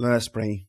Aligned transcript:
Let 0.00 0.12
us 0.12 0.28
pray. 0.28 0.68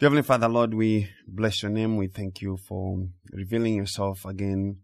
Heavenly 0.00 0.22
Father, 0.22 0.48
Lord, 0.48 0.72
we 0.72 1.10
bless 1.26 1.64
your 1.64 1.72
name. 1.72 1.96
We 1.96 2.06
thank 2.06 2.40
you 2.40 2.58
for 2.58 3.08
revealing 3.32 3.74
yourself 3.74 4.24
again 4.24 4.82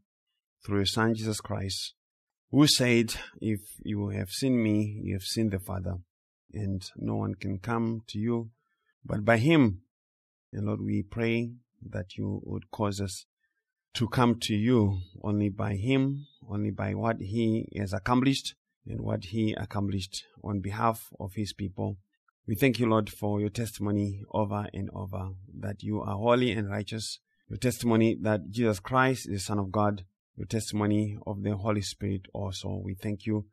through 0.64 0.78
your 0.78 0.86
Son, 0.86 1.14
Jesus 1.14 1.40
Christ, 1.40 1.94
who 2.50 2.66
said, 2.66 3.14
If 3.40 3.60
you 3.84 4.08
have 4.08 4.30
seen 4.30 4.60
me, 4.60 5.00
you 5.00 5.14
have 5.14 5.22
seen 5.22 5.50
the 5.50 5.60
Father, 5.60 5.98
and 6.52 6.82
no 6.96 7.14
one 7.14 7.36
can 7.36 7.60
come 7.60 8.02
to 8.08 8.18
you 8.18 8.50
but 9.04 9.24
by 9.24 9.36
him. 9.36 9.82
And 10.52 10.66
Lord, 10.66 10.80
we 10.82 11.04
pray 11.04 11.52
that 11.88 12.16
you 12.16 12.40
would 12.42 12.72
cause 12.72 13.00
us 13.00 13.26
to 13.94 14.08
come 14.08 14.40
to 14.40 14.56
you 14.56 14.98
only 15.22 15.50
by 15.50 15.76
him, 15.76 16.26
only 16.50 16.72
by 16.72 16.94
what 16.94 17.20
he 17.20 17.68
has 17.76 17.92
accomplished 17.92 18.56
and 18.88 19.02
what 19.02 19.26
he 19.26 19.54
accomplished 19.56 20.24
on 20.42 20.58
behalf 20.58 21.10
of 21.20 21.34
his 21.36 21.52
people. 21.52 21.98
We 22.48 22.54
thank 22.54 22.78
you, 22.78 22.86
Lord, 22.86 23.10
for 23.10 23.40
your 23.40 23.50
testimony 23.50 24.22
over 24.30 24.68
and 24.72 24.88
over 24.94 25.30
that 25.58 25.82
you 25.82 26.00
are 26.00 26.14
holy 26.14 26.52
and 26.52 26.70
righteous, 26.70 27.18
your 27.48 27.58
testimony 27.58 28.16
that 28.22 28.52
Jesus 28.52 28.78
Christ 28.78 29.26
is 29.28 29.40
the 29.40 29.46
Son 29.46 29.58
of 29.58 29.72
God, 29.72 30.04
your 30.36 30.46
testimony 30.46 31.18
of 31.26 31.42
the 31.42 31.56
Holy 31.56 31.82
Spirit 31.82 32.26
also. 32.32 32.80
We 32.84 32.94
thank 32.94 33.26
you 33.26 33.46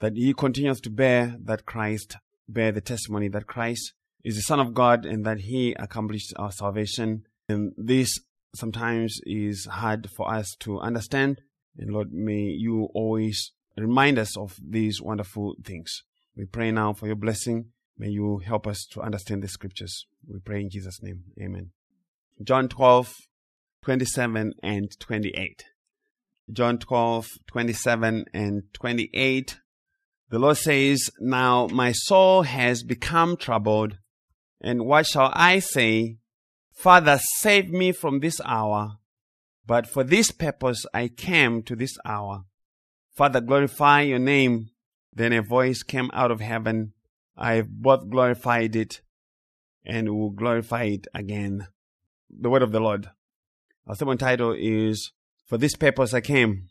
that 0.00 0.16
he 0.16 0.34
continues 0.34 0.82
to 0.82 0.90
bear 0.90 1.34
that 1.44 1.64
Christ, 1.64 2.18
bear 2.46 2.72
the 2.72 2.82
testimony 2.82 3.28
that 3.28 3.46
Christ 3.46 3.94
is 4.22 4.36
the 4.36 4.42
Son 4.42 4.60
of 4.60 4.74
God 4.74 5.06
and 5.06 5.24
that 5.24 5.40
he 5.40 5.72
accomplished 5.78 6.34
our 6.36 6.52
salvation. 6.52 7.22
And 7.48 7.72
this 7.78 8.20
sometimes 8.54 9.18
is 9.24 9.64
hard 9.64 10.10
for 10.10 10.30
us 10.30 10.54
to 10.60 10.78
understand. 10.80 11.40
And 11.78 11.90
Lord, 11.90 12.12
may 12.12 12.42
you 12.42 12.90
always 12.92 13.52
remind 13.78 14.18
us 14.18 14.36
of 14.36 14.58
these 14.62 15.00
wonderful 15.00 15.54
things. 15.64 16.02
We 16.36 16.44
pray 16.44 16.70
now 16.70 16.92
for 16.92 17.06
your 17.06 17.16
blessing 17.16 17.70
May 17.98 18.08
you 18.08 18.38
help 18.38 18.66
us 18.66 18.86
to 18.92 19.00
understand 19.00 19.42
the 19.42 19.48
scriptures. 19.48 20.06
We 20.26 20.38
pray 20.38 20.60
in 20.60 20.70
Jesus' 20.70 21.02
name. 21.02 21.24
Amen. 21.40 21.70
John 22.42 22.68
12, 22.68 23.14
27 23.82 24.52
and 24.62 25.00
28. 25.00 25.64
John 26.52 26.78
12, 26.78 27.26
27 27.46 28.24
and 28.34 28.62
28. 28.72 29.58
The 30.28 30.38
Lord 30.38 30.56
says, 30.56 31.10
Now 31.20 31.68
my 31.68 31.92
soul 31.92 32.42
has 32.42 32.82
become 32.82 33.36
troubled, 33.36 33.98
and 34.60 34.84
what 34.84 35.06
shall 35.06 35.30
I 35.34 35.60
say? 35.60 36.18
Father, 36.72 37.18
save 37.36 37.70
me 37.70 37.92
from 37.92 38.20
this 38.20 38.40
hour. 38.44 38.98
But 39.66 39.86
for 39.86 40.04
this 40.04 40.30
purpose 40.30 40.84
I 40.92 41.08
came 41.08 41.62
to 41.64 41.74
this 41.74 41.96
hour. 42.04 42.44
Father, 43.14 43.40
glorify 43.40 44.02
your 44.02 44.18
name. 44.18 44.70
Then 45.12 45.32
a 45.32 45.42
voice 45.42 45.82
came 45.82 46.10
out 46.12 46.30
of 46.30 46.40
heaven. 46.40 46.92
I 47.36 47.54
have 47.54 47.68
both 47.68 48.08
glorified 48.08 48.74
it 48.76 49.02
and 49.84 50.08
will 50.08 50.30
glorify 50.30 50.84
it 50.84 51.06
again. 51.14 51.68
The 52.30 52.50
word 52.50 52.62
of 52.62 52.72
the 52.72 52.80
Lord. 52.80 53.10
Our 53.86 53.94
sermon 53.94 54.18
title 54.18 54.54
is 54.58 55.12
For 55.46 55.58
This 55.58 55.76
Purpose 55.76 56.12
I 56.14 56.20
Came. 56.20 56.68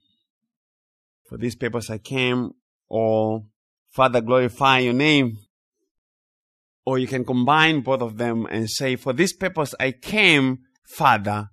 For 1.28 1.38
this 1.38 1.56
purpose 1.56 1.90
I 1.90 1.98
came, 1.98 2.52
or 2.88 3.46
Father, 3.90 4.22
glorify 4.22 4.80
your 4.80 4.94
name. 4.94 5.40
Or 6.86 7.00
you 7.00 7.08
can 7.08 7.26
combine 7.26 7.82
both 7.82 8.02
of 8.02 8.18
them 8.18 8.46
and 8.46 8.70
say, 8.70 8.96
For 8.96 9.12
this 9.12 9.34
purpose 9.34 9.74
I 9.80 9.92
came, 9.92 10.60
Father, 10.84 11.50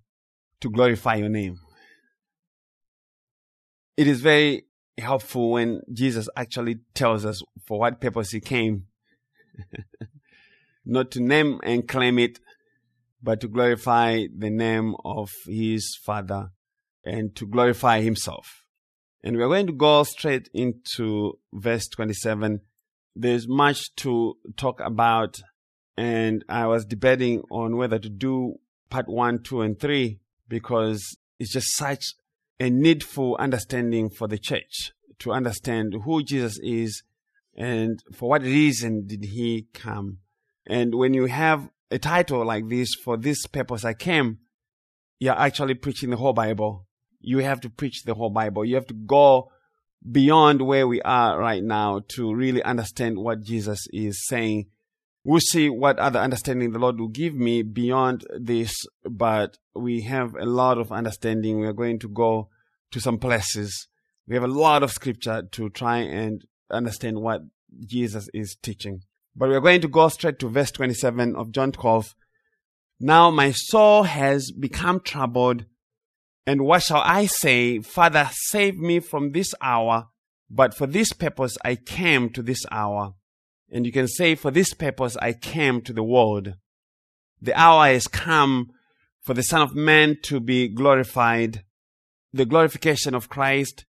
to 0.60 0.70
glorify 0.70 1.14
your 1.14 1.30
name. 1.30 1.58
It 3.96 4.06
is 4.06 4.20
very 4.20 4.66
helpful 4.98 5.52
when 5.52 5.80
Jesus 5.90 6.28
actually 6.36 6.80
tells 6.94 7.24
us 7.24 7.42
for 7.66 7.80
what 7.80 8.00
purpose 8.00 8.30
he 8.30 8.40
came. 8.40 8.88
Not 10.84 11.10
to 11.12 11.20
name 11.20 11.60
and 11.62 11.86
claim 11.86 12.18
it, 12.18 12.38
but 13.22 13.40
to 13.40 13.48
glorify 13.48 14.24
the 14.36 14.50
name 14.50 14.94
of 15.04 15.30
his 15.46 15.96
Father 16.02 16.50
and 17.04 17.34
to 17.36 17.46
glorify 17.46 18.00
himself. 18.00 18.64
And 19.22 19.36
we're 19.36 19.48
going 19.48 19.68
to 19.68 19.72
go 19.72 20.02
straight 20.02 20.48
into 20.52 21.38
verse 21.52 21.86
27. 21.88 22.60
There's 23.14 23.46
much 23.46 23.94
to 23.96 24.36
talk 24.56 24.80
about, 24.80 25.40
and 25.96 26.44
I 26.48 26.66
was 26.66 26.84
debating 26.84 27.42
on 27.50 27.76
whether 27.76 27.98
to 27.98 28.08
do 28.08 28.54
part 28.90 29.08
one, 29.08 29.42
two, 29.42 29.60
and 29.60 29.78
three 29.78 30.18
because 30.48 31.16
it's 31.38 31.52
just 31.52 31.76
such 31.76 32.14
a 32.58 32.70
needful 32.70 33.36
understanding 33.38 34.10
for 34.10 34.26
the 34.26 34.38
church 34.38 34.92
to 35.20 35.32
understand 35.32 35.94
who 36.04 36.22
Jesus 36.22 36.58
is 36.62 37.02
and 37.56 38.02
for 38.12 38.30
what 38.30 38.42
reason 38.42 39.06
did 39.06 39.24
he 39.24 39.66
come. 39.74 40.18
And 40.66 40.94
when 40.94 41.14
you 41.14 41.26
have 41.26 41.68
a 41.90 41.98
title 41.98 42.44
like 42.44 42.68
this, 42.68 42.94
for 42.94 43.16
this 43.16 43.46
purpose 43.46 43.84
I 43.84 43.94
came, 43.94 44.38
you're 45.18 45.38
actually 45.38 45.74
preaching 45.74 46.10
the 46.10 46.16
whole 46.16 46.32
Bible. 46.32 46.86
You 47.20 47.38
have 47.38 47.60
to 47.60 47.70
preach 47.70 48.02
the 48.04 48.14
whole 48.14 48.30
Bible. 48.30 48.64
You 48.64 48.74
have 48.76 48.86
to 48.86 48.94
go 48.94 49.50
beyond 50.10 50.62
where 50.62 50.88
we 50.88 51.00
are 51.02 51.38
right 51.38 51.62
now 51.62 52.00
to 52.16 52.34
really 52.34 52.62
understand 52.62 53.18
what 53.18 53.42
Jesus 53.42 53.86
is 53.92 54.26
saying. 54.26 54.66
We'll 55.24 55.40
see 55.40 55.68
what 55.68 56.00
other 56.00 56.18
understanding 56.18 56.72
the 56.72 56.80
Lord 56.80 56.98
will 56.98 57.08
give 57.08 57.34
me 57.34 57.62
beyond 57.62 58.26
this, 58.36 58.74
but 59.04 59.58
we 59.74 60.02
have 60.02 60.34
a 60.34 60.46
lot 60.46 60.78
of 60.78 60.90
understanding. 60.90 61.60
We 61.60 61.66
are 61.66 61.72
going 61.72 62.00
to 62.00 62.08
go 62.08 62.48
to 62.90 63.00
some 63.00 63.18
places. 63.18 63.86
We 64.26 64.34
have 64.34 64.42
a 64.42 64.48
lot 64.48 64.82
of 64.82 64.90
scripture 64.90 65.42
to 65.52 65.70
try 65.70 65.98
and 65.98 66.44
understand 66.72 67.20
what 67.20 67.42
Jesus 67.86 68.28
is 68.34 68.56
teaching. 68.62 69.02
But 69.34 69.48
we're 69.48 69.60
going 69.60 69.80
to 69.80 69.88
go 69.88 70.08
straight 70.08 70.38
to 70.40 70.48
verse 70.48 70.70
27 70.70 71.36
of 71.36 71.52
John 71.52 71.72
12. 71.72 72.14
Now 73.00 73.30
my 73.30 73.52
soul 73.52 74.04
has 74.04 74.50
become 74.52 75.00
troubled, 75.00 75.64
and 76.46 76.62
what 76.62 76.82
shall 76.82 77.02
I 77.04 77.26
say? 77.26 77.80
Father, 77.80 78.28
save 78.32 78.76
me 78.76 79.00
from 79.00 79.32
this 79.32 79.54
hour. 79.60 80.08
But 80.50 80.74
for 80.74 80.86
this 80.86 81.12
purpose 81.12 81.56
I 81.64 81.76
came 81.76 82.28
to 82.30 82.42
this 82.42 82.64
hour. 82.70 83.14
And 83.70 83.86
you 83.86 83.92
can 83.92 84.06
say, 84.06 84.34
for 84.34 84.50
this 84.50 84.74
purpose 84.74 85.16
I 85.16 85.32
came 85.32 85.80
to 85.82 85.92
the 85.94 86.02
world. 86.02 86.54
The 87.40 87.58
hour 87.58 87.86
has 87.86 88.06
come 88.06 88.70
for 89.22 89.34
the 89.34 89.42
Son 89.42 89.62
of 89.62 89.74
Man 89.74 90.18
to 90.24 90.40
be 90.40 90.68
glorified. 90.68 91.64
The 92.34 92.44
glorification 92.44 93.14
of 93.14 93.28
Christ 93.28 93.86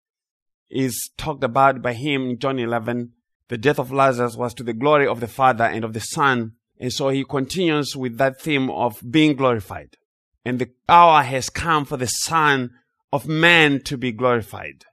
is 0.71 1.11
talked 1.17 1.45
about 1.45 1.83
by 1.83 1.93
him 1.93 2.31
in 2.31 2.39
John 2.39 2.59
11. 2.59 3.13
The 3.49 3.59
death 3.59 3.79
of 3.79 3.93
Lazarus 3.93 4.37
was 4.37 4.55
to 4.55 4.63
the 4.63 4.73
glory 4.73 5.07
of 5.07 5.21
the 5.21 5.27
Father 5.27 5.65
and 5.65 5.85
of 5.85 5.93
the 5.93 6.01
Son. 6.01 6.53
And 6.79 6.93
so 6.93 7.09
he 7.09 7.25
continues 7.25 7.97
with 7.97 8.17
that 8.19 8.41
theme 8.41 8.71
of 8.71 9.03
being 9.11 9.37
glorified. 9.37 9.97
And 10.45 10.59
the 10.59 10.71
hour 10.89 11.23
has 11.23 11.51
come 11.51 11.85
for 11.85 11.97
the 11.97 12.07
Son 12.07 12.71
of 13.13 13.27
Man 13.27 13.83
to 13.83 13.99
be 13.99 14.13
glorified. 14.13 14.85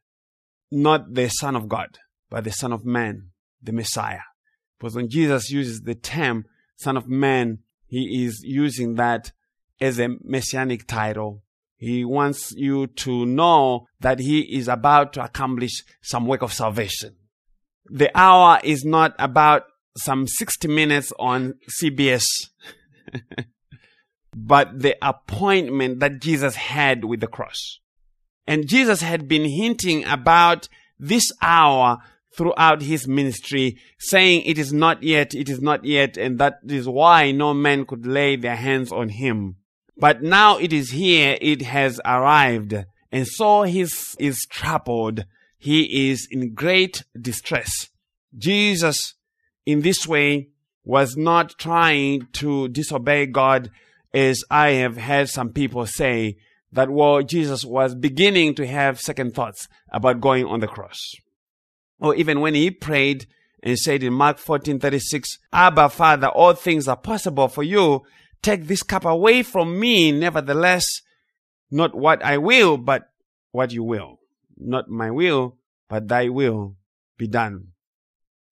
Not 0.72 1.14
the 1.14 1.30
Son 1.30 1.56
of 1.56 1.70
God, 1.70 2.00
but 2.30 2.44
the 2.44 2.52
Son 2.52 2.74
of 2.74 2.84
Man, 2.84 3.30
the 3.62 3.72
Messiah. 3.72 4.22
Because 4.78 4.96
when 4.96 5.10
Jesus 5.10 5.50
uses 5.50 5.82
the 5.82 5.96
term 5.96 6.46
Son 6.76 6.98
of 6.98 7.08
Man, 7.08 7.60
he 7.88 8.26
is 8.26 8.42
using 8.44 8.96
that 8.96 9.32
as 9.80 10.00
a 10.00 10.10
messianic 10.24 10.88
title 10.88 11.44
he 11.78 12.04
wants 12.04 12.52
you 12.54 12.88
to 12.88 13.26
know 13.26 13.88
that 14.00 14.20
he 14.20 14.42
is 14.58 14.68
about 14.68 15.14
to 15.14 15.24
accomplish 15.24 15.84
some 16.02 16.26
work 16.26 16.42
of 16.42 16.52
salvation. 16.52 17.16
The 17.86 18.12
hour 18.18 18.60
is 18.64 18.84
not 18.84 19.16
about 19.20 19.64
some 19.98 20.28
60 20.28 20.68
minutes 20.68 21.14
on 21.20 21.54
CBS, 21.82 22.26
but 24.36 24.80
the 24.80 24.98
appointment 25.02 26.00
that 26.00 26.20
Jesus 26.20 26.56
had 26.56 27.06
with 27.06 27.20
the 27.20 27.28
cross. 27.28 27.80
And 28.48 28.68
Jesus 28.68 29.02
had 29.02 29.28
been 29.28 29.46
hinting 29.46 30.06
about 30.06 30.68
this 31.00 31.32
hour 31.42 31.98
throughout 32.36 32.82
his 32.82 33.08
ministry, 33.08 33.78
saying 34.00 34.44
it 34.46 34.58
is 34.58 34.74
not 34.74 35.04
yet, 35.04 35.34
it 35.34 35.50
is 35.50 35.62
not 35.62 35.84
yet, 35.86 36.18
and 36.18 36.40
that 36.40 36.60
is 36.68 36.88
why 36.88 37.32
no 37.32 37.54
man 37.54 37.86
could 37.86 38.06
lay 38.06 38.36
their 38.36 38.56
hands 38.56 38.92
on 38.92 39.10
him. 39.10 39.58
But 40.00 40.22
now 40.22 40.58
it 40.58 40.72
is 40.72 40.92
here, 40.92 41.38
it 41.42 41.64
has 41.64 42.00
arrived. 42.06 42.76
And 43.12 43.28
so 43.28 43.64
he 43.64 43.82
is 43.82 44.46
troubled. 44.50 45.26
He 45.58 46.10
is 46.10 46.28
in 46.30 46.54
great 46.54 47.04
distress. 47.20 47.90
Jesus, 48.38 49.16
in 49.66 49.82
this 49.82 50.08
way, 50.08 50.50
was 50.84 51.18
not 51.18 51.58
trying 51.58 52.28
to 52.34 52.68
disobey 52.70 53.26
God 53.26 53.72
as 54.14 54.44
I 54.50 54.70
have 54.70 54.98
heard 54.98 55.30
some 55.30 55.50
people 55.50 55.86
say 55.86 56.38
that 56.72 56.90
well, 56.90 57.22
Jesus 57.22 57.66
was 57.66 57.96
beginning 57.96 58.56
to 58.56 58.68
have 58.68 59.00
second 59.00 59.34
thoughts 59.34 59.68
about 59.92 60.22
going 60.22 60.46
on 60.46 60.60
the 60.60 60.68
cross. 60.68 61.00
Or 62.00 62.16
even 62.16 62.42
when 62.42 62.54
he 62.54 62.72
prayed 62.72 63.26
and 63.64 63.78
said 63.78 64.04
in 64.04 64.14
Mark 64.14 64.38
14, 64.38 64.80
36, 64.80 65.40
Abba, 65.52 65.90
Father, 65.90 66.28
all 66.28 66.54
things 66.54 66.88
are 66.88 66.98
possible 66.98 67.48
for 67.48 67.64
you. 67.64 68.04
Take 68.42 68.68
this 68.68 68.84
cup 68.84 69.06
away 69.06 69.44
from 69.44 69.80
me, 69.80 70.12
nevertheless, 70.12 70.86
not 71.72 71.96
what 71.96 72.24
I 72.24 72.38
will, 72.38 72.78
but 72.78 73.10
what 73.52 73.72
you 73.72 73.84
will. 73.84 74.20
Not 74.58 74.90
my 74.90 75.12
will, 75.12 75.58
but 75.90 76.08
thy 76.08 76.30
will 76.30 76.76
be 77.18 77.28
done. 77.28 77.70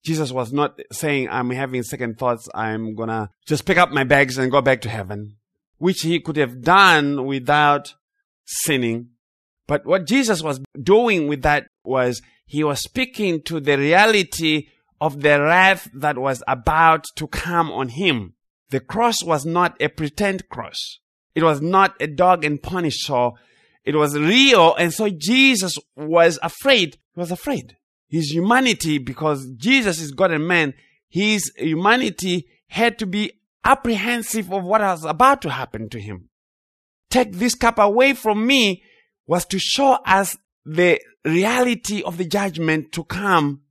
Jesus 0.04 0.32
was 0.32 0.54
not 0.54 0.80
saying, 0.92 1.30
I'm 1.30 1.50
having 1.50 1.82
second 1.82 2.20
thoughts. 2.20 2.48
I'm 2.54 2.94
gonna 2.94 3.32
just 3.48 3.66
pick 3.66 3.78
up 3.78 3.92
my 3.92 4.04
bags 4.04 4.38
and 4.38 4.52
go 4.52 4.62
back 4.62 4.82
to 4.82 4.90
heaven, 4.90 5.38
which 5.78 6.02
he 6.02 6.20
could 6.20 6.38
have 6.38 6.62
done 6.62 7.26
without 7.26 7.96
sinning. 8.46 9.10
But 9.68 9.86
what 9.86 10.06
Jesus 10.06 10.44
was 10.44 10.60
doing 10.80 11.28
with 11.28 11.42
that 11.42 11.68
was 11.84 12.22
he 12.46 12.64
was 12.64 12.82
speaking 12.82 13.42
to 13.44 13.60
the 13.60 13.78
reality 13.78 14.68
of 15.02 15.22
the 15.22 15.42
wrath 15.42 15.90
that 15.94 16.20
was 16.20 16.44
about 16.48 17.06
to 17.16 17.28
come 17.28 17.72
on 17.72 17.90
him. 17.90 18.35
The 18.70 18.80
cross 18.80 19.24
was 19.24 19.46
not 19.46 19.80
a 19.82 19.90
pretend 19.90 20.50
cross. 20.50 21.00
It 21.36 21.44
was 21.44 21.62
not 21.62 21.96
a 22.00 22.08
dog 22.08 22.44
and 22.44 22.62
pony 22.62 22.90
show. 22.90 23.38
It 23.84 23.96
was 23.96 24.18
real. 24.18 24.74
And 24.76 24.94
so 24.94 25.10
Jesus 25.10 25.78
was 25.96 26.40
afraid. 26.42 26.98
He 27.14 27.20
was 27.20 27.32
afraid. 27.32 27.78
His 28.08 28.32
humanity, 28.32 28.98
because 28.98 29.48
Jesus 29.56 30.00
is 30.00 30.12
God 30.12 30.32
and 30.32 30.48
man, 30.48 30.74
his 31.10 31.52
humanity 31.58 32.48
had 32.68 32.98
to 33.00 33.06
be 33.06 33.34
apprehensive 33.64 34.52
of 34.52 34.64
what 34.64 34.82
was 34.82 35.06
about 35.06 35.42
to 35.44 35.50
happen 35.50 35.90
to 35.90 36.00
him. 36.00 36.30
Take 37.10 37.34
this 37.34 37.56
cup 37.56 37.80
away 37.80 38.14
from 38.14 38.46
me 38.46 38.84
was 39.28 39.46
to 39.46 39.60
show 39.60 39.94
us 40.06 40.38
the 40.66 41.00
reality 41.24 42.04
of 42.04 42.18
the 42.18 42.26
judgment 42.26 42.92
to 42.94 43.04
come. 43.04 43.62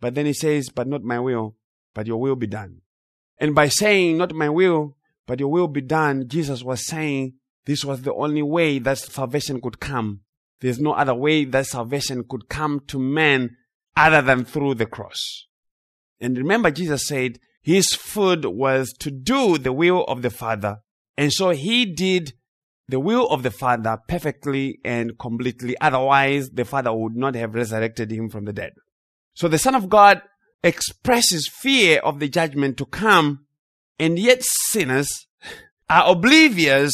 But 0.00 0.14
then 0.14 0.26
he 0.26 0.32
says, 0.32 0.68
but 0.68 0.86
not 0.86 1.02
my 1.02 1.18
will, 1.18 1.56
but 1.94 2.06
your 2.06 2.20
will 2.20 2.36
be 2.36 2.46
done. 2.46 2.82
And 3.38 3.54
by 3.54 3.68
saying, 3.68 4.16
not 4.16 4.34
my 4.34 4.48
will, 4.48 4.96
but 5.26 5.40
your 5.40 5.50
will 5.50 5.68
be 5.68 5.80
done, 5.80 6.28
Jesus 6.28 6.62
was 6.62 6.86
saying 6.86 7.34
this 7.66 7.84
was 7.84 8.02
the 8.02 8.14
only 8.14 8.42
way 8.42 8.78
that 8.78 8.98
salvation 8.98 9.60
could 9.60 9.80
come. 9.80 10.20
There's 10.60 10.78
no 10.78 10.92
other 10.92 11.14
way 11.14 11.44
that 11.44 11.66
salvation 11.66 12.24
could 12.28 12.48
come 12.48 12.80
to 12.88 12.98
man 12.98 13.56
other 13.96 14.22
than 14.22 14.44
through 14.44 14.74
the 14.74 14.86
cross. 14.86 15.46
And 16.20 16.38
remember, 16.38 16.70
Jesus 16.70 17.06
said 17.06 17.38
his 17.62 17.94
food 17.94 18.44
was 18.44 18.92
to 19.00 19.10
do 19.10 19.58
the 19.58 19.72
will 19.72 20.04
of 20.04 20.22
the 20.22 20.30
Father. 20.30 20.78
And 21.18 21.32
so 21.32 21.50
he 21.50 21.84
did 21.84 22.32
the 22.88 23.00
will 23.00 23.28
of 23.28 23.42
the 23.42 23.50
Father 23.50 23.98
perfectly 24.08 24.78
and 24.84 25.18
completely. 25.18 25.76
Otherwise, 25.80 26.50
the 26.50 26.64
Father 26.64 26.92
would 26.92 27.16
not 27.16 27.34
have 27.34 27.54
resurrected 27.54 28.12
him 28.12 28.28
from 28.30 28.44
the 28.44 28.52
dead. 28.52 28.72
So 29.34 29.48
the 29.48 29.58
Son 29.58 29.74
of 29.74 29.88
God 29.88 30.22
expresses 30.66 31.48
fear 31.48 32.00
of 32.00 32.18
the 32.18 32.28
judgment 32.28 32.76
to 32.78 32.86
come, 32.86 33.46
and 33.98 34.18
yet 34.18 34.42
sinners 34.42 35.08
are 35.88 36.10
oblivious 36.10 36.92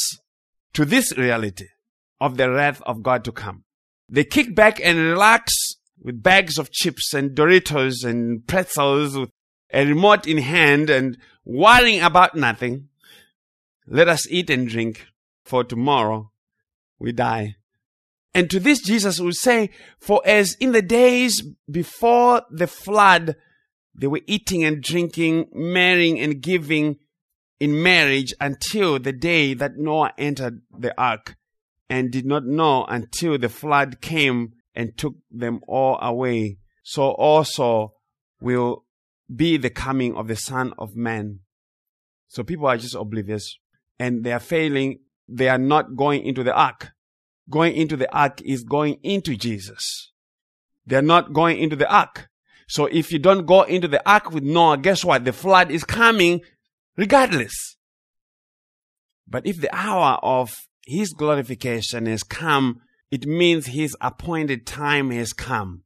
to 0.74 0.84
this 0.84 1.16
reality 1.16 1.66
of 2.20 2.36
the 2.36 2.50
wrath 2.50 2.82
of 2.82 3.02
God 3.02 3.24
to 3.24 3.32
come. 3.32 3.64
They 4.08 4.24
kick 4.24 4.54
back 4.54 4.80
and 4.82 4.98
relax 4.98 5.52
with 6.00 6.22
bags 6.22 6.58
of 6.58 6.70
chips 6.70 7.14
and 7.14 7.36
Doritos 7.36 8.04
and 8.04 8.46
pretzels 8.46 9.16
with 9.16 9.30
a 9.72 9.86
remote 9.86 10.26
in 10.26 10.38
hand 10.38 10.90
and 10.90 11.16
worrying 11.44 12.02
about 12.02 12.34
nothing. 12.34 12.88
Let 13.86 14.08
us 14.08 14.30
eat 14.30 14.50
and 14.50 14.69
drink 14.69 15.06
for 15.44 15.64
tomorrow 15.64 16.30
we 16.98 17.12
die. 17.12 17.56
And 18.34 18.48
to 18.50 18.60
this 18.60 18.80
Jesus 18.80 19.20
will 19.20 19.32
say, 19.32 19.70
for 19.98 20.22
as 20.24 20.54
in 20.60 20.72
the 20.72 20.82
days 20.82 21.42
before 21.70 22.42
the 22.50 22.66
flood, 22.66 23.36
they 23.94 24.06
were 24.06 24.20
eating 24.26 24.64
and 24.64 24.82
drinking, 24.82 25.48
marrying 25.52 26.18
and 26.18 26.40
giving 26.40 26.96
in 27.60 27.82
marriage 27.82 28.32
until 28.40 28.98
the 28.98 29.12
day 29.12 29.54
that 29.54 29.76
Noah 29.76 30.12
entered 30.18 30.62
the 30.76 30.98
ark 31.00 31.36
and 31.88 32.10
did 32.10 32.24
not 32.24 32.44
know 32.44 32.84
until 32.86 33.38
the 33.38 33.48
flood 33.48 34.00
came 34.00 34.54
and 34.74 34.96
took 34.96 35.14
them 35.30 35.60
all 35.68 35.98
away. 36.00 36.58
So 36.82 37.10
also 37.10 37.94
will 38.40 38.84
be 39.34 39.56
the 39.56 39.70
coming 39.70 40.16
of 40.16 40.26
the 40.26 40.36
Son 40.36 40.72
of 40.78 40.96
Man. 40.96 41.40
So 42.28 42.42
people 42.42 42.66
are 42.66 42.78
just 42.78 42.94
oblivious 42.94 43.58
and 43.98 44.24
they 44.24 44.32
are 44.32 44.40
failing. 44.40 45.00
They 45.28 45.48
are 45.48 45.58
not 45.58 45.96
going 45.96 46.24
into 46.24 46.42
the 46.42 46.54
ark. 46.54 46.92
Going 47.50 47.74
into 47.74 47.96
the 47.96 48.12
ark 48.12 48.40
is 48.42 48.64
going 48.64 48.98
into 49.02 49.36
Jesus. 49.36 50.12
They're 50.86 51.02
not 51.02 51.32
going 51.32 51.58
into 51.58 51.76
the 51.76 51.92
ark. 51.92 52.28
So 52.72 52.86
if 52.86 53.12
you 53.12 53.19
don't 53.19 53.44
go 53.44 53.64
into 53.64 53.86
the 53.86 54.00
ark 54.10 54.30
with 54.30 54.44
Noah, 54.44 54.78
guess 54.78 55.04
what? 55.04 55.26
The 55.26 55.34
flood 55.34 55.70
is 55.70 55.84
coming 55.84 56.40
regardless. 56.96 57.76
But 59.28 59.46
if 59.46 59.60
the 59.60 59.69
hour 59.76 60.19
of 60.22 60.56
his 60.86 61.12
glorification 61.12 62.06
has 62.06 62.22
come, 62.22 62.80
it 63.10 63.26
means 63.26 63.66
his 63.66 63.94
appointed 64.00 64.66
time 64.66 65.10
has 65.10 65.34
come. 65.34 65.82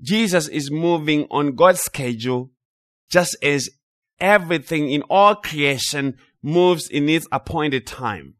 Jesus 0.00 0.46
is 0.46 0.70
moving 0.70 1.26
on 1.28 1.56
God's 1.56 1.80
schedule 1.80 2.52
just 3.10 3.36
as 3.42 3.68
everything 4.20 4.90
in 4.90 5.02
all 5.10 5.34
creation 5.34 6.18
moves 6.40 6.88
in 6.88 7.08
its 7.08 7.26
appointed 7.32 7.84
time. 7.84 8.34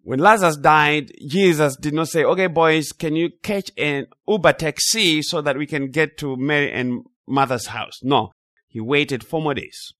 When 0.00 0.18
Lazarus 0.18 0.56
died, 0.56 1.12
Jesus 1.28 1.76
did 1.76 1.92
not 1.92 2.08
say, 2.08 2.24
okay, 2.24 2.46
boys, 2.46 2.92
can 2.92 3.16
you 3.16 3.28
catch 3.42 3.70
an 3.76 4.06
Uber 4.26 4.54
taxi 4.54 5.20
so 5.20 5.42
that 5.42 5.58
we 5.58 5.66
can 5.66 5.90
get 5.90 6.16
to 6.16 6.34
Mary 6.34 6.72
and 6.72 7.04
Martha's 7.28 7.66
house? 7.68 8.00
No. 8.02 8.32
He 8.66 8.80
waited 8.80 9.24
four 9.24 9.42
more 9.42 9.54
days. 9.54 9.92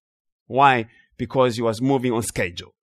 Why? 0.46 0.86
Because 1.16 1.56
he 1.56 1.62
was 1.62 1.80
moving 1.80 2.12
on 2.12 2.22
schedule. 2.22 2.74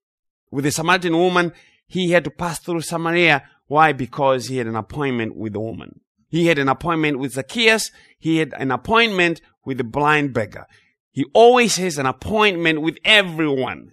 With 0.52 0.64
the 0.64 0.72
Samaritan 0.72 1.18
woman, 1.18 1.54
he 1.88 2.12
had 2.12 2.24
to 2.24 2.32
pass 2.32 2.60
through 2.60 2.82
Samaria. 2.82 3.44
Why? 3.68 3.94
Because 3.94 4.48
he 4.48 4.58
had 4.58 4.68
an 4.68 4.76
appointment 4.76 5.36
with 5.36 5.54
the 5.54 5.60
woman. 5.60 6.02
He 6.30 6.48
had 6.48 6.60
an 6.60 6.70
appointment 6.70 7.20
with 7.20 7.34
Zacchaeus. 7.34 7.92
He 8.18 8.38
had 8.38 8.54
an 8.58 8.72
appointment 8.72 9.42
with 9.64 9.78
the 9.78 9.84
blind 9.84 10.34
beggar. 10.34 10.66
He 11.12 11.26
always 11.34 11.78
has 11.78 11.98
an 11.98 12.06
appointment 12.06 12.82
with 12.82 12.98
everyone. 13.06 13.92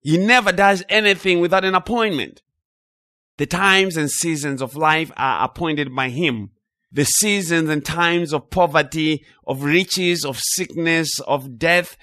He 0.00 0.18
never 0.18 0.52
does 0.52 0.84
anything 0.88 1.40
without 1.40 1.64
an 1.64 1.74
appointment. 1.74 2.42
The 3.38 3.46
times 3.46 3.96
and 3.96 4.10
seasons 4.10 4.62
of 4.62 4.76
life 4.76 5.12
are 5.16 5.44
appointed 5.44 5.94
by 5.94 6.08
Him. 6.08 6.50
The 6.96 7.04
seasons 7.04 7.68
and 7.68 7.84
times 7.84 8.32
of 8.32 8.48
poverty, 8.48 9.22
of 9.46 9.64
riches, 9.64 10.24
of 10.24 10.40
sickness, 10.40 11.20
of 11.20 11.58
death, 11.58 11.98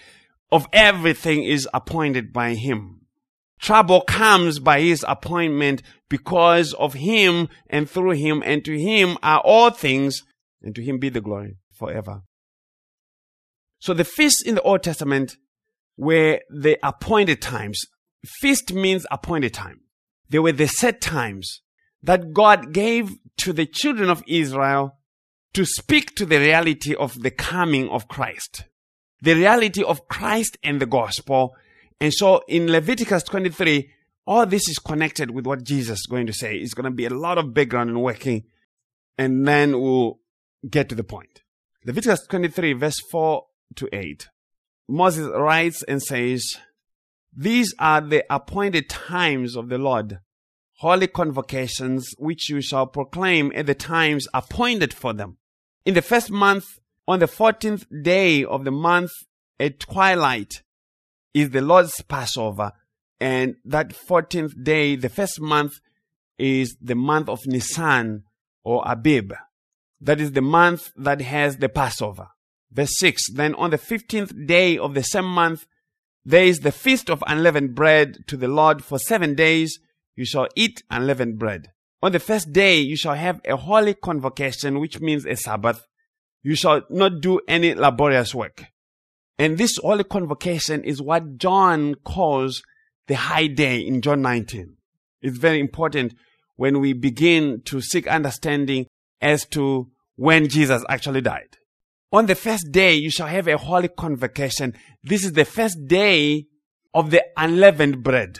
of 0.51 0.67
everything 0.71 1.43
is 1.43 1.67
appointed 1.73 2.31
by 2.31 2.53
Him. 2.53 3.01
Trouble 3.59 4.01
comes 4.01 4.59
by 4.59 4.81
His 4.81 5.03
appointment 5.07 5.81
because 6.09 6.73
of 6.73 6.93
Him 6.93 7.49
and 7.71 7.89
through 7.89 8.11
Him 8.11 8.43
and 8.45 8.63
to 8.65 8.79
Him 8.79 9.17
are 9.23 9.39
all 9.39 9.71
things 9.71 10.21
and 10.61 10.75
to 10.75 10.83
Him 10.83 10.99
be 10.99 11.09
the 11.09 11.21
glory 11.21 11.57
forever. 11.71 12.21
So 13.79 13.95
the 13.95 14.05
feasts 14.05 14.43
in 14.43 14.53
the 14.53 14.61
Old 14.61 14.83
Testament 14.83 15.37
were 15.97 16.39
the 16.51 16.77
appointed 16.83 17.41
times. 17.41 17.81
Feast 18.23 18.71
means 18.71 19.07
appointed 19.09 19.55
time. 19.55 19.81
They 20.29 20.37
were 20.37 20.51
the 20.51 20.67
set 20.67 21.01
times 21.01 21.62
that 22.03 22.33
God 22.33 22.73
gave 22.73 23.17
to 23.37 23.53
the 23.53 23.65
children 23.65 24.09
of 24.09 24.23
Israel 24.27 24.97
to 25.53 25.65
speak 25.65 26.15
to 26.15 26.25
the 26.25 26.39
reality 26.39 26.95
of 26.95 27.21
the 27.21 27.31
coming 27.31 27.89
of 27.89 28.07
Christ. 28.07 28.65
The 29.21 29.35
reality 29.35 29.83
of 29.83 30.07
Christ 30.07 30.57
and 30.63 30.81
the 30.81 30.85
gospel. 30.85 31.55
And 31.99 32.13
so 32.13 32.43
in 32.47 32.69
Leviticus 32.69 33.23
23, 33.23 33.89
all 34.25 34.45
this 34.45 34.67
is 34.67 34.79
connected 34.79 35.31
with 35.31 35.45
what 35.45 35.63
Jesus 35.63 35.99
is 35.99 36.07
going 36.09 36.27
to 36.27 36.33
say. 36.33 36.57
It's 36.57 36.73
going 36.73 36.85
to 36.85 36.91
be 36.91 37.05
a 37.05 37.09
lot 37.09 37.37
of 37.37 37.53
background 37.53 37.89
and 37.89 38.01
working. 38.01 38.43
And 39.17 39.47
then 39.47 39.79
we'll 39.79 40.19
get 40.69 40.89
to 40.89 40.95
the 40.95 41.03
point. 41.03 41.41
Leviticus 41.85 42.27
23 42.27 42.73
verse 42.73 42.99
4 43.11 43.43
to 43.75 43.89
8. 43.93 44.27
Moses 44.89 45.29
writes 45.33 45.83
and 45.83 46.01
says, 46.01 46.57
these 47.35 47.73
are 47.79 48.01
the 48.01 48.23
appointed 48.29 48.89
times 48.89 49.55
of 49.55 49.69
the 49.69 49.77
Lord, 49.77 50.19
holy 50.83 51.07
convocations 51.07 52.13
which 52.17 52.49
you 52.49 52.61
shall 52.61 52.85
proclaim 52.85 53.53
at 53.55 53.65
the 53.65 53.73
times 53.73 54.27
appointed 54.33 54.93
for 54.93 55.13
them. 55.13 55.37
In 55.85 55.93
the 55.93 56.01
first 56.01 56.29
month, 56.29 56.65
on 57.07 57.19
the 57.19 57.27
fourteenth 57.27 57.85
day 58.01 58.43
of 58.43 58.65
the 58.65 58.71
month 58.71 59.11
at 59.61 59.79
twilight, 59.79 60.61
is 61.33 61.51
the 61.51 61.61
Lord's 61.61 62.01
Passover. 62.09 62.73
And 63.21 63.55
that 63.63 63.95
fourteenth 63.95 64.61
day, 64.61 64.97
the 64.97 65.07
first 65.07 65.39
month, 65.39 65.71
is 66.37 66.75
the 66.81 66.95
month 66.95 67.29
of 67.29 67.39
Nisan 67.45 68.23
or 68.65 68.83
Abib. 68.85 69.31
That 70.01 70.19
is 70.19 70.33
the 70.33 70.41
month 70.41 70.91
that 70.97 71.21
has 71.21 71.57
the 71.57 71.69
Passover. 71.69 72.27
Verse 72.73 72.97
6. 72.97 73.31
Then 73.31 73.55
on 73.55 73.69
the 73.69 73.77
fifteenth 73.77 74.33
day 74.45 74.77
of 74.77 74.95
the 74.95 75.03
same 75.03 75.29
month, 75.41 75.65
there 76.25 76.43
is 76.43 76.59
the 76.59 76.73
feast 76.73 77.09
of 77.09 77.23
unleavened 77.25 77.73
bread 77.73 78.27
to 78.27 78.35
the 78.35 78.49
Lord 78.49 78.83
for 78.83 78.99
seven 78.99 79.33
days. 79.33 79.79
You 80.15 80.25
shall 80.25 80.47
eat 80.55 80.83
unleavened 80.89 81.39
bread. 81.39 81.71
On 82.01 82.11
the 82.11 82.19
first 82.19 82.51
day, 82.51 82.79
you 82.79 82.95
shall 82.95 83.15
have 83.15 83.39
a 83.45 83.55
holy 83.55 83.93
convocation, 83.93 84.79
which 84.79 84.99
means 84.99 85.25
a 85.25 85.35
Sabbath. 85.35 85.87
You 86.41 86.55
shall 86.55 86.81
not 86.89 87.21
do 87.21 87.39
any 87.47 87.73
laborious 87.73 88.35
work. 88.35 88.65
And 89.39 89.57
this 89.57 89.77
holy 89.77 90.03
convocation 90.03 90.83
is 90.83 91.01
what 91.01 91.37
John 91.37 91.95
calls 91.95 92.61
the 93.07 93.15
high 93.15 93.47
day 93.47 93.79
in 93.79 94.01
John 94.01 94.21
19. 94.21 94.75
It's 95.21 95.37
very 95.37 95.59
important 95.59 96.13
when 96.55 96.79
we 96.79 96.93
begin 96.93 97.61
to 97.65 97.81
seek 97.81 98.07
understanding 98.07 98.87
as 99.21 99.45
to 99.47 99.89
when 100.15 100.49
Jesus 100.49 100.83
actually 100.89 101.21
died. 101.21 101.57
On 102.11 102.27
the 102.27 102.35
first 102.35 102.71
day, 102.71 102.93
you 102.93 103.09
shall 103.09 103.27
have 103.27 103.47
a 103.47 103.57
holy 103.57 103.87
convocation. 103.87 104.75
This 105.03 105.23
is 105.23 105.33
the 105.33 105.45
first 105.45 105.87
day 105.87 106.45
of 106.93 107.09
the 107.09 107.23
unleavened 107.35 108.03
bread. 108.03 108.39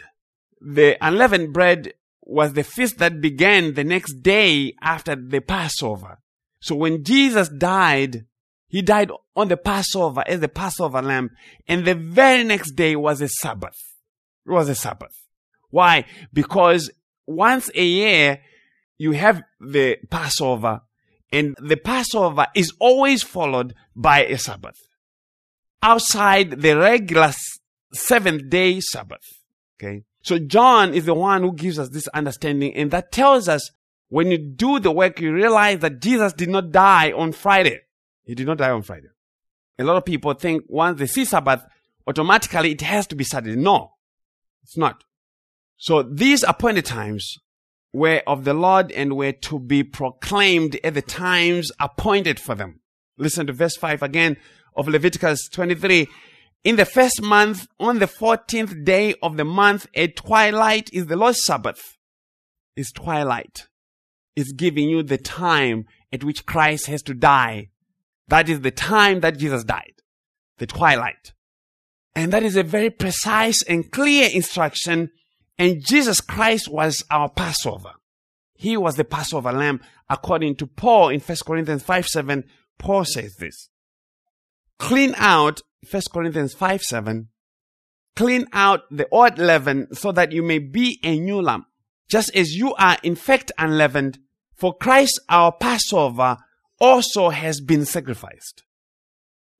The 0.64 0.96
unleavened 1.04 1.52
bread 1.52 1.92
was 2.22 2.54
the 2.54 2.64
feast 2.64 2.98
that 2.98 3.20
began 3.20 3.74
the 3.74 3.84
next 3.84 4.22
day 4.22 4.74
after 4.80 5.14
the 5.14 5.40
Passover. 5.40 6.18
So 6.60 6.74
when 6.74 7.04
Jesus 7.04 7.48
died, 7.48 8.24
he 8.68 8.80
died 8.80 9.10
on 9.36 9.48
the 9.48 9.58
Passover 9.58 10.24
as 10.26 10.40
the 10.40 10.48
Passover 10.48 11.02
lamb. 11.02 11.30
And 11.68 11.84
the 11.84 11.94
very 11.94 12.44
next 12.44 12.72
day 12.72 12.96
was 12.96 13.20
a 13.20 13.28
Sabbath. 13.28 13.76
It 14.46 14.50
was 14.50 14.68
a 14.68 14.74
Sabbath. 14.74 15.14
Why? 15.70 16.06
Because 16.32 16.90
once 17.26 17.70
a 17.74 17.84
year, 17.84 18.40
you 18.96 19.12
have 19.12 19.42
the 19.60 19.98
Passover 20.10 20.80
and 21.34 21.56
the 21.60 21.76
Passover 21.76 22.46
is 22.54 22.72
always 22.78 23.22
followed 23.22 23.74
by 23.94 24.24
a 24.24 24.38
Sabbath. 24.38 24.78
Outside 25.82 26.62
the 26.62 26.76
regular 26.76 27.32
seventh 27.92 28.48
day 28.48 28.80
Sabbath. 28.80 29.24
Okay. 29.76 30.04
So 30.24 30.38
John 30.38 30.94
is 30.94 31.04
the 31.04 31.14
one 31.14 31.42
who 31.42 31.52
gives 31.52 31.78
us 31.78 31.90
this 31.90 32.08
understanding 32.08 32.74
and 32.74 32.90
that 32.90 33.12
tells 33.12 33.46
us 33.46 33.70
when 34.08 34.30
you 34.30 34.38
do 34.38 34.80
the 34.80 34.90
work, 34.90 35.20
you 35.20 35.34
realize 35.34 35.80
that 35.80 36.00
Jesus 36.00 36.32
did 36.32 36.48
not 36.48 36.72
die 36.72 37.12
on 37.12 37.32
Friday. 37.32 37.80
He 38.22 38.34
did 38.34 38.46
not 38.46 38.56
die 38.56 38.70
on 38.70 38.82
Friday. 38.82 39.08
A 39.78 39.84
lot 39.84 39.96
of 39.96 40.04
people 40.06 40.32
think 40.32 40.64
once 40.66 40.98
they 40.98 41.06
see 41.06 41.26
Sabbath, 41.26 41.62
automatically 42.06 42.72
it 42.72 42.80
has 42.80 43.06
to 43.08 43.14
be 43.14 43.22
Saturday. 43.22 43.56
No, 43.56 43.92
it's 44.62 44.78
not. 44.78 45.04
So 45.76 46.02
these 46.02 46.42
appointed 46.42 46.86
times 46.86 47.36
were 47.92 48.22
of 48.26 48.44
the 48.44 48.54
Lord 48.54 48.92
and 48.92 49.16
were 49.16 49.32
to 49.32 49.58
be 49.58 49.84
proclaimed 49.84 50.78
at 50.82 50.94
the 50.94 51.02
times 51.02 51.70
appointed 51.78 52.40
for 52.40 52.54
them. 52.54 52.80
Listen 53.18 53.46
to 53.46 53.52
verse 53.52 53.76
5 53.76 54.02
again 54.02 54.38
of 54.74 54.88
Leviticus 54.88 55.50
23. 55.50 56.08
In 56.64 56.76
the 56.76 56.86
first 56.86 57.20
month, 57.20 57.68
on 57.78 57.98
the 57.98 58.06
14th 58.06 58.84
day 58.84 59.14
of 59.22 59.36
the 59.36 59.44
month, 59.44 59.86
at 59.94 60.16
twilight 60.16 60.88
is 60.94 61.06
the 61.06 61.16
Lord's 61.16 61.44
Sabbath. 61.44 61.98
It's 62.74 62.90
twilight. 62.90 63.68
It's 64.34 64.52
giving 64.52 64.88
you 64.88 65.02
the 65.02 65.18
time 65.18 65.84
at 66.10 66.24
which 66.24 66.46
Christ 66.46 66.86
has 66.86 67.02
to 67.02 67.12
die. 67.12 67.68
That 68.28 68.48
is 68.48 68.62
the 68.62 68.70
time 68.70 69.20
that 69.20 69.38
Jesus 69.38 69.62
died. 69.62 69.92
The 70.56 70.66
twilight. 70.66 71.34
And 72.16 72.32
that 72.32 72.42
is 72.42 72.56
a 72.56 72.62
very 72.62 72.88
precise 72.88 73.62
and 73.64 73.90
clear 73.92 74.30
instruction. 74.32 75.10
And 75.58 75.84
Jesus 75.84 76.20
Christ 76.22 76.68
was 76.68 77.04
our 77.10 77.28
Passover. 77.28 77.92
He 78.54 78.78
was 78.78 78.94
the 78.96 79.04
Passover 79.04 79.52
lamb 79.52 79.80
according 80.08 80.56
to 80.56 80.66
Paul 80.66 81.10
in 81.10 81.20
1 81.20 81.36
Corinthians 81.46 81.82
5 81.82 82.06
7. 82.06 82.44
Paul 82.78 83.04
says 83.04 83.36
this. 83.36 83.68
Clean 84.78 85.14
out 85.18 85.60
1 85.84 86.02
Corinthians 86.12 86.54
5 86.54 86.82
7. 86.82 87.28
Clean 88.16 88.46
out 88.52 88.82
the 88.90 89.08
old 89.10 89.38
leaven 89.38 89.88
so 89.92 90.12
that 90.12 90.32
you 90.32 90.42
may 90.42 90.58
be 90.58 91.00
a 91.02 91.18
new 91.18 91.40
lamb. 91.40 91.66
Just 92.08 92.34
as 92.34 92.54
you 92.54 92.74
are 92.74 92.96
in 93.02 93.16
fact 93.16 93.50
unleavened, 93.58 94.18
for 94.54 94.76
Christ 94.76 95.20
our 95.28 95.52
Passover 95.52 96.36
also 96.80 97.30
has 97.30 97.60
been 97.60 97.84
sacrificed. 97.84 98.62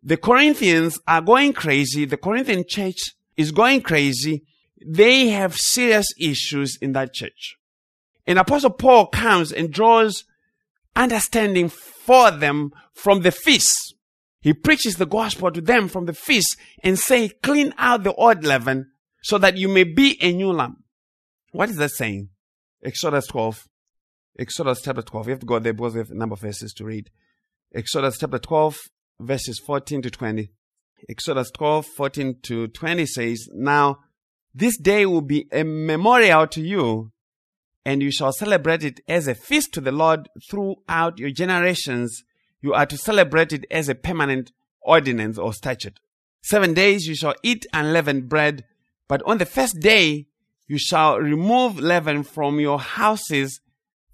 The 0.02 0.16
Corinthians 0.16 0.98
are 1.08 1.22
going 1.22 1.52
crazy. 1.52 2.04
The 2.04 2.16
Corinthian 2.16 2.64
church 2.68 3.14
is 3.36 3.50
going 3.50 3.80
crazy. 3.80 4.44
They 4.86 5.28
have 5.28 5.56
serious 5.56 6.06
issues 6.18 6.76
in 6.80 6.92
that 6.92 7.14
church. 7.14 7.56
And 8.26 8.38
Apostle 8.38 8.70
Paul 8.70 9.06
comes 9.06 9.50
and 9.52 9.72
draws 9.72 10.24
understanding 10.94 11.68
for 11.68 12.30
them 12.30 12.72
from 12.92 13.22
the 13.22 13.32
feast. 13.32 13.93
He 14.44 14.52
preaches 14.52 14.96
the 14.96 15.06
gospel 15.06 15.50
to 15.50 15.62
them 15.62 15.88
from 15.88 16.04
the 16.04 16.12
feast 16.12 16.58
and 16.82 16.98
say, 16.98 17.30
clean 17.30 17.72
out 17.78 18.04
the 18.04 18.12
old 18.12 18.44
leaven 18.44 18.90
so 19.22 19.38
that 19.38 19.56
you 19.56 19.68
may 19.70 19.84
be 19.84 20.18
a 20.20 20.34
new 20.34 20.52
lamb. 20.52 20.84
What 21.52 21.70
is 21.70 21.76
that 21.76 21.92
saying? 21.92 22.28
Exodus 22.84 23.26
12. 23.28 23.66
Exodus 24.38 24.82
chapter 24.82 25.00
12. 25.00 25.26
You 25.26 25.30
have 25.30 25.40
to 25.40 25.46
go 25.46 25.58
there 25.58 25.72
because 25.72 25.94
we 25.94 26.00
have 26.00 26.10
a 26.10 26.14
number 26.14 26.34
of 26.34 26.42
verses 26.42 26.74
to 26.74 26.84
read. 26.84 27.08
Exodus 27.74 28.18
chapter 28.18 28.38
12, 28.38 28.78
verses 29.18 29.58
14 29.60 30.02
to 30.02 30.10
20. 30.10 30.50
Exodus 31.08 31.50
12, 31.50 31.86
14 31.86 32.36
to 32.42 32.68
20 32.68 33.06
says, 33.06 33.48
Now 33.50 34.00
this 34.52 34.76
day 34.76 35.06
will 35.06 35.22
be 35.22 35.48
a 35.52 35.64
memorial 35.64 36.46
to 36.48 36.60
you, 36.60 37.12
and 37.86 38.02
you 38.02 38.10
shall 38.10 38.32
celebrate 38.34 38.84
it 38.84 39.00
as 39.08 39.26
a 39.26 39.34
feast 39.34 39.72
to 39.72 39.80
the 39.80 39.92
Lord 39.92 40.28
throughout 40.50 41.18
your 41.18 41.30
generations 41.30 42.24
you 42.64 42.72
are 42.72 42.86
to 42.86 42.96
celebrate 42.96 43.52
it 43.52 43.66
as 43.70 43.90
a 43.90 43.94
permanent 43.94 44.50
ordinance 44.80 45.36
or 45.36 45.52
statute. 45.52 46.00
Seven 46.40 46.72
days 46.72 47.06
you 47.06 47.14
shall 47.14 47.34
eat 47.42 47.66
unleavened 47.74 48.26
bread, 48.30 48.64
but 49.06 49.20
on 49.26 49.36
the 49.36 49.44
first 49.44 49.80
day 49.80 50.28
you 50.66 50.78
shall 50.78 51.18
remove 51.18 51.78
leaven 51.78 52.22
from 52.22 52.58
your 52.58 52.80
houses. 52.80 53.60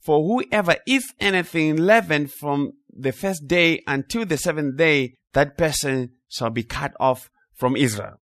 For 0.01 0.19
whoever 0.27 0.75
eats 0.85 1.15
anything 1.21 1.77
leavened 1.77 2.33
from 2.33 2.73
the 2.93 3.13
first 3.13 3.47
day 3.47 3.85
until 3.87 4.27
the 4.27 4.37
seventh 4.37 4.77
day, 4.77 5.15
that 5.33 5.57
person 5.57 6.11
shall 6.29 6.51
be 6.51 6.65
cut 6.65 6.93
off 6.99 7.31
from 7.55 7.77
Israel. 7.77 8.19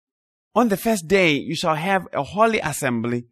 On 0.54 0.68
the 0.68 0.76
first 0.76 1.08
day 1.08 1.32
you 1.32 1.54
shall 1.54 1.76
have 1.76 2.06
a 2.12 2.22
holy 2.22 2.60
assembly, 2.60 3.24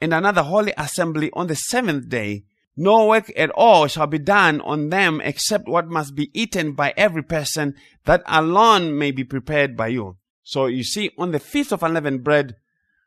and 0.00 0.12
another 0.12 0.42
holy 0.42 0.72
assembly 0.76 1.30
on 1.32 1.46
the 1.46 1.54
seventh 1.54 2.08
day. 2.08 2.42
No 2.76 3.06
work 3.06 3.32
at 3.36 3.50
all 3.50 3.86
shall 3.86 4.06
be 4.06 4.18
done 4.18 4.60
on 4.60 4.88
them 4.90 5.20
except 5.22 5.68
what 5.68 5.88
must 5.88 6.14
be 6.14 6.30
eaten 6.32 6.72
by 6.72 6.94
every 6.96 7.22
person, 7.22 7.74
that 8.04 8.22
alone 8.26 8.96
may 8.98 9.10
be 9.10 9.24
prepared 9.24 9.76
by 9.76 9.88
you. 9.88 10.16
So 10.42 10.66
you 10.66 10.82
see, 10.82 11.10
on 11.18 11.32
the 11.32 11.38
feast 11.38 11.72
of 11.72 11.82
unleavened 11.82 12.24
bread, 12.24 12.56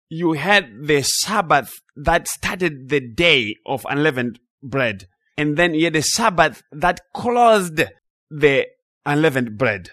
you 0.09 0.33
had 0.33 0.69
the 0.83 1.01
Sabbath 1.01 1.71
that 1.95 2.27
started 2.27 2.89
the 2.89 2.99
day 2.99 3.55
of 3.65 3.85
unleavened 3.89 4.39
bread. 4.61 5.07
And 5.37 5.57
then 5.57 5.73
you 5.73 5.85
had 5.85 5.93
the 5.93 6.01
Sabbath 6.01 6.61
that 6.71 7.01
closed 7.13 7.81
the 8.29 8.67
unleavened 9.05 9.57
bread. 9.57 9.89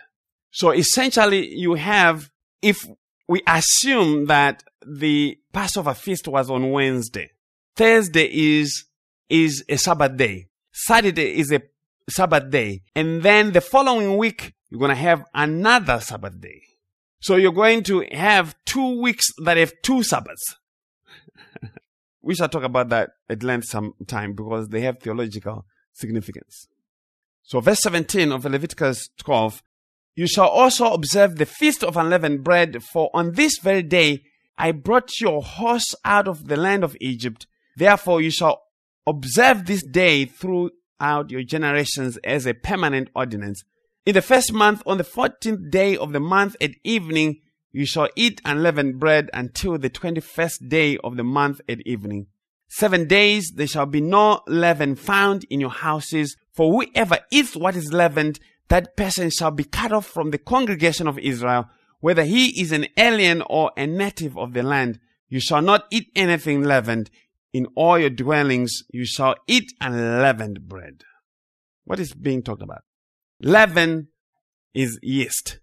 So 0.51 0.71
essentially 0.71 1.49
you 1.55 1.75
have, 1.75 2.31
if 2.61 2.87
we 3.29 3.43
assume 3.47 4.27
that 4.27 4.63
the 4.87 5.39
Passover 5.53 5.95
feast 5.95 6.29
was 6.29 6.51
on 6.51 6.71
Wednesday, 6.71 7.31
Thursday 7.77 8.29
is 8.61 8.85
is 9.31 9.65
a 9.69 9.79
Sabbath 9.79 10.17
day. 10.17 10.49
Saturday 10.73 11.39
is 11.39 11.51
a 11.53 11.63
Sabbath 12.09 12.51
day. 12.51 12.83
And 12.95 13.23
then 13.23 13.53
the 13.53 13.61
following 13.61 14.17
week, 14.17 14.55
you're 14.69 14.81
going 14.81 14.91
to 14.91 14.95
have 14.95 15.25
another 15.33 16.01
Sabbath 16.01 16.41
day. 16.41 16.63
So 17.21 17.37
you're 17.37 17.53
going 17.53 17.83
to 17.85 18.05
have 18.13 18.55
two 18.65 19.01
weeks 19.01 19.27
that 19.45 19.57
have 19.57 19.73
two 19.83 20.03
Sabbaths. 20.03 20.57
we 22.23 22.35
shall 22.35 22.49
talk 22.49 22.63
about 22.63 22.89
that 22.91 23.11
at 23.29 23.43
length 23.43 23.67
sometime 23.67 24.35
because 24.35 24.69
they 24.69 24.81
have 24.83 25.01
theological 25.01 25.67
significance. 25.93 26.67
So 27.43 27.61
verse 27.61 27.81
17 27.83 28.33
of 28.33 28.45
Leviticus 28.45 29.09
12, 29.19 29.63
you 30.15 30.27
shall 30.27 30.49
also 30.49 30.93
observe 30.93 31.37
the 31.37 31.47
feast 31.47 31.85
of 31.85 31.97
unleavened 31.97 32.43
bread, 32.45 32.83
for 32.83 33.11
on 33.13 33.33
this 33.33 33.59
very 33.59 33.83
day 33.83 34.23
I 34.57 34.73
brought 34.73 35.21
your 35.21 35.43
horse 35.43 35.95
out 36.05 36.29
of 36.29 36.49
the 36.49 36.57
land 36.57 36.85
of 36.85 36.97
Egypt. 37.01 37.47
Therefore 37.77 38.21
you 38.21 38.31
shall 38.31 38.63
Observe 39.07 39.67
this 39.67 39.83
day 39.83 40.25
throughout 40.25 41.31
your 41.31 41.43
generations 41.43 42.19
as 42.19 42.47
a 42.47 42.55
permanent 42.55 43.09
ordinance. 43.15 43.65
In 44.07 44.15
the 44.15 44.23
first 44.23 44.53
month, 44.53 44.83
on 44.87 44.99
the 44.99 45.05
fourteenth 45.05 45.71
day 45.71 45.97
of 45.97 46.13
the 46.13 46.21
month 46.21 46.57
at 46.61 46.71
evening, 46.85 47.41
you 47.73 47.87
shall 47.87 48.09
eat 48.17 48.41
unleavened 48.45 48.99
bread 48.99 49.31
until 49.33 49.79
the 49.79 49.89
twenty-first 49.89 50.69
day 50.69 50.99
of 50.99 51.17
the 51.17 51.25
month 51.25 51.61
at 51.69 51.87
evening. 51.87 52.27
Seven 52.69 53.07
days 53.07 53.53
there 53.57 53.67
shall 53.67 53.87
be 53.87 54.01
no 54.01 54.43
leaven 54.47 54.97
found 54.97 55.45
in 55.51 55.61
your 55.61 55.71
houses, 55.71 56.37
for 56.53 56.71
whoever 56.73 57.19
eats 57.31 57.57
what 57.57 57.77
is 57.77 57.93
leavened, 57.93 58.39
that 58.69 58.97
person 58.97 59.31
shall 59.31 59.51
be 59.51 59.65
cut 59.65 59.93
off 59.93 60.07
from 60.07 60.31
the 60.31 60.39
congregation 60.39 61.07
of 61.07 61.19
Israel, 61.19 61.69
whether 62.01 62.25
he 62.25 62.61
is 62.61 62.71
an 62.73 62.87
alien 62.97 63.43
or 63.49 63.73
a 63.77 63.87
native 63.87 64.37
of 64.39 64.53
the 64.53 64.63
land. 64.63 64.99
You 65.29 65.41
shall 65.41 65.63
not 65.63 65.87
eat 65.91 66.11
anything 66.15 66.63
leavened 66.63 67.11
in 67.53 67.67
all 67.75 67.99
your 67.99 68.11
dwellings 68.11 68.83
you 68.93 69.05
shall 69.05 69.35
eat 69.47 69.73
unleavened 69.81 70.69
bread. 70.69 71.03
What 71.85 72.01
is 72.01 72.15
being 72.15 72.43
talked 72.43 72.63
about? 72.63 72.83
Leaven 73.41 74.09
is 74.75 74.99
yeast. 75.03 75.59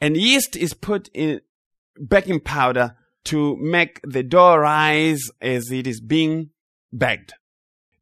And 0.00 0.16
yeast 0.16 0.56
is 0.56 0.74
put 0.74 1.08
in 1.14 1.40
baking 2.08 2.40
powder 2.40 2.96
to 3.26 3.56
make 3.56 4.00
the 4.04 4.22
dough 4.22 4.56
rise 4.56 5.22
as 5.40 5.70
it 5.70 5.86
is 5.86 6.00
being 6.00 6.50
baked. 6.96 7.34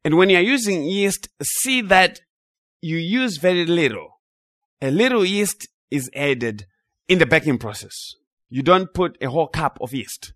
And 0.03 0.17
when 0.17 0.29
you're 0.29 0.41
using 0.41 0.83
yeast, 0.83 1.29
see 1.41 1.81
that 1.81 2.19
you 2.81 2.97
use 2.97 3.37
very 3.37 3.65
little. 3.65 4.19
A 4.81 4.91
little 4.91 5.23
yeast 5.23 5.69
is 5.89 6.09
added 6.13 6.65
in 7.07 7.19
the 7.19 7.25
baking 7.25 7.57
process. 7.57 7.95
You 8.49 8.63
don't 8.63 8.93
put 8.93 9.17
a 9.21 9.29
whole 9.29 9.47
cup 9.47 9.77
of 9.79 9.93
yeast. 9.93 10.33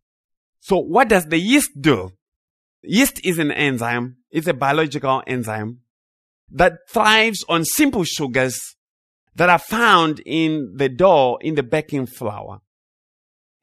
So 0.62 0.78
what 0.78 1.10
does 1.10 1.26
the 1.26 1.38
yeast 1.38 1.72
do? 1.82 2.12
Yeast 2.84 3.20
is 3.26 3.40
an 3.40 3.52
enzyme. 3.52 4.18
It's 4.32 4.48
a 4.48 4.54
biological 4.54 5.24
enzyme 5.28 5.80
that 6.52 6.80
thrives 6.90 7.44
on 7.50 7.66
simple 7.66 8.04
sugars 8.04 8.60
that 9.36 9.50
are 9.50 9.60
found 9.60 10.22
in 10.26 10.74
the 10.76 10.90
dough, 10.90 11.38
in 11.42 11.56
the 11.56 11.64
baking 11.64 12.08
flour. 12.08 12.60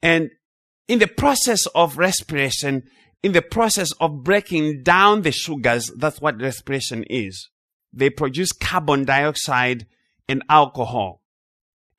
And 0.01 0.29
in 0.87 0.99
the 0.99 1.07
process 1.07 1.65
of 1.67 1.97
respiration, 1.97 2.83
in 3.23 3.31
the 3.31 3.41
process 3.41 3.91
of 3.99 4.23
breaking 4.23 4.83
down 4.83 5.23
the 5.23 5.31
sugars, 5.31 5.91
that's 5.97 6.21
what 6.21 6.39
respiration 6.39 7.03
is. 7.09 7.49
They 7.91 8.09
produce 8.09 8.51
carbon 8.51 9.05
dioxide 9.05 9.87
and 10.29 10.43
alcohol. 10.49 11.21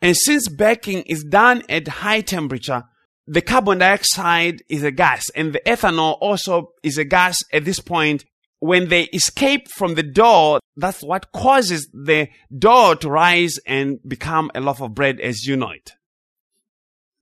And 0.01 0.17
since 0.17 0.49
baking 0.49 1.03
is 1.03 1.25
done 1.25 1.63
at 1.69 1.89
high 1.89 2.21
temperature, 2.21 2.85
the 3.27 3.43
carbon 3.43 3.79
dioxide 3.79 4.63
is 4.69 4.85
a 4.85 4.91
gas 4.91 5.29
and 5.31 5.53
the 5.53 5.61
ethanol 5.67 6.17
also 6.21 6.73
is 6.83 6.97
a 6.97 7.05
gas 7.05 7.39
at 7.53 7.65
this 7.65 7.81
point. 7.81 8.25
When 8.59 8.89
they 8.89 9.03
escape 9.05 9.69
from 9.69 9.95
the 9.95 10.03
dough, 10.03 10.61
that's 10.77 11.03
what 11.03 11.33
causes 11.33 11.89
the 11.93 12.29
dough 12.57 12.95
to 12.95 13.11
rise 13.11 13.59
and 13.67 13.99
become 14.07 14.51
a 14.55 14.61
loaf 14.61 14.81
of 14.81 14.95
bread 14.95 15.21
as 15.21 15.45
you 15.45 15.57
know 15.57 15.71
it. 15.71 15.93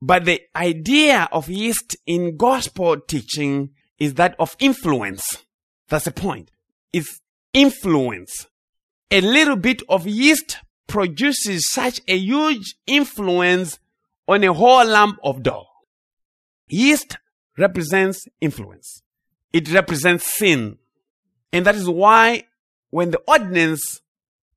But 0.00 0.26
the 0.26 0.42
idea 0.54 1.28
of 1.32 1.48
yeast 1.48 1.96
in 2.06 2.36
gospel 2.36 3.00
teaching 3.00 3.70
is 3.98 4.14
that 4.14 4.36
of 4.38 4.54
influence. 4.58 5.44
That's 5.88 6.04
the 6.04 6.12
point. 6.12 6.50
It's 6.92 7.20
influence. 7.52 8.46
A 9.10 9.20
little 9.20 9.56
bit 9.56 9.82
of 9.88 10.06
yeast 10.06 10.58
produces 10.86 11.70
such 11.70 12.00
a 12.06 12.16
huge 12.16 12.74
influence 12.86 13.78
on 14.28 14.44
a 14.44 14.52
whole 14.52 14.86
lump 14.86 15.18
of 15.24 15.42
dough. 15.42 15.66
Yeast 16.68 17.16
represents 17.58 18.26
influence. 18.40 19.02
It 19.52 19.72
represents 19.72 20.36
sin. 20.36 20.78
And 21.52 21.64
that 21.66 21.74
is 21.74 21.88
why 21.88 22.44
when 22.90 23.10
the 23.10 23.22
ordinance 23.28 24.00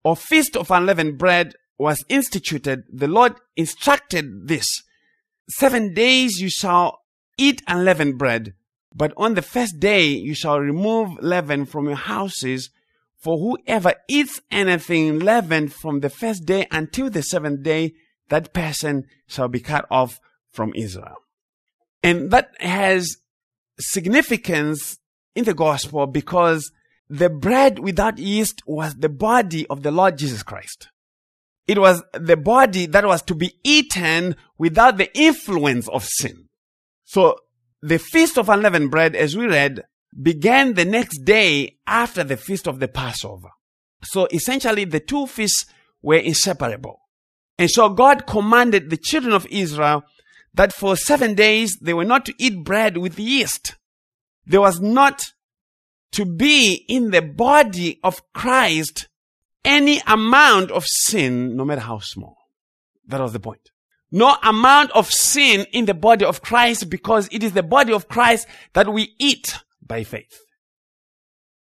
or 0.03 0.15
feast 0.15 0.55
of 0.55 0.71
unleavened 0.71 1.17
bread 1.17 1.53
was 1.77 2.03
instituted, 2.09 2.83
the 2.91 3.07
Lord 3.07 3.33
instructed 3.55 4.47
this. 4.47 4.65
Seven 5.49 5.93
days 5.93 6.39
you 6.39 6.49
shall 6.49 7.01
eat 7.37 7.61
unleavened 7.67 8.17
bread, 8.17 8.53
but 8.95 9.13
on 9.15 9.35
the 9.35 9.41
first 9.41 9.79
day 9.79 10.05
you 10.07 10.33
shall 10.33 10.59
remove 10.59 11.21
leaven 11.21 11.65
from 11.65 11.85
your 11.85 11.95
houses. 11.95 12.69
For 13.19 13.37
whoever 13.37 13.93
eats 14.07 14.41
anything 14.51 15.19
leavened 15.19 15.73
from 15.73 15.99
the 15.99 16.09
first 16.09 16.45
day 16.45 16.67
until 16.71 17.09
the 17.09 17.23
seventh 17.23 17.63
day, 17.63 17.93
that 18.29 18.53
person 18.53 19.05
shall 19.27 19.47
be 19.47 19.59
cut 19.59 19.85
off 19.89 20.19
from 20.51 20.73
Israel. 20.75 21.17
And 22.03 22.31
that 22.31 22.51
has 22.59 23.17
significance 23.79 24.97
in 25.35 25.45
the 25.45 25.53
gospel 25.53 26.07
because 26.07 26.71
the 27.09 27.29
bread 27.29 27.79
without 27.79 28.17
yeast 28.17 28.61
was 28.65 28.95
the 28.95 29.09
body 29.09 29.65
of 29.67 29.83
the 29.83 29.91
Lord 29.91 30.17
Jesus 30.17 30.43
Christ. 30.43 30.89
It 31.67 31.79
was 31.79 32.01
the 32.13 32.37
body 32.37 32.85
that 32.87 33.05
was 33.05 33.21
to 33.23 33.35
be 33.35 33.53
eaten 33.63 34.35
without 34.57 34.97
the 34.97 35.15
influence 35.17 35.87
of 35.89 36.05
sin. 36.05 36.47
So 37.03 37.37
the 37.81 37.99
feast 37.99 38.37
of 38.37 38.49
unleavened 38.49 38.89
bread, 38.89 39.15
as 39.15 39.35
we 39.35 39.47
read, 39.47 39.83
began 40.19 40.73
the 40.73 40.85
next 40.85 41.19
day 41.19 41.77
after 41.85 42.23
the 42.23 42.37
feast 42.37 42.67
of 42.67 42.79
the 42.79 42.87
Passover. 42.87 43.49
So 44.03 44.27
essentially 44.31 44.85
the 44.85 44.99
two 44.99 45.27
feasts 45.27 45.65
were 46.01 46.15
inseparable. 46.15 47.01
And 47.57 47.69
so 47.69 47.89
God 47.89 48.27
commanded 48.27 48.89
the 48.89 48.97
children 48.97 49.33
of 49.33 49.45
Israel 49.47 50.03
that 50.57 50.73
for 50.73 50.95
seven 50.95 51.35
days 51.35 51.77
they 51.81 51.93
were 51.93 52.05
not 52.05 52.25
to 52.25 52.33
eat 52.37 52.63
bread 52.63 52.97
with 52.97 53.19
yeast. 53.19 53.75
There 54.45 54.61
was 54.61 54.81
not 54.81 55.21
to 56.13 56.25
be 56.25 56.85
in 56.87 57.11
the 57.11 57.21
body 57.21 57.99
of 58.03 58.21
Christ 58.33 59.07
any 59.63 60.01
amount 60.07 60.71
of 60.71 60.83
sin, 60.85 61.55
no 61.55 61.63
matter 61.63 61.81
how 61.81 61.99
small. 61.99 62.37
That 63.07 63.21
was 63.21 63.33
the 63.33 63.39
point. 63.39 63.69
No 64.11 64.35
amount 64.41 64.91
of 64.91 65.11
sin 65.11 65.65
in 65.71 65.85
the 65.85 65.93
body 65.93 66.25
of 66.25 66.41
Christ 66.41 66.89
because 66.89 67.29
it 67.31 67.43
is 67.43 67.51
the 67.51 67.63
body 67.63 67.93
of 67.93 68.07
Christ 68.07 68.47
that 68.73 68.91
we 68.91 69.13
eat 69.19 69.59
by 69.85 70.03
faith. 70.03 70.39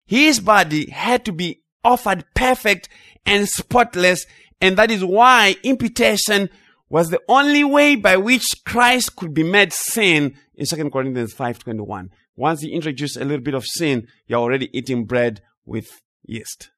His 0.05 0.39
body 0.39 0.89
had 0.91 1.25
to 1.25 1.31
be 1.31 1.63
offered 1.83 2.25
perfect 2.33 2.87
and 3.25 3.49
spotless 3.49 4.25
and 4.61 4.77
that 4.77 4.89
is 4.89 5.03
why 5.03 5.55
imputation 5.63 6.49
was 6.89 7.09
the 7.09 7.21
only 7.27 7.63
way 7.63 7.95
by 7.95 8.17
which 8.17 8.45
Christ 8.65 9.15
could 9.15 9.33
be 9.33 9.43
made 9.43 9.73
sin 9.73 10.35
in 10.53 10.65
2 10.65 10.89
Corinthians 10.89 11.33
5.21. 11.33 12.09
Once 12.35 12.63
you 12.63 12.73
introduce 12.73 13.15
a 13.15 13.25
little 13.25 13.43
bit 13.43 13.53
of 13.53 13.65
sin, 13.65 14.07
you're 14.27 14.39
already 14.39 14.69
eating 14.77 15.05
bread 15.05 15.41
with 15.65 16.01
yeast. 16.23 16.69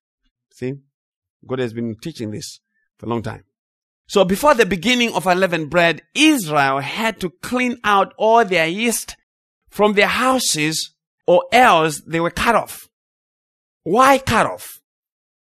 See? 0.53 0.75
God 1.45 1.59
has 1.59 1.73
been 1.73 1.95
teaching 2.01 2.31
this 2.31 2.59
for 2.97 3.05
a 3.05 3.09
long 3.09 3.21
time. 3.21 3.43
So 4.07 4.23
before 4.23 4.53
the 4.53 4.65
beginning 4.65 5.13
of 5.13 5.27
unleavened 5.27 5.69
bread, 5.69 6.01
Israel 6.15 6.79
had 6.79 7.19
to 7.19 7.29
clean 7.41 7.77
out 7.83 8.13
all 8.17 8.45
their 8.45 8.67
yeast 8.67 9.17
from 9.69 9.93
their 9.93 10.07
houses 10.07 10.95
or 11.25 11.43
else 11.51 12.01
they 12.07 12.21
were 12.21 12.31
cut 12.31 12.55
off. 12.55 12.87
Why 13.83 14.17
cut 14.17 14.45
off? 14.45 14.79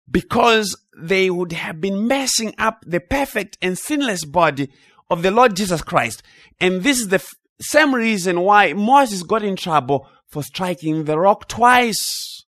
Because 0.09 0.77
they 0.97 1.31
would 1.31 1.53
have 1.53 1.81
been 1.81 2.07
messing 2.07 2.55
up 2.59 2.85
the 2.87 3.01
perfect 3.01 3.59
and 3.63 3.79
sinless 3.79 4.25
body 4.25 4.71
of 5.11 5.23
the 5.23 5.31
Lord 5.31 5.57
Jesus 5.57 5.83
Christ. 5.83 6.23
And 6.61 6.83
this 6.83 6.99
is 6.99 7.09
the 7.09 7.17
f- 7.17 7.33
same 7.61 7.95
reason 7.95 8.41
why 8.41 8.73
Moses 8.73 9.23
got 9.23 9.43
in 9.43 9.57
trouble 9.57 10.09
for 10.29 10.43
striking 10.43 11.05
the 11.05 11.19
rock 11.19 11.49
twice. 11.49 12.45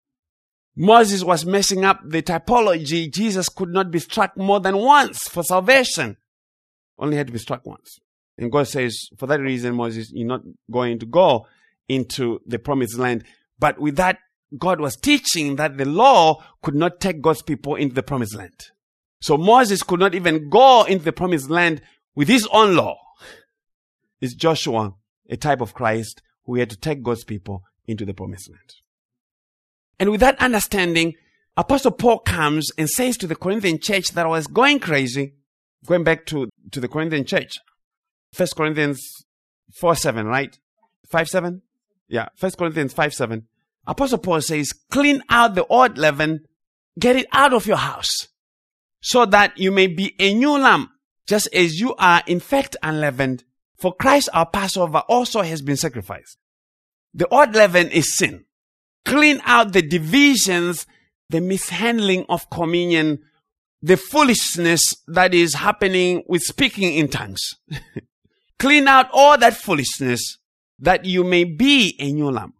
Moses 0.76 1.22
was 1.22 1.46
messing 1.46 1.84
up 1.84 2.00
the 2.04 2.22
typology. 2.22 3.12
Jesus 3.12 3.48
could 3.48 3.68
not 3.68 3.90
be 3.90 3.98
struck 3.98 4.36
more 4.36 4.60
than 4.60 4.76
once 4.76 5.28
for 5.28 5.42
salvation. 5.42 6.16
Only 6.98 7.16
had 7.16 7.28
to 7.28 7.32
be 7.32 7.38
struck 7.38 7.64
once. 7.64 7.98
And 8.38 8.50
God 8.50 8.66
says, 8.66 9.08
for 9.16 9.26
that 9.26 9.40
reason, 9.40 9.76
Moses, 9.76 10.10
you're 10.12 10.26
not 10.26 10.42
going 10.70 10.98
to 10.98 11.06
go 11.06 11.46
into 11.88 12.40
the 12.46 12.58
promised 12.58 12.98
land. 12.98 13.24
But 13.58 13.78
with 13.78 13.96
that 13.96 14.18
God 14.58 14.80
was 14.80 14.96
teaching 14.96 15.56
that 15.56 15.76
the 15.76 15.84
law 15.84 16.42
could 16.62 16.74
not 16.74 17.00
take 17.00 17.22
God's 17.22 17.42
people 17.42 17.74
into 17.74 17.94
the 17.94 18.02
promised 18.02 18.34
land. 18.34 18.70
So 19.20 19.36
Moses 19.36 19.82
could 19.82 20.00
not 20.00 20.14
even 20.14 20.50
go 20.50 20.84
into 20.84 21.04
the 21.04 21.12
promised 21.12 21.50
land 21.50 21.82
with 22.14 22.28
his 22.28 22.46
own 22.52 22.76
law. 22.76 22.96
It's 24.20 24.34
Joshua, 24.34 24.94
a 25.28 25.36
type 25.36 25.60
of 25.60 25.74
Christ, 25.74 26.22
who 26.44 26.56
had 26.56 26.70
to 26.70 26.76
take 26.76 27.02
God's 27.02 27.24
people 27.24 27.62
into 27.86 28.04
the 28.04 28.14
promised 28.14 28.50
land. 28.50 28.74
And 29.98 30.10
with 30.10 30.20
that 30.20 30.38
understanding, 30.40 31.14
Apostle 31.56 31.92
Paul 31.92 32.18
comes 32.18 32.70
and 32.76 32.88
says 32.88 33.16
to 33.18 33.26
the 33.26 33.36
Corinthian 33.36 33.78
church 33.80 34.08
that 34.10 34.26
I 34.26 34.28
was 34.28 34.46
going 34.46 34.80
crazy, 34.80 35.34
going 35.86 36.04
back 36.04 36.26
to, 36.26 36.48
to 36.72 36.80
the 36.80 36.88
Corinthian 36.88 37.24
church. 37.24 37.58
First 38.32 38.56
Corinthians 38.56 39.00
4 39.78 39.94
7, 39.94 40.26
right? 40.26 40.58
5 41.10 41.28
7? 41.28 41.62
Yeah, 42.08 42.28
First 42.36 42.58
Corinthians 42.58 42.92
5 42.92 43.14
7. 43.14 43.46
Apostle 43.86 44.18
Paul 44.18 44.40
says, 44.40 44.72
clean 44.90 45.22
out 45.28 45.54
the 45.54 45.66
old 45.66 45.98
leaven, 45.98 46.46
get 46.98 47.16
it 47.16 47.26
out 47.32 47.52
of 47.52 47.66
your 47.66 47.76
house, 47.76 48.28
so 49.00 49.26
that 49.26 49.58
you 49.58 49.70
may 49.70 49.86
be 49.86 50.14
a 50.18 50.32
new 50.32 50.58
lamb, 50.58 50.90
just 51.26 51.52
as 51.54 51.80
you 51.80 51.94
are 51.96 52.22
in 52.26 52.40
fact 52.40 52.76
unleavened. 52.82 53.44
For 53.76 53.94
Christ 53.94 54.28
our 54.32 54.46
Passover 54.46 55.02
also 55.08 55.42
has 55.42 55.60
been 55.60 55.76
sacrificed. 55.76 56.38
The 57.12 57.28
old 57.28 57.54
leaven 57.54 57.90
is 57.90 58.16
sin. 58.16 58.44
Clean 59.04 59.40
out 59.44 59.72
the 59.72 59.82
divisions, 59.82 60.86
the 61.28 61.40
mishandling 61.40 62.24
of 62.28 62.48
communion, 62.50 63.22
the 63.82 63.96
foolishness 63.98 64.94
that 65.08 65.34
is 65.34 65.54
happening 65.54 66.24
with 66.26 66.42
speaking 66.42 66.94
in 66.94 67.08
tongues. 67.08 67.54
Clean 68.58 68.88
out 68.88 69.10
all 69.12 69.36
that 69.36 69.54
foolishness 69.56 70.38
that 70.78 71.04
you 71.04 71.22
may 71.22 71.44
be 71.44 71.94
a 72.00 72.10
new 72.10 72.30
lamb. 72.30 72.54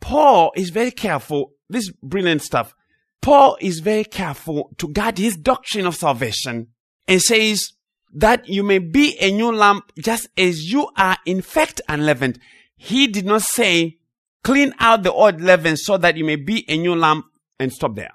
Paul 0.00 0.52
is 0.56 0.70
very 0.70 0.90
careful. 0.90 1.52
This 1.68 1.90
brilliant 2.02 2.42
stuff. 2.42 2.74
Paul 3.22 3.56
is 3.60 3.80
very 3.80 4.04
careful 4.04 4.70
to 4.78 4.88
guard 4.88 5.18
his 5.18 5.36
doctrine 5.36 5.86
of 5.86 5.96
salvation 5.96 6.68
and 7.08 7.22
says 7.22 7.72
that 8.12 8.48
you 8.48 8.62
may 8.62 8.78
be 8.78 9.16
a 9.18 9.32
new 9.32 9.50
lamb 9.50 9.80
just 9.98 10.28
as 10.36 10.70
you 10.70 10.90
are 10.96 11.16
in 11.24 11.40
fact 11.40 11.80
unleavened. 11.88 12.38
He 12.76 13.06
did 13.06 13.24
not 13.24 13.42
say 13.42 13.98
clean 14.42 14.74
out 14.78 15.02
the 15.02 15.12
old 15.12 15.40
leaven 15.40 15.76
so 15.76 15.96
that 15.96 16.16
you 16.16 16.24
may 16.24 16.36
be 16.36 16.64
a 16.68 16.76
new 16.76 16.94
lamb 16.94 17.24
and 17.58 17.72
stop 17.72 17.96
there. 17.96 18.12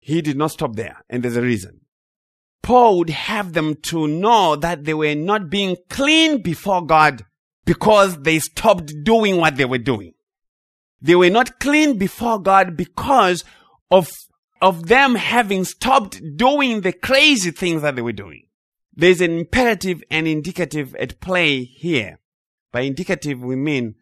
He 0.00 0.22
did 0.22 0.36
not 0.36 0.52
stop 0.52 0.76
there 0.76 1.04
and 1.10 1.22
there's 1.22 1.36
a 1.36 1.42
reason. 1.42 1.80
Paul 2.62 2.98
would 2.98 3.10
have 3.10 3.52
them 3.52 3.74
to 3.82 4.06
know 4.06 4.56
that 4.56 4.84
they 4.84 4.94
were 4.94 5.14
not 5.14 5.50
being 5.50 5.76
clean 5.88 6.42
before 6.42 6.84
God 6.84 7.24
because 7.64 8.16
they 8.18 8.38
stopped 8.38 8.92
doing 9.04 9.36
what 9.36 9.56
they 9.56 9.64
were 9.64 9.78
doing. 9.78 10.14
They 11.00 11.14
were 11.14 11.30
not 11.30 11.60
clean 11.60 11.98
before 11.98 12.40
God 12.40 12.76
because 12.76 13.44
of, 13.90 14.10
of 14.60 14.88
them 14.88 15.14
having 15.14 15.64
stopped 15.64 16.20
doing 16.36 16.82
the 16.82 16.92
crazy 16.92 17.50
things 17.50 17.82
that 17.82 17.96
they 17.96 18.02
were 18.02 18.12
doing. 18.12 18.46
There's 18.94 19.20
an 19.20 19.30
imperative 19.38 20.02
and 20.10 20.26
indicative 20.28 20.94
at 20.96 21.20
play 21.20 21.64
here. 21.64 22.18
By 22.72 22.82
indicative, 22.82 23.42
we 23.42 23.56
mean 23.56 23.94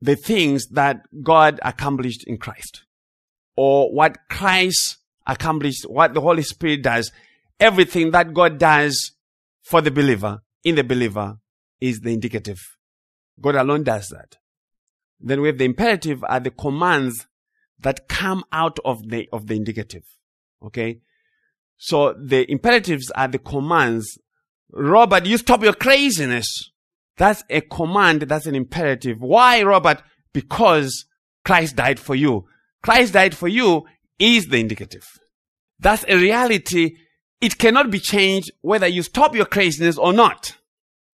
the 0.00 0.16
things 0.16 0.68
that 0.68 1.02
God 1.22 1.60
accomplished 1.62 2.24
in 2.26 2.38
Christ 2.38 2.84
or 3.56 3.92
what 3.92 4.18
Christ 4.28 4.98
accomplished, 5.26 5.84
what 5.88 6.14
the 6.14 6.20
Holy 6.20 6.42
Spirit 6.42 6.82
does. 6.82 7.10
everything 7.62 8.10
that 8.10 8.34
God 8.34 8.58
does 8.58 9.12
for 9.62 9.80
the 9.80 9.90
believer, 9.90 10.42
in 10.64 10.74
the 10.74 10.82
believer, 10.82 11.38
is 11.80 12.00
the 12.00 12.12
indicative. 12.12 12.58
God 13.40 13.54
alone 13.54 13.84
does 13.84 14.08
that. 14.08 14.38
Then 15.22 15.40
we 15.40 15.48
have 15.48 15.58
the 15.58 15.64
imperative 15.64 16.24
are 16.24 16.40
the 16.40 16.50
commands 16.50 17.26
that 17.78 18.08
come 18.08 18.44
out 18.52 18.78
of 18.84 19.08
the, 19.08 19.28
of 19.32 19.46
the 19.46 19.54
indicative. 19.54 20.04
Okay. 20.64 21.00
So 21.76 22.12
the 22.12 22.50
imperatives 22.50 23.10
are 23.12 23.28
the 23.28 23.38
commands. 23.38 24.18
Robert, 24.70 25.26
you 25.26 25.36
stop 25.38 25.62
your 25.62 25.74
craziness. 25.74 26.70
That's 27.16 27.44
a 27.50 27.60
command. 27.60 28.22
That's 28.22 28.46
an 28.46 28.54
imperative. 28.54 29.20
Why, 29.20 29.62
Robert? 29.62 30.02
Because 30.32 31.06
Christ 31.44 31.76
died 31.76 32.00
for 32.00 32.14
you. 32.14 32.46
Christ 32.82 33.12
died 33.12 33.36
for 33.36 33.48
you 33.48 33.84
is 34.18 34.46
the 34.46 34.60
indicative. 34.60 35.06
That's 35.78 36.04
a 36.08 36.16
reality. 36.16 36.96
It 37.40 37.58
cannot 37.58 37.90
be 37.90 37.98
changed 37.98 38.52
whether 38.60 38.86
you 38.86 39.02
stop 39.02 39.34
your 39.34 39.46
craziness 39.46 39.98
or 39.98 40.12
not. 40.12 40.56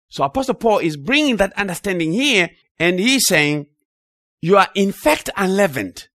So 0.09 0.23
Apostle 0.23 0.55
Paul 0.55 0.79
is 0.79 0.97
bringing 0.97 1.37
that 1.37 1.53
understanding 1.53 2.11
here 2.11 2.49
and 2.79 2.99
he's 2.99 3.27
saying, 3.27 3.67
you 4.41 4.57
are 4.57 4.69
in 4.75 4.91
fact 4.91 5.29
unleavened. 5.35 6.07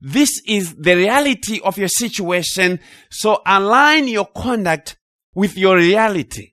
This 0.00 0.40
is 0.46 0.74
the 0.76 0.96
reality 0.96 1.60
of 1.62 1.76
your 1.76 1.88
situation. 1.88 2.80
So 3.10 3.42
align 3.44 4.06
your 4.08 4.26
conduct 4.26 4.96
with 5.34 5.56
your 5.56 5.76
reality. 5.76 6.52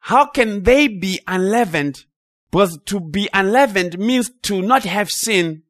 How 0.00 0.26
can 0.26 0.62
they 0.62 0.88
be 0.88 1.20
unleavened? 1.26 2.04
Because 2.50 2.78
to 2.86 3.00
be 3.00 3.28
unleavened 3.32 3.98
means 3.98 4.30
to 4.42 4.60
not 4.60 4.82
have 4.84 5.08
sin 5.08 5.62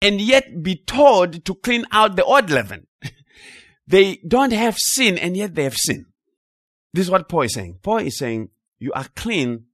and 0.00 0.20
yet 0.20 0.62
be 0.62 0.76
told 0.76 1.44
to 1.44 1.54
clean 1.54 1.84
out 1.92 2.16
the 2.16 2.24
old 2.24 2.50
leaven. 2.50 2.86
they 3.86 4.16
don't 4.26 4.52
have 4.52 4.76
sin 4.78 5.18
and 5.18 5.36
yet 5.36 5.54
they 5.54 5.64
have 5.64 5.76
sin. 5.76 6.06
This 6.92 7.06
is 7.06 7.10
what 7.10 7.28
Paul 7.28 7.42
is 7.42 7.54
saying. 7.54 7.78
Paul 7.82 7.98
is 7.98 8.18
saying 8.18 8.50
you 8.78 8.92
are 8.92 9.06
clean 9.14 9.66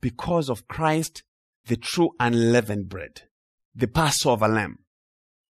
because 0.00 0.48
of 0.48 0.68
Christ, 0.68 1.22
the 1.66 1.76
true 1.76 2.10
unleavened 2.18 2.88
bread, 2.88 3.22
the 3.74 3.86
Passover 3.86 4.48
lamb 4.48 4.78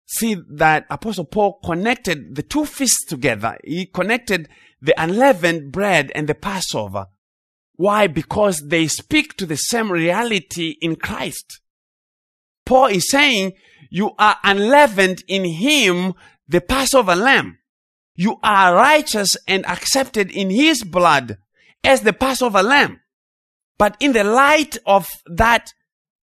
see 0.06 0.36
that 0.48 0.86
Apostle 0.88 1.24
Paul 1.24 1.58
connected 1.64 2.36
the 2.36 2.42
two 2.42 2.64
feasts 2.64 3.04
together. 3.04 3.58
He 3.64 3.86
connected 3.86 4.48
the 4.80 4.94
unleavened 5.00 5.72
bread 5.72 6.12
and 6.14 6.28
the 6.28 6.34
Passover. 6.34 7.06
Why? 7.74 8.06
Because 8.06 8.62
they 8.68 8.86
speak 8.88 9.36
to 9.36 9.46
the 9.46 9.56
same 9.56 9.90
reality 9.90 10.76
in 10.80 10.96
Christ. 10.96 11.60
Paul 12.64 12.86
is 12.86 13.10
saying 13.10 13.52
you 13.90 14.12
are 14.18 14.36
unleavened 14.42 15.22
in 15.28 15.44
him, 15.44 16.14
the 16.48 16.60
Passover 16.60 17.14
lamb. 17.14 17.58
You 18.14 18.38
are 18.42 18.74
righteous 18.74 19.36
and 19.46 19.66
accepted 19.66 20.30
in 20.30 20.50
his 20.50 20.82
blood 20.84 21.38
as 21.84 22.00
the 22.00 22.12
Passover 22.12 22.62
lamb. 22.62 23.00
But 23.78 23.96
in 24.00 24.12
the 24.12 24.24
light 24.24 24.78
of 24.86 25.06
that, 25.26 25.74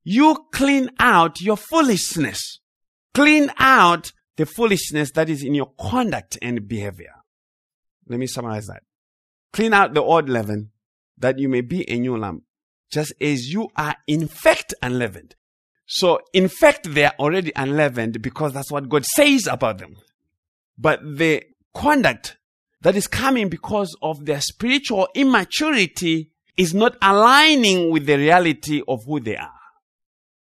you 0.03 0.47
clean 0.53 0.91
out 0.99 1.41
your 1.41 1.57
foolishness. 1.57 2.61
Clean 3.15 3.51
out 3.59 4.13
the 4.37 4.47
foolishness 4.47 5.11
that 5.13 5.29
is 5.29 5.43
in 5.43 5.55
your 5.55 5.73
conduct 5.79 6.39
and 6.41 6.67
behavior. 6.67 7.15
Let 8.09 8.19
me 8.19 8.27
summarize 8.27 8.67
that. 8.67 8.83
Clean 9.53 9.73
out 9.73 9.95
the 9.95 10.03
old 10.03 10.29
leaven 10.29 10.71
that 11.19 11.39
you 11.39 11.49
may 11.49 11.61
be 11.61 11.89
a 11.91 11.99
new 11.99 12.17
lamb, 12.17 12.43
just 12.91 13.13
as 13.21 13.53
you 13.53 13.69
are 13.77 13.97
in 14.07 14.29
fact 14.29 14.75
unleavened. 14.83 15.35
So, 15.87 16.21
in 16.33 16.49
fact, 16.49 16.95
they 16.95 17.05
are 17.05 17.15
already 17.19 17.53
unleavened 17.57 18.23
because 18.23 18.53
that's 18.53 18.71
what 18.71 18.89
God 18.89 19.05
says 19.05 19.49
about 19.49 19.79
them. 19.79 19.97
But 20.79 21.01
the 21.03 21.43
conduct 21.75 22.39
that 22.81 22.97
is 22.97 23.07
coming 23.07 23.49
because 23.49 23.95
of 24.01 24.25
their 24.25 24.41
spiritual 24.41 25.09
immaturity 25.15 26.31
is 26.57 26.73
not 26.75 26.97
aligning 27.03 27.91
with 27.91 28.07
the 28.07 28.17
reality 28.17 28.83
of 28.87 29.05
who 29.05 29.21
they 29.21 29.37
are. 29.37 29.60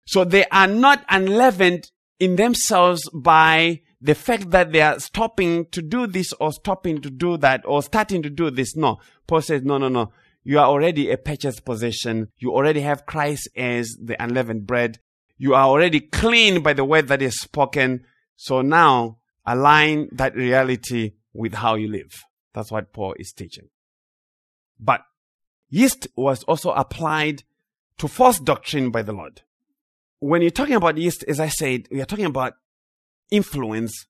So 0.08 0.24
they 0.24 0.46
are 0.46 0.66
not 0.66 1.04
unleavened 1.10 1.90
in 2.18 2.36
themselves 2.36 3.06
by 3.12 3.82
the 4.00 4.14
fact 4.14 4.52
that 4.52 4.72
they 4.72 4.80
are 4.80 4.98
stopping 5.00 5.66
to 5.66 5.82
do 5.82 6.06
this 6.06 6.32
or 6.40 6.50
stopping 6.50 7.02
to 7.02 7.10
do 7.10 7.36
that 7.36 7.60
or 7.66 7.82
starting 7.82 8.22
to 8.22 8.30
do 8.30 8.50
this. 8.50 8.74
No. 8.74 9.00
Paul 9.26 9.42
says, 9.42 9.64
no, 9.64 9.76
no, 9.76 9.90
no. 9.90 10.14
You 10.44 10.60
are 10.60 10.64
already 10.64 11.10
a 11.10 11.18
purchased 11.18 11.66
possession. 11.66 12.28
You 12.38 12.54
already 12.54 12.80
have 12.80 13.04
Christ 13.04 13.50
as 13.54 13.98
the 14.02 14.16
unleavened 14.18 14.66
bread. 14.66 14.98
You 15.36 15.54
are 15.54 15.66
already 15.66 16.00
clean 16.00 16.62
by 16.62 16.72
the 16.72 16.86
word 16.86 17.08
that 17.08 17.20
is 17.20 17.38
spoken. 17.38 18.06
So 18.34 18.62
now 18.62 19.18
align 19.44 20.08
that 20.12 20.34
reality 20.34 21.16
with 21.34 21.52
how 21.52 21.74
you 21.74 21.88
live. 21.88 22.14
That's 22.54 22.72
what 22.72 22.94
Paul 22.94 23.14
is 23.18 23.34
teaching. 23.34 23.68
But 24.80 25.02
yeast 25.68 26.08
was 26.16 26.44
also 26.44 26.70
applied 26.70 27.42
to 27.98 28.08
false 28.08 28.40
doctrine 28.40 28.90
by 28.90 29.02
the 29.02 29.12
Lord 29.12 29.42
when 30.20 30.42
you're 30.42 30.50
talking 30.50 30.74
about 30.74 30.98
yeast, 30.98 31.24
as 31.28 31.40
I 31.40 31.48
said, 31.48 31.86
we 31.90 32.00
are 32.00 32.06
talking 32.06 32.24
about 32.24 32.54
influence. 33.30 34.06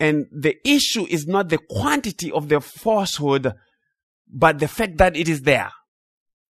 And 0.00 0.26
the 0.30 0.56
issue 0.64 1.06
is 1.08 1.26
not 1.26 1.48
the 1.48 1.58
quantity 1.58 2.30
of 2.30 2.48
the 2.48 2.60
falsehood, 2.60 3.52
but 4.30 4.58
the 4.58 4.68
fact 4.68 4.98
that 4.98 5.16
it 5.16 5.28
is 5.28 5.42
there. 5.42 5.72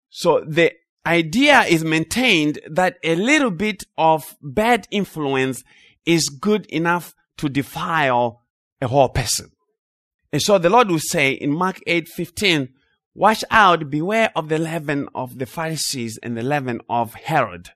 So 0.09 0.45
the 0.47 0.73
idea 1.07 1.61
is 1.63 1.85
maintained 1.85 2.59
that 2.69 2.97
a 3.05 3.15
little 3.15 3.51
bit 3.51 3.85
of 3.97 4.37
bad 4.43 4.89
influence 4.91 5.63
is 6.05 6.29
good 6.29 6.67
enough 6.67 7.15
to 7.37 7.49
defile 7.49 8.43
a 8.81 8.89
whole 8.89 9.09
person. 9.09 9.51
And 10.33 10.43
so 10.43 10.59
the 10.59 10.71
Lord 10.71 10.91
will 10.91 10.99
say 10.99 11.33
in 11.33 11.53
Mark 11.53 11.81
8, 11.87 12.09
15, 12.09 12.69
watch 13.15 13.45
out, 13.51 13.89
beware 13.91 14.31
of 14.35 14.49
the 14.49 14.59
leaven 14.59 15.09
of 15.15 15.39
the 15.39 15.47
Pharisees 15.47 16.19
and 16.23 16.37
the 16.37 16.43
leaven 16.43 16.81
of 16.89 17.15
Herod. 17.15 17.71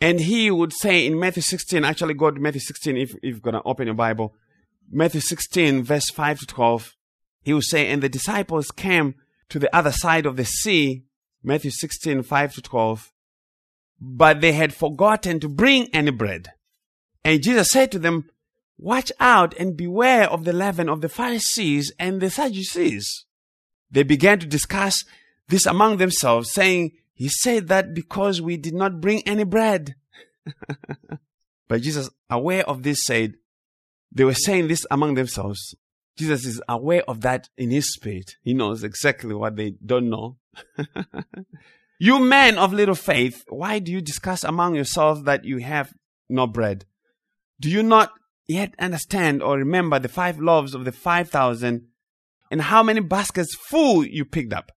And 0.00 0.20
he 0.20 0.50
would 0.50 0.72
say 0.72 1.06
in 1.06 1.18
Matthew 1.18 1.42
16, 1.42 1.84
actually 1.84 2.14
go 2.14 2.30
to 2.30 2.40
Matthew 2.40 2.60
16 2.60 2.96
if, 2.96 3.10
if 3.16 3.18
you're 3.22 3.40
going 3.40 3.54
to 3.54 3.62
open 3.64 3.86
your 3.86 3.94
Bible. 3.94 4.34
Matthew 4.90 5.20
16, 5.20 5.82
verse 5.82 6.10
5 6.10 6.40
to 6.40 6.46
12. 6.46 6.96
He 7.42 7.52
would 7.52 7.64
say, 7.64 7.88
and 7.88 8.02
the 8.02 8.08
disciples 8.08 8.70
came 8.70 9.14
to 9.50 9.58
the 9.58 9.74
other 9.74 9.92
side 9.92 10.26
of 10.26 10.36
the 10.36 10.44
sea. 10.44 11.04
Matthew 11.42 11.70
16, 11.70 12.22
5 12.22 12.54
to 12.54 12.62
12. 12.62 13.12
But 14.00 14.40
they 14.40 14.52
had 14.52 14.74
forgotten 14.74 15.40
to 15.40 15.48
bring 15.48 15.88
any 15.94 16.10
bread. 16.10 16.52
And 17.24 17.42
Jesus 17.42 17.70
said 17.70 17.92
to 17.92 17.98
them, 17.98 18.30
Watch 18.78 19.12
out 19.20 19.54
and 19.58 19.76
beware 19.76 20.28
of 20.30 20.44
the 20.44 20.54
leaven 20.54 20.88
of 20.88 21.02
the 21.02 21.10
Pharisees 21.10 21.92
and 21.98 22.18
the 22.18 22.30
Sadducees. 22.30 23.26
They 23.90 24.04
began 24.04 24.38
to 24.38 24.46
discuss 24.46 25.04
this 25.48 25.66
among 25.66 25.98
themselves, 25.98 26.50
saying, 26.50 26.92
he 27.20 27.28
said 27.28 27.68
that 27.68 27.92
because 27.92 28.40
we 28.40 28.56
did 28.56 28.72
not 28.72 29.02
bring 29.02 29.20
any 29.28 29.44
bread. 29.44 29.94
but 31.68 31.82
Jesus, 31.82 32.08
aware 32.30 32.66
of 32.66 32.82
this, 32.82 33.04
said, 33.04 33.34
they 34.10 34.24
were 34.24 34.32
saying 34.32 34.68
this 34.68 34.86
among 34.90 35.16
themselves. 35.16 35.74
Jesus 36.16 36.46
is 36.46 36.62
aware 36.66 37.02
of 37.06 37.20
that 37.20 37.50
in 37.58 37.72
his 37.72 37.92
spirit. 37.92 38.36
He 38.42 38.54
knows 38.54 38.82
exactly 38.82 39.34
what 39.34 39.56
they 39.56 39.74
don't 39.84 40.08
know. 40.08 40.38
you 41.98 42.20
men 42.20 42.56
of 42.56 42.72
little 42.72 42.94
faith, 42.94 43.44
why 43.50 43.80
do 43.80 43.92
you 43.92 44.00
discuss 44.00 44.42
among 44.42 44.74
yourselves 44.74 45.24
that 45.24 45.44
you 45.44 45.58
have 45.58 45.92
no 46.30 46.46
bread? 46.46 46.86
Do 47.60 47.68
you 47.68 47.82
not 47.82 48.14
yet 48.48 48.72
understand 48.78 49.42
or 49.42 49.58
remember 49.58 49.98
the 49.98 50.08
five 50.08 50.40
loaves 50.40 50.74
of 50.74 50.86
the 50.86 50.92
five 50.92 51.28
thousand 51.28 51.88
and 52.50 52.62
how 52.62 52.82
many 52.82 53.00
baskets 53.00 53.54
full 53.68 54.06
you 54.06 54.24
picked 54.24 54.54
up? 54.54 54.72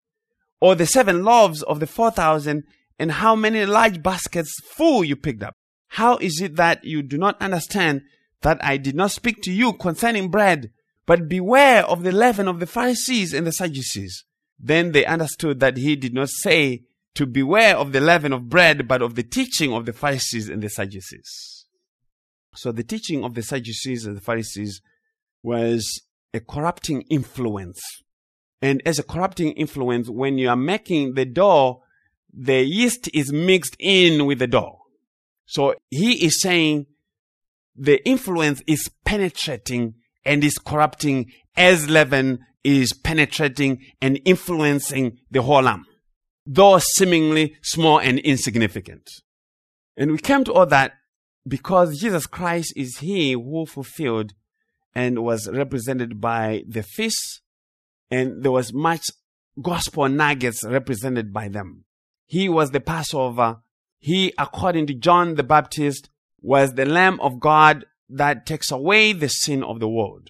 Or 0.64 0.76
the 0.76 0.86
seven 0.86 1.26
loaves 1.26 1.62
of 1.64 1.82
the 1.82 1.86
4,000 1.86 2.64
and 2.98 3.12
how 3.12 3.36
many 3.36 3.66
large 3.66 4.02
baskets 4.02 4.56
full 4.64 5.04
you 5.04 5.14
picked 5.14 5.44
up. 5.44 5.58
How 5.90 6.16
is 6.20 6.40
it 6.40 6.56
that 6.56 6.86
you 6.86 7.04
do 7.04 7.18
not 7.18 7.36
understand 7.42 8.04
that 8.44 8.64
I 8.64 8.78
did 8.78 8.96
not 8.96 9.12
speak 9.12 9.42
to 9.42 9.52
you 9.52 9.74
concerning 9.74 10.32
bread, 10.32 10.72
but 11.06 11.28
beware 11.28 11.84
of 11.84 12.04
the 12.04 12.14
leaven 12.14 12.48
of 12.48 12.62
the 12.62 12.66
Pharisees 12.66 13.34
and 13.34 13.46
the 13.46 13.52
Sadducees? 13.52 14.24
Then 14.58 14.94
they 14.94 15.06
understood 15.06 15.60
that 15.60 15.76
he 15.76 15.98
did 15.98 16.14
not 16.14 16.30
say 16.30 16.84
to 17.16 17.26
beware 17.26 17.76
of 17.76 17.92
the 17.92 18.00
leaven 18.00 18.32
of 18.32 18.48
bread, 18.48 18.88
but 18.88 19.02
of 19.02 19.16
the 19.16 19.24
teaching 19.24 19.74
of 19.74 19.86
the 19.86 19.92
Pharisees 19.92 20.48
and 20.48 20.64
the 20.64 20.70
Sadducees. 20.70 21.66
So 22.56 22.72
the 22.72 22.84
teaching 22.84 23.26
of 23.26 23.34
the 23.34 23.44
Sadducees 23.44 24.06
and 24.06 24.16
the 24.16 24.22
Pharisees 24.22 24.80
was 25.44 26.04
a 26.34 26.40
corrupting 26.40 27.02
influence 27.10 27.82
and 28.64 28.82
as 28.86 28.98
a 28.98 29.04
corrupting 29.04 29.52
influence, 29.52 30.10
when 30.10 30.38
you 30.38 30.48
are 30.48 30.56
making 30.56 31.16
the 31.16 31.26
dough, 31.26 31.84
the 32.34 32.64
yeast 32.64 33.10
is 33.14 33.34
mixed 33.34 33.76
in 33.78 34.26
with 34.26 34.40
the 34.40 34.48
dough. 34.48 34.80
So 35.46 35.76
he 35.90 36.26
is 36.26 36.40
saying 36.42 36.86
the 37.76 38.02
influence 38.08 38.64
is 38.66 38.90
penetrating 39.04 39.96
and 40.24 40.46
is 40.46 40.58
corrupting 40.58 41.30
as 41.58 41.90
leaven 41.90 42.40
is 42.64 42.94
penetrating 42.94 43.82
and 44.02 44.22
influencing 44.24 45.20
the 45.30 45.42
whole 45.42 45.64
lamb, 45.64 45.84
though 46.46 46.80
seemingly 46.80 47.58
small 47.62 48.00
and 48.00 48.18
insignificant. 48.20 49.10
And 49.98 50.10
we 50.14 50.20
came 50.20 50.46
to 50.46 50.54
all 50.54 50.68
that 50.68 50.94
because 51.46 52.00
Jesus 52.00 52.28
Christ 52.28 52.72
is 52.78 53.00
He 53.00 53.34
who 53.34 53.66
fulfilled 53.66 54.32
and 54.96 55.20
was 55.20 55.50
represented 55.52 56.22
by 56.22 56.64
the 56.66 56.82
feast 56.82 57.43
and 58.14 58.44
there 58.44 58.52
was 58.52 58.72
much 58.74 59.06
gospel 59.60 60.08
nuggets 60.08 60.64
represented 60.64 61.34
by 61.34 61.48
them. 61.48 61.86
He 62.28 62.48
was 62.48 62.70
the 62.70 62.80
Passover. 62.80 63.62
He, 63.98 64.34
according 64.38 64.86
to 64.88 64.94
John 64.94 65.36
the 65.36 65.44
Baptist, 65.44 66.10
was 66.40 66.74
the 66.74 66.86
Lamb 66.86 67.20
of 67.22 67.40
God 67.40 67.86
that 68.10 68.46
takes 68.46 68.70
away 68.70 69.14
the 69.14 69.30
sin 69.30 69.64
of 69.64 69.80
the 69.80 69.90
world. 69.90 70.30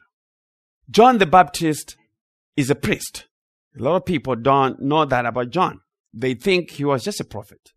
John 0.89 1.17
the 1.17 1.25
Baptist 1.25 1.97
is 2.55 2.69
a 2.69 2.75
priest. 2.75 3.25
A 3.77 3.83
lot 3.83 3.95
of 3.97 4.05
people 4.05 4.35
don't 4.35 4.79
know 4.81 5.03
that 5.03 5.25
about 5.25 5.49
John. 5.49 5.81
They 6.13 6.35
think 6.35 6.71
he 6.71 6.85
was 6.85 7.03
just 7.03 7.19
a 7.19 7.25
prophet. 7.25 7.73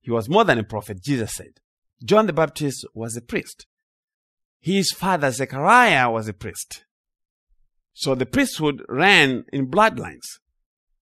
He 0.00 0.10
was 0.12 0.28
more 0.28 0.44
than 0.44 0.58
a 0.58 0.64
prophet, 0.64 1.02
Jesus 1.02 1.34
said. 1.34 1.60
John 2.04 2.26
the 2.26 2.32
Baptist 2.32 2.86
was 2.94 3.16
a 3.16 3.22
priest. 3.22 3.66
His 4.60 4.92
father 4.92 5.30
Zechariah 5.32 6.10
was 6.10 6.28
a 6.28 6.32
priest. 6.32 6.84
So 7.98 8.14
the 8.14 8.26
priesthood 8.26 8.84
ran 8.88 9.44
in 9.52 9.66
bloodlines. 9.66 10.38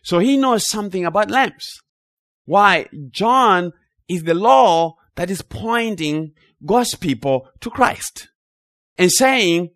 So 0.03 0.19
he 0.19 0.37
knows 0.37 0.69
something 0.69 1.07
about 1.07 1.31
lambs. 1.31 1.81
Why? 2.45 2.87
John 3.09 3.73
is 4.11 4.25
the 4.25 4.35
law 4.35 4.97
that 5.15 5.31
is 5.31 5.41
pointing 5.41 6.33
God's 6.67 6.95
people 6.95 7.49
to 7.61 7.71
Christ 7.71 8.29
and 8.99 9.11
saying 9.11 9.71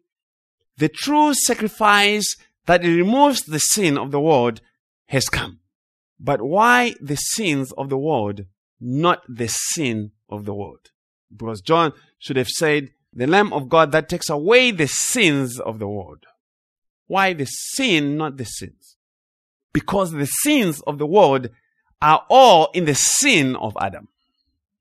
the 0.77 0.91
true 0.91 1.33
sacrifice 1.33 2.37
that 2.67 2.83
removes 2.83 3.45
the 3.45 3.61
sin 3.61 3.97
of 3.97 4.11
the 4.11 4.21
world 4.21 4.61
has 5.07 5.31
come. 5.31 5.61
But 6.21 6.43
why 6.43 6.97
the 7.01 7.17
sins 7.17 7.73
of 7.79 7.89
the 7.89 7.97
world, 7.97 8.43
not 8.79 9.23
the 9.27 9.49
sin 9.49 10.13
of 10.29 10.45
the 10.45 10.53
world? 10.53 10.91
Because 11.35 11.63
John 11.63 11.95
should 12.19 12.37
have 12.37 12.51
said, 12.51 12.91
the 13.11 13.27
Lamb 13.27 13.55
of 13.55 13.71
God 13.71 13.91
that 13.93 14.11
takes 14.11 14.29
away 14.29 14.71
the 14.71 14.87
sins 14.87 15.59
of 15.59 15.79
the 15.79 15.89
world. 15.89 16.27
Why 17.07 17.33
the 17.33 17.47
sin, 17.47 18.17
not 18.17 18.37
the 18.37 18.45
sins? 18.45 18.97
Because 19.73 20.13
the 20.13 20.27
sins 20.27 20.81
of 20.87 20.99
the 20.99 21.07
world 21.07 21.51
are 22.03 22.25
all 22.29 22.71
in 22.75 22.85
the 22.85 22.95
sin 22.95 23.57
of 23.57 23.77
Adam. 23.81 24.09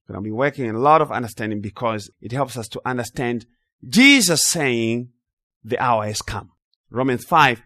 Going 0.07 0.19
to 0.19 0.21
be 0.21 0.31
working 0.31 0.65
in 0.65 0.75
a 0.75 0.79
lot 0.79 1.01
of 1.01 1.11
understanding 1.11 1.61
because 1.61 2.11
it 2.21 2.31
helps 2.31 2.57
us 2.57 2.67
to 2.69 2.81
understand 2.85 3.45
Jesus 3.87 4.43
saying 4.43 5.09
the 5.63 5.79
hour 5.79 6.05
has 6.05 6.21
come. 6.21 6.51
Romans 6.91 7.25
5, 7.25 7.61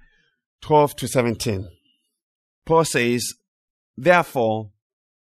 12 0.62 0.96
to 0.96 1.08
17. 1.08 1.70
Paul 2.66 2.86
says, 2.86 3.34
Therefore, 3.98 4.72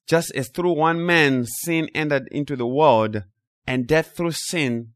just 0.08 0.32
as 0.34 0.48
through 0.48 0.76
one 0.76 1.04
man 1.04 1.44
sin 1.44 1.88
entered 1.94 2.28
into 2.30 2.56
the 2.56 2.66
world, 2.66 3.24
and 3.66 3.86
death 3.86 4.16
through 4.16 4.32
sin, 4.32 4.92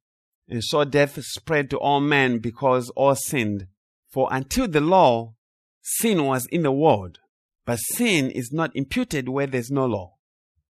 and 0.49 0.63
so 0.63 0.85
death 0.85 1.23
spread 1.23 1.69
to 1.71 1.79
all 1.79 2.01
men 2.01 2.39
because 2.39 2.91
all 2.91 3.15
sinned. 3.15 3.67
For 4.13 4.29
until 4.31 4.69
the 4.69 4.83
law, 4.83 5.35
sin 5.81 6.25
was 6.25 6.47
in 6.47 6.63
the 6.63 6.71
world, 6.71 7.19
but 7.65 7.77
sin 7.77 8.31
is 8.31 8.53
not 8.53 8.77
imputed 8.77 9.29
where 9.29 9.47
there's 9.47 9.71
no 9.71 9.87
law. 9.87 10.17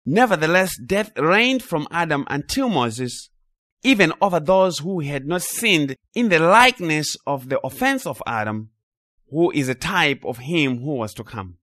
Nevertheless, 0.06 0.78
death 0.86 1.12
reigned 1.18 1.64
from 1.64 1.88
Adam 1.90 2.26
until 2.30 2.70
Moses, 2.70 3.30
even 3.84 4.14
over 4.22 4.40
those 4.40 4.80
who 4.80 5.00
had 5.00 5.26
not 5.26 5.42
sinned 5.42 5.96
in 6.14 6.30
the 6.30 6.40
likeness 6.40 7.16
of 7.26 7.50
the 7.50 7.60
offense 7.62 8.06
of 8.06 8.22
Adam, 8.28 8.70
who 9.32 9.50
is 9.52 9.70
a 9.70 9.76
type 9.76 10.24
of 10.24 10.38
him 10.38 10.80
who 10.82 10.96
was 10.96 11.14
to 11.16 11.24
come. 11.24 11.58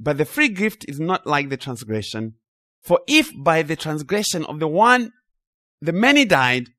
But 0.00 0.18
the 0.18 0.24
free 0.24 0.48
gift 0.48 0.84
is 0.88 0.98
not 0.98 1.24
like 1.24 1.50
the 1.50 1.56
transgression. 1.56 2.34
For 2.82 3.00
if 3.06 3.30
by 3.36 3.62
the 3.62 3.76
transgression 3.76 4.44
of 4.46 4.58
the 4.58 4.66
one 4.66 5.12
the 5.80 5.92
many 5.92 6.24
died, 6.24 6.70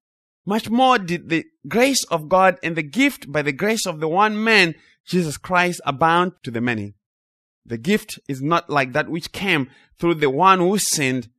much 0.45 0.69
more 0.69 0.97
did 0.97 1.29
the 1.29 1.45
grace 1.67 2.03
of 2.05 2.29
God 2.29 2.57
and 2.63 2.75
the 2.75 2.83
gift 2.83 3.31
by 3.31 3.41
the 3.41 3.51
grace 3.51 3.85
of 3.85 3.99
the 3.99 4.07
one 4.07 4.43
man, 4.43 4.75
Jesus 5.05 5.37
Christ, 5.37 5.81
abound 5.85 6.33
to 6.43 6.51
the 6.51 6.61
many. 6.61 6.95
The 7.65 7.77
gift 7.77 8.19
is 8.27 8.41
not 8.41 8.69
like 8.69 8.93
that 8.93 9.09
which 9.09 9.31
came 9.31 9.69
through 9.97 10.15
the 10.15 10.29
one 10.29 10.59
who 10.59 10.77
sinned. 10.77 11.29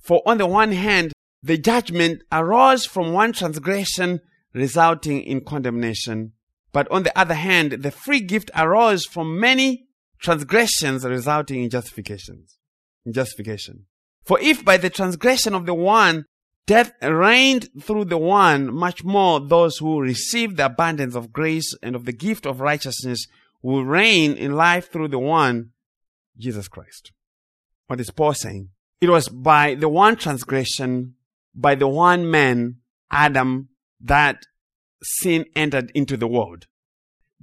For 0.00 0.22
on 0.24 0.38
the 0.38 0.46
one 0.46 0.72
hand, 0.72 1.12
the 1.42 1.58
judgment 1.58 2.22
arose 2.30 2.84
from 2.84 3.12
one 3.12 3.32
transgression 3.32 4.20
resulting 4.52 5.22
in 5.22 5.44
condemnation. 5.44 6.32
But 6.72 6.90
on 6.90 7.02
the 7.02 7.18
other 7.18 7.34
hand, 7.34 7.72
the 7.72 7.90
free 7.90 8.20
gift 8.20 8.50
arose 8.56 9.04
from 9.04 9.40
many 9.40 9.86
transgressions 10.20 11.04
resulting 11.04 11.64
in 11.64 11.70
justifications. 11.70 12.58
In 13.04 13.12
justification. 13.12 13.86
For 14.24 14.40
if 14.40 14.64
by 14.64 14.76
the 14.76 14.90
transgression 14.90 15.54
of 15.54 15.66
the 15.66 15.74
one 15.74 16.24
Death 16.66 16.92
reigned 17.00 17.68
through 17.80 18.06
the 18.06 18.18
one, 18.18 18.74
much 18.74 19.04
more 19.04 19.38
those 19.38 19.78
who 19.78 20.00
receive 20.00 20.56
the 20.56 20.66
abundance 20.66 21.14
of 21.14 21.32
grace 21.32 21.74
and 21.82 21.94
of 21.94 22.04
the 22.04 22.12
gift 22.12 22.44
of 22.44 22.60
righteousness 22.60 23.26
will 23.62 23.84
reign 23.84 24.32
in 24.32 24.56
life 24.56 24.90
through 24.90 25.08
the 25.08 25.18
one, 25.18 25.70
Jesus 26.36 26.66
Christ. 26.66 27.12
What 27.86 28.00
is 28.00 28.10
Paul 28.10 28.34
saying? 28.34 28.70
It 29.00 29.10
was 29.10 29.28
by 29.28 29.74
the 29.74 29.88
one 29.88 30.16
transgression, 30.16 31.14
by 31.54 31.76
the 31.76 31.88
one 31.88 32.28
man, 32.30 32.76
Adam, 33.10 33.68
that 34.00 34.46
sin 35.02 35.44
entered 35.54 35.92
into 35.94 36.16
the 36.16 36.26
world. 36.26 36.66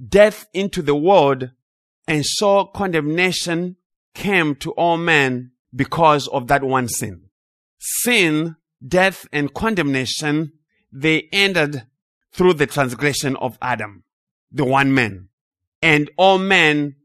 Death 0.10 0.48
into 0.54 0.82
the 0.82 0.96
world, 0.96 1.52
and 2.08 2.26
so 2.26 2.66
condemnation 2.66 3.78
came 4.14 4.56
to 4.56 4.72
all 4.72 4.98
men 4.98 5.52
because 5.74 6.28
of 6.28 6.48
that 6.48 6.64
one 6.64 6.90
sin. 6.90 7.30
Sin 7.80 8.58
death 8.86 9.28
and 9.32 9.54
condemnation, 9.54 10.54
they 10.92 11.30
ended 11.32 11.84
through 12.32 12.54
the 12.54 12.68
transgression 12.68 13.36
of 13.38 13.58
Adam, 13.62 14.04
the 14.52 14.66
one 14.66 14.94
man. 14.94 15.30
And 15.82 16.10
all 16.18 16.38
men 16.38 16.96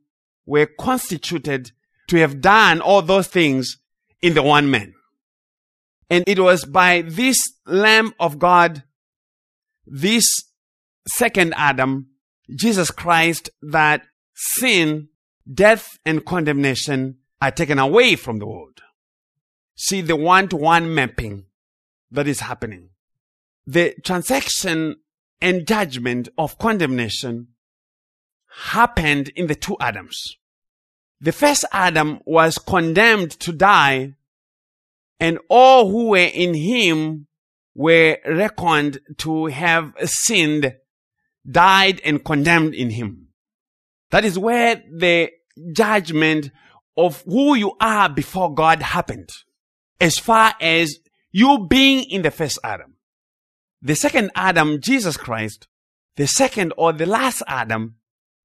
were 0.46 0.66
constituted 0.66 1.72
to 2.08 2.16
have 2.18 2.40
done 2.40 2.80
all 2.80 3.02
those 3.02 3.28
things 3.28 3.78
in 4.22 4.34
the 4.34 4.42
one 4.42 4.70
man. 4.70 4.94
And 6.10 6.24
it 6.26 6.38
was 6.38 6.64
by 6.64 7.02
this 7.02 7.36
Lamb 7.66 8.14
of 8.18 8.38
God, 8.38 8.82
this 9.86 10.24
second 11.06 11.54
Adam, 11.56 12.08
Jesus 12.56 12.90
Christ, 12.90 13.50
that 13.60 14.02
sin, 14.34 15.08
death, 15.52 15.98
and 16.06 16.24
condemnation 16.24 17.18
are 17.42 17.50
taken 17.50 17.78
away 17.78 18.16
from 18.16 18.38
the 18.38 18.46
world. 18.46 18.80
See 19.76 20.00
the 20.00 20.16
one 20.16 20.48
to 20.48 20.56
one 20.56 20.94
mapping 20.94 21.44
that 22.10 22.26
is 22.26 22.40
happening. 22.40 22.90
The 23.66 23.94
transaction 24.04 24.96
and 25.40 25.66
judgment 25.66 26.28
of 26.38 26.58
condemnation 26.58 27.48
happened 28.70 29.28
in 29.30 29.46
the 29.46 29.54
two 29.54 29.76
Adams. 29.80 30.36
The 31.20 31.32
first 31.32 31.64
Adam 31.72 32.20
was 32.24 32.58
condemned 32.58 33.32
to 33.40 33.52
die 33.52 34.14
and 35.20 35.38
all 35.48 35.90
who 35.90 36.08
were 36.10 36.18
in 36.18 36.54
him 36.54 37.26
were 37.74 38.18
reckoned 38.26 39.00
to 39.18 39.46
have 39.46 39.92
sinned, 40.04 40.76
died 41.48 42.00
and 42.04 42.24
condemned 42.24 42.74
in 42.74 42.90
him. 42.90 43.28
That 44.10 44.24
is 44.24 44.38
where 44.38 44.82
the 44.90 45.30
judgment 45.72 46.50
of 46.96 47.22
who 47.22 47.54
you 47.54 47.76
are 47.80 48.08
before 48.08 48.54
God 48.54 48.82
happened. 48.82 49.28
As 50.00 50.18
far 50.18 50.54
as 50.60 50.98
you 51.30 51.66
being 51.68 52.04
in 52.10 52.22
the 52.22 52.30
first 52.30 52.58
Adam. 52.64 52.96
The 53.80 53.94
second 53.94 54.30
Adam, 54.34 54.80
Jesus 54.80 55.16
Christ, 55.16 55.68
the 56.16 56.26
second 56.26 56.72
or 56.76 56.92
the 56.92 57.06
last 57.06 57.42
Adam, 57.46 57.96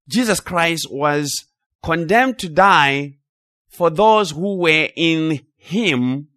Jesus 0.08 0.40
Christ 0.40 0.88
was 0.90 1.46
condemned 1.82 2.38
to 2.38 2.48
die 2.48 3.18
for 3.68 3.90
those 3.90 4.30
who 4.30 4.58
were 4.58 4.88
in 4.94 5.40
him, 5.56 6.28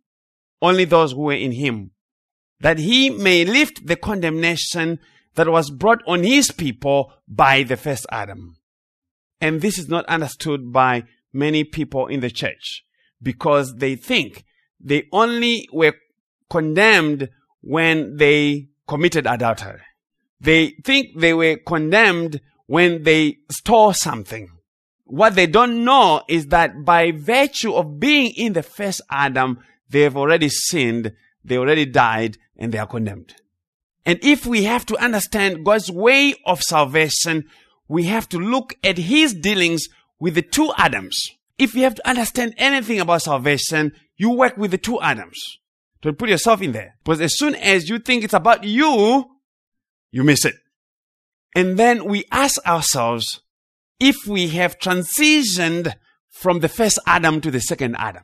only 0.61 0.85
those 0.85 1.11
who 1.11 1.21
were 1.21 1.33
in 1.33 1.51
him, 1.51 1.91
that 2.59 2.79
he 2.79 3.09
may 3.09 3.45
lift 3.45 3.85
the 3.85 3.95
condemnation 3.95 4.99
that 5.35 5.47
was 5.47 5.69
brought 5.69 6.01
on 6.07 6.23
his 6.23 6.51
people 6.51 7.13
by 7.27 7.61
the 7.61 7.77
first 7.77 8.07
Adam. 8.11 8.57
And 9.39 9.61
this 9.61 9.77
is 9.77 9.87
not 9.87 10.05
understood 10.07 10.73
by 10.73 11.03
many 11.31 11.63
people 11.63 12.07
in 12.07 12.21
the 12.21 12.31
church 12.31 12.83
because 13.21 13.75
they 13.75 13.95
think 13.95 14.43
they 14.79 15.03
only 15.11 15.69
were 15.71 15.93
condemned 16.49 17.29
when 17.61 18.17
they 18.17 18.69
committed 18.87 19.27
adultery. 19.27 19.81
They 20.39 20.69
think 20.83 21.19
they 21.19 21.33
were 21.33 21.57
condemned 21.57 22.41
when 22.67 23.03
they 23.03 23.39
stole 23.49 23.93
something. 23.93 24.49
What 25.05 25.35
they 25.35 25.47
don't 25.47 25.83
know 25.83 26.23
is 26.27 26.47
that 26.47 26.83
by 26.83 27.11
virtue 27.11 27.73
of 27.73 27.99
being 27.99 28.33
in 28.35 28.53
the 28.53 28.63
first 28.63 29.01
Adam, 29.09 29.59
they 29.89 30.01
have 30.01 30.17
already 30.17 30.49
sinned, 30.49 31.13
they 31.43 31.57
already 31.57 31.85
died, 31.85 32.37
and 32.57 32.71
they 32.71 32.77
are 32.77 32.87
condemned. 32.87 33.35
And 34.05 34.19
if 34.21 34.45
we 34.45 34.63
have 34.63 34.85
to 34.87 34.97
understand 34.97 35.65
God's 35.65 35.91
way 35.91 36.35
of 36.45 36.61
salvation, 36.61 37.45
we 37.87 38.03
have 38.03 38.27
to 38.29 38.37
look 38.37 38.75
at 38.83 38.97
his 38.97 39.33
dealings 39.33 39.87
with 40.19 40.35
the 40.35 40.41
two 40.41 40.71
Adams. 40.77 41.17
If 41.57 41.73
you 41.73 41.83
have 41.83 41.95
to 41.95 42.07
understand 42.07 42.53
anything 42.57 42.99
about 42.99 43.23
salvation, 43.23 43.93
you 44.17 44.31
work 44.31 44.57
with 44.57 44.71
the 44.71 44.77
two 44.77 44.99
Adams. 45.01 45.37
Don't 46.01 46.17
put 46.17 46.29
yourself 46.29 46.61
in 46.61 46.71
there. 46.71 46.95
Because 47.03 47.21
as 47.21 47.37
soon 47.37 47.55
as 47.55 47.89
you 47.89 47.99
think 47.99 48.23
it's 48.23 48.33
about 48.33 48.63
you, 48.63 49.25
you 50.11 50.23
miss 50.23 50.45
it. 50.45 50.55
And 51.55 51.77
then 51.77 52.05
we 52.05 52.25
ask 52.31 52.63
ourselves, 52.67 53.41
if 53.99 54.27
we 54.27 54.49
have 54.49 54.77
transitioned 54.77 55.93
from 56.29 56.59
the 56.59 56.69
first 56.69 56.99
Adam 57.07 57.41
to 57.41 57.49
the 57.49 57.59
second 57.59 57.95
Adam. 57.97 58.23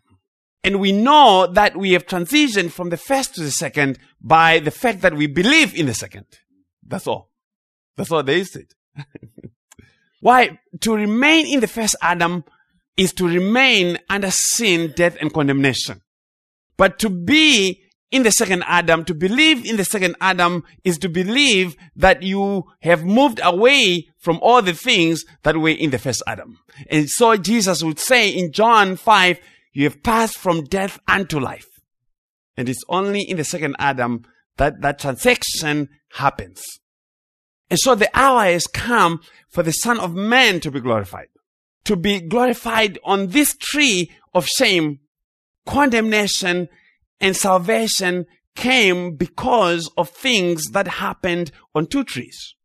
And 0.64 0.80
we 0.80 0.92
know 0.92 1.48
that 1.52 1.76
we 1.76 1.92
have 1.92 2.06
transitioned 2.06 2.72
from 2.72 2.90
the 2.90 2.98
first 2.98 3.36
to 3.36 3.42
the 3.42 3.52
second 3.52 3.98
by 4.22 4.60
the 4.60 4.72
fact 4.72 5.02
that 5.02 5.16
we 5.16 5.28
believe 5.28 5.78
in 5.78 5.88
the 5.88 5.94
second. 5.94 6.26
That's 6.86 7.08
all. 7.08 7.32
That's 7.98 8.12
all 8.12 8.24
there 8.24 8.38
is 8.38 8.52
to 8.52 8.60
it. 8.60 8.74
Why? 10.22 10.60
To 10.82 10.96
remain 10.96 11.48
in 11.48 11.60
the 11.60 11.68
first 11.68 11.96
Adam 12.02 12.46
is 12.96 13.12
to 13.14 13.28
remain 13.28 13.98
under 14.10 14.30
sin, 14.32 14.94
death, 14.96 15.18
and 15.20 15.34
condemnation. 15.34 16.02
But 16.84 17.00
to 17.00 17.10
be 17.10 17.82
in 18.12 18.24
the 18.24 18.32
second 18.32 18.66
Adam, 18.68 19.06
to 19.06 19.14
believe 19.14 19.66
in 19.66 19.78
the 19.78 19.86
second 19.86 20.18
Adam 20.20 20.66
is 20.84 20.98
to 20.98 21.08
believe 21.08 21.78
that 21.96 22.24
you 22.24 22.66
have 22.82 23.06
moved 23.06 23.40
away 23.42 24.10
from 24.20 24.38
all 24.42 24.62
the 24.62 24.74
things 24.74 25.24
that 25.44 25.56
were 25.56 25.70
in 25.70 25.92
the 25.92 25.98
first 25.98 26.22
Adam. 26.28 26.60
And 26.90 27.10
so 27.10 27.38
Jesus 27.38 27.82
would 27.84 28.00
say 28.00 28.30
in 28.30 28.52
John 28.52 28.98
5, 28.98 29.40
you 29.72 29.86
have 29.86 30.04
passed 30.04 30.38
from 30.38 30.66
death 30.66 31.00
unto 31.08 31.40
life. 31.40 31.70
And 32.58 32.68
it's 32.68 32.84
only 32.90 33.22
in 33.22 33.38
the 33.38 33.46
second 33.46 33.78
Adam 33.80 34.26
that 34.58 34.82
that 34.82 35.00
transaction 35.00 35.88
happens. 36.16 36.62
And 37.70 37.80
so 37.80 37.96
the 37.96 38.10
hour 38.14 38.44
has 38.44 38.68
come 38.68 39.22
for 39.48 39.64
the 39.64 39.72
Son 39.72 40.02
of 40.02 40.14
Man 40.16 40.60
to 40.60 40.70
be 40.70 40.82
glorified. 40.82 41.28
To 41.86 41.96
be 41.96 42.20
glorified 42.20 43.00
on 43.06 43.28
this 43.28 43.56
tree 43.56 44.12
of 44.34 44.46
shame, 44.46 45.00
condemnation, 45.66 46.68
and 47.20 47.36
salvation 47.36 48.26
came 48.56 49.16
because 49.16 49.90
of 49.98 50.10
things 50.10 50.72
that 50.72 50.88
happened 50.88 51.52
on 51.74 51.88
two 51.88 52.04
trees. 52.04 52.56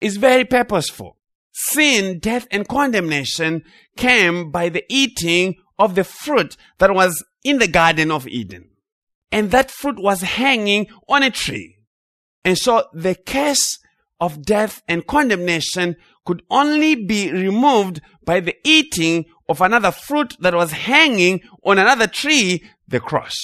It's 0.00 0.16
very 0.16 0.44
purposeful. 0.44 1.16
Sin, 1.52 2.18
death, 2.18 2.46
and 2.50 2.68
condemnation 2.68 3.62
came 3.96 4.50
by 4.50 4.68
the 4.68 4.84
eating 4.90 5.54
of 5.78 5.94
the 5.94 6.04
fruit 6.04 6.56
that 6.78 6.92
was 6.94 7.24
in 7.44 7.58
the 7.58 7.68
Garden 7.68 8.10
of 8.10 8.28
Eden. 8.28 8.68
And 9.32 9.50
that 9.50 9.70
fruit 9.70 9.98
was 9.98 10.20
hanging 10.20 10.86
on 11.08 11.22
a 11.22 11.30
tree. 11.30 11.78
And 12.44 12.58
so 12.58 12.84
the 12.92 13.14
curse 13.14 13.78
of 14.20 14.44
death 14.44 14.82
and 14.86 15.06
condemnation 15.06 15.96
could 16.24 16.42
only 16.50 16.94
be 16.94 17.32
removed 17.32 18.00
by 18.24 18.40
the 18.40 18.56
eating 18.64 19.24
of 19.48 19.60
another 19.60 19.92
fruit 19.92 20.36
that 20.40 20.54
was 20.54 20.72
hanging 20.72 21.40
on 21.64 21.78
another 21.78 22.06
tree, 22.06 22.64
the 22.88 23.00
cross. 23.00 23.34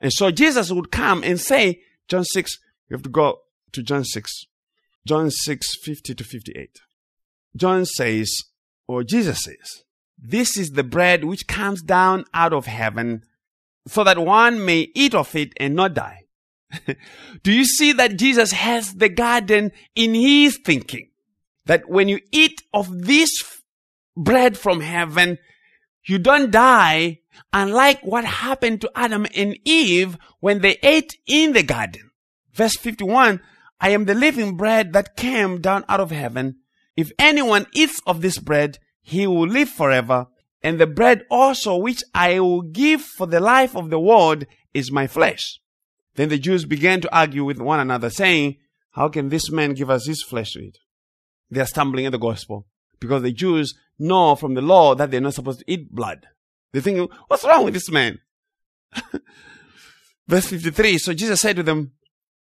And 0.00 0.12
so 0.12 0.30
Jesus 0.30 0.70
would 0.70 0.90
come 0.90 1.22
and 1.22 1.40
say, 1.40 1.80
John 2.08 2.24
6, 2.24 2.58
you 2.88 2.94
have 2.94 3.02
to 3.02 3.10
go 3.10 3.40
to 3.72 3.82
John 3.82 4.04
6. 4.04 4.46
John 5.06 5.30
6, 5.30 5.76
50 5.82 6.14
to 6.14 6.24
58. 6.24 6.80
John 7.56 7.84
says, 7.84 8.32
or 8.86 9.02
Jesus 9.02 9.42
says, 9.42 9.84
this 10.18 10.56
is 10.56 10.70
the 10.70 10.84
bread 10.84 11.24
which 11.24 11.46
comes 11.46 11.82
down 11.82 12.24
out 12.34 12.52
of 12.52 12.66
heaven 12.66 13.22
so 13.86 14.04
that 14.04 14.18
one 14.18 14.64
may 14.64 14.88
eat 14.94 15.14
of 15.14 15.34
it 15.34 15.52
and 15.56 15.74
not 15.74 15.94
die. 15.94 16.24
Do 17.42 17.52
you 17.52 17.64
see 17.64 17.92
that 17.92 18.18
Jesus 18.18 18.52
has 18.52 18.94
the 18.94 19.08
garden 19.08 19.72
in 19.94 20.14
his 20.14 20.58
thinking? 20.64 21.08
That 21.66 21.88
when 21.88 22.08
you 22.08 22.20
eat 22.32 22.62
of 22.72 23.02
this 23.02 23.30
bread 24.18 24.58
from 24.58 24.80
heaven, 24.80 25.38
you 26.04 26.18
don't 26.18 26.50
die, 26.50 27.20
unlike 27.52 28.00
what 28.02 28.24
happened 28.24 28.80
to 28.80 28.90
Adam 28.94 29.26
and 29.34 29.58
Eve 29.64 30.18
when 30.40 30.60
they 30.60 30.78
ate 30.82 31.16
in 31.26 31.52
the 31.52 31.62
garden. 31.62 32.10
Verse 32.52 32.76
51, 32.76 33.40
I 33.80 33.90
am 33.90 34.04
the 34.04 34.14
living 34.14 34.56
bread 34.56 34.92
that 34.92 35.16
came 35.16 35.60
down 35.60 35.84
out 35.88 36.00
of 36.00 36.10
heaven. 36.10 36.56
If 36.96 37.12
anyone 37.18 37.66
eats 37.72 38.00
of 38.06 38.20
this 38.20 38.38
bread, 38.38 38.78
he 39.00 39.26
will 39.26 39.46
live 39.46 39.68
forever. 39.68 40.26
And 40.60 40.80
the 40.80 40.88
bread 40.88 41.24
also 41.30 41.76
which 41.76 42.02
I 42.14 42.40
will 42.40 42.62
give 42.62 43.00
for 43.02 43.26
the 43.28 43.38
life 43.38 43.76
of 43.76 43.90
the 43.90 44.00
world 44.00 44.44
is 44.74 44.90
my 44.90 45.06
flesh. 45.06 45.60
Then 46.16 46.30
the 46.30 46.38
Jews 46.38 46.64
began 46.64 47.00
to 47.02 47.16
argue 47.16 47.44
with 47.44 47.60
one 47.60 47.78
another, 47.78 48.10
saying, 48.10 48.56
How 48.92 49.08
can 49.08 49.28
this 49.28 49.52
man 49.52 49.74
give 49.74 49.88
us 49.88 50.06
his 50.06 50.24
flesh 50.24 50.54
to 50.54 50.60
eat? 50.60 50.78
They 51.48 51.60
are 51.60 51.66
stumbling 51.66 52.06
at 52.06 52.12
the 52.12 52.18
gospel 52.18 52.66
because 53.00 53.22
the 53.22 53.32
Jews 53.32 53.74
know 53.98 54.34
from 54.34 54.54
the 54.54 54.62
law 54.62 54.94
that 54.94 55.10
they're 55.10 55.20
not 55.20 55.34
supposed 55.34 55.60
to 55.60 55.70
eat 55.70 55.94
blood. 55.94 56.26
They 56.72 56.80
think, 56.80 57.10
What's 57.28 57.44
wrong 57.44 57.64
with 57.64 57.74
this 57.74 57.90
man? 57.90 58.18
Verse 60.28 60.46
53 60.46 60.98
So 60.98 61.14
Jesus 61.14 61.40
said 61.40 61.56
to 61.56 61.62
them, 61.62 61.92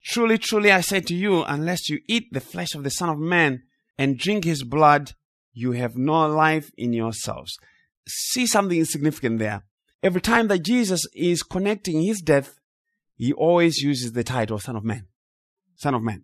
Truly, 0.03 0.37
truly, 0.37 0.71
I 0.71 0.81
say 0.81 1.01
to 1.01 1.15
you, 1.15 1.43
unless 1.43 1.89
you 1.89 1.99
eat 2.07 2.31
the 2.31 2.39
flesh 2.39 2.75
of 2.75 2.83
the 2.83 2.91
Son 2.91 3.09
of 3.09 3.17
Man 3.17 3.63
and 3.97 4.19
drink 4.19 4.43
his 4.43 4.63
blood, 4.63 5.13
you 5.53 5.71
have 5.71 5.97
no 5.97 6.27
life 6.27 6.71
in 6.77 6.93
yourselves. 6.93 7.57
See 8.07 8.45
something 8.45 8.85
significant 8.85 9.39
there. 9.39 9.63
Every 10.03 10.21
time 10.21 10.47
that 10.49 10.59
Jesus 10.59 11.07
is 11.15 11.41
connecting 11.41 12.01
his 12.01 12.21
death 12.21 12.59
he 13.15 13.31
always 13.33 13.77
uses 13.77 14.11
the 14.11 14.23
title 14.23 14.59
Son 14.59 14.75
of 14.75 14.83
Man. 14.83 15.07
Son 15.75 15.95
of 15.95 16.03
Man. 16.03 16.23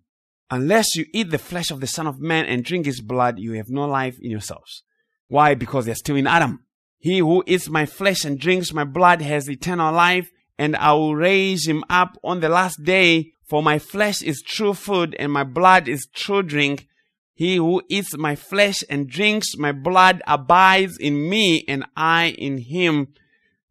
Unless 0.54 0.98
you 0.98 1.06
eat 1.14 1.32
the 1.32 1.38
flesh 1.38 1.72
of 1.72 1.80
the 1.80 1.88
Son 1.88 2.06
of 2.06 2.20
Man 2.20 2.46
and 2.46 2.66
drink 2.66 2.86
his 2.86 3.00
blood, 3.00 3.40
you 3.40 3.54
have 3.54 3.70
no 3.70 3.88
life 3.88 4.20
in 4.22 4.30
yourselves. 4.30 4.84
Why? 5.30 5.56
Because 5.56 5.86
they're 5.86 5.96
still 5.96 6.18
in 6.18 6.28
Adam. 6.28 6.66
He 7.00 7.20
who 7.20 7.42
eats 7.48 7.70
my 7.70 7.86
flesh 7.86 8.26
and 8.26 8.38
drinks 8.38 8.74
my 8.74 8.84
blood 8.84 9.22
has 9.22 9.50
eternal 9.50 9.94
life, 9.94 10.30
and 10.58 10.76
I 10.76 10.92
will 10.92 11.16
raise 11.16 11.66
him 11.66 11.86
up 11.90 12.18
on 12.22 12.42
the 12.42 12.50
last 12.50 12.84
day. 12.84 13.32
For 13.48 13.64
my 13.64 13.80
flesh 13.80 14.22
is 14.22 14.42
true 14.42 14.74
food, 14.74 15.16
and 15.18 15.32
my 15.32 15.46
blood 15.46 15.88
is 15.88 16.06
true 16.14 16.44
drink. 16.44 16.86
He 17.34 17.56
who 17.56 17.82
eats 17.88 18.18
my 18.18 18.36
flesh 18.36 18.84
and 18.90 19.08
drinks 19.08 19.56
my 19.58 19.72
blood 19.72 20.22
abides 20.28 20.98
in 20.98 21.30
me, 21.30 21.64
and 21.66 21.86
I 21.96 22.36
in 22.38 22.58
him. 22.58 23.14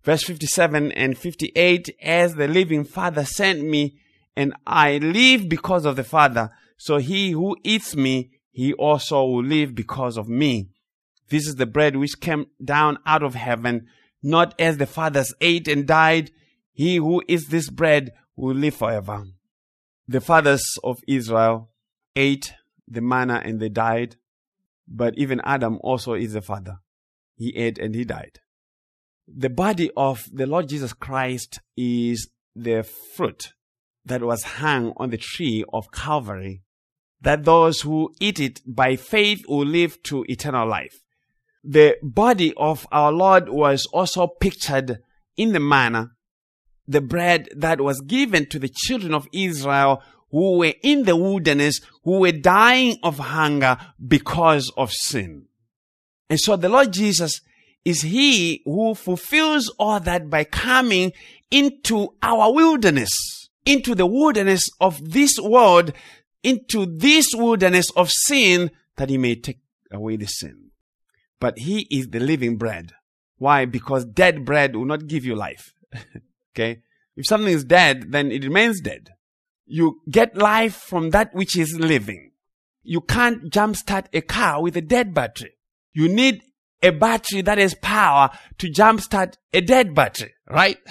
Verse 0.03 0.23
57 0.23 0.93
and 0.93 1.19
58, 1.19 1.95
as 2.03 2.37
the 2.37 2.49
living 2.49 2.85
Father 2.85 3.27
sent 3.27 3.62
me, 3.62 4.01
and 4.35 4.55
I 4.66 4.97
live 4.97 5.47
because 5.47 5.85
of 5.85 5.97
the 5.97 6.05
Father, 6.05 6.51
so 6.81 6.97
he 6.97 7.33
who 7.33 7.57
eats 7.62 7.95
me, 7.95 8.31
he 8.51 8.73
also 8.73 9.23
will 9.25 9.45
live 9.45 9.75
because 9.75 10.16
of 10.16 10.29
me. 10.29 10.71
This 11.29 11.47
is 11.47 11.57
the 11.57 11.66
bread 11.66 11.97
which 11.97 12.21
came 12.21 12.47
down 12.64 12.99
out 13.05 13.23
of 13.23 13.35
heaven, 13.35 13.87
not 14.23 14.55
as 14.59 14.79
the 14.79 14.87
fathers 14.87 15.35
ate 15.40 15.69
and 15.69 15.87
died. 15.87 16.31
He 16.73 16.97
who 16.97 17.23
eats 17.29 17.49
this 17.49 17.69
bread 17.69 18.12
will 18.35 18.57
live 18.57 18.75
forever. 18.75 19.25
The 20.09 20.23
fathers 20.23 20.64
of 20.83 20.99
Israel 21.07 21.71
ate 22.16 22.55
the 22.88 23.03
manna 23.03 23.43
and 23.45 23.61
they 23.61 23.69
died, 23.69 24.16
but 24.88 25.19
even 25.19 25.40
Adam 25.45 25.79
also 25.83 26.14
is 26.14 26.35
a 26.35 26.40
father. 26.40 26.79
He 27.37 27.55
ate 27.57 27.79
and 27.79 27.95
he 27.95 28.05
died 28.05 28.40
the 29.35 29.51
body 29.51 29.90
of 29.97 30.29
the 30.33 30.47
Lord 30.47 30.69
Jesus 30.69 30.93
Christ 30.93 31.61
is 31.77 32.29
the 32.55 32.83
fruit 33.16 33.53
that 34.05 34.23
was 34.23 34.43
hung 34.43 34.93
on 34.97 35.11
the 35.11 35.16
tree 35.16 35.64
of 35.73 35.93
Calvary, 35.93 36.62
that 37.22 37.44
those 37.44 37.83
who 37.83 38.12
eat 38.20 38.40
it 38.40 38.61
by 38.66 38.96
faith 38.96 39.44
will 39.48 39.66
live 39.66 40.02
to 40.04 40.24
eternal 40.28 40.68
life. 40.68 41.02
The 41.62 41.96
body 42.02 42.54
of 42.56 42.87
our 42.90 43.12
Lord 43.12 43.48
was 43.48 43.87
also 43.87 44.26
pictured 44.26 44.98
in 45.37 45.52
the 45.52 45.61
manna, 45.61 46.12
the 46.88 47.00
bread 47.00 47.48
that 47.54 47.80
was 47.80 48.00
given 48.00 48.46
to 48.46 48.59
the 48.59 48.68
children 48.68 49.14
of 49.14 49.28
Israel 49.33 50.02
who 50.30 50.59
were 50.59 50.74
in 50.83 51.04
the 51.04 51.16
wilderness, 51.16 51.80
who 52.04 52.20
were 52.20 52.33
dying 52.33 52.96
of 53.02 53.18
hunger 53.18 53.76
because 54.06 54.72
of 54.76 54.92
sin. 54.92 55.46
And 56.28 56.38
so 56.38 56.56
the 56.56 56.68
Lord 56.68 56.92
Jesus 56.92 57.40
is 57.85 58.02
he 58.02 58.62
who 58.64 58.94
fulfills 58.94 59.68
all 59.78 60.00
that 60.00 60.30
by 60.30 60.44
coming 60.44 61.12
into 61.50 62.14
our 62.22 62.52
wilderness, 62.52 63.11
into 63.66 63.94
the 63.94 64.06
wilderness 64.06 64.68
of 64.80 65.12
this 65.12 65.38
world, 65.40 65.92
into 66.42 66.87
this 66.87 67.26
wilderness 67.35 67.90
of 67.96 68.11
sin, 68.11 68.70
that 68.96 69.11
he 69.11 69.18
may 69.18 69.35
take 69.35 69.61
away 69.92 70.16
the 70.16 70.26
sin. 70.26 70.70
But 71.38 71.59
he 71.59 71.87
is 71.90 72.09
the 72.09 72.20
living 72.20 72.57
bread. 72.57 72.93
Why? 73.38 73.64
Because 73.64 74.05
dead 74.05 74.45
bread 74.45 74.76
will 74.76 74.84
not 74.84 75.07
give 75.07 75.24
you 75.24 75.34
life. 75.34 75.72
okay? 76.55 76.82
If 77.16 77.26
something 77.26 77.53
is 77.53 77.64
dead, 77.64 78.12
then 78.12 78.30
it 78.30 78.45
remains 78.45 78.80
dead. 78.80 79.11
You 79.66 80.01
get 80.11 80.36
life 80.36 80.74
from 80.74 81.11
that 81.11 81.34
which 81.34 81.57
is 81.57 81.78
living. 81.78 82.32
You 82.82 83.01
can't 83.01 83.51
jumpstart 83.51 84.07
a 84.12 84.20
car 84.20 84.62
with 84.62 84.76
a 84.76 84.80
dead 84.80 85.14
battery. 85.14 85.53
You 85.93 86.09
need 86.09 86.43
a 86.82 86.91
battery 86.91 87.43
that 87.43 87.59
has 87.59 87.74
power 87.74 88.30
to 88.59 88.70
jumpstart 88.70 89.34
a 89.53 89.61
dead 89.61 89.95
battery, 89.95 90.34
right? 90.49 90.78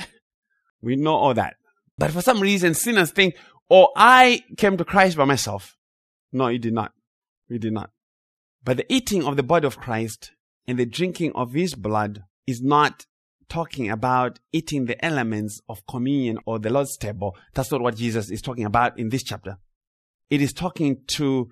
We 0.81 0.95
know 0.95 1.15
all 1.15 1.33
that. 1.33 1.57
But 1.97 2.11
for 2.11 2.21
some 2.21 2.39
reason, 2.39 2.73
sinners 2.73 3.11
think, 3.11 3.35
oh, 3.69 3.89
I 3.95 4.43
came 4.57 4.77
to 4.77 4.85
Christ 4.85 5.17
by 5.17 5.25
myself. 5.25 5.77
No, 6.31 6.47
you 6.47 6.59
did 6.59 6.73
not. 6.73 6.93
You 7.47 7.59
did 7.59 7.73
not. 7.73 7.91
But 8.63 8.77
the 8.77 8.93
eating 8.93 9.23
of 9.23 9.35
the 9.35 9.43
body 9.43 9.65
of 9.65 9.79
Christ 9.79 10.31
and 10.67 10.77
the 10.77 10.85
drinking 10.85 11.31
of 11.33 11.53
his 11.53 11.75
blood 11.75 12.23
is 12.45 12.61
not 12.61 13.05
talking 13.47 13.89
about 13.89 14.39
eating 14.51 14.85
the 14.85 15.03
elements 15.03 15.59
of 15.67 15.85
communion 15.87 16.37
or 16.45 16.59
the 16.59 16.69
Lord's 16.69 16.97
table. 16.97 17.35
That's 17.53 17.71
not 17.71 17.81
what 17.81 17.95
Jesus 17.95 18.29
is 18.29 18.41
talking 18.41 18.65
about 18.65 18.99
in 18.99 19.09
this 19.09 19.23
chapter. 19.23 19.57
It 20.29 20.41
is 20.41 20.53
talking 20.53 21.01
to 21.07 21.49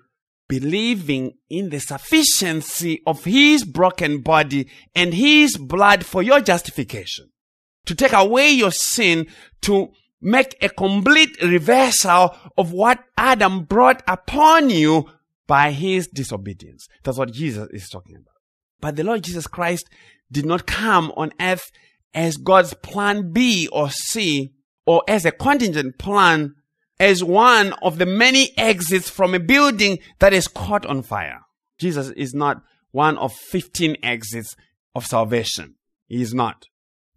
believing 0.48 1.34
in 1.50 1.70
the 1.70 1.80
sufficiency 1.80 3.02
of 3.06 3.24
his 3.24 3.64
broken 3.64 4.20
body 4.20 4.68
and 4.94 5.12
his 5.12 5.56
blood 5.56 6.06
for 6.06 6.22
your 6.22 6.40
justification. 6.40 7.30
To 7.86 7.94
take 7.94 8.12
away 8.12 8.50
your 8.50 8.70
sin, 8.70 9.26
to 9.62 9.90
make 10.20 10.56
a 10.60 10.68
complete 10.68 11.40
reversal 11.42 12.34
of 12.56 12.72
what 12.72 13.04
Adam 13.16 13.64
brought 13.64 14.02
upon 14.06 14.70
you 14.70 15.08
by 15.46 15.70
his 15.70 16.08
disobedience. 16.08 16.88
That's 17.02 17.18
what 17.18 17.32
Jesus 17.32 17.68
is 17.72 17.88
talking 17.88 18.16
about. 18.16 18.34
But 18.80 18.96
the 18.96 19.04
Lord 19.04 19.22
Jesus 19.22 19.46
Christ 19.46 19.88
did 20.30 20.44
not 20.44 20.66
come 20.66 21.12
on 21.16 21.32
earth 21.40 21.70
as 22.14 22.36
God's 22.36 22.74
plan 22.74 23.32
B 23.32 23.68
or 23.68 23.90
C 23.90 24.52
or 24.86 25.02
as 25.08 25.24
a 25.24 25.32
contingent 25.32 25.98
plan 25.98 26.54
as 27.00 27.22
one 27.22 27.72
of 27.82 27.98
the 27.98 28.06
many 28.06 28.50
exits 28.58 29.08
from 29.08 29.34
a 29.34 29.40
building 29.40 29.98
that 30.18 30.32
is 30.32 30.48
caught 30.48 30.84
on 30.86 31.02
fire. 31.02 31.40
Jesus 31.78 32.10
is 32.10 32.34
not 32.34 32.62
one 32.90 33.16
of 33.18 33.32
15 33.32 33.96
exits 34.02 34.56
of 34.94 35.06
salvation. 35.06 35.76
He 36.06 36.20
is 36.20 36.34
not. 36.34 36.66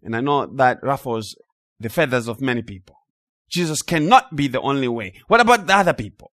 And 0.02 0.14
I 0.14 0.20
know 0.20 0.46
that 0.46 0.78
ruffles 0.82 1.34
the 1.82 1.88
feathers 1.88 2.28
of 2.28 2.40
many 2.40 2.62
people. 2.62 2.96
Jesus 3.48 3.82
cannot 3.82 4.34
be 4.34 4.48
the 4.48 4.60
only 4.60 4.88
way. 4.88 5.14
What 5.28 5.40
about 5.40 5.66
the 5.66 5.74
other 5.74 5.92
people? 5.92 6.32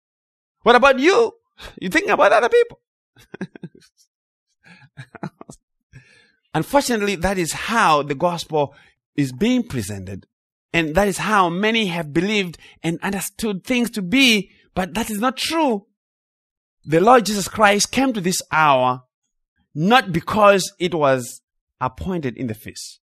What 0.63 0.75
about 0.75 0.99
you? 0.99 1.33
You 1.81 1.89
think 1.89 2.09
about 2.09 2.33
other 2.33 2.49
people. 2.49 2.81
Unfortunately, 6.55 7.15
that 7.17 7.39
is 7.39 7.53
how 7.53 8.03
the 8.03 8.15
gospel 8.15 8.75
is 9.17 9.33
being 9.33 9.63
presented. 9.63 10.27
And 10.73 10.95
that 10.97 11.07
is 11.07 11.19
how 11.19 11.49
many 11.49 11.87
have 11.87 12.13
believed 12.13 12.59
and 12.83 12.99
understood 13.01 13.65
things 13.65 13.91
to 13.91 14.03
be, 14.03 14.51
but 14.75 14.95
that 14.95 15.11
is 15.11 15.21
not 15.21 15.37
true. 15.37 15.87
The 16.85 17.01
Lord 17.01 17.27
Jesus 17.27 17.47
Christ 17.47 17.93
came 17.93 18.13
to 18.13 18.21
this 18.21 18.43
hour 18.51 19.03
not 19.75 20.13
because 20.13 20.73
it 20.79 20.95
was 20.95 21.43
appointed 21.81 22.37
in 22.37 22.47
the 22.47 22.55
feast. 22.55 23.01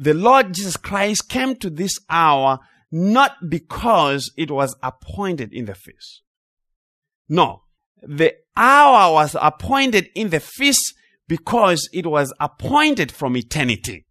The 0.00 0.14
Lord 0.14 0.54
Jesus 0.54 0.78
Christ 0.78 1.28
came 1.28 1.56
to 1.56 1.68
this 1.68 1.98
hour 2.08 2.60
not 2.90 3.50
because 3.50 4.32
it 4.34 4.50
was 4.50 4.74
appointed 4.82 5.52
in 5.52 5.66
the 5.66 5.74
feast. 5.74 6.22
No, 7.28 7.64
the 8.02 8.34
hour 8.56 9.12
was 9.12 9.36
appointed 9.38 10.08
in 10.14 10.30
the 10.30 10.40
feast 10.40 10.94
because 11.28 11.86
it 11.92 12.06
was 12.06 12.32
appointed 12.40 13.12
from 13.12 13.36
eternity. 13.36 14.06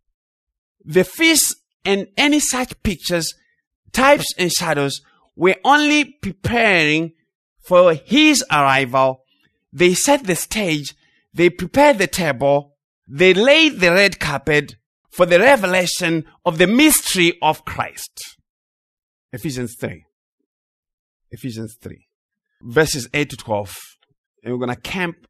The 0.86 1.04
feast 1.04 1.56
and 1.84 2.06
any 2.16 2.40
such 2.40 2.84
pictures, 2.84 3.34
types 3.92 4.32
and 4.38 4.52
shadows 4.52 5.02
were 5.36 5.58
only 5.66 6.06
preparing 6.06 7.14
for 7.62 7.96
his 7.96 8.46
arrival. 8.52 9.24
They 9.74 9.96
set 9.96 10.26
the 10.26 10.36
stage, 10.36 10.94
they 11.34 11.50
prepared 11.50 11.98
the 11.98 12.06
table, 12.06 12.76
they 13.08 13.34
laid 13.34 13.80
the 13.80 13.92
red 13.92 14.20
carpet 14.20 14.76
for 15.10 15.26
the 15.26 15.40
revelation 15.40 16.26
of 16.46 16.58
the 16.58 16.68
mystery 16.68 17.38
of 17.42 17.66
Christ. 17.66 18.38
Ephesians 19.32 19.76
3. 19.80 20.06
Ephesians 21.32 21.76
3. 21.82 22.08
Verses 22.62 23.08
8 23.14 23.30
to 23.30 23.38
12. 23.38 23.78
And 24.44 24.54
we're 24.54 24.66
going 24.66 24.76
to 24.76 24.82
camp 24.82 25.28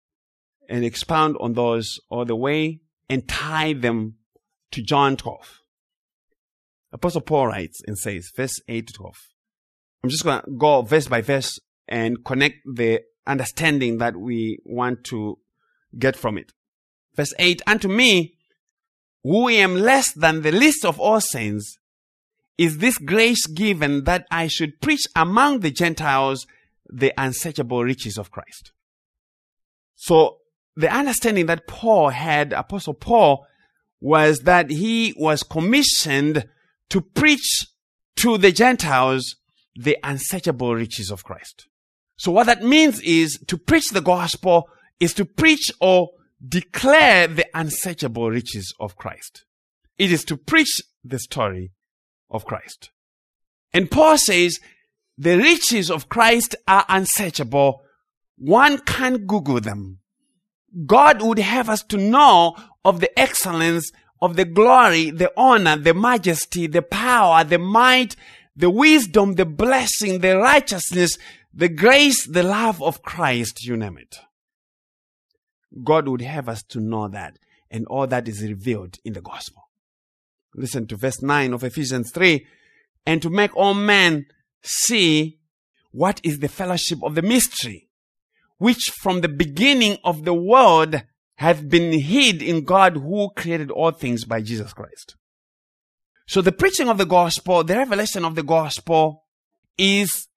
and 0.70 0.86
expound 0.86 1.36
on 1.40 1.54
those 1.54 1.98
all 2.10 2.26
the 2.26 2.36
way 2.36 2.82
and 3.10 3.28
tie 3.28 3.74
them 3.74 4.16
to 4.72 4.82
John 4.84 5.18
12. 5.18 5.62
Apostle 6.92 7.22
Paul 7.22 7.48
writes 7.48 7.82
and 7.86 7.98
says, 7.98 8.32
verse 8.36 8.60
8 8.68 8.88
to 8.88 8.94
12. 8.94 9.16
I'm 10.04 10.10
just 10.10 10.24
going 10.24 10.42
to 10.42 10.52
go 10.52 10.82
verse 10.82 11.08
by 11.08 11.22
verse 11.22 11.60
and 11.88 12.24
connect 12.24 12.58
the 12.66 13.02
understanding 13.28 13.98
that 13.98 14.16
we 14.16 14.60
want 14.64 15.04
to 15.06 15.40
get 15.98 16.16
from 16.16 16.38
it. 16.38 16.52
Verse 17.16 17.34
8, 17.38 17.62
Unto 17.68 17.88
me, 17.88 18.38
who 19.24 19.50
am 19.50 19.76
less 19.76 20.14
than 20.14 20.42
the 20.42 20.52
least 20.52 20.86
of 20.86 21.00
all 21.00 21.22
saints, 21.22 21.78
is 22.58 22.80
this 22.80 22.98
grace 22.98 23.46
given 23.48 24.04
that 24.04 24.26
I 24.30 24.48
should 24.48 24.82
preach 24.82 25.04
among 25.16 25.62
the 25.62 25.72
Gentiles 25.72 26.46
the 26.90 27.14
unsearchable 27.18 27.84
riches 27.84 28.18
of 28.18 28.32
Christ. 28.32 28.72
So 29.96 30.38
the 30.76 30.90
understanding 30.90 31.46
that 31.48 31.68
Paul 31.68 32.10
had, 32.10 32.54
Apostle 32.54 32.94
Paul, 32.94 33.46
was 34.02 34.40
that 34.40 34.70
he 34.70 35.14
was 35.18 35.44
commissioned 35.44 36.46
to 36.90 37.02
preach 37.02 37.68
to 38.18 38.38
the 38.38 38.52
Gentiles 38.52 39.36
the 39.76 39.98
unsearchable 40.04 40.76
riches 40.76 41.12
of 41.12 41.24
Christ. 41.24 41.68
So 42.18 42.32
what 42.32 42.48
that 42.48 42.64
means 42.64 43.00
is 43.02 43.40
to 43.48 43.58
preach 43.58 43.90
the 43.90 44.02
gospel 44.02 44.70
is 45.00 45.14
to 45.14 45.26
preach 45.26 45.72
or 45.80 46.10
declare 46.46 47.28
the 47.28 47.46
unsearchable 47.54 48.30
riches 48.30 48.74
of 48.80 48.96
Christ. 48.96 49.46
It 49.98 50.12
is 50.12 50.24
to 50.26 50.38
preach 50.38 50.82
the 51.04 51.20
story 51.20 51.72
of 52.30 52.46
Christ. 52.46 52.92
And 53.74 53.92
Paul 53.92 54.18
says 54.18 54.60
the 55.18 55.38
riches 55.38 55.92
of 55.92 56.10
Christ 56.10 56.56
are 56.68 56.86
unsearchable. 56.88 57.82
One 58.38 58.78
can't 58.80 59.28
Google 59.28 59.60
them. 59.60 60.00
God 60.86 61.22
would 61.22 61.40
have 61.40 61.70
us 61.70 61.84
to 61.84 61.98
know 61.98 62.56
of 62.86 63.00
the 63.00 63.20
excellence 63.20 63.92
of 64.22 64.36
the 64.36 64.46
glory, 64.46 65.12
the 65.12 65.32
honor, 65.36 65.78
the 65.78 65.94
majesty, 65.94 66.68
the 66.68 66.82
power, 66.82 67.44
the 67.44 67.58
might, 67.58 68.16
the 68.56 68.70
wisdom, 68.70 69.36
the 69.36 69.46
blessing, 69.46 70.20
the 70.20 70.38
righteousness, 70.38 71.18
the 71.54 71.70
grace, 71.70 72.26
the 72.26 72.44
love 72.44 72.82
of 72.82 73.02
Christ, 73.02 73.64
you 73.66 73.76
name 73.76 73.98
it. 73.98 74.20
God 75.84 76.08
would 76.08 76.22
have 76.22 76.50
us 76.50 76.64
to 76.70 76.80
know 76.80 77.08
that, 77.08 77.38
and 77.70 77.86
all 77.88 78.08
that 78.08 78.28
is 78.28 78.42
revealed 78.42 78.98
in 79.06 79.14
the 79.14 79.22
gospel. 79.22 79.64
Listen 80.56 80.88
to 80.88 80.96
verse 80.96 81.22
9 81.22 81.54
of 81.54 81.64
Ephesians 81.64 82.12
3 82.12 82.46
and 83.06 83.22
to 83.22 83.30
make 83.30 83.56
all 83.56 83.74
men 83.74 84.26
see 84.64 85.40
what 85.92 86.20
is 86.24 86.40
the 86.40 86.48
fellowship 86.48 87.00
of 87.04 87.16
the 87.16 87.22
mystery 87.22 87.90
which 88.58 88.92
from 89.02 89.22
the 89.22 89.30
beginning 89.30 89.98
of 90.04 90.26
the 90.26 90.34
world 90.34 91.04
have 91.36 91.70
been 91.70 91.98
hid 91.98 92.42
in 92.42 92.66
God 92.66 92.98
who 92.98 93.30
created 93.36 93.72
all 93.72 93.92
things 93.92 94.26
by 94.26 94.42
Jesus 94.42 94.74
Christ. 94.74 95.16
So 96.28 96.42
the 96.42 96.52
preaching 96.52 96.90
of 96.90 96.98
the 96.98 97.06
gospel, 97.06 97.64
the 97.64 97.78
revelation 97.78 98.26
of 98.26 98.36
the 98.36 98.44
gospel 98.44 99.24
is 99.78 100.28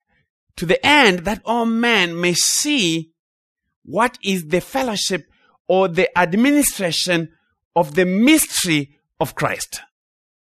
to 0.55 0.65
the 0.65 0.83
end 0.85 1.19
that 1.19 1.41
all 1.45 1.65
men 1.65 2.19
may 2.19 2.33
see 2.33 3.12
what 3.83 4.17
is 4.23 4.47
the 4.47 4.61
fellowship 4.61 5.25
or 5.67 5.87
the 5.87 6.17
administration 6.17 7.29
of 7.75 7.95
the 7.95 8.05
mystery 8.05 8.97
of 9.19 9.35
Christ. 9.35 9.81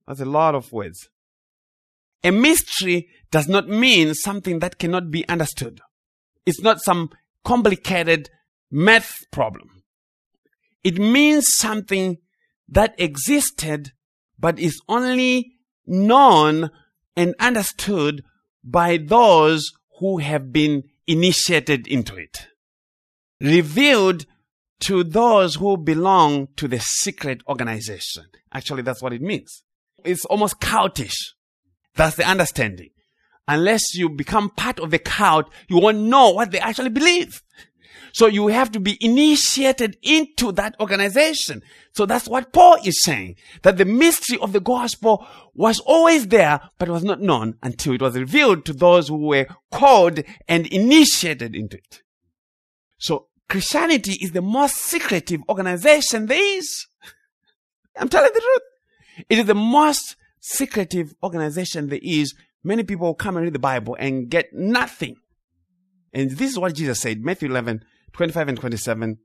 That's 0.07 0.21
a 0.21 0.25
lot 0.25 0.55
of 0.55 0.73
words. 0.73 1.09
A 2.23 2.31
mystery 2.31 3.09
does 3.31 3.49
not 3.49 3.69
mean 3.69 4.15
something 4.15 4.61
that 4.61 4.79
cannot 4.79 5.11
be 5.11 5.29
understood. 5.29 5.81
It's 6.45 6.61
not 6.61 6.81
some 6.83 7.11
complicated 7.45 8.31
math 8.71 9.13
problem. 9.31 9.83
It 10.85 10.99
means 10.99 11.53
something 11.53 12.19
that 12.69 12.95
existed 12.99 13.93
but 14.39 14.59
is 14.59 14.81
only 14.89 15.53
known 15.87 16.71
and 17.17 17.35
understood 17.41 18.23
by 18.63 18.99
those 18.99 19.73
who 19.99 20.19
have 20.19 20.53
been 20.53 20.85
initiated 21.07 21.87
into 21.87 22.17
it. 22.17 22.49
Revealed 23.41 24.27
to 24.81 25.05
those 25.05 25.57
who 25.57 25.77
belong 25.77 26.49
to 26.57 26.69
the 26.69 26.81
secret 26.81 27.43
organization. 27.49 28.25
Actually, 28.53 28.83
that's 28.83 29.03
what 29.03 29.13
it 29.13 29.23
means. 29.23 29.63
It's 30.05 30.25
almost 30.27 30.61
cultish. 30.61 31.17
That's 31.95 32.17
the 32.17 32.29
understanding 32.29 32.91
unless 33.49 33.95
you 33.95 34.09
become 34.09 34.51
part 34.51 34.79
of 34.81 34.91
the 34.91 34.99
cult, 34.99 35.51
you 35.69 35.79
won't 35.79 35.99
know 35.99 36.31
what 36.31 36.51
they 36.51 36.59
actually 36.59 36.91
believe. 36.91 37.43
So 38.13 38.27
you 38.27 38.47
have 38.49 38.73
to 38.73 38.81
be 38.81 38.97
initiated 39.01 39.99
into 40.03 40.51
that 40.53 40.75
organization. 40.81 41.63
So 41.93 42.07
that's 42.07 42.27
what 42.27 42.53
Paul 42.53 42.79
is 42.83 43.03
saying. 43.03 43.37
That 43.63 43.77
the 43.77 43.85
mystery 43.85 44.39
of 44.39 44.55
the 44.55 44.61
gospel 44.61 45.27
was 45.55 45.81
always 45.81 46.29
there, 46.29 46.61
but 46.79 46.89
was 46.89 47.05
not 47.05 47.21
known 47.21 47.57
until 47.63 47.93
it 47.93 48.01
was 48.01 48.17
revealed 48.17 48.65
to 48.67 48.73
those 48.73 49.09
who 49.09 49.19
were 49.19 49.47
called 49.71 50.21
and 50.49 50.67
initiated 50.69 51.55
into 51.55 51.77
it. 51.77 52.03
So 52.99 53.29
Christianity 53.49 54.13
is 54.21 54.33
the 54.33 54.43
most 54.43 54.77
secretive 54.77 55.43
organization 55.49 56.27
there 56.27 56.59
is. 56.59 56.87
I'm 57.99 58.09
telling 58.09 58.33
the 58.33 58.41
truth. 58.41 59.27
It 59.29 59.39
is 59.39 59.47
the 59.47 59.55
most 59.55 60.17
secretive 60.41 61.15
organization 61.23 61.89
there 61.89 62.01
is 62.03 62.35
Many 62.67 62.83
people 62.83 63.15
come 63.15 63.37
and 63.37 63.45
read 63.45 63.53
the 63.53 63.61
Bible 63.61 63.97
and 63.97 64.29
get 64.29 64.53
nothing. 64.53 65.19
And 66.13 66.33
this 66.33 66.51
is 66.51 66.59
what 66.59 66.75
Jesus 66.75 67.01
said, 67.01 67.21
Matthew 67.21 67.49
11, 67.49 67.85
25 68.13 68.49
and 68.49 68.59
27. 68.59 69.19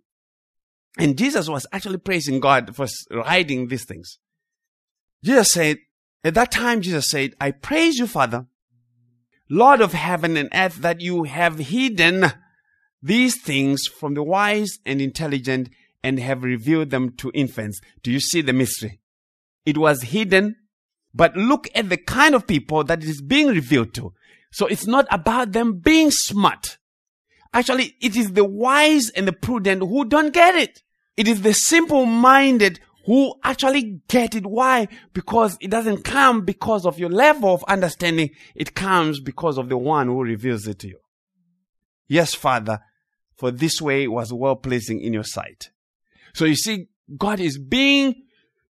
And 0.99 1.17
Jesus 1.17 1.49
was 1.49 1.65
actually 1.71 1.97
praising 1.97 2.39
God 2.39 2.75
for 2.75 2.85
hiding 3.11 3.67
these 3.67 3.83
things. 3.83 4.19
Jesus 5.23 5.51
said, 5.51 5.77
at 6.23 6.35
that 6.35 6.51
time, 6.51 6.81
Jesus 6.81 7.09
said, 7.09 7.33
I 7.41 7.49
praise 7.49 7.97
you, 7.97 8.05
Father, 8.05 8.45
Lord 9.49 9.81
of 9.81 9.93
heaven 9.93 10.37
and 10.37 10.49
earth, 10.53 10.75
that 10.81 11.01
you 11.01 11.23
have 11.23 11.57
hidden 11.57 12.31
these 13.01 13.41
things 13.41 13.87
from 13.87 14.13
the 14.13 14.23
wise 14.23 14.79
and 14.85 15.01
intelligent 15.01 15.69
and 16.03 16.19
have 16.19 16.43
revealed 16.43 16.89
them 16.89 17.11
to 17.17 17.31
infants. 17.33 17.79
Do 18.03 18.11
you 18.11 18.19
see 18.19 18.41
the 18.41 18.53
mystery? 18.53 18.99
It 19.65 19.77
was 19.77 20.01
hidden, 20.01 20.55
but 21.13 21.35
look 21.35 21.67
at 21.75 21.89
the 21.89 21.97
kind 21.97 22.35
of 22.35 22.47
people 22.47 22.83
that 22.83 23.03
it 23.03 23.09
is 23.09 23.21
being 23.21 23.47
revealed 23.47 23.93
to. 23.95 24.13
So 24.51 24.65
it's 24.67 24.87
not 24.87 25.07
about 25.09 25.51
them 25.51 25.79
being 25.79 26.11
smart. 26.11 26.77
Actually, 27.53 27.95
it 28.01 28.15
is 28.15 28.33
the 28.33 28.45
wise 28.45 29.09
and 29.09 29.27
the 29.27 29.33
prudent 29.33 29.81
who 29.81 30.05
don't 30.05 30.33
get 30.33 30.55
it. 30.55 30.81
It 31.17 31.27
is 31.27 31.41
the 31.41 31.53
simple 31.53 32.05
minded 32.05 32.79
who 33.05 33.35
actually 33.43 34.01
get 34.07 34.35
it. 34.35 34.45
Why? 34.45 34.87
Because 35.13 35.57
it 35.59 35.69
doesn't 35.69 36.03
come 36.03 36.45
because 36.45 36.85
of 36.85 36.99
your 36.99 37.09
level 37.09 37.53
of 37.53 37.63
understanding. 37.65 38.29
It 38.55 38.75
comes 38.75 39.19
because 39.19 39.57
of 39.57 39.69
the 39.69 39.77
one 39.77 40.07
who 40.07 40.21
reveals 40.21 40.67
it 40.67 40.79
to 40.79 40.87
you. 40.87 40.99
Yes, 42.07 42.33
Father, 42.33 42.79
for 43.41 43.49
this 43.49 43.81
way 43.81 44.07
was 44.07 44.31
well 44.31 44.55
pleasing 44.55 45.01
in 45.01 45.13
your 45.13 45.23
sight. 45.23 45.71
So 46.35 46.45
you 46.45 46.55
see, 46.55 46.89
God 47.17 47.39
is 47.39 47.57
being 47.57 48.13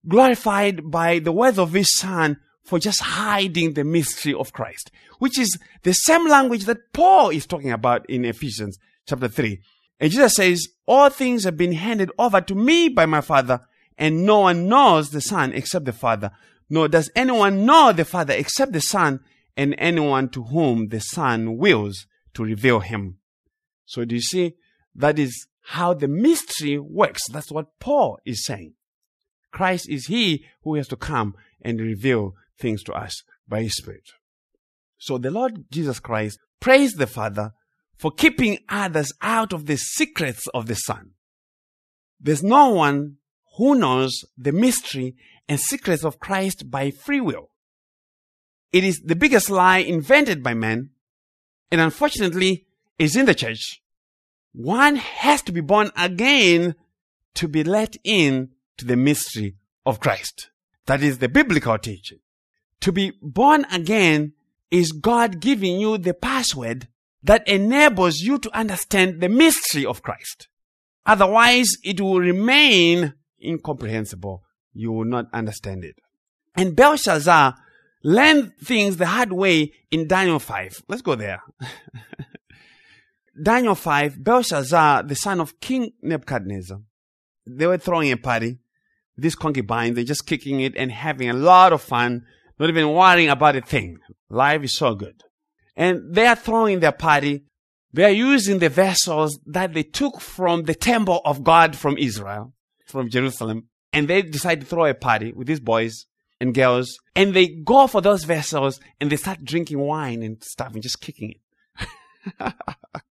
glorified 0.07 0.91
by 0.91 1.17
the 1.17 1.31
words 1.31 1.57
of 1.57 1.73
his 1.73 1.97
son 1.97 2.37
for 2.61 2.77
just 2.77 3.01
hiding 3.01 3.73
the 3.73 3.83
mystery 3.83 4.31
of 4.31 4.53
Christ, 4.53 4.91
which 5.17 5.39
is 5.39 5.57
the 5.81 5.93
same 5.93 6.29
language 6.29 6.65
that 6.65 6.93
Paul 6.93 7.31
is 7.31 7.47
talking 7.47 7.71
about 7.71 8.07
in 8.07 8.25
Ephesians 8.25 8.77
chapter 9.07 9.27
3. 9.27 9.59
And 9.99 10.11
Jesus 10.11 10.35
says, 10.35 10.67
all 10.85 11.09
things 11.09 11.45
have 11.45 11.57
been 11.57 11.73
handed 11.73 12.11
over 12.19 12.39
to 12.39 12.53
me 12.53 12.89
by 12.89 13.07
my 13.07 13.21
father 13.21 13.61
and 13.97 14.23
no 14.23 14.41
one 14.41 14.67
knows 14.67 15.09
the 15.09 15.19
son 15.19 15.51
except 15.53 15.85
the 15.85 15.93
father. 15.93 16.29
Nor 16.69 16.89
does 16.89 17.09
anyone 17.15 17.65
know 17.65 17.91
the 17.91 18.05
father 18.05 18.35
except 18.35 18.73
the 18.73 18.81
son 18.81 19.21
and 19.57 19.73
anyone 19.79 20.29
to 20.29 20.43
whom 20.43 20.89
the 20.89 20.99
son 20.99 21.57
wills 21.57 22.05
to 22.35 22.43
reveal 22.43 22.81
him. 22.81 23.17
So 23.89 24.05
do 24.05 24.13
you 24.13 24.21
see? 24.21 24.53
That 24.95 25.19
is 25.19 25.47
how 25.61 25.93
the 25.93 26.07
mystery 26.07 26.77
works. 26.79 27.21
That's 27.31 27.51
what 27.51 27.79
Paul 27.79 28.19
is 28.25 28.45
saying. 28.45 28.73
Christ 29.51 29.89
is 29.89 30.07
he 30.07 30.45
who 30.63 30.75
has 30.75 30.87
to 30.89 30.95
come 30.95 31.35
and 31.61 31.79
reveal 31.79 32.35
things 32.59 32.83
to 32.83 32.93
us 32.93 33.23
by 33.47 33.63
his 33.63 33.77
spirit. 33.77 34.09
So 34.97 35.17
the 35.17 35.31
Lord 35.31 35.65
Jesus 35.71 35.99
Christ 35.99 36.39
praised 36.59 36.97
the 36.97 37.07
Father 37.07 37.53
for 37.95 38.11
keeping 38.11 38.59
others 38.69 39.11
out 39.21 39.53
of 39.53 39.65
the 39.65 39.77
secrets 39.77 40.47
of 40.53 40.67
the 40.67 40.75
Son. 40.75 41.11
There's 42.19 42.43
no 42.43 42.69
one 42.69 43.17
who 43.57 43.75
knows 43.75 44.23
the 44.37 44.51
mystery 44.51 45.15
and 45.47 45.59
secrets 45.59 46.03
of 46.03 46.19
Christ 46.19 46.69
by 46.69 46.91
free 46.91 47.21
will. 47.21 47.49
It 48.71 48.83
is 48.83 49.01
the 49.03 49.15
biggest 49.15 49.49
lie 49.49 49.79
invented 49.79 50.43
by 50.43 50.53
man, 50.53 50.91
and 51.71 51.81
unfortunately 51.81 52.67
is 52.97 53.15
in 53.15 53.25
the 53.25 53.33
church. 53.33 53.81
One 54.53 54.95
has 54.95 55.41
to 55.43 55.51
be 55.51 55.61
born 55.61 55.91
again 55.97 56.75
to 57.35 57.47
be 57.47 57.63
let 57.63 57.95
in 58.03 58.49
to 58.77 58.85
the 58.85 58.95
mystery 58.95 59.55
of 59.85 59.99
Christ. 59.99 60.49
That 60.85 61.03
is 61.03 61.19
the 61.19 61.29
biblical 61.29 61.77
teaching. 61.77 62.19
To 62.81 62.91
be 62.91 63.13
born 63.21 63.65
again 63.71 64.33
is 64.71 64.91
God 64.91 65.39
giving 65.39 65.79
you 65.79 65.97
the 65.97 66.13
password 66.13 66.87
that 67.23 67.47
enables 67.47 68.19
you 68.19 68.39
to 68.39 68.57
understand 68.57 69.21
the 69.21 69.29
mystery 69.29 69.85
of 69.85 70.01
Christ. 70.01 70.47
Otherwise, 71.05 71.77
it 71.83 71.99
will 71.99 72.19
remain 72.19 73.13
incomprehensible. 73.43 74.43
You 74.73 74.91
will 74.91 75.05
not 75.05 75.25
understand 75.33 75.83
it. 75.83 75.95
And 76.55 76.75
Belshazzar 76.75 77.55
learned 78.03 78.53
things 78.57 78.97
the 78.97 79.07
hard 79.07 79.33
way 79.33 79.73
in 79.91 80.07
Daniel 80.07 80.39
5. 80.39 80.83
Let's 80.87 81.01
go 81.01 81.15
there. 81.15 81.41
Daniel 83.41 83.75
5, 83.75 84.23
Belshazzar, 84.23 85.03
the 85.03 85.15
son 85.15 85.39
of 85.39 85.59
King 85.59 85.91
Nebuchadnezzar, 86.01 86.79
they 87.45 87.67
were 87.67 87.77
throwing 87.77 88.11
a 88.11 88.17
party. 88.17 88.59
This 89.17 89.35
concubine, 89.35 89.93
they're 89.93 90.03
just 90.03 90.25
kicking 90.25 90.61
it 90.61 90.75
and 90.75 90.91
having 90.91 91.29
a 91.29 91.33
lot 91.33 91.73
of 91.73 91.81
fun, 91.81 92.25
not 92.57 92.69
even 92.69 92.93
worrying 92.93 93.29
about 93.29 93.55
a 93.55 93.61
thing. 93.61 93.99
Life 94.29 94.63
is 94.63 94.77
so 94.77 94.95
good. 94.95 95.23
And 95.75 96.13
they 96.13 96.25
are 96.25 96.35
throwing 96.35 96.79
their 96.79 96.93
party. 96.93 97.45
They 97.91 98.05
are 98.05 98.09
using 98.09 98.59
the 98.59 98.69
vessels 98.69 99.39
that 99.45 99.73
they 99.73 99.83
took 99.83 100.21
from 100.21 100.63
the 100.63 100.75
temple 100.75 101.21
of 101.25 101.43
God 101.43 101.75
from 101.75 101.97
Israel 101.97 102.53
from 102.89 103.09
Jerusalem, 103.09 103.69
and 103.93 104.07
they 104.07 104.21
decide 104.21 104.61
to 104.61 104.65
throw 104.65 104.85
a 104.85 104.93
party 104.93 105.31
with 105.31 105.47
these 105.47 105.59
boys 105.59 106.05
and 106.41 106.53
girls, 106.53 106.97
and 107.15 107.33
they 107.33 107.47
go 107.47 107.87
for 107.87 108.01
those 108.01 108.23
vessels 108.23 108.79
and 108.99 109.11
they 109.11 109.15
start 109.15 109.43
drinking 109.43 109.79
wine 109.79 110.23
and 110.23 110.43
stuff 110.43 110.73
and 110.73 110.81
just 110.81 111.01
kicking 111.01 111.35
it. 111.35 112.53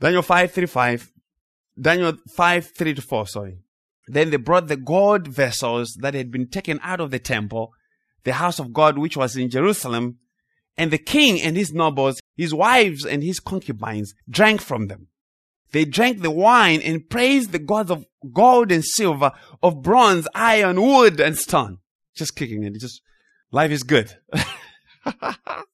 Daniel 0.00 0.22
5 0.22 0.52
35. 0.52 1.12
Daniel 1.80 2.12
5 2.28 2.66
3 2.66 2.94
to 2.94 3.02
4, 3.02 3.26
sorry. 3.26 3.58
Then 4.06 4.30
they 4.30 4.36
brought 4.36 4.68
the 4.68 4.76
gold 4.76 5.28
vessels 5.28 5.96
that 6.00 6.14
had 6.14 6.30
been 6.30 6.48
taken 6.48 6.78
out 6.82 7.00
of 7.00 7.10
the 7.10 7.18
temple, 7.18 7.72
the 8.24 8.34
house 8.34 8.58
of 8.58 8.72
God 8.72 8.98
which 8.98 9.16
was 9.16 9.36
in 9.36 9.50
Jerusalem, 9.50 10.18
and 10.76 10.90
the 10.90 10.98
king 10.98 11.40
and 11.40 11.56
his 11.56 11.72
nobles, 11.72 12.20
his 12.36 12.52
wives 12.52 13.04
and 13.04 13.22
his 13.22 13.40
concubines 13.40 14.14
drank 14.28 14.60
from 14.60 14.88
them. 14.88 15.08
They 15.72 15.84
drank 15.84 16.20
the 16.20 16.30
wine 16.30 16.80
and 16.82 17.08
praised 17.08 17.52
the 17.52 17.58
gods 17.58 17.90
of 17.90 18.06
gold 18.32 18.70
and 18.70 18.84
silver, 18.84 19.32
of 19.62 19.82
bronze, 19.82 20.28
iron, 20.34 20.80
wood, 20.80 21.18
and 21.18 21.36
stone. 21.36 21.78
Just 22.14 22.36
kicking 22.36 22.62
it. 22.62 22.78
Just, 22.78 23.00
life 23.50 23.70
is 23.70 23.82
good. 23.82 24.16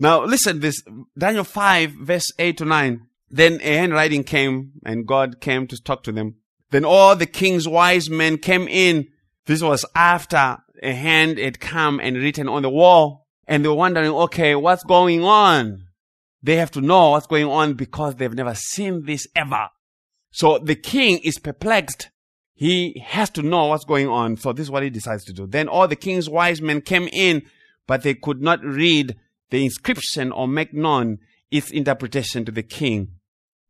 now 0.00 0.24
listen 0.24 0.60
this, 0.60 0.82
Daniel 1.16 1.44
5 1.44 1.92
verse 1.92 2.32
8 2.38 2.56
to 2.58 2.64
9. 2.64 3.06
Then 3.30 3.60
a 3.62 3.76
handwriting 3.76 4.24
came 4.24 4.72
and 4.84 5.06
God 5.06 5.40
came 5.40 5.66
to 5.68 5.80
talk 5.80 6.02
to 6.04 6.12
them. 6.12 6.36
Then 6.70 6.84
all 6.84 7.14
the 7.14 7.26
king's 7.26 7.68
wise 7.68 8.10
men 8.10 8.38
came 8.38 8.66
in. 8.66 9.08
This 9.46 9.62
was 9.62 9.84
after 9.94 10.58
a 10.82 10.92
hand 10.92 11.38
had 11.38 11.60
come 11.60 12.00
and 12.00 12.16
written 12.16 12.48
on 12.48 12.62
the 12.62 12.70
wall. 12.70 13.28
And 13.46 13.64
they 13.64 13.68
were 13.68 13.74
wondering, 13.74 14.10
okay, 14.10 14.54
what's 14.54 14.84
going 14.84 15.22
on? 15.22 15.84
They 16.42 16.56
have 16.56 16.70
to 16.72 16.80
know 16.80 17.10
what's 17.10 17.26
going 17.26 17.46
on 17.46 17.74
because 17.74 18.14
they've 18.14 18.32
never 18.32 18.54
seen 18.54 19.04
this 19.04 19.26
ever. 19.36 19.68
So 20.30 20.58
the 20.58 20.76
king 20.76 21.18
is 21.18 21.38
perplexed. 21.38 22.10
He 22.54 23.02
has 23.04 23.30
to 23.30 23.42
know 23.42 23.66
what's 23.66 23.84
going 23.84 24.08
on. 24.08 24.36
So 24.36 24.52
this 24.52 24.64
is 24.64 24.70
what 24.70 24.82
he 24.82 24.90
decides 24.90 25.24
to 25.24 25.32
do. 25.32 25.46
Then 25.46 25.68
all 25.68 25.88
the 25.88 25.96
king's 25.96 26.28
wise 26.28 26.62
men 26.62 26.80
came 26.80 27.08
in, 27.12 27.42
but 27.86 28.02
they 28.02 28.14
could 28.14 28.40
not 28.40 28.62
read 28.64 29.16
the 29.50 29.64
inscription 29.64 30.32
or 30.32 30.48
make 30.48 30.72
known 30.72 31.18
its 31.50 31.70
interpretation 31.70 32.44
to 32.44 32.52
the 32.52 32.62
king. 32.62 33.16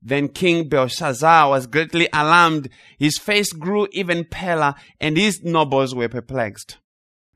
Then 0.02 0.28
King 0.28 0.68
Belshazzar 0.68 1.48
was 1.48 1.66
greatly 1.66 2.08
alarmed. 2.12 2.70
His 2.98 3.18
face 3.18 3.52
grew 3.52 3.86
even 3.92 4.24
paler 4.24 4.74
and 4.98 5.16
his 5.16 5.42
nobles 5.42 5.94
were 5.94 6.08
perplexed. 6.08 6.78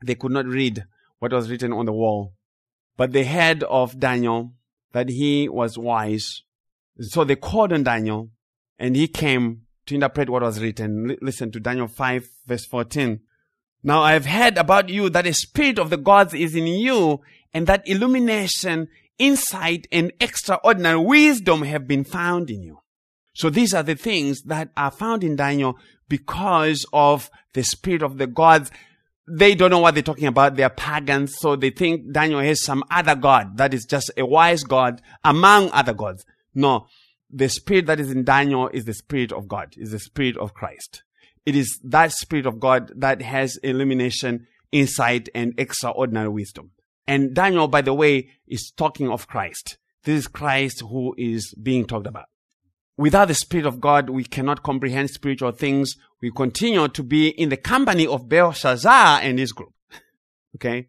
They 0.03 0.15
could 0.15 0.31
not 0.31 0.47
read 0.47 0.85
what 1.19 1.31
was 1.31 1.49
written 1.49 1.71
on 1.73 1.85
the 1.85 1.93
wall. 1.93 2.33
But 2.97 3.11
they 3.11 3.25
heard 3.25 3.63
of 3.63 3.99
Daniel 3.99 4.53
that 4.93 5.09
he 5.09 5.49
was 5.49 5.77
wise. 5.77 6.43
So 6.99 7.23
they 7.23 7.35
called 7.35 7.73
on 7.73 7.83
Daniel 7.83 8.29
and 8.79 8.95
he 8.95 9.07
came 9.07 9.63
to 9.85 9.95
interpret 9.95 10.29
what 10.29 10.41
was 10.41 10.59
written. 10.61 11.11
L- 11.11 11.17
listen 11.21 11.51
to 11.51 11.59
Daniel 11.59 11.87
5 11.87 12.27
verse 12.47 12.65
14. 12.65 13.19
Now 13.83 14.01
I 14.01 14.13
have 14.13 14.25
heard 14.25 14.57
about 14.57 14.89
you 14.89 15.09
that 15.09 15.25
the 15.25 15.33
spirit 15.33 15.77
of 15.77 15.89
the 15.89 15.97
gods 15.97 16.33
is 16.33 16.55
in 16.55 16.65
you 16.65 17.21
and 17.55 17.65
that 17.65 17.87
illumination, 17.87 18.89
insight 19.17 19.87
and 19.91 20.11
extraordinary 20.19 20.99
wisdom 20.99 21.63
have 21.63 21.87
been 21.87 22.03
found 22.03 22.51
in 22.51 22.61
you. 22.61 22.81
So 23.33 23.49
these 23.49 23.73
are 23.73 23.83
the 23.83 23.95
things 23.95 24.43
that 24.43 24.69
are 24.77 24.91
found 24.91 25.23
in 25.23 25.35
Daniel 25.35 25.77
because 26.07 26.85
of 26.93 27.31
the 27.53 27.63
spirit 27.63 28.03
of 28.03 28.19
the 28.19 28.27
gods 28.27 28.69
they 29.27 29.55
don't 29.55 29.71
know 29.71 29.79
what 29.79 29.95
they're 29.95 30.03
talking 30.03 30.27
about. 30.27 30.55
They're 30.55 30.69
pagans. 30.69 31.35
So 31.39 31.55
they 31.55 31.71
think 31.71 32.11
Daniel 32.11 32.41
has 32.41 32.63
some 32.63 32.83
other 32.91 33.15
God 33.15 33.57
that 33.57 33.73
is 33.73 33.85
just 33.85 34.11
a 34.17 34.25
wise 34.25 34.63
God 34.63 35.01
among 35.23 35.71
other 35.71 35.93
gods. 35.93 36.25
No, 36.53 36.87
the 37.29 37.49
spirit 37.49 37.87
that 37.87 37.99
is 37.99 38.11
in 38.11 38.23
Daniel 38.23 38.69
is 38.69 38.85
the 38.85 38.93
spirit 38.93 39.31
of 39.31 39.47
God, 39.47 39.73
is 39.77 39.91
the 39.91 39.99
spirit 39.99 40.37
of 40.37 40.53
Christ. 40.53 41.03
It 41.45 41.55
is 41.55 41.79
that 41.83 42.11
spirit 42.11 42.45
of 42.45 42.59
God 42.59 42.91
that 42.95 43.21
has 43.21 43.57
illumination, 43.57 44.47
insight, 44.71 45.29
and 45.33 45.53
extraordinary 45.57 46.29
wisdom. 46.29 46.71
And 47.07 47.33
Daniel, 47.33 47.67
by 47.67 47.81
the 47.81 47.93
way, 47.93 48.29
is 48.47 48.71
talking 48.71 49.09
of 49.09 49.27
Christ. 49.27 49.77
This 50.03 50.19
is 50.19 50.27
Christ 50.27 50.81
who 50.81 51.15
is 51.17 51.53
being 51.61 51.85
talked 51.85 52.07
about. 52.07 52.25
Without 52.97 53.27
the 53.27 53.33
Spirit 53.33 53.65
of 53.65 53.81
God, 53.81 54.09
we 54.09 54.23
cannot 54.23 54.63
comprehend 54.63 55.09
spiritual 55.09 55.51
things. 55.51 55.95
We 56.21 56.31
continue 56.31 56.87
to 56.87 57.03
be 57.03 57.29
in 57.29 57.49
the 57.49 57.57
company 57.57 58.07
of 58.07 58.29
Belshazzar 58.29 59.19
and 59.21 59.39
his 59.39 59.51
group. 59.51 59.73
Okay? 60.55 60.87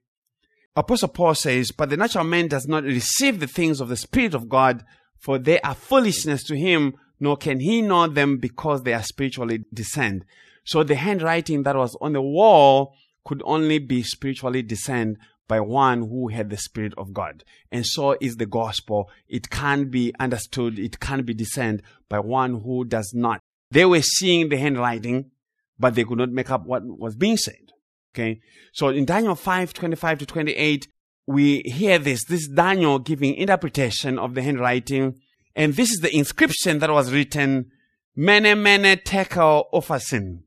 Apostle 0.76 1.08
Paul 1.08 1.34
says, 1.34 1.72
But 1.72 1.90
the 1.90 1.96
natural 1.96 2.22
man 2.22 2.46
does 2.46 2.68
not 2.68 2.84
receive 2.84 3.40
the 3.40 3.48
things 3.48 3.80
of 3.80 3.88
the 3.88 3.96
Spirit 3.96 4.34
of 4.34 4.48
God, 4.48 4.84
for 5.18 5.38
they 5.38 5.58
are 5.62 5.74
foolishness 5.74 6.44
to 6.44 6.56
him, 6.56 6.94
nor 7.18 7.36
can 7.36 7.58
he 7.58 7.82
know 7.82 8.06
them 8.06 8.36
because 8.36 8.82
they 8.82 8.92
are 8.92 9.02
spiritually 9.02 9.64
discerned. 9.72 10.24
So 10.64 10.84
the 10.84 10.94
handwriting 10.94 11.64
that 11.64 11.74
was 11.74 11.96
on 12.00 12.12
the 12.12 12.22
wall 12.22 12.94
could 13.24 13.42
only 13.44 13.78
be 13.78 14.02
spiritually 14.02 14.62
discerned 14.62 15.16
by 15.48 15.60
one 15.60 16.00
who 16.08 16.28
had 16.28 16.50
the 16.50 16.56
Spirit 16.56 16.94
of 16.96 17.12
God. 17.12 17.44
And 17.70 17.86
so 17.86 18.16
is 18.20 18.36
the 18.36 18.46
gospel. 18.46 19.10
It 19.28 19.50
can't 19.50 19.90
be 19.90 20.12
understood. 20.18 20.78
It 20.78 21.00
can't 21.00 21.26
be 21.26 21.34
discerned 21.34 21.82
by 22.08 22.20
one 22.20 22.60
who 22.60 22.84
does 22.84 23.12
not. 23.14 23.40
They 23.70 23.84
were 23.84 24.02
seeing 24.02 24.48
the 24.48 24.56
handwriting, 24.56 25.30
but 25.78 25.94
they 25.94 26.04
could 26.04 26.18
not 26.18 26.30
make 26.30 26.50
up 26.50 26.66
what 26.66 26.82
was 26.84 27.16
being 27.16 27.36
said. 27.36 27.72
Okay. 28.14 28.40
So 28.72 28.88
in 28.88 29.04
Daniel 29.04 29.34
5, 29.34 29.72
25 29.72 30.18
to 30.18 30.26
28, 30.26 30.88
we 31.26 31.62
hear 31.62 31.98
this. 31.98 32.24
This 32.24 32.42
is 32.42 32.48
Daniel 32.48 32.98
giving 32.98 33.34
interpretation 33.34 34.18
of 34.18 34.34
the 34.34 34.42
handwriting. 34.42 35.20
And 35.54 35.74
this 35.74 35.90
is 35.90 35.98
the 35.98 36.14
inscription 36.14 36.78
that 36.78 36.90
was 36.90 37.12
written, 37.12 37.70
Mene 38.14 38.62
Mene 38.62 38.98
Tekel 39.04 39.64
Upharsin. 39.72 40.42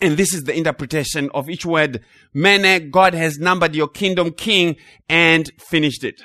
And 0.00 0.16
this 0.16 0.34
is 0.34 0.44
the 0.44 0.54
interpretation 0.54 1.30
of 1.32 1.48
each 1.48 1.64
word. 1.64 2.04
Mene, 2.34 2.90
God 2.90 3.14
has 3.14 3.38
numbered 3.38 3.74
your 3.74 3.88
kingdom 3.88 4.32
king 4.32 4.76
and 5.08 5.50
finished 5.58 6.04
it. 6.04 6.20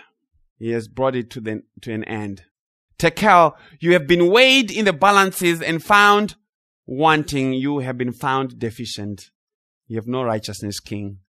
He 0.59 0.71
has 0.71 0.87
brought 0.87 1.15
it 1.15 1.29
to 1.31 1.41
the, 1.41 1.63
to 1.81 1.93
an 1.93 2.03
end. 2.03 2.43
Tekel, 2.99 3.53
you 3.79 3.93
have 3.93 4.07
been 4.07 4.29
weighed 4.29 4.69
in 4.69 4.85
the 4.85 4.93
balances 4.93 5.61
and 5.61 5.83
found 5.83 6.35
wanting. 6.85 7.53
You 7.53 7.79
have 7.79 7.97
been 7.97 8.11
found 8.11 8.59
deficient. 8.59 9.31
You 9.87 9.95
have 9.95 10.07
no 10.07 10.23
righteousness, 10.23 10.79
king. 10.79 11.19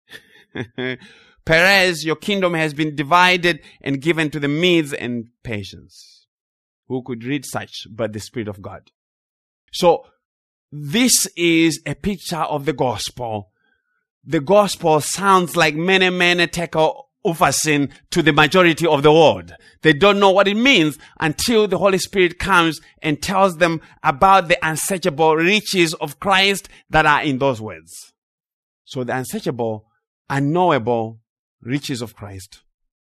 Peres, 1.44 2.04
your 2.04 2.16
kingdom 2.16 2.54
has 2.54 2.74
been 2.74 2.94
divided 2.94 3.60
and 3.80 4.02
given 4.02 4.30
to 4.30 4.38
the 4.38 4.48
Medes 4.48 4.92
and 4.92 5.28
Persians. 5.42 6.26
Who 6.88 7.02
could 7.02 7.24
read 7.24 7.44
such 7.44 7.86
but 7.90 8.12
the 8.12 8.20
Spirit 8.20 8.48
of 8.48 8.60
God? 8.60 8.90
So, 9.72 10.04
this 10.72 11.26
is 11.36 11.82
a 11.84 11.94
picture 11.94 12.36
of 12.36 12.64
the 12.64 12.72
gospel. 12.72 13.50
The 14.24 14.40
gospel 14.40 15.02
sounds 15.02 15.54
like 15.54 15.74
mene, 15.74 16.16
mene 16.16 16.48
tekel 16.48 17.10
upharsin 17.26 17.92
to 18.10 18.22
the 18.22 18.32
majority 18.32 18.86
of 18.86 19.02
the 19.02 19.12
world. 19.12 19.54
They 19.82 19.92
don't 19.92 20.18
know 20.18 20.30
what 20.30 20.48
it 20.48 20.56
means 20.56 20.98
until 21.20 21.68
the 21.68 21.76
Holy 21.76 21.98
Spirit 21.98 22.38
comes 22.38 22.80
and 23.02 23.22
tells 23.22 23.58
them 23.58 23.82
about 24.02 24.48
the 24.48 24.58
unsearchable 24.66 25.36
riches 25.36 25.92
of 25.94 26.18
Christ 26.18 26.70
that 26.88 27.04
are 27.04 27.22
in 27.22 27.38
those 27.38 27.60
words. 27.60 28.12
So 28.84 29.04
the 29.04 29.16
unsearchable, 29.16 29.86
unknowable 30.30 31.20
riches 31.60 32.00
of 32.00 32.16
Christ 32.16 32.62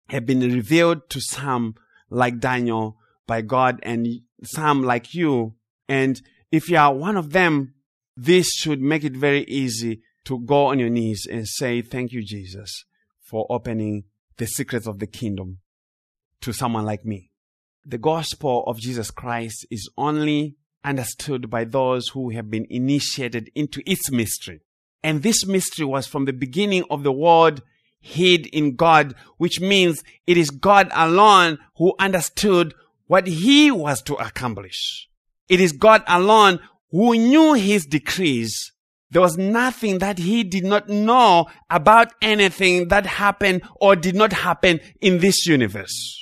have 0.08 0.26
been 0.26 0.40
revealed 0.40 1.10
to 1.10 1.20
some 1.20 1.74
like 2.08 2.40
Daniel 2.40 2.96
by 3.26 3.42
God 3.42 3.80
and 3.82 4.08
some 4.42 4.82
like 4.82 5.14
you. 5.14 5.54
And 5.88 6.20
if 6.50 6.68
you 6.68 6.76
are 6.76 6.94
one 6.94 7.16
of 7.16 7.32
them, 7.32 7.74
this 8.16 8.52
should 8.52 8.80
make 8.80 9.04
it 9.04 9.16
very 9.16 9.44
easy 9.44 10.02
to 10.24 10.38
go 10.38 10.66
on 10.66 10.78
your 10.78 10.90
knees 10.90 11.26
and 11.30 11.46
say, 11.46 11.82
thank 11.82 12.12
you, 12.12 12.22
Jesus, 12.22 12.84
for 13.22 13.46
opening 13.48 14.04
the 14.36 14.46
secrets 14.46 14.86
of 14.86 14.98
the 14.98 15.06
kingdom 15.06 15.58
to 16.40 16.52
someone 16.52 16.84
like 16.84 17.04
me. 17.04 17.30
The 17.84 17.98
gospel 17.98 18.64
of 18.66 18.78
Jesus 18.78 19.10
Christ 19.10 19.66
is 19.70 19.88
only 19.96 20.56
understood 20.84 21.50
by 21.50 21.64
those 21.64 22.08
who 22.08 22.30
have 22.30 22.50
been 22.50 22.66
initiated 22.70 23.50
into 23.54 23.82
its 23.86 24.10
mystery. 24.10 24.60
And 25.02 25.22
this 25.22 25.46
mystery 25.46 25.86
was 25.86 26.06
from 26.06 26.24
the 26.24 26.32
beginning 26.32 26.84
of 26.90 27.02
the 27.02 27.12
world 27.12 27.62
hid 28.00 28.46
in 28.46 28.76
God, 28.76 29.14
which 29.36 29.60
means 29.60 30.02
it 30.26 30.36
is 30.36 30.50
God 30.50 30.90
alone 30.92 31.58
who 31.76 31.94
understood 31.98 32.74
what 33.06 33.26
he 33.26 33.70
was 33.70 34.02
to 34.02 34.14
accomplish. 34.14 35.08
It 35.50 35.60
is 35.60 35.72
God 35.72 36.04
alone 36.06 36.60
who 36.92 37.14
knew 37.16 37.54
his 37.54 37.84
decrees. 37.84 38.72
There 39.10 39.20
was 39.20 39.36
nothing 39.36 39.98
that 39.98 40.18
he 40.18 40.44
did 40.44 40.64
not 40.64 40.88
know 40.88 41.46
about 41.68 42.12
anything 42.22 42.86
that 42.88 43.04
happened 43.04 43.62
or 43.80 43.96
did 43.96 44.14
not 44.14 44.32
happen 44.32 44.78
in 45.00 45.18
this 45.18 45.46
universe. 45.46 46.16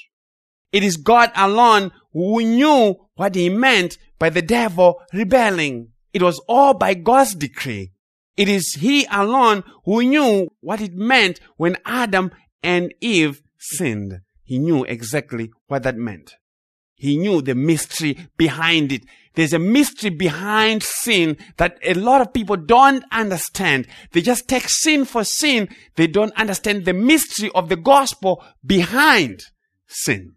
It 0.73 0.83
is 0.83 0.97
God 0.97 1.31
alone 1.37 1.93
who 2.15 2.41
knew 2.43 2.97
what 3.17 3.35
he 3.35 3.51
meant 3.51 3.99
by 4.19 4.31
the 4.31 4.41
devil 4.41 5.03
rebelling. 5.13 5.89
It 6.15 6.23
was 6.23 6.41
all 6.49 6.73
by 6.73 6.95
God's 6.95 7.35
decree. 7.35 7.93
It 8.39 8.49
is 8.49 8.79
he 8.81 9.07
alone 9.11 9.63
who 9.85 10.03
knew 10.03 10.49
what 10.61 10.81
it 10.81 10.95
meant 10.95 11.39
when 11.59 11.77
Adam 11.85 12.31
and 12.63 12.95
Eve 13.03 13.43
sinned. 13.59 14.21
He 14.43 14.59
knew 14.59 14.85
exactly 14.85 15.51
what 15.67 15.83
that 15.83 15.97
meant. 15.97 16.37
He 16.99 17.17
knew 17.17 17.41
the 17.41 17.55
mystery 17.55 18.29
behind 18.37 18.93
it. 18.93 19.05
There's 19.35 19.53
a 19.53 19.59
mystery 19.59 20.11
behind 20.11 20.83
sin 20.83 21.37
that 21.59 21.79
a 21.83 21.95
lot 21.95 22.21
of 22.21 22.33
people 22.33 22.57
don't 22.57 23.05
understand. 23.13 23.87
They 24.11 24.21
just 24.21 24.49
take 24.49 24.65
sin 24.67 25.05
for 25.05 25.23
sin. 25.23 25.69
They 25.95 26.09
don't 26.09 26.35
understand 26.37 26.85
the 26.85 26.93
mystery 26.93 27.51
of 27.55 27.69
the 27.69 27.77
gospel 27.77 28.45
behind 28.67 29.45
sin. 29.87 30.35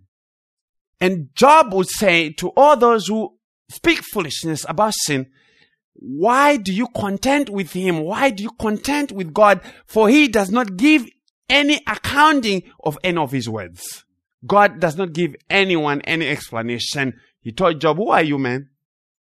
And 1.00 1.30
Job 1.34 1.74
would 1.74 1.90
say 1.90 2.30
to 2.34 2.50
all 2.50 2.78
those 2.78 3.08
who 3.08 3.36
speak 3.72 4.04
foolishness 4.04 4.64
about 4.70 4.94
sin, 4.94 5.26
why 5.96 6.58
do 6.58 6.72
you 6.72 6.88
content 6.96 7.50
with 7.50 7.74
him? 7.74 8.02
Why 8.02 8.30
do 8.30 8.44
you 8.44 8.52
content 8.60 9.12
with 9.12 9.34
God? 9.34 9.62
For 9.88 10.10
he 10.10 10.28
does 10.28 10.52
not 10.52 10.78
give 10.78 11.08
any 11.50 11.82
accounting 11.88 12.64
of 12.84 13.00
any 13.04 13.18
of 13.18 13.32
his 13.32 13.50
words. 13.50 14.06
God 14.46 14.80
does 14.80 14.96
not 14.96 15.14
give 15.14 15.36
anyone 15.50 16.02
any 16.02 16.28
explanation. 16.28 17.20
He 17.42 17.52
told 17.52 17.80
Job, 17.80 17.98
who 17.98 18.10
are 18.10 18.24
you, 18.24 18.38
man? 18.38 18.70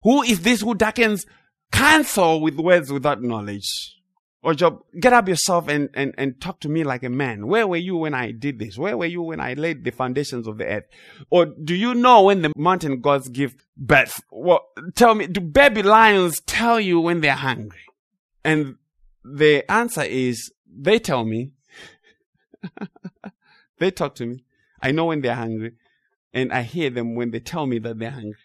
Who 0.03 0.23
is 0.23 0.41
this 0.41 0.63
who 0.63 0.75
darkens 0.75 1.27
counsel 1.71 2.41
with 2.41 2.57
words 2.57 2.93
without 2.93 3.23
knowledge? 3.23 3.97
Or 4.43 4.55
Job, 4.55 4.83
get 4.99 5.13
up 5.13 5.29
yourself 5.29 5.69
and, 5.69 5.91
and, 5.93 6.15
and 6.17 6.41
talk 6.41 6.61
to 6.61 6.69
me 6.71 6.83
like 6.83 7.03
a 7.03 7.11
man. 7.11 7.47
Where 7.47 7.67
were 7.67 7.77
you 7.77 7.97
when 7.97 8.15
I 8.15 8.33
did 8.33 8.59
this? 8.59 8.79
Where 8.79 8.97
were 8.97 9.07
you 9.07 9.21
when 9.21 9.39
I 9.39 9.53
laid 9.53 9.85
the 9.85 9.91
foundations 9.91 10.47
of 10.47 10.57
the 10.57 10.65
earth? 10.65 10.85
Or 11.29 11.45
do 11.45 11.75
you 11.75 11.95
know 11.95 12.23
when 12.23 12.41
the 12.41 12.53
mountain 12.57 13.03
gods 13.03 13.29
give 13.29 13.55
birth? 13.77 14.23
Well, 14.31 14.67
tell 14.95 15.15
me, 15.15 15.27
do 15.27 15.43
baby 15.43 15.83
lions 15.83 16.41
tell 16.47 16.81
you 16.81 17.01
when 17.01 17.21
they're 17.21 17.35
hungry? 17.35 17.81
And 18.43 18.77
the 19.23 19.71
answer 19.71 20.03
is, 20.03 20.51
they 20.67 20.99
tell 20.99 21.27
me. 21.27 21.51
they 23.79 23.91
talk 23.91 24.15
to 24.15 24.27
me. 24.27 24.45
I 24.83 24.93
know 24.93 25.07
when 25.07 25.21
they're 25.21 25.35
hungry. 25.35 25.73
And 26.33 26.53
I 26.53 26.63
hear 26.63 26.91
them 26.91 27.15
when 27.15 27.31
they 27.31 27.41
tell 27.41 27.67
me 27.67 27.79
that 27.81 27.99
they're 27.99 28.11
hungry. 28.11 28.37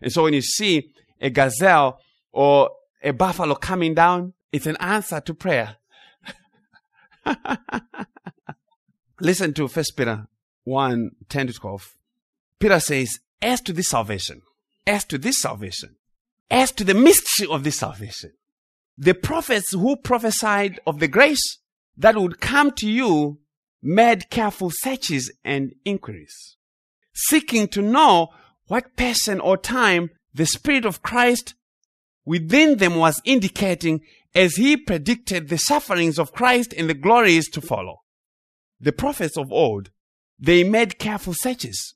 And 0.00 0.12
so 0.12 0.24
when 0.24 0.34
you 0.34 0.42
see 0.42 0.90
a 1.20 1.30
gazelle 1.30 1.98
or 2.32 2.70
a 3.02 3.12
buffalo 3.12 3.54
coming 3.54 3.94
down, 3.94 4.34
it's 4.52 4.66
an 4.66 4.76
answer 4.78 5.20
to 5.20 5.34
prayer. 5.34 5.76
Listen 9.20 9.54
to 9.54 9.66
1 9.66 9.84
Peter 9.96 10.26
1 10.64 11.10
10 11.28 11.46
to 11.46 11.52
12. 11.52 11.96
Peter 12.58 12.80
says, 12.80 13.18
As 13.40 13.60
to 13.62 13.72
this 13.72 13.88
salvation, 13.88 14.42
as 14.86 15.04
to 15.06 15.18
this 15.18 15.40
salvation, 15.40 15.96
as 16.50 16.70
to 16.72 16.84
the 16.84 16.94
mystery 16.94 17.46
of 17.48 17.64
this 17.64 17.78
salvation, 17.78 18.32
the 18.96 19.14
prophets 19.14 19.72
who 19.72 19.96
prophesied 19.96 20.78
of 20.86 21.00
the 21.00 21.08
grace 21.08 21.58
that 21.96 22.16
would 22.16 22.40
come 22.40 22.70
to 22.72 22.88
you 22.88 23.38
made 23.82 24.30
careful 24.30 24.70
searches 24.72 25.32
and 25.44 25.74
inquiries, 25.84 26.56
seeking 27.12 27.66
to 27.68 27.82
know 27.82 28.28
what 28.68 28.96
person 28.96 29.40
or 29.40 29.56
time 29.56 30.10
the 30.32 30.46
Spirit 30.46 30.84
of 30.84 31.02
Christ 31.02 31.54
within 32.24 32.78
them 32.78 32.96
was 32.96 33.20
indicating 33.24 34.00
as 34.34 34.56
he 34.56 34.76
predicted 34.76 35.48
the 35.48 35.58
sufferings 35.58 36.18
of 36.18 36.32
Christ 36.32 36.72
and 36.72 36.88
the 36.88 36.94
glories 36.94 37.48
to 37.50 37.60
follow. 37.60 38.02
The 38.80 38.92
prophets 38.92 39.36
of 39.36 39.52
old, 39.52 39.90
they 40.38 40.64
made 40.64 40.98
careful 40.98 41.34
searches, 41.34 41.94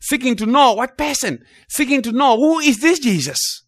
seeking 0.00 0.36
to 0.36 0.46
know 0.46 0.72
what 0.72 0.98
person, 0.98 1.44
seeking 1.68 2.02
to 2.02 2.12
know 2.12 2.36
who 2.36 2.58
is 2.58 2.80
this 2.80 2.98
Jesus. 2.98 3.64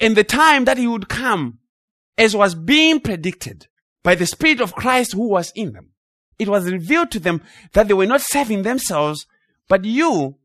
In 0.00 0.14
the 0.14 0.24
time 0.24 0.64
that 0.64 0.78
he 0.78 0.86
would 0.86 1.08
come, 1.08 1.58
as 2.16 2.34
was 2.34 2.54
being 2.54 3.00
predicted 3.00 3.66
by 4.02 4.14
the 4.14 4.26
Spirit 4.26 4.60
of 4.60 4.74
Christ 4.74 5.12
who 5.12 5.28
was 5.28 5.52
in 5.54 5.72
them, 5.72 5.93
it 6.38 6.48
was 6.48 6.70
revealed 6.70 7.10
to 7.12 7.20
them 7.20 7.42
that 7.72 7.88
they 7.88 7.94
were 7.94 8.06
not 8.06 8.20
serving 8.22 8.62
themselves, 8.62 9.26
but 9.68 9.84
you, 9.84 10.36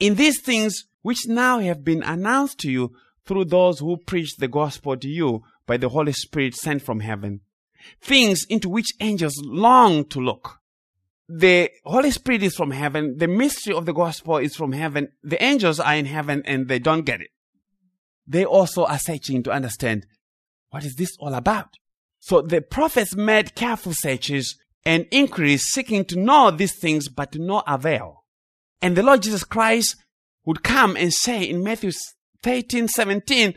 in 0.00 0.14
these 0.14 0.40
things 0.40 0.84
which 1.02 1.26
now 1.26 1.58
have 1.58 1.84
been 1.84 2.02
announced 2.02 2.58
to 2.60 2.70
you 2.70 2.92
through 3.24 3.44
those 3.44 3.78
who 3.78 3.96
preach 3.96 4.36
the 4.36 4.48
gospel 4.48 4.96
to 4.96 5.08
you 5.08 5.42
by 5.66 5.76
the 5.76 5.90
Holy 5.90 6.12
Spirit 6.12 6.54
sent 6.54 6.82
from 6.82 7.00
heaven. 7.00 7.40
Things 8.00 8.44
into 8.48 8.68
which 8.68 8.92
angels 9.00 9.34
long 9.44 10.04
to 10.06 10.20
look. 10.20 10.58
The 11.28 11.70
Holy 11.84 12.10
Spirit 12.10 12.42
is 12.42 12.56
from 12.56 12.70
heaven. 12.70 13.18
The 13.18 13.28
mystery 13.28 13.74
of 13.74 13.84
the 13.84 13.92
gospel 13.92 14.38
is 14.38 14.56
from 14.56 14.72
heaven. 14.72 15.08
The 15.22 15.42
angels 15.42 15.78
are 15.78 15.94
in 15.94 16.06
heaven 16.06 16.42
and 16.46 16.68
they 16.68 16.78
don't 16.78 17.04
get 17.04 17.20
it. 17.20 17.28
They 18.26 18.44
also 18.44 18.84
are 18.84 18.98
searching 18.98 19.42
to 19.44 19.50
understand 19.50 20.06
what 20.70 20.84
is 20.84 20.96
this 20.96 21.16
all 21.18 21.34
about? 21.34 21.74
So 22.20 22.42
the 22.42 22.60
prophets 22.60 23.14
made 23.14 23.54
careful 23.54 23.92
searches 23.94 24.58
and 24.88 25.06
inquiries 25.10 25.64
seeking 25.64 26.02
to 26.02 26.18
know 26.18 26.50
these 26.50 26.74
things, 26.74 27.10
but 27.10 27.30
to 27.30 27.38
no 27.38 27.62
avail. 27.66 28.24
And 28.80 28.96
the 28.96 29.02
Lord 29.02 29.20
Jesus 29.20 29.44
Christ 29.44 29.96
would 30.46 30.62
come 30.62 30.96
and 30.96 31.12
say 31.12 31.42
in 31.42 31.62
Matthew 31.62 31.92
13, 32.42 32.88
17, 32.88 33.52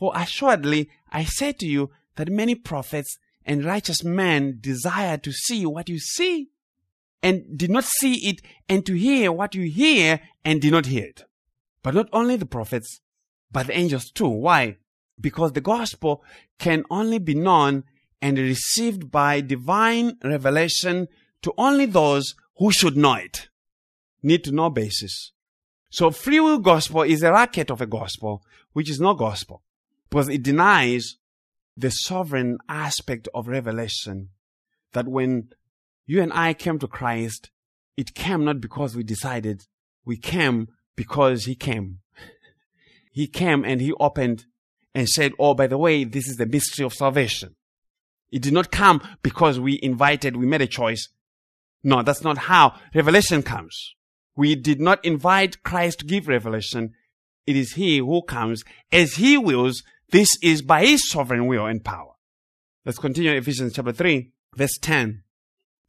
For 0.00 0.12
assuredly 0.12 0.90
I 1.08 1.22
say 1.22 1.52
to 1.52 1.66
you 1.66 1.90
that 2.16 2.30
many 2.30 2.56
prophets 2.56 3.16
and 3.44 3.64
righteous 3.64 4.02
men 4.02 4.58
desire 4.60 5.18
to 5.18 5.30
see 5.30 5.64
what 5.64 5.88
you 5.88 6.00
see 6.00 6.48
and 7.22 7.56
did 7.56 7.70
not 7.70 7.84
see 7.84 8.14
it 8.28 8.42
and 8.68 8.84
to 8.84 8.94
hear 8.94 9.30
what 9.30 9.54
you 9.54 9.70
hear 9.70 10.18
and 10.44 10.60
did 10.60 10.72
not 10.72 10.86
hear 10.86 11.04
it. 11.04 11.22
But 11.84 11.94
not 11.94 12.08
only 12.12 12.34
the 12.34 12.44
prophets, 12.44 13.00
but 13.52 13.68
the 13.68 13.78
angels 13.78 14.10
too. 14.10 14.28
Why? 14.28 14.78
Because 15.20 15.52
the 15.52 15.60
gospel 15.60 16.24
can 16.58 16.82
only 16.90 17.20
be 17.20 17.36
known 17.36 17.84
and 18.22 18.38
received 18.38 19.10
by 19.10 19.40
divine 19.40 20.16
revelation 20.24 21.08
to 21.42 21.52
only 21.58 21.86
those 21.86 22.36
who 22.56 22.70
should 22.70 22.96
know 22.96 23.14
it. 23.14 23.48
Need 24.22 24.44
to 24.44 24.52
know 24.52 24.70
basis. 24.70 25.32
So 25.90 26.10
free 26.10 26.40
will 26.40 26.60
gospel 26.60 27.02
is 27.02 27.22
a 27.22 27.32
racket 27.32 27.70
of 27.70 27.80
a 27.80 27.86
gospel, 27.86 28.42
which 28.72 28.88
is 28.88 29.00
not 29.00 29.18
gospel, 29.18 29.62
because 30.08 30.28
it 30.28 30.42
denies 30.42 31.16
the 31.76 31.90
sovereign 31.90 32.58
aspect 32.68 33.28
of 33.34 33.48
revelation 33.48 34.28
that 34.92 35.08
when 35.08 35.48
you 36.06 36.22
and 36.22 36.32
I 36.32 36.54
came 36.54 36.78
to 36.78 36.86
Christ, 36.86 37.50
it 37.96 38.14
came 38.14 38.44
not 38.44 38.60
because 38.60 38.94
we 38.94 39.02
decided, 39.02 39.66
we 40.04 40.16
came 40.16 40.68
because 40.96 41.44
He 41.44 41.54
came. 41.54 41.98
he 43.12 43.26
came 43.26 43.64
and 43.64 43.80
He 43.80 43.92
opened 43.98 44.46
and 44.94 45.08
said, 45.08 45.32
Oh, 45.38 45.54
by 45.54 45.66
the 45.66 45.78
way, 45.78 46.04
this 46.04 46.28
is 46.28 46.36
the 46.36 46.46
mystery 46.46 46.84
of 46.84 46.94
salvation. 46.94 47.56
It 48.32 48.42
did 48.42 48.54
not 48.54 48.72
come 48.72 49.06
because 49.22 49.60
we 49.60 49.78
invited, 49.82 50.36
we 50.36 50.46
made 50.46 50.62
a 50.62 50.66
choice. 50.66 51.08
No, 51.84 52.02
that's 52.02 52.22
not 52.22 52.38
how 52.38 52.74
revelation 52.94 53.42
comes. 53.42 53.94
We 54.34 54.54
did 54.54 54.80
not 54.80 55.04
invite 55.04 55.62
Christ 55.62 56.00
to 56.00 56.06
give 56.06 56.26
revelation. 56.26 56.94
It 57.46 57.56
is 57.56 57.74
He 57.74 57.98
who 57.98 58.22
comes 58.22 58.64
as 58.90 59.16
He 59.16 59.36
wills. 59.36 59.82
This 60.10 60.30
is 60.42 60.62
by 60.62 60.86
His 60.86 61.08
sovereign 61.08 61.46
will 61.46 61.66
and 61.66 61.84
power. 61.84 62.12
Let's 62.86 62.98
continue 62.98 63.32
Ephesians 63.32 63.74
chapter 63.74 63.92
3, 63.92 64.32
verse 64.56 64.78
10. 64.80 65.22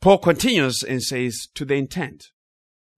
Paul 0.02 0.18
continues 0.18 0.84
and 0.84 1.02
says, 1.02 1.48
to 1.56 1.64
the 1.64 1.76
intent 1.76 2.26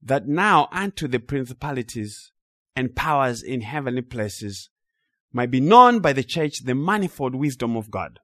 that 0.01 0.27
now 0.27 0.67
unto 0.71 1.07
the 1.07 1.19
principalities 1.19 2.31
and 2.75 2.95
powers 2.95 3.43
in 3.43 3.61
heavenly 3.61 4.01
places 4.01 4.69
might 5.31 5.51
be 5.51 5.59
known 5.59 5.99
by 5.99 6.13
the 6.13 6.23
church 6.23 6.63
the 6.63 6.73
manifold 6.73 7.35
wisdom 7.35 7.77
of 7.77 7.91
God. 7.91 8.19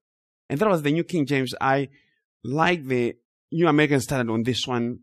And 0.52 0.60
that 0.60 0.70
was 0.70 0.84
the 0.84 0.92
New 0.92 1.04
King 1.04 1.26
James. 1.26 1.56
I 1.60 1.90
like 2.44 2.86
the 2.86 3.16
New 3.52 3.68
American 3.68 4.02
Standard 4.02 4.32
on 4.32 4.44
this 4.44 4.68
one 4.68 5.00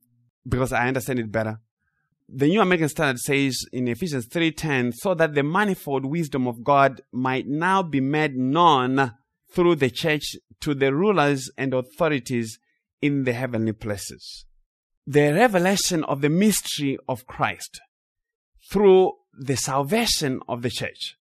because 0.47 0.73
I 0.73 0.87
understand 0.87 1.19
it 1.19 1.33
better 1.33 1.59
the 2.29 2.47
New 2.47 2.61
American 2.61 2.89
Standard 2.89 3.19
says 3.19 3.65
in 3.73 3.89
Ephesians 3.89 4.27
3:10, 4.27 4.93
so 4.93 5.15
that 5.15 5.35
the 5.35 5.43
manifold 5.43 6.05
wisdom 6.05 6.47
of 6.47 6.63
God 6.63 7.01
might 7.11 7.47
now 7.47 7.83
be 7.83 8.01
made 8.01 8.37
known 8.37 9.15
through 9.51 9.77
the 9.77 9.91
church 9.91 10.37
to 10.61 10.75
the 10.75 10.95
rulers 10.95 11.51
and 11.57 11.73
authorities 11.73 12.59
in 13.01 13.25
the 13.25 13.33
heavenly 13.33 13.73
places. 13.73 14.45
The 15.07 15.33
revelation 15.33 16.05
of 16.05 16.21
the 16.21 16.29
mystery 16.29 16.99
of 17.09 17.27
Christ 17.27 17.81
through 18.71 19.13
the 19.33 19.57
salvation 19.57 20.41
of 20.49 20.61
the 20.61 20.71
church 20.71 21.17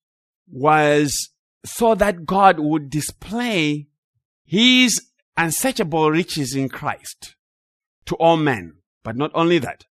was 0.52 1.32
so 1.66 1.96
that 1.96 2.26
God 2.26 2.60
would 2.60 2.90
display 2.90 3.88
his 4.48 5.00
unsearchable 5.36 6.10
riches 6.10 6.56
in 6.56 6.70
Christ 6.70 7.36
to 8.06 8.16
all 8.16 8.38
men. 8.38 8.78
But 9.04 9.18
not 9.18 9.32
only 9.34 9.60
that, 9.60 9.86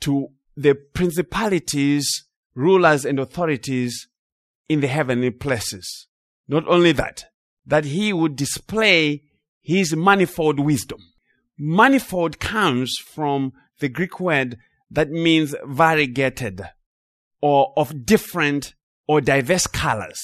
to 0.00 0.28
the 0.56 0.74
principalities, 0.74 2.24
rulers, 2.54 3.04
and 3.04 3.18
authorities 3.18 4.08
in 4.68 4.80
the 4.80 4.86
heavenly 4.86 5.30
places. 5.30 6.06
Not 6.48 6.66
only 6.68 6.92
that, 6.92 7.26
that 7.66 7.84
he 7.84 8.12
would 8.12 8.36
display 8.36 9.24
his 9.60 9.94
manifold 9.94 10.60
wisdom. 10.60 11.00
Manifold 11.58 12.38
comes 12.38 12.96
from 12.98 13.52
the 13.80 13.88
Greek 13.88 14.20
word 14.20 14.56
that 14.90 15.10
means 15.10 15.54
variegated 15.64 16.62
or 17.42 17.72
of 17.76 18.06
different 18.06 18.74
or 19.08 19.20
diverse 19.20 19.66
colors. 19.66 20.20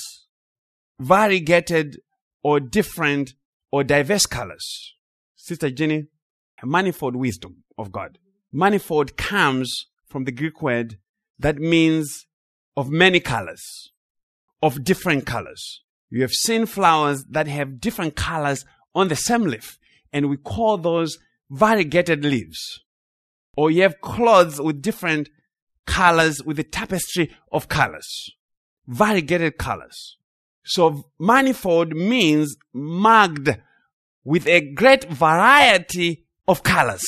Variegated 1.01 1.99
or 2.45 2.61
different 2.61 3.35
or 3.73 3.83
diverse 3.83 4.27
colors. 4.27 4.95
Sister 5.35 5.71
Jenny, 5.71 6.07
manifold 6.63 7.17
wisdom 7.17 7.65
of 7.77 7.91
God. 7.91 8.19
Manifold 8.53 9.17
comes 9.17 9.87
from 10.07 10.25
the 10.25 10.31
Greek 10.31 10.63
word 10.63 10.99
that 11.39 11.57
means 11.57 12.27
of 12.77 12.91
many 12.91 13.19
colors, 13.19 13.91
of 14.63 14.85
different 14.85 15.27
colors. 15.27 15.83
You 16.11 16.21
have 16.23 16.33
seen 16.33 16.67
flowers 16.67 17.25
that 17.31 17.49
have 17.49 17.81
different 17.81 18.15
colors 18.15 18.65
on 18.95 19.09
the 19.09 19.17
same 19.17 19.45
leaf, 19.45 19.79
and 20.13 20.29
we 20.29 20.37
call 20.37 20.77
those 20.77 21.19
variegated 21.51 22.25
leaves. 22.25 22.81
Or 23.57 23.71
you 23.71 23.83
have 23.83 24.01
clothes 24.01 24.61
with 24.61 24.83
different 24.83 25.31
colors 25.87 26.43
with 26.43 26.59
a 26.59 26.65
tapestry 26.65 27.35
of 27.51 27.69
colors. 27.69 28.31
Variegated 28.87 29.59
colors. 29.59 30.19
So 30.65 31.11
manifold 31.19 31.95
means 31.95 32.57
marked 32.73 33.49
with 34.25 34.47
a 34.47 34.73
great 34.73 35.05
variety 35.05 36.25
of 36.47 36.63
colors. 36.63 37.05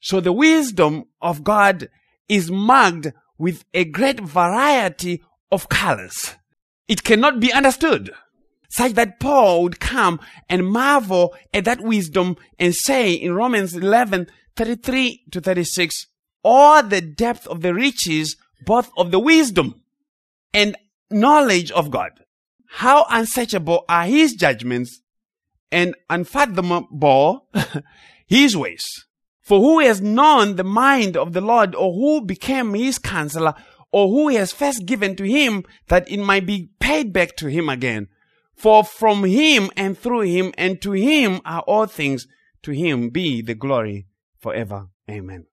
So 0.00 0.20
the 0.20 0.32
wisdom 0.32 1.04
of 1.20 1.44
God 1.44 1.88
is 2.28 2.50
marked 2.50 3.08
with 3.38 3.64
a 3.72 3.84
great 3.84 4.20
variety 4.20 5.22
of 5.50 5.68
colors. 5.68 6.36
It 6.88 7.04
cannot 7.04 7.40
be 7.40 7.52
understood. 7.52 8.10
Such 8.70 8.92
that 8.92 9.18
Paul 9.18 9.64
would 9.64 9.80
come 9.80 10.20
and 10.48 10.66
marvel 10.66 11.34
at 11.52 11.64
that 11.64 11.80
wisdom 11.80 12.36
and 12.58 12.74
say 12.74 13.12
in 13.12 13.34
Romans 13.34 13.74
11, 13.74 14.28
33 14.56 15.24
to 15.32 15.40
36, 15.40 16.06
all 16.42 16.82
the 16.82 17.00
depth 17.00 17.46
of 17.46 17.62
the 17.62 17.74
riches, 17.74 18.36
both 18.64 18.90
of 18.96 19.10
the 19.10 19.18
wisdom 19.18 19.82
and 20.54 20.76
knowledge 21.10 21.70
of 21.72 21.90
God. 21.90 22.12
How 22.74 23.04
unsearchable 23.10 23.84
are 23.88 24.04
his 24.04 24.34
judgments 24.34 25.02
and 25.72 25.94
unfathomable 26.08 27.48
his 28.26 28.56
ways. 28.56 28.84
For 29.40 29.58
who 29.58 29.80
has 29.80 30.00
known 30.00 30.56
the 30.56 30.64
mind 30.64 31.16
of 31.16 31.32
the 31.32 31.40
Lord, 31.40 31.74
or 31.74 31.92
who 31.92 32.24
became 32.24 32.74
his 32.74 32.98
counselor, 32.98 33.54
or 33.90 34.08
who 34.08 34.28
he 34.28 34.36
has 34.36 34.52
first 34.52 34.86
given 34.86 35.16
to 35.16 35.24
him 35.24 35.64
that 35.88 36.08
it 36.10 36.20
might 36.20 36.46
be 36.46 36.70
paid 36.78 37.12
back 37.12 37.36
to 37.36 37.48
him 37.48 37.68
again? 37.68 38.08
For 38.54 38.84
from 38.84 39.24
him 39.24 39.70
and 39.76 39.98
through 39.98 40.22
him 40.22 40.52
and 40.56 40.80
to 40.82 40.92
him 40.92 41.40
are 41.44 41.62
all 41.62 41.86
things. 41.86 42.26
To 42.62 42.72
him 42.72 43.08
be 43.08 43.42
the 43.42 43.54
glory 43.54 44.06
forever. 44.38 44.88
Amen. 45.10 45.46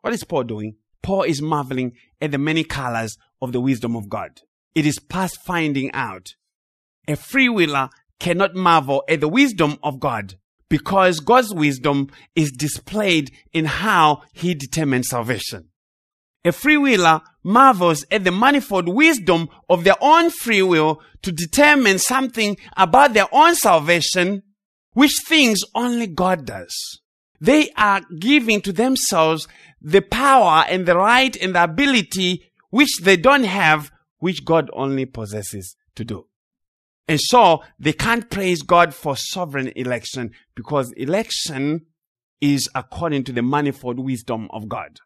What 0.00 0.14
is 0.14 0.24
Paul 0.24 0.44
doing? 0.44 0.76
Paul 1.02 1.22
is 1.22 1.42
marveling 1.42 1.92
at 2.20 2.32
the 2.32 2.38
many 2.38 2.64
colors 2.64 3.18
of 3.40 3.52
the 3.52 3.60
wisdom 3.60 3.94
of 3.94 4.08
God. 4.08 4.40
It 4.74 4.86
is 4.86 4.98
past 4.98 5.38
finding 5.44 5.92
out. 5.92 6.28
A 7.08 7.16
free 7.16 7.48
willer 7.48 7.90
cannot 8.18 8.54
marvel 8.54 9.02
at 9.08 9.20
the 9.20 9.28
wisdom 9.28 9.78
of 9.82 10.00
God 10.00 10.34
because 10.68 11.20
God's 11.20 11.52
wisdom 11.52 12.08
is 12.34 12.52
displayed 12.52 13.30
in 13.52 13.66
how 13.66 14.22
he 14.32 14.54
determines 14.54 15.08
salvation. 15.08 15.68
A 16.44 16.52
free 16.52 16.76
willer 16.76 17.20
marvels 17.44 18.04
at 18.10 18.24
the 18.24 18.32
manifold 18.32 18.88
wisdom 18.88 19.48
of 19.68 19.84
their 19.84 19.96
own 20.00 20.30
free 20.30 20.62
will 20.62 21.02
to 21.22 21.30
determine 21.30 21.98
something 21.98 22.56
about 22.76 23.14
their 23.14 23.28
own 23.32 23.54
salvation, 23.54 24.42
which 24.94 25.12
things 25.28 25.60
only 25.74 26.06
God 26.06 26.46
does. 26.46 26.74
They 27.40 27.70
are 27.76 28.00
giving 28.18 28.60
to 28.62 28.72
themselves 28.72 29.46
the 29.80 30.00
power 30.00 30.64
and 30.68 30.86
the 30.86 30.96
right 30.96 31.36
and 31.36 31.54
the 31.54 31.64
ability 31.64 32.50
which 32.70 33.00
they 33.02 33.16
don't 33.16 33.44
have, 33.44 33.90
which 34.22 34.44
God 34.44 34.70
only 34.72 35.04
possesses 35.04 35.74
to 35.96 36.04
do. 36.04 36.28
And 37.08 37.20
so 37.20 37.64
they 37.80 37.92
can't 37.92 38.30
praise 38.30 38.62
God 38.62 38.94
for 38.94 39.16
sovereign 39.16 39.72
election 39.74 40.30
because 40.54 40.92
election 40.92 41.86
is 42.40 42.68
according 42.76 43.24
to 43.24 43.32
the 43.32 43.42
manifold 43.42 43.98
wisdom 43.98 44.46
of 44.52 44.68
God. 44.68 44.98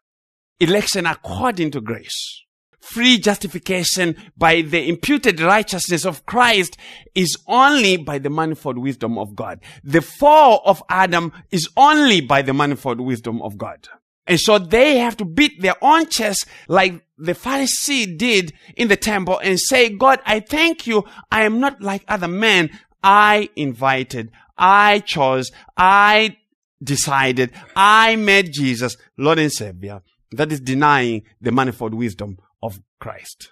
Election 0.59 1.07
according 1.07 1.71
to 1.71 1.81
grace. 1.81 2.43
Free 2.79 3.17
justification 3.17 4.15
by 4.37 4.61
the 4.61 4.87
imputed 4.87 5.39
righteousness 5.39 6.05
of 6.05 6.23
Christ 6.27 6.77
is 7.15 7.35
only 7.47 7.97
by 7.97 8.19
the 8.19 8.29
manifold 8.29 8.77
wisdom 8.77 9.17
of 9.17 9.35
God. 9.35 9.61
The 9.83 10.01
fall 10.01 10.61
of 10.63 10.83
Adam 10.89 11.33
is 11.49 11.67
only 11.75 12.21
by 12.21 12.43
the 12.43 12.53
manifold 12.53 13.01
wisdom 13.01 13.41
of 13.41 13.57
God. 13.57 13.87
And 14.27 14.39
so 14.39 14.59
they 14.59 14.99
have 14.99 15.17
to 15.17 15.25
beat 15.25 15.59
their 15.59 15.75
own 15.81 16.05
chest 16.07 16.45
like 16.67 17.01
the 17.17 17.33
Pharisee 17.33 18.17
did 18.17 18.53
in 18.75 18.87
the 18.87 18.95
temple 18.95 19.39
and 19.39 19.59
say, 19.59 19.89
God, 19.89 20.19
I 20.25 20.39
thank 20.39 20.85
you. 20.87 21.03
I 21.31 21.43
am 21.43 21.59
not 21.59 21.81
like 21.81 22.03
other 22.07 22.27
men. 22.27 22.69
I 23.03 23.49
invited. 23.55 24.31
I 24.57 24.99
chose. 24.99 25.51
I 25.75 26.37
decided. 26.81 27.51
I 27.75 28.15
made 28.15 28.53
Jesus 28.53 28.97
Lord 29.17 29.39
and 29.39 29.51
Savior. 29.51 30.01
That 30.31 30.51
is 30.51 30.59
denying 30.59 31.23
the 31.41 31.51
manifold 31.51 31.93
wisdom 31.93 32.37
of 32.61 32.81
Christ. 32.99 33.51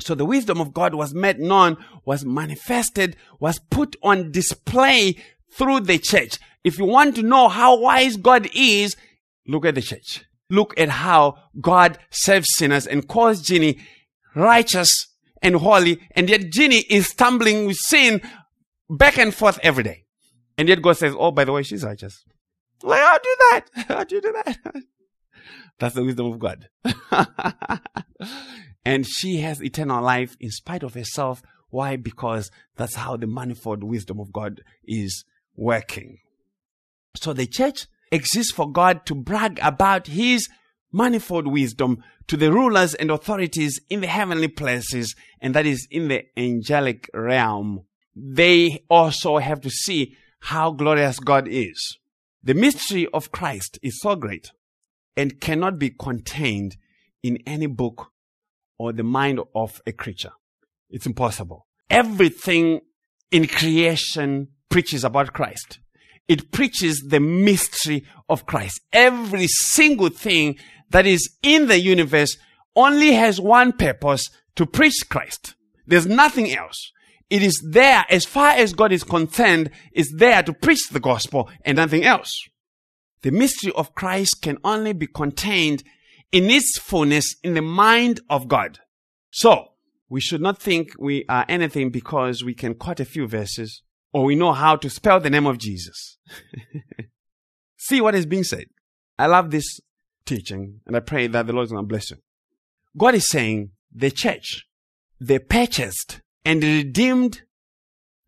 So 0.00 0.14
the 0.14 0.24
wisdom 0.24 0.60
of 0.60 0.72
God 0.72 0.94
was 0.94 1.12
made 1.12 1.40
known, 1.40 1.76
was 2.04 2.24
manifested, 2.24 3.16
was 3.40 3.58
put 3.58 3.96
on 4.02 4.30
display 4.30 5.16
through 5.52 5.80
the 5.80 5.98
church. 5.98 6.38
If 6.62 6.78
you 6.78 6.84
want 6.84 7.16
to 7.16 7.22
know 7.22 7.48
how 7.48 7.78
wise 7.78 8.16
God 8.16 8.48
is, 8.54 8.96
look 9.46 9.66
at 9.66 9.74
the 9.74 9.82
church. 9.82 10.24
Look 10.50 10.78
at 10.78 10.88
how 10.88 11.36
God 11.60 11.98
saves 12.10 12.48
sinners 12.56 12.86
and 12.86 13.06
calls 13.06 13.42
Ginny 13.42 13.78
righteous 14.34 15.08
and 15.42 15.56
holy, 15.56 16.00
and 16.12 16.28
yet 16.28 16.50
Ginny 16.50 16.78
is 16.88 17.08
stumbling 17.08 17.66
with 17.66 17.76
sin 17.76 18.20
back 18.88 19.18
and 19.18 19.34
forth 19.34 19.58
every 19.62 19.84
day. 19.84 20.04
And 20.56 20.68
yet 20.68 20.82
God 20.82 20.96
says, 20.96 21.14
Oh, 21.16 21.30
by 21.30 21.44
the 21.44 21.52
way, 21.52 21.62
she's 21.62 21.84
righteous. 21.84 22.24
Like, 22.82 23.00
how 23.00 23.18
do 23.18 23.36
that? 23.38 23.64
How 23.88 24.04
do 24.04 24.14
you 24.16 24.20
do 24.20 24.32
that? 24.32 24.58
That's 25.78 25.94
the 25.94 26.04
wisdom 26.04 26.32
of 26.32 26.38
God. 26.38 26.68
and 28.84 29.06
she 29.06 29.38
has 29.38 29.62
eternal 29.62 30.02
life 30.02 30.36
in 30.40 30.50
spite 30.50 30.82
of 30.82 30.94
herself. 30.94 31.42
Why? 31.70 31.96
Because 31.96 32.50
that's 32.74 32.94
how 32.94 33.16
the 33.16 33.26
manifold 33.26 33.84
wisdom 33.84 34.18
of 34.18 34.32
God 34.32 34.62
is 34.84 35.24
working. 35.54 36.18
So 37.14 37.32
the 37.32 37.46
church 37.46 37.86
exists 38.10 38.52
for 38.52 38.70
God 38.70 39.06
to 39.06 39.14
brag 39.14 39.58
about 39.62 40.06
his 40.06 40.48
manifold 40.92 41.46
wisdom 41.46 42.02
to 42.26 42.36
the 42.36 42.52
rulers 42.52 42.94
and 42.94 43.10
authorities 43.10 43.80
in 43.90 44.00
the 44.00 44.06
heavenly 44.06 44.48
places, 44.48 45.14
and 45.40 45.54
that 45.54 45.66
is 45.66 45.86
in 45.90 46.08
the 46.08 46.24
angelic 46.36 47.08
realm. 47.14 47.84
They 48.14 48.84
also 48.90 49.38
have 49.38 49.60
to 49.62 49.70
see 49.70 50.16
how 50.40 50.72
glorious 50.72 51.18
God 51.18 51.48
is. 51.48 51.98
The 52.42 52.54
mystery 52.54 53.06
of 53.12 53.32
Christ 53.32 53.78
is 53.82 54.00
so 54.00 54.16
great 54.16 54.52
and 55.16 55.40
cannot 55.40 55.78
be 55.78 55.90
contained 55.90 56.76
in 57.22 57.38
any 57.46 57.66
book 57.66 58.12
or 58.78 58.92
the 58.92 59.02
mind 59.02 59.40
of 59.54 59.82
a 59.86 59.92
creature. 59.92 60.32
It's 60.88 61.06
impossible. 61.06 61.66
Everything 61.90 62.80
in 63.30 63.46
creation 63.46 64.48
preaches 64.68 65.04
about 65.04 65.32
Christ. 65.32 65.80
It 66.28 66.52
preaches 66.52 67.00
the 67.08 67.20
mystery 67.20 68.04
of 68.28 68.46
Christ. 68.46 68.80
Every 68.92 69.46
single 69.48 70.10
thing 70.10 70.58
that 70.90 71.06
is 71.06 71.36
in 71.42 71.66
the 71.66 71.80
universe 71.80 72.36
only 72.76 73.12
has 73.12 73.40
one 73.40 73.72
purpose 73.72 74.30
to 74.56 74.66
preach 74.66 75.08
Christ. 75.08 75.54
There's 75.86 76.06
nothing 76.06 76.54
else. 76.54 76.92
It 77.30 77.42
is 77.42 77.62
there, 77.66 78.04
as 78.08 78.24
far 78.24 78.50
as 78.50 78.72
God 78.72 78.92
is 78.92 79.04
concerned, 79.04 79.70
is 79.92 80.12
there 80.16 80.42
to 80.42 80.52
preach 80.52 80.88
the 80.90 81.00
gospel 81.00 81.50
and 81.64 81.76
nothing 81.76 82.04
else. 82.04 82.30
The 83.22 83.30
mystery 83.30 83.72
of 83.74 83.94
Christ 83.94 84.42
can 84.42 84.58
only 84.64 84.92
be 84.92 85.06
contained 85.06 85.82
in 86.30 86.50
its 86.50 86.78
fullness 86.78 87.34
in 87.42 87.54
the 87.54 87.62
mind 87.62 88.20
of 88.30 88.48
God. 88.48 88.78
So, 89.30 89.72
we 90.08 90.20
should 90.20 90.40
not 90.40 90.60
think 90.60 90.88
we 90.98 91.24
are 91.28 91.44
anything 91.48 91.90
because 91.90 92.44
we 92.44 92.54
can 92.54 92.74
quote 92.74 93.00
a 93.00 93.04
few 93.04 93.26
verses 93.26 93.82
or 94.12 94.24
we 94.24 94.34
know 94.34 94.52
how 94.52 94.76
to 94.76 94.90
spell 94.90 95.20
the 95.20 95.30
name 95.30 95.46
of 95.46 95.58
Jesus. 95.58 96.18
See 97.76 98.00
what 98.00 98.14
is 98.14 98.26
being 98.26 98.44
said. 98.44 98.66
I 99.18 99.26
love 99.26 99.50
this 99.50 99.80
teaching 100.24 100.80
and 100.86 100.96
I 100.96 101.00
pray 101.00 101.26
that 101.26 101.46
the 101.46 101.52
Lord 101.52 101.66
is 101.66 101.72
going 101.72 101.84
to 101.84 101.88
bless 101.88 102.10
you. 102.10 102.18
God 102.96 103.14
is 103.14 103.28
saying 103.28 103.70
the 103.94 104.10
church, 104.10 104.66
the 105.20 105.38
purchased 105.38 106.20
and 106.44 106.62
redeemed, 106.62 107.42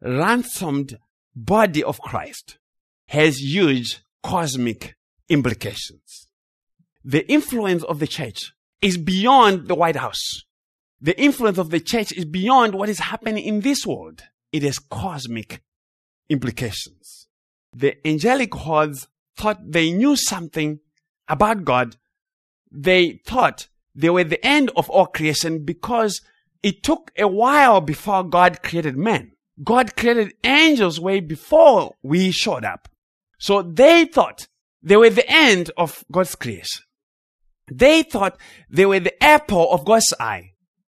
ransomed 0.01 0.99
body 1.35 1.83
of 1.83 2.01
Christ 2.01 2.59
has 3.09 3.41
huge 3.41 4.01
cosmic 4.23 4.97
implications. 5.29 6.29
The 7.05 7.29
influence 7.31 7.83
of 7.85 7.99
the 7.99 8.07
church 8.07 8.53
is 8.83 8.97
beyond 8.99 9.69
the 9.69 9.75
White 9.75 9.97
House. 9.97 10.45
The 11.01 11.19
influence 11.21 11.59
of 11.59 11.71
the 11.71 11.81
church 11.81 12.13
is 12.13 12.25
beyond 12.25 12.75
what 12.75 12.89
is 12.89 12.99
happening 12.99 13.45
in 13.45 13.61
this 13.61 13.87
world. 13.87 14.23
It 14.53 14.63
has 14.63 14.79
cosmic 14.79 15.63
implications. 16.31 17.27
The 17.75 17.97
angelic 18.07 18.55
hordes 18.55 19.09
thought 19.37 19.73
they 19.73 19.93
knew 19.93 20.17
something 20.17 20.81
about 21.29 21.65
God. 21.65 21.97
They 22.73 23.21
thought 23.27 23.69
they 23.95 24.11
were 24.11 24.25
the 24.25 24.45
end 24.47 24.71
of 24.77 24.89
all 24.89 25.07
creation 25.07 25.65
because 25.65 26.23
it 26.63 26.83
took 26.83 27.11
a 27.19 27.27
while 27.27 27.81
before 27.81 28.23
God 28.25 28.63
created 28.63 28.97
man. 28.97 29.33
God 29.63 29.97
created 29.97 30.35
angels 30.45 31.01
way 31.01 31.21
before 31.21 31.97
we 32.03 32.31
showed 32.31 32.65
up. 32.65 32.89
So 33.39 33.63
they 33.63 34.05
thought 34.07 34.47
they 34.83 34.97
were 34.97 35.11
the 35.11 35.31
end 35.31 35.71
of 35.77 36.05
God's 36.11 36.35
creation. 36.35 36.85
They 37.71 38.03
thought 38.03 38.39
they 38.69 38.87
were 38.87 39.01
the 39.01 39.23
apple 39.23 39.71
of 39.71 39.85
God's 39.85 40.13
eye. 40.19 40.53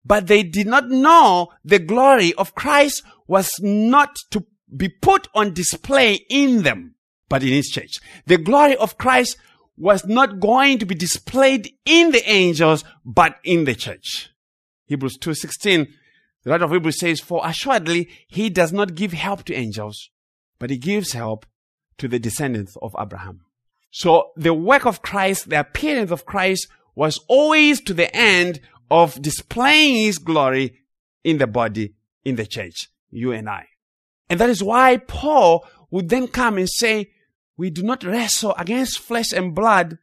But 0.05 0.27
they 0.27 0.43
did 0.43 0.67
not 0.67 0.89
know 0.89 1.49
the 1.63 1.79
glory 1.79 2.33
of 2.33 2.55
Christ 2.55 3.03
was 3.27 3.53
not 3.61 4.17
to 4.31 4.45
be 4.75 4.89
put 4.89 5.27
on 5.33 5.53
display 5.53 6.25
in 6.29 6.63
them, 6.63 6.95
but 7.29 7.43
in 7.43 7.49
his 7.49 7.69
church. 7.69 7.99
The 8.25 8.37
glory 8.37 8.75
of 8.77 8.97
Christ 8.97 9.37
was 9.77 10.05
not 10.05 10.39
going 10.39 10.79
to 10.79 10.85
be 10.85 10.95
displayed 10.95 11.73
in 11.85 12.11
the 12.11 12.27
angels, 12.29 12.83
but 13.03 13.37
in 13.43 13.65
the 13.65 13.75
church. 13.75 14.29
Hebrews 14.85 15.17
2.16, 15.19 15.87
the 16.43 16.51
writer 16.51 16.65
of 16.65 16.71
Hebrews 16.71 16.99
says, 16.99 17.19
For 17.19 17.41
assuredly 17.43 18.09
he 18.27 18.49
does 18.49 18.71
not 18.71 18.95
give 18.95 19.13
help 19.13 19.43
to 19.45 19.53
angels, 19.53 20.09
but 20.59 20.69
he 20.69 20.77
gives 20.77 21.13
help 21.13 21.45
to 21.97 22.07
the 22.07 22.19
descendants 22.19 22.75
of 22.81 22.95
Abraham. 22.99 23.41
So 23.91 24.31
the 24.35 24.53
work 24.53 24.85
of 24.85 25.01
Christ, 25.01 25.49
the 25.49 25.59
appearance 25.59 26.11
of 26.11 26.25
Christ 26.25 26.67
was 26.95 27.19
always 27.27 27.81
to 27.81 27.93
the 27.93 28.13
end 28.15 28.59
of 28.91 29.21
displaying 29.21 29.95
his 29.95 30.17
glory 30.17 30.79
in 31.23 31.37
the 31.37 31.47
body, 31.47 31.93
in 32.23 32.35
the 32.35 32.45
church, 32.45 32.89
you 33.09 33.31
and 33.31 33.49
I. 33.49 33.67
And 34.33 34.41
that 34.41 34.49
is 34.49 34.63
why 34.63 34.97
Paul 34.97 35.63
would 35.91 36.09
then 36.09 36.27
come 36.27 36.57
and 36.57 36.67
say, 36.67 37.11
we 37.55 37.69
do 37.69 37.83
not 37.83 38.03
wrestle 38.03 38.55
against 38.57 38.97
flesh 38.97 39.31
and 39.31 39.53
blood, 39.53 39.99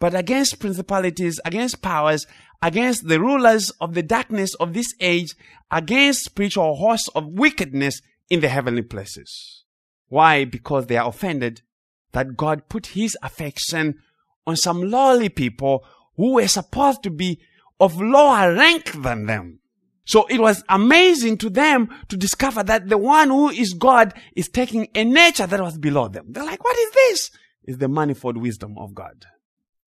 but 0.00 0.16
against 0.16 0.58
principalities, 0.58 1.38
against 1.44 1.80
powers, 1.80 2.26
against 2.60 3.06
the 3.06 3.20
rulers 3.20 3.70
of 3.80 3.94
the 3.94 4.02
darkness 4.02 4.52
of 4.54 4.74
this 4.74 4.92
age, 4.98 5.36
against 5.70 6.24
spiritual 6.24 6.74
hosts 6.74 7.08
of 7.14 7.38
wickedness 7.38 8.02
in 8.28 8.40
the 8.40 8.48
heavenly 8.48 8.82
places. 8.82 9.62
Why? 10.08 10.44
Because 10.44 10.86
they 10.86 10.96
are 10.96 11.08
offended 11.08 11.62
that 12.10 12.36
God 12.36 12.68
put 12.68 12.86
his 12.86 13.16
affection 13.22 14.00
on 14.44 14.56
some 14.56 14.82
lowly 14.90 15.28
people 15.28 15.84
who 16.16 16.32
were 16.32 16.48
supposed 16.48 17.04
to 17.04 17.10
be 17.10 17.38
of 17.78 18.00
lower 18.00 18.52
rank 18.54 18.90
than 19.04 19.26
them. 19.26 19.60
So 20.08 20.24
it 20.28 20.40
was 20.40 20.64
amazing 20.70 21.36
to 21.38 21.50
them 21.50 21.90
to 22.08 22.16
discover 22.16 22.62
that 22.62 22.88
the 22.88 22.96
one 22.96 23.28
who 23.28 23.50
is 23.50 23.74
God 23.74 24.14
is 24.34 24.48
taking 24.48 24.88
a 24.94 25.04
nature 25.04 25.46
that 25.46 25.60
was 25.60 25.76
below 25.76 26.08
them. 26.08 26.28
They're 26.30 26.46
like, 26.46 26.64
what 26.64 26.78
is 26.78 26.90
this? 26.92 27.30
Is 27.64 27.76
the 27.76 27.88
manifold 27.88 28.38
wisdom 28.38 28.78
of 28.78 28.94
God. 28.94 29.26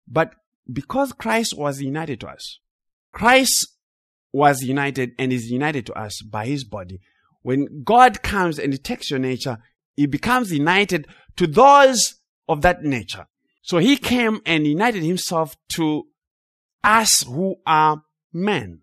But 0.06 0.36
because 0.70 1.14
Christ 1.14 1.58
was 1.58 1.82
united 1.82 2.20
to 2.20 2.28
us, 2.28 2.60
Christ 3.14 3.68
was 4.34 4.62
united 4.64 5.14
and 5.18 5.32
is 5.32 5.50
united 5.50 5.86
to 5.86 5.94
us 5.94 6.22
by 6.22 6.46
his 6.46 6.66
body. 6.66 7.00
When 7.42 7.84
God 7.86 8.22
comes 8.22 8.60
and 8.60 8.74
he 8.74 8.80
takes 8.80 9.10
your 9.10 9.20
nature, 9.20 9.60
he 9.96 10.08
becomes 10.08 10.52
united 10.52 11.08
to 11.38 11.48
those 11.48 12.16
of 12.50 12.64
that 12.64 12.84
nature. 12.84 13.28
So 13.62 13.78
he 13.78 13.96
came 13.96 14.42
and 14.46 14.68
united 14.68 15.04
himself 15.04 15.56
to 15.76 16.04
us 16.84 17.24
who 17.24 17.56
are 17.66 18.02
men. 18.34 18.82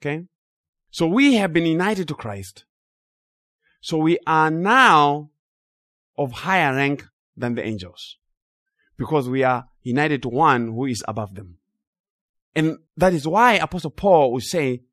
Okay? 0.00 0.26
So 0.96 1.06
we 1.06 1.34
have 1.34 1.52
been 1.52 1.66
united 1.66 2.08
to 2.08 2.14
Christ. 2.14 2.64
So 3.82 3.98
we 3.98 4.18
are 4.26 4.50
now 4.50 5.28
of 6.16 6.32
higher 6.32 6.74
rank 6.74 7.04
than 7.36 7.54
the 7.54 7.62
angels 7.62 8.16
because 8.96 9.28
we 9.28 9.42
are 9.42 9.66
united 9.82 10.22
to 10.22 10.30
one 10.30 10.68
who 10.68 10.86
is 10.86 11.04
above 11.06 11.34
them. 11.34 11.58
And 12.54 12.78
that 12.96 13.12
is 13.12 13.28
why 13.28 13.56
Apostle 13.56 13.90
Paul 13.90 14.32
will 14.32 14.40
say, 14.40 14.84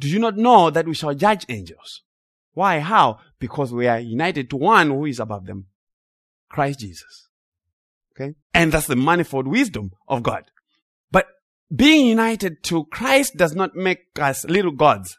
do 0.00 0.08
you 0.08 0.18
not 0.18 0.38
know 0.38 0.70
that 0.70 0.86
we 0.86 0.94
shall 0.94 1.12
judge 1.12 1.44
angels? 1.50 2.00
Why? 2.54 2.78
How? 2.78 3.18
Because 3.38 3.70
we 3.70 3.86
are 3.86 4.00
united 4.00 4.48
to 4.48 4.56
one 4.56 4.88
who 4.88 5.04
is 5.04 5.20
above 5.20 5.44
them. 5.44 5.66
Christ 6.48 6.80
Jesus. 6.80 7.28
Okay? 8.12 8.32
And 8.54 8.72
that's 8.72 8.86
the 8.86 8.96
manifold 8.96 9.46
wisdom 9.46 9.90
of 10.08 10.22
God. 10.22 10.44
But 11.12 11.26
being 11.70 12.06
united 12.06 12.62
to 12.62 12.86
Christ 12.86 13.36
does 13.36 13.54
not 13.54 13.76
make 13.76 14.06
us 14.18 14.46
little 14.46 14.72
gods. 14.72 15.18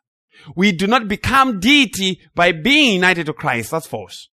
We 0.56 0.72
do 0.72 0.88
not 0.88 1.08
become 1.08 1.60
deity 1.60 2.20
by 2.34 2.52
being 2.52 2.94
united 2.96 3.26
to 3.28 3.34
Christ. 3.34 3.72
That's 3.72 3.88
false. 3.88 4.30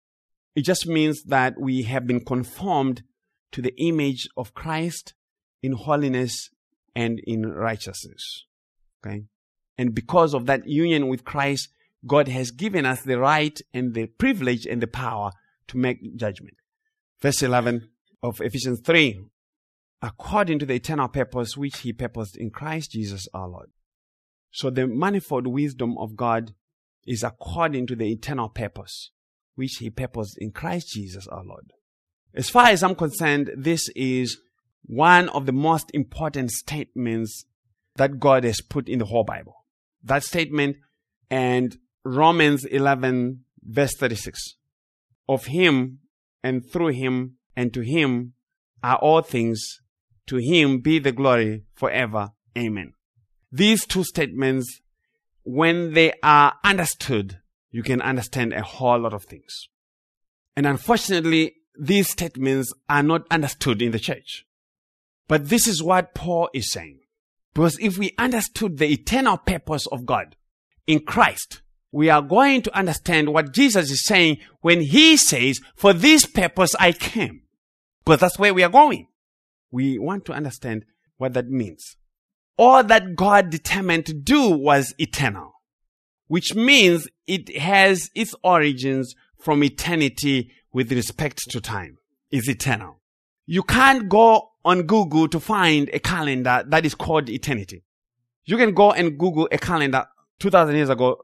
It 0.55 0.61
just 0.61 0.87
means 0.87 1.23
that 1.23 1.59
we 1.59 1.83
have 1.83 2.07
been 2.07 2.23
conformed 2.23 3.03
to 3.51 3.61
the 3.61 3.73
image 3.77 4.27
of 4.35 4.53
Christ 4.53 5.13
in 5.61 5.73
holiness 5.73 6.49
and 6.95 7.19
in 7.25 7.43
righteousness. 7.43 8.45
Okay? 9.05 9.25
And 9.77 9.93
because 9.93 10.33
of 10.33 10.45
that 10.47 10.67
union 10.67 11.07
with 11.07 11.23
Christ, 11.23 11.69
God 12.05 12.27
has 12.27 12.51
given 12.51 12.85
us 12.85 13.01
the 13.01 13.19
right 13.19 13.59
and 13.73 13.93
the 13.93 14.07
privilege 14.07 14.65
and 14.65 14.81
the 14.81 14.87
power 14.87 15.31
to 15.67 15.77
make 15.77 16.15
judgment. 16.15 16.55
Verse 17.21 17.41
11 17.41 17.89
of 18.23 18.41
Ephesians 18.41 18.81
3 18.83 19.19
according 20.01 20.59
to 20.59 20.65
the 20.65 20.75
eternal 20.75 21.07
purpose 21.07 21.57
which 21.57 21.79
he 21.79 21.91
purposed 21.93 22.37
in 22.37 22.49
Christ 22.49 22.91
Jesus 22.91 23.27
our 23.33 23.47
Lord. 23.47 23.69
So 24.51 24.69
the 24.69 24.87
manifold 24.87 25.47
wisdom 25.47 25.97
of 25.97 26.15
God 26.15 26.53
is 27.05 27.23
according 27.23 27.87
to 27.87 27.95
the 27.95 28.11
eternal 28.11 28.49
purpose 28.49 29.11
which 29.57 29.77
he 29.79 29.89
purposed 29.89 30.37
in 30.37 30.51
Christ 30.51 30.93
Jesus 30.93 31.27
our 31.27 31.43
Lord. 31.43 31.73
As 32.33 32.49
far 32.49 32.67
as 32.67 32.83
I'm 32.83 32.95
concerned, 32.95 33.49
this 33.57 33.89
is 33.95 34.37
one 34.85 35.29
of 35.29 35.47
the 35.47 35.51
most 35.51 35.89
important 35.93 36.51
statements 36.51 37.45
that 37.95 38.19
God 38.19 38.43
has 38.43 38.61
put 38.61 38.87
in 38.87 38.99
the 38.99 39.05
whole 39.05 39.23
Bible. 39.23 39.65
That 40.03 40.23
statement 40.23 40.77
and 41.29 41.75
Romans 42.05 42.63
11 42.65 43.43
verse 43.63 43.95
36. 43.95 44.55
Of 45.27 45.45
him 45.45 45.99
and 46.43 46.63
through 46.71 46.93
him 46.93 47.37
and 47.55 47.73
to 47.73 47.81
him 47.81 48.33
are 48.83 48.97
all 48.97 49.21
things. 49.21 49.81
To 50.27 50.37
him 50.37 50.79
be 50.79 50.99
the 50.99 51.11
glory 51.11 51.63
forever. 51.73 52.29
Amen. 52.55 52.93
These 53.51 53.85
two 53.85 54.03
statements, 54.03 54.81
when 55.43 55.93
they 55.93 56.13
are 56.21 56.55
understood, 56.63 57.39
you 57.71 57.83
can 57.83 58.01
understand 58.01 58.53
a 58.53 58.61
whole 58.61 58.99
lot 58.99 59.13
of 59.13 59.23
things. 59.23 59.67
And 60.55 60.65
unfortunately, 60.65 61.53
these 61.79 62.09
statements 62.09 62.73
are 62.89 63.03
not 63.03 63.27
understood 63.29 63.81
in 63.81 63.91
the 63.91 63.99
church. 63.99 64.45
But 65.27 65.49
this 65.49 65.67
is 65.67 65.83
what 65.83 66.15
Paul 66.15 66.49
is 66.53 66.71
saying. 66.71 66.99
Because 67.53 67.77
if 67.79 67.97
we 67.97 68.13
understood 68.17 68.77
the 68.77 68.91
eternal 68.91 69.37
purpose 69.37 69.87
of 69.87 70.05
God 70.05 70.35
in 70.85 70.99
Christ, 70.99 71.61
we 71.91 72.09
are 72.09 72.21
going 72.21 72.61
to 72.63 72.77
understand 72.77 73.33
what 73.33 73.53
Jesus 73.53 73.91
is 73.91 74.05
saying 74.05 74.37
when 74.61 74.81
he 74.81 75.17
says, 75.17 75.59
for 75.75 75.93
this 75.93 76.25
purpose 76.25 76.75
I 76.79 76.91
came. 76.91 77.41
Because 78.03 78.19
that's 78.19 78.39
where 78.39 78.53
we 78.53 78.63
are 78.63 78.69
going. 78.69 79.07
We 79.71 79.97
want 79.97 80.25
to 80.25 80.33
understand 80.33 80.85
what 81.17 81.33
that 81.33 81.49
means. 81.49 81.97
All 82.57 82.83
that 82.83 83.15
God 83.15 83.49
determined 83.49 84.05
to 84.07 84.13
do 84.13 84.49
was 84.49 84.93
eternal, 84.97 85.53
which 86.27 86.55
means 86.55 87.07
it 87.27 87.55
has 87.57 88.09
its 88.15 88.33
origins 88.43 89.13
from 89.39 89.63
eternity 89.63 90.51
with 90.73 90.91
respect 90.91 91.49
to 91.49 91.61
time. 91.61 91.97
It's 92.31 92.49
eternal. 92.49 92.99
You 93.45 93.63
can't 93.63 94.09
go 94.09 94.49
on 94.65 94.83
Google 94.83 95.27
to 95.29 95.39
find 95.39 95.89
a 95.93 95.99
calendar 95.99 96.63
that 96.67 96.85
is 96.85 96.95
called 96.95 97.29
eternity. 97.29 97.83
You 98.45 98.57
can 98.57 98.73
go 98.73 98.91
and 98.91 99.17
Google 99.17 99.47
a 99.51 99.57
calendar 99.57 100.05
2000 100.39 100.75
years 100.75 100.89
ago, 100.89 101.23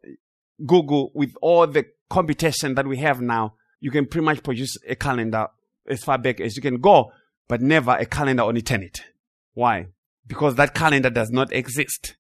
Google 0.66 1.12
with 1.14 1.34
all 1.42 1.68
the 1.68 1.86
computation 2.10 2.76
that 2.76 2.88
we 2.88 2.98
have 2.98 3.22
now, 3.22 3.56
you 3.80 3.92
can 3.92 4.06
pretty 4.06 4.26
much 4.26 4.44
produce 4.44 4.78
a 4.88 4.96
calendar 4.96 5.48
as 5.88 6.04
far 6.04 6.18
back 6.18 6.40
as 6.40 6.56
you 6.56 6.62
can 6.62 6.80
go, 6.80 7.12
but 7.48 7.62
never 7.62 7.92
a 7.92 8.06
calendar 8.06 8.44
on 8.44 8.56
eternity. 8.56 9.04
Why? 9.54 9.88
Because 10.28 10.56
that 10.56 10.74
calendar 10.74 11.10
does 11.10 11.32
not 11.32 11.52
exist. 11.52 12.16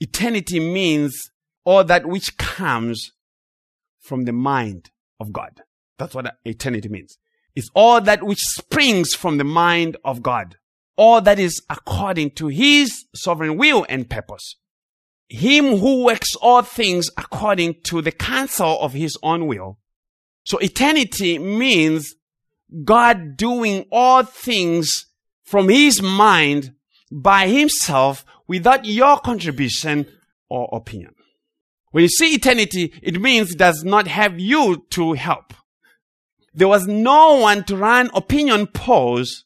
Eternity 0.00 0.58
means 0.58 1.30
all 1.64 1.84
that 1.84 2.06
which 2.06 2.36
comes 2.36 3.12
from 4.00 4.24
the 4.24 4.32
mind 4.32 4.90
of 5.20 5.32
God. 5.32 5.62
That's 5.98 6.14
what 6.14 6.36
eternity 6.44 6.88
means. 6.88 7.18
It's 7.54 7.70
all 7.74 8.00
that 8.00 8.22
which 8.22 8.40
springs 8.40 9.14
from 9.14 9.38
the 9.38 9.44
mind 9.44 9.96
of 10.04 10.22
God. 10.22 10.56
All 10.96 11.20
that 11.20 11.38
is 11.38 11.62
according 11.70 12.32
to 12.32 12.48
His 12.48 13.04
sovereign 13.14 13.56
will 13.56 13.86
and 13.88 14.08
purpose. 14.08 14.56
Him 15.28 15.78
who 15.78 16.04
works 16.04 16.34
all 16.36 16.62
things 16.62 17.08
according 17.16 17.82
to 17.84 18.02
the 18.02 18.12
counsel 18.12 18.80
of 18.80 18.92
His 18.92 19.16
own 19.22 19.46
will. 19.46 19.78
So 20.44 20.58
eternity 20.58 21.38
means 21.38 22.14
God 22.84 23.36
doing 23.36 23.86
all 23.92 24.24
things 24.24 25.06
from 25.44 25.68
His 25.68 26.02
mind 26.02 26.74
by 27.12 27.46
Himself 27.46 28.24
without 28.48 28.84
your 28.84 29.18
contribution 29.18 30.06
or 30.48 30.68
opinion. 30.72 31.14
When 31.90 32.02
you 32.02 32.08
see 32.08 32.34
eternity, 32.34 32.92
it 33.02 33.20
means 33.20 33.52
it 33.52 33.58
does 33.58 33.84
not 33.84 34.06
have 34.06 34.40
you 34.40 34.86
to 34.90 35.12
help. 35.12 35.52
There 36.54 36.68
was 36.68 36.86
no 36.86 37.36
one 37.36 37.64
to 37.64 37.76
run 37.76 38.10
opinion 38.14 38.66
polls 38.66 39.44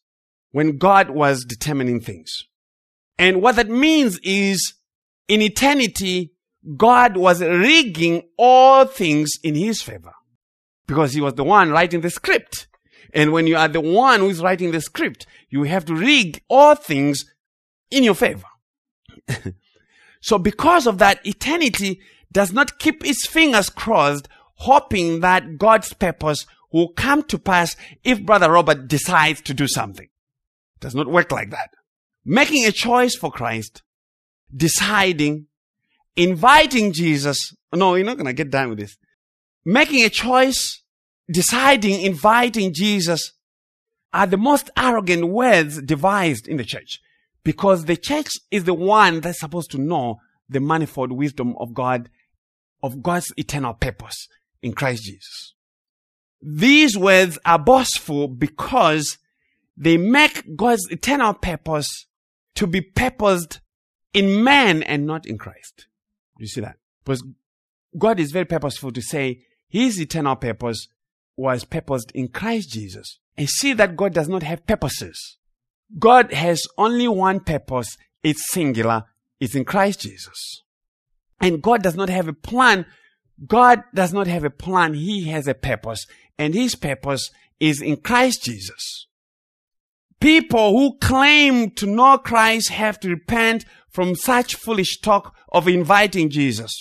when 0.52 0.78
God 0.78 1.10
was 1.10 1.44
determining 1.44 2.00
things. 2.00 2.30
And 3.18 3.42
what 3.42 3.56
that 3.56 3.68
means 3.68 4.18
is 4.22 4.74
in 5.28 5.42
eternity, 5.42 6.32
God 6.76 7.16
was 7.16 7.42
rigging 7.42 8.22
all 8.38 8.84
things 8.84 9.32
in 9.42 9.54
his 9.54 9.82
favor 9.82 10.12
because 10.86 11.14
he 11.14 11.20
was 11.20 11.34
the 11.34 11.44
one 11.44 11.70
writing 11.70 12.00
the 12.00 12.10
script. 12.10 12.68
And 13.12 13.32
when 13.32 13.46
you 13.46 13.56
are 13.56 13.68
the 13.68 13.80
one 13.80 14.20
who 14.20 14.28
is 14.28 14.42
writing 14.42 14.72
the 14.72 14.80
script, 14.80 15.26
you 15.48 15.64
have 15.64 15.84
to 15.86 15.94
rig 15.94 16.42
all 16.48 16.74
things 16.74 17.24
in 17.90 18.04
your 18.04 18.14
favor. 18.14 18.46
so 20.20 20.38
because 20.38 20.86
of 20.86 20.98
that, 20.98 21.24
eternity 21.26 22.00
does 22.32 22.52
not 22.52 22.78
keep 22.78 23.04
its 23.04 23.26
fingers 23.26 23.70
crossed, 23.70 24.28
hoping 24.56 25.20
that 25.20 25.58
God's 25.58 25.92
purpose 25.92 26.46
will 26.72 26.88
come 26.88 27.22
to 27.24 27.38
pass 27.38 27.76
if 28.04 28.22
Brother 28.22 28.50
Robert 28.50 28.88
decides 28.88 29.40
to 29.42 29.54
do 29.54 29.66
something. 29.68 30.06
It 30.06 30.80
does 30.80 30.94
not 30.94 31.06
work 31.06 31.30
like 31.32 31.50
that. 31.50 31.70
Making 32.24 32.66
a 32.66 32.72
choice 32.72 33.14
for 33.14 33.30
Christ, 33.30 33.82
deciding, 34.54 35.46
inviting 36.16 36.92
Jesus. 36.92 37.54
No, 37.72 37.94
you're 37.94 38.04
not 38.04 38.16
going 38.16 38.26
to 38.26 38.32
get 38.32 38.50
done 38.50 38.70
with 38.70 38.78
this. 38.78 38.96
Making 39.64 40.04
a 40.04 40.10
choice, 40.10 40.82
deciding, 41.30 42.02
inviting 42.02 42.74
Jesus 42.74 43.32
are 44.12 44.26
the 44.26 44.36
most 44.36 44.70
arrogant 44.76 45.28
words 45.28 45.80
devised 45.82 46.48
in 46.48 46.56
the 46.56 46.64
church 46.64 47.00
because 47.46 47.84
the 47.84 47.96
church 47.96 48.32
is 48.50 48.64
the 48.64 48.74
one 48.74 49.20
that's 49.20 49.38
supposed 49.38 49.70
to 49.70 49.78
know 49.78 50.18
the 50.48 50.58
manifold 50.58 51.12
wisdom 51.12 51.54
of 51.60 51.72
God, 51.72 52.10
of 52.82 53.04
God's 53.04 53.32
eternal 53.36 53.72
purpose 53.72 54.26
in 54.62 54.72
Christ 54.72 55.04
Jesus. 55.04 55.54
These 56.42 56.98
words 56.98 57.38
are 57.46 57.60
boastful 57.60 58.26
because 58.26 59.18
they 59.76 59.96
make 59.96 60.56
God's 60.56 60.88
eternal 60.90 61.34
purpose 61.34 62.06
to 62.56 62.66
be 62.66 62.80
purposed 62.80 63.60
in 64.12 64.42
man 64.42 64.82
and 64.82 65.06
not 65.06 65.24
in 65.24 65.38
Christ. 65.38 65.86
You 66.38 66.48
see 66.48 66.62
that? 66.62 66.78
Because 67.04 67.22
God 67.96 68.18
is 68.18 68.32
very 68.32 68.46
purposeful 68.46 68.90
to 68.90 69.00
say 69.00 69.42
his 69.68 70.00
eternal 70.00 70.34
purpose 70.34 70.88
was 71.36 71.62
purposed 71.62 72.10
in 72.10 72.26
Christ 72.26 72.70
Jesus. 72.70 73.20
And 73.36 73.48
see 73.48 73.72
that 73.74 73.96
God 73.96 74.14
does 74.14 74.28
not 74.28 74.42
have 74.42 74.66
purposes. 74.66 75.35
God 75.98 76.32
has 76.32 76.62
only 76.76 77.08
one 77.08 77.40
purpose. 77.40 77.96
It's 78.22 78.50
singular. 78.50 79.04
It's 79.40 79.54
in 79.54 79.64
Christ 79.64 80.00
Jesus. 80.00 80.62
And 81.40 81.62
God 81.62 81.82
does 81.82 81.94
not 81.94 82.08
have 82.08 82.28
a 82.28 82.32
plan. 82.32 82.86
God 83.46 83.82
does 83.94 84.12
not 84.12 84.26
have 84.26 84.44
a 84.44 84.50
plan. 84.50 84.94
He 84.94 85.24
has 85.28 85.46
a 85.46 85.54
purpose 85.54 86.06
and 86.38 86.54
his 86.54 86.74
purpose 86.74 87.30
is 87.60 87.80
in 87.80 87.96
Christ 87.96 88.44
Jesus. 88.44 89.06
People 90.20 90.72
who 90.72 90.98
claim 90.98 91.70
to 91.72 91.86
know 91.86 92.18
Christ 92.18 92.70
have 92.70 92.98
to 93.00 93.08
repent 93.08 93.64
from 93.90 94.14
such 94.14 94.54
foolish 94.54 95.00
talk 95.00 95.34
of 95.52 95.68
inviting 95.68 96.30
Jesus. 96.30 96.74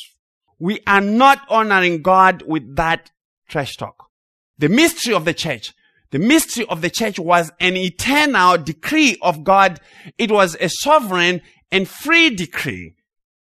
We 0.58 0.80
are 0.88 1.01
not 1.01 1.41
honoring 1.49 2.01
God 2.01 2.43
with 2.47 2.76
that 2.76 3.12
trash 3.47 3.76
talk. 3.76 4.10
The 4.58 4.70
mystery 4.70 5.14
of 5.14 5.26
the 5.26 5.34
church, 5.34 5.74
the 6.16 6.20
mystery 6.20 6.66
of 6.68 6.80
the 6.80 6.89
church 6.89 7.20
was 7.20 7.51
an 7.59 7.76
eternal 7.76 8.57
decree 8.57 9.18
of 9.22 9.43
God. 9.43 9.82
It 10.18 10.32
was 10.32 10.55
a 10.61 10.70
sovereign 10.70 11.41
and 11.74 11.89
free 11.89 12.30
decree, 12.34 12.95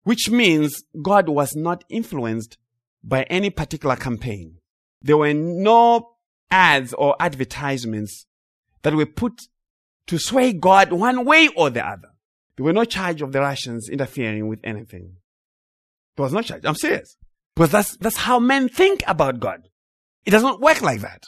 which 0.02 0.28
means 0.28 0.84
God 1.00 1.30
was 1.30 1.56
not 1.56 1.82
influenced 1.88 2.58
by 3.02 3.22
any 3.30 3.48
particular 3.48 3.96
campaign. 3.96 4.58
There 5.00 5.16
were 5.16 5.32
no 5.32 6.10
ads 6.50 6.92
or 6.92 7.16
advertisements 7.18 8.26
that 8.82 8.92
were 8.92 9.06
put 9.06 9.40
to 10.08 10.18
sway 10.18 10.52
God 10.52 10.92
one 10.92 11.24
way 11.24 11.48
or 11.56 11.70
the 11.70 11.88
other. 11.88 12.10
There 12.58 12.64
were 12.64 12.74
no 12.74 12.84
charge 12.84 13.22
of 13.22 13.32
the 13.32 13.40
Russians 13.40 13.88
interfering 13.88 14.46
with 14.46 14.60
anything. 14.62 15.14
There 16.18 16.24
was 16.24 16.34
no 16.34 16.42
charge. 16.42 16.66
I'm 16.66 16.74
serious. 16.74 17.16
Because 17.56 17.70
that's, 17.70 17.96
that's 17.96 18.18
how 18.18 18.38
men 18.38 18.68
think 18.68 19.04
about 19.06 19.40
God. 19.40 19.70
It 20.26 20.32
doesn't 20.32 20.60
work 20.60 20.82
like 20.82 21.00
that. 21.00 21.22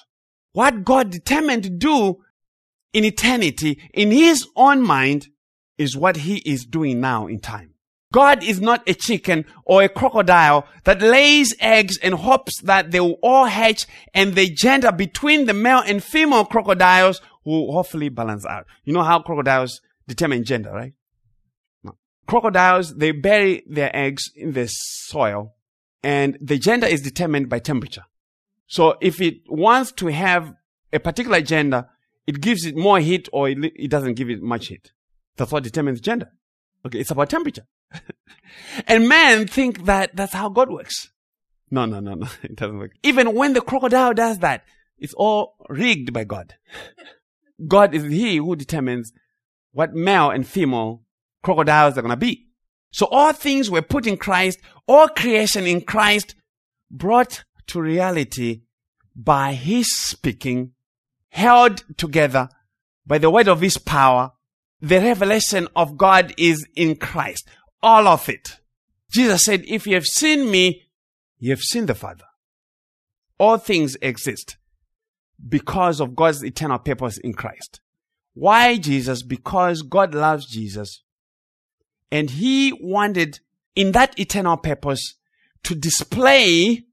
What 0.53 0.84
God 0.84 1.11
determined 1.11 1.62
to 1.64 1.70
do 1.70 2.22
in 2.92 3.05
eternity, 3.05 3.80
in 3.94 4.11
his 4.11 4.46
own 4.57 4.82
mind, 4.82 5.28
is 5.78 5.96
what 5.96 6.16
he 6.18 6.38
is 6.38 6.64
doing 6.64 7.01
now 7.01 7.26
in 7.26 7.40
time. 7.40 7.74
God 8.12 8.42
is 8.42 8.61
not 8.61 8.82
a 8.88 8.94
chicken 8.94 9.44
or 9.64 9.82
a 9.82 9.88
crocodile 9.88 10.66
that 10.84 11.01
lays 11.01 11.55
eggs 11.61 11.96
and 11.98 12.14
hopes 12.14 12.61
that 12.62 12.90
they 12.90 12.98
will 12.98 13.18
all 13.22 13.44
hatch 13.44 13.86
and 14.12 14.34
the 14.34 14.51
gender 14.51 14.90
between 14.90 15.46
the 15.46 15.55
male 15.55 15.82
and 15.86 16.03
female 16.03 16.44
crocodiles 16.44 17.20
will 17.44 17.72
hopefully 17.72 18.09
balance 18.09 18.44
out. 18.44 18.66
You 18.84 18.92
know 18.92 19.05
how 19.05 19.20
crocodiles 19.20 19.80
determine 20.09 20.44
gender, 20.44 20.72
right? 20.72 20.92
No. 21.84 21.96
Crocodiles, 22.26 22.96
they 22.96 23.12
bury 23.12 23.62
their 23.68 23.94
eggs 23.94 24.24
in 24.34 24.55
the 24.55 24.66
soil 24.66 25.55
and 26.03 26.36
the 26.40 26.59
gender 26.59 26.88
is 26.88 27.03
determined 27.03 27.48
by 27.48 27.61
temperature. 27.61 28.05
So 28.70 28.96
if 29.00 29.20
it 29.20 29.40
wants 29.48 29.90
to 29.92 30.06
have 30.06 30.54
a 30.92 31.00
particular 31.00 31.40
gender, 31.40 31.88
it 32.28 32.40
gives 32.40 32.64
it 32.64 32.76
more 32.76 33.00
heat 33.00 33.28
or 33.32 33.48
it, 33.48 33.58
it 33.74 33.90
doesn't 33.90 34.14
give 34.14 34.30
it 34.30 34.40
much 34.40 34.68
heat. 34.68 34.92
That's 35.36 35.50
what 35.50 35.64
determines 35.64 36.00
gender. 36.00 36.30
Okay, 36.86 37.00
it's 37.00 37.10
about 37.10 37.30
temperature. 37.30 37.66
and 38.86 39.08
men 39.08 39.48
think 39.48 39.86
that 39.86 40.14
that's 40.14 40.32
how 40.34 40.48
God 40.48 40.70
works. 40.70 41.10
No, 41.68 41.84
no, 41.84 41.98
no, 41.98 42.14
no. 42.14 42.28
It 42.44 42.54
doesn't 42.54 42.78
work. 42.78 42.92
Even 43.02 43.34
when 43.34 43.54
the 43.54 43.60
crocodile 43.60 44.14
does 44.14 44.38
that, 44.38 44.62
it's 44.98 45.14
all 45.14 45.56
rigged 45.68 46.12
by 46.12 46.22
God. 46.22 46.54
God 47.66 47.92
is 47.92 48.04
He 48.04 48.36
who 48.36 48.54
determines 48.54 49.12
what 49.72 49.94
male 49.94 50.30
and 50.30 50.46
female 50.46 51.02
crocodiles 51.42 51.98
are 51.98 52.02
going 52.02 52.10
to 52.10 52.16
be. 52.16 52.46
So 52.92 53.06
all 53.06 53.32
things 53.32 53.68
were 53.68 53.82
put 53.82 54.06
in 54.06 54.16
Christ, 54.16 54.60
all 54.86 55.08
creation 55.08 55.66
in 55.66 55.80
Christ 55.80 56.36
brought 56.88 57.44
to 57.70 57.80
reality 57.80 58.62
by 59.16 59.54
His 59.54 59.94
speaking, 59.94 60.72
held 61.30 61.84
together 61.96 62.48
by 63.06 63.18
the 63.18 63.30
word 63.30 63.48
of 63.48 63.60
His 63.60 63.78
power. 63.78 64.32
The 64.80 65.00
revelation 65.00 65.68
of 65.76 65.96
God 65.96 66.32
is 66.38 66.66
in 66.74 66.96
Christ. 66.96 67.48
All 67.82 68.06
of 68.08 68.28
it. 68.28 68.58
Jesus 69.10 69.44
said, 69.44 69.64
if 69.66 69.86
you 69.86 69.94
have 69.94 70.06
seen 70.06 70.50
me, 70.50 70.84
you 71.38 71.50
have 71.50 71.60
seen 71.60 71.86
the 71.86 71.94
Father. 71.94 72.24
All 73.38 73.58
things 73.58 73.96
exist 74.00 74.56
because 75.48 76.00
of 76.00 76.14
God's 76.14 76.44
eternal 76.44 76.78
purpose 76.78 77.18
in 77.18 77.32
Christ. 77.32 77.80
Why 78.34 78.76
Jesus? 78.76 79.22
Because 79.22 79.82
God 79.82 80.14
loves 80.14 80.46
Jesus. 80.46 81.02
And 82.12 82.30
he 82.30 82.72
wanted 82.80 83.40
in 83.74 83.92
that 83.92 84.18
eternal 84.18 84.56
purpose 84.56 85.14
to 85.64 85.74
display 85.74 86.84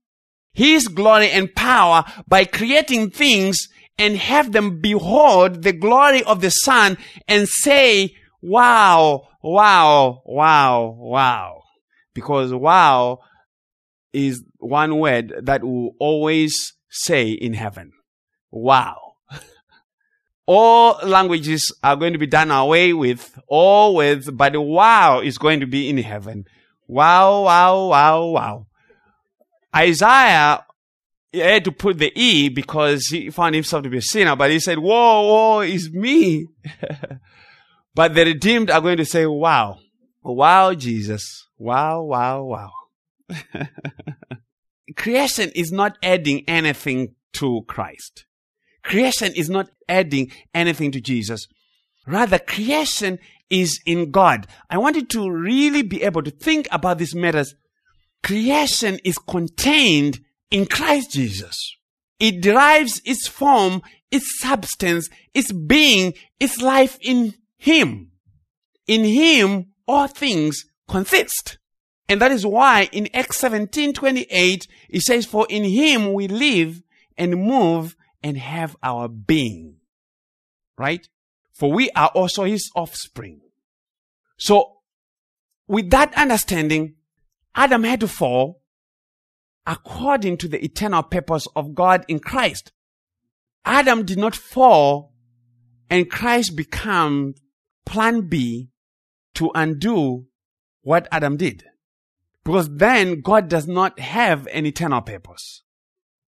his 0.58 0.88
glory 0.88 1.30
and 1.30 1.54
power 1.54 2.04
by 2.28 2.44
creating 2.44 3.12
things 3.12 3.70
and 4.00 4.18
have 4.18 4.54
them 4.54 4.82
behold 4.82 5.62
the 5.62 5.72
glory 5.72 6.24
of 6.24 6.42
the 6.42 6.50
Son 6.50 6.98
and 7.28 7.48
say, 7.48 8.16
wow, 8.42 9.28
wow, 9.44 10.24
wow, 10.26 10.96
wow. 10.98 11.62
Because 12.16 12.52
wow 12.56 13.20
is 14.12 14.44
one 14.58 14.98
word 14.98 15.32
that 15.44 15.64
will 15.64 15.92
always 16.00 16.74
say 16.90 17.30
in 17.30 17.54
heaven. 17.54 17.92
Wow. 18.50 19.14
All 20.48 20.98
languages 21.08 21.72
are 21.84 21.96
going 21.96 22.14
to 22.14 22.20
be 22.20 22.26
done 22.26 22.50
away 22.50 22.94
with, 22.94 23.38
all 23.48 23.94
with, 23.94 24.36
but 24.36 24.60
wow 24.60 25.20
is 25.20 25.38
going 25.38 25.60
to 25.60 25.68
be 25.68 25.88
in 25.88 26.00
heaven. 26.00 26.46
Wow, 26.88 27.44
wow, 27.44 27.88
wow, 27.90 28.26
wow. 28.26 28.68
Isaiah 29.78 30.66
he 31.32 31.40
had 31.40 31.66
to 31.66 31.72
put 31.72 31.98
the 31.98 32.12
E 32.20 32.50
because 32.50 33.08
he 33.08 33.30
found 33.30 33.56
himself 33.56 33.84
to 33.84 33.90
be 33.90 33.98
a 33.98 34.02
sinner, 34.02 34.36
but 34.36 34.50
he 34.50 34.60
said, 34.60 34.80
woe, 34.80 35.28
woe, 35.28 35.60
it's 35.60 35.92
me. 35.92 36.48
but 37.96 38.14
the 38.14 38.26
redeemed 38.26 38.72
are 38.72 38.82
going 38.82 38.98
to 38.98 39.06
say, 39.06 39.26
wow, 39.26 39.78
wow, 40.24 40.74
Jesus. 40.74 41.48
Wow, 41.58 42.04
wow, 42.04 42.44
wow. 42.44 42.72
Creation 44.96 45.52
is 45.54 45.72
not 45.72 45.98
adding 46.02 46.44
anything 46.48 47.16
to 47.34 47.64
Christ. 47.68 48.26
Creation 48.84 49.34
is 49.36 49.50
not 49.50 49.70
adding 49.90 50.32
anything 50.54 50.92
to 50.94 51.02
Jesus. 51.02 51.48
Rather, 52.06 52.40
creation 52.40 53.20
is 53.50 53.82
in 53.86 54.12
God. 54.12 54.48
I 54.70 54.78
want 54.78 54.96
you 54.96 55.06
to 55.06 55.30
really 55.30 55.82
be 55.82 56.04
able 56.04 56.24
to 56.24 56.32
think 56.32 56.70
about 56.72 57.00
these 57.00 57.14
matters. 57.14 57.54
Creation 58.24 59.00
is 59.04 59.18
contained 59.18 60.20
in 60.52 60.66
Christ 60.66 61.12
Jesus. 61.12 61.78
It 62.20 62.42
derives 62.42 63.02
its 63.06 63.28
form, 63.28 63.82
its 64.12 64.40
substance, 64.40 65.10
its 65.34 65.52
being, 65.52 66.14
its 66.40 66.62
life 66.62 66.98
in 67.02 67.36
Him. 67.58 68.12
In 68.88 69.04
Him, 69.04 69.68
all 69.88 70.08
things 70.08 70.66
consist. 70.88 71.58
And 72.10 72.22
that 72.22 72.32
is 72.32 72.46
why 72.46 72.90
in 72.92 73.10
Acts 73.14 73.38
17, 73.38 73.94
28, 73.94 74.68
it 74.90 75.02
says, 75.02 75.26
For 75.26 75.46
in 75.50 75.64
Him 75.64 76.14
we 76.14 76.28
live 76.28 76.82
and 77.18 77.44
move 77.44 77.96
and 78.24 78.38
have 78.38 78.76
our 78.82 79.08
being. 79.08 79.76
Right? 80.78 81.08
For 81.54 81.72
we 81.72 81.90
are 81.92 82.10
also 82.10 82.44
His 82.44 82.70
offspring. 82.76 83.42
So, 84.38 84.78
with 85.68 85.90
that 85.90 86.14
understanding, 86.16 86.96
Adam 87.58 87.84
had 87.84 88.00
to 88.00 88.08
fall 88.08 88.62
according 89.66 90.38
to 90.38 90.48
the 90.48 90.64
eternal 90.64 91.02
purpose 91.02 91.48
of 91.56 91.74
God 91.74 92.06
in 92.08 92.20
Christ. 92.20 92.72
Adam 93.66 94.06
did 94.06 94.18
not 94.18 94.36
fall 94.36 95.12
and 95.90 96.10
Christ 96.10 96.56
become 96.56 97.34
plan 97.86 98.30
B 98.30 98.70
to 99.34 99.52
undo 99.56 100.28
what 100.84 101.08
Adam 101.12 101.36
did. 101.36 101.64
Because 102.46 102.70
then 102.76 103.22
God 103.22 103.50
does 103.50 103.68
not 103.68 104.00
have 104.00 104.48
an 104.54 104.66
eternal 104.66 105.02
purpose. 105.02 105.64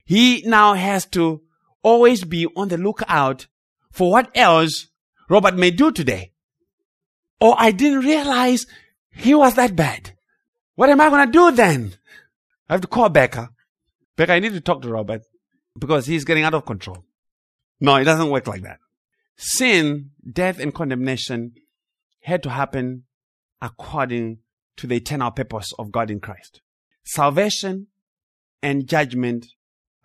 He 0.05 0.41
now 0.45 0.73
has 0.73 1.05
to 1.07 1.41
always 1.83 2.23
be 2.23 2.47
on 2.55 2.69
the 2.69 2.77
lookout 2.77 3.47
for 3.91 4.09
what 4.09 4.31
else 4.33 4.87
Robert 5.29 5.55
may 5.55 5.71
do 5.71 5.91
today. 5.91 6.31
Or 7.39 7.53
I 7.57 7.71
didn't 7.71 7.99
realize 7.99 8.65
he 9.11 9.35
was 9.35 9.55
that 9.55 9.75
bad. 9.75 10.16
What 10.77 10.91
am 10.91 11.01
I 11.01 11.09
going 11.09 11.25
to 11.25 11.31
do 11.31 11.51
then? 11.55 11.95
I 12.69 12.73
have 12.73 12.81
to 12.81 12.87
call 12.87 13.09
Becca. 13.09 13.49
Becca, 14.15 14.31
I 14.31 14.37
need 14.37 14.53
to 14.53 14.61
talk 14.61 14.83
to 14.83 14.89
Robert 14.89 15.23
because 15.75 16.05
he's 16.05 16.23
getting 16.23 16.43
out 16.43 16.53
of 16.53 16.67
control. 16.67 17.03
No, 17.81 17.95
it 17.95 18.03
doesn't 18.03 18.29
work 18.29 18.45
like 18.45 18.61
that. 18.61 18.77
Sin, 19.35 20.11
death, 20.31 20.59
and 20.59 20.71
condemnation 20.71 21.53
had 22.21 22.43
to 22.43 22.51
happen 22.51 23.05
according 23.59 24.37
to 24.75 24.85
the 24.85 24.97
eternal 24.97 25.31
purpose 25.31 25.73
of 25.79 25.91
God 25.91 26.11
in 26.11 26.19
Christ. 26.19 26.61
Salvation 27.03 27.87
and 28.61 28.85
judgment 28.85 29.47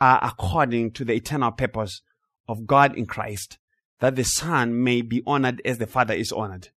are 0.00 0.20
according 0.22 0.92
to 0.92 1.04
the 1.04 1.12
eternal 1.12 1.52
purpose 1.52 2.00
of 2.48 2.66
God 2.66 2.96
in 2.96 3.04
Christ, 3.04 3.58
that 4.00 4.16
the 4.16 4.24
Son 4.24 4.82
may 4.82 5.02
be 5.02 5.22
honored 5.26 5.60
as 5.66 5.76
the 5.76 5.86
Father 5.86 6.14
is 6.14 6.32
honored. 6.32 6.70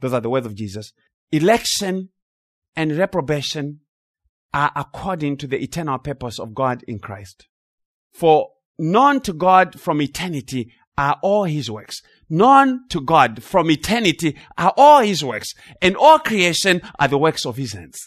Those 0.00 0.12
are 0.12 0.20
the 0.20 0.28
words 0.28 0.46
of 0.46 0.56
Jesus. 0.56 0.92
Election 1.30 2.08
and 2.78 2.96
reprobation 2.96 3.80
are 4.54 4.70
according 4.76 5.36
to 5.36 5.48
the 5.48 5.60
eternal 5.60 5.98
purpose 5.98 6.38
of 6.38 6.54
God 6.54 6.84
in 6.86 7.00
Christ. 7.00 7.48
For 8.12 8.50
known 8.78 9.20
to 9.22 9.32
God 9.32 9.78
from 9.80 10.00
eternity 10.00 10.72
are 10.96 11.18
all 11.20 11.42
his 11.44 11.68
works. 11.68 12.00
Known 12.30 12.88
to 12.90 13.00
God 13.00 13.42
from 13.42 13.68
eternity 13.70 14.38
are 14.56 14.72
all 14.76 15.00
his 15.00 15.24
works. 15.24 15.52
And 15.82 15.96
all 15.96 16.20
creation 16.20 16.80
are 17.00 17.08
the 17.08 17.18
works 17.18 17.44
of 17.44 17.56
his 17.56 17.72
hands. 17.72 17.98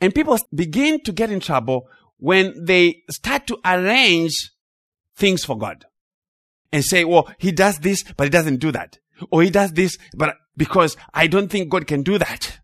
And 0.00 0.14
people 0.14 0.38
begin 0.54 1.02
to 1.02 1.12
get 1.12 1.30
in 1.30 1.40
trouble 1.40 1.88
when 2.18 2.64
they 2.64 3.02
start 3.10 3.48
to 3.48 3.58
arrange 3.64 4.52
things 5.16 5.44
for 5.44 5.58
God 5.58 5.84
and 6.72 6.84
say, 6.84 7.04
well, 7.04 7.28
he 7.38 7.50
does 7.50 7.80
this, 7.80 8.04
but 8.16 8.24
he 8.24 8.30
doesn't 8.30 8.58
do 8.58 8.70
that. 8.70 8.98
Or 9.32 9.42
he 9.42 9.50
does 9.50 9.72
this, 9.72 9.98
but 10.14 10.36
because 10.56 10.96
I 11.12 11.26
don't 11.26 11.48
think 11.48 11.70
God 11.70 11.88
can 11.88 12.04
do 12.04 12.18
that. 12.18 12.60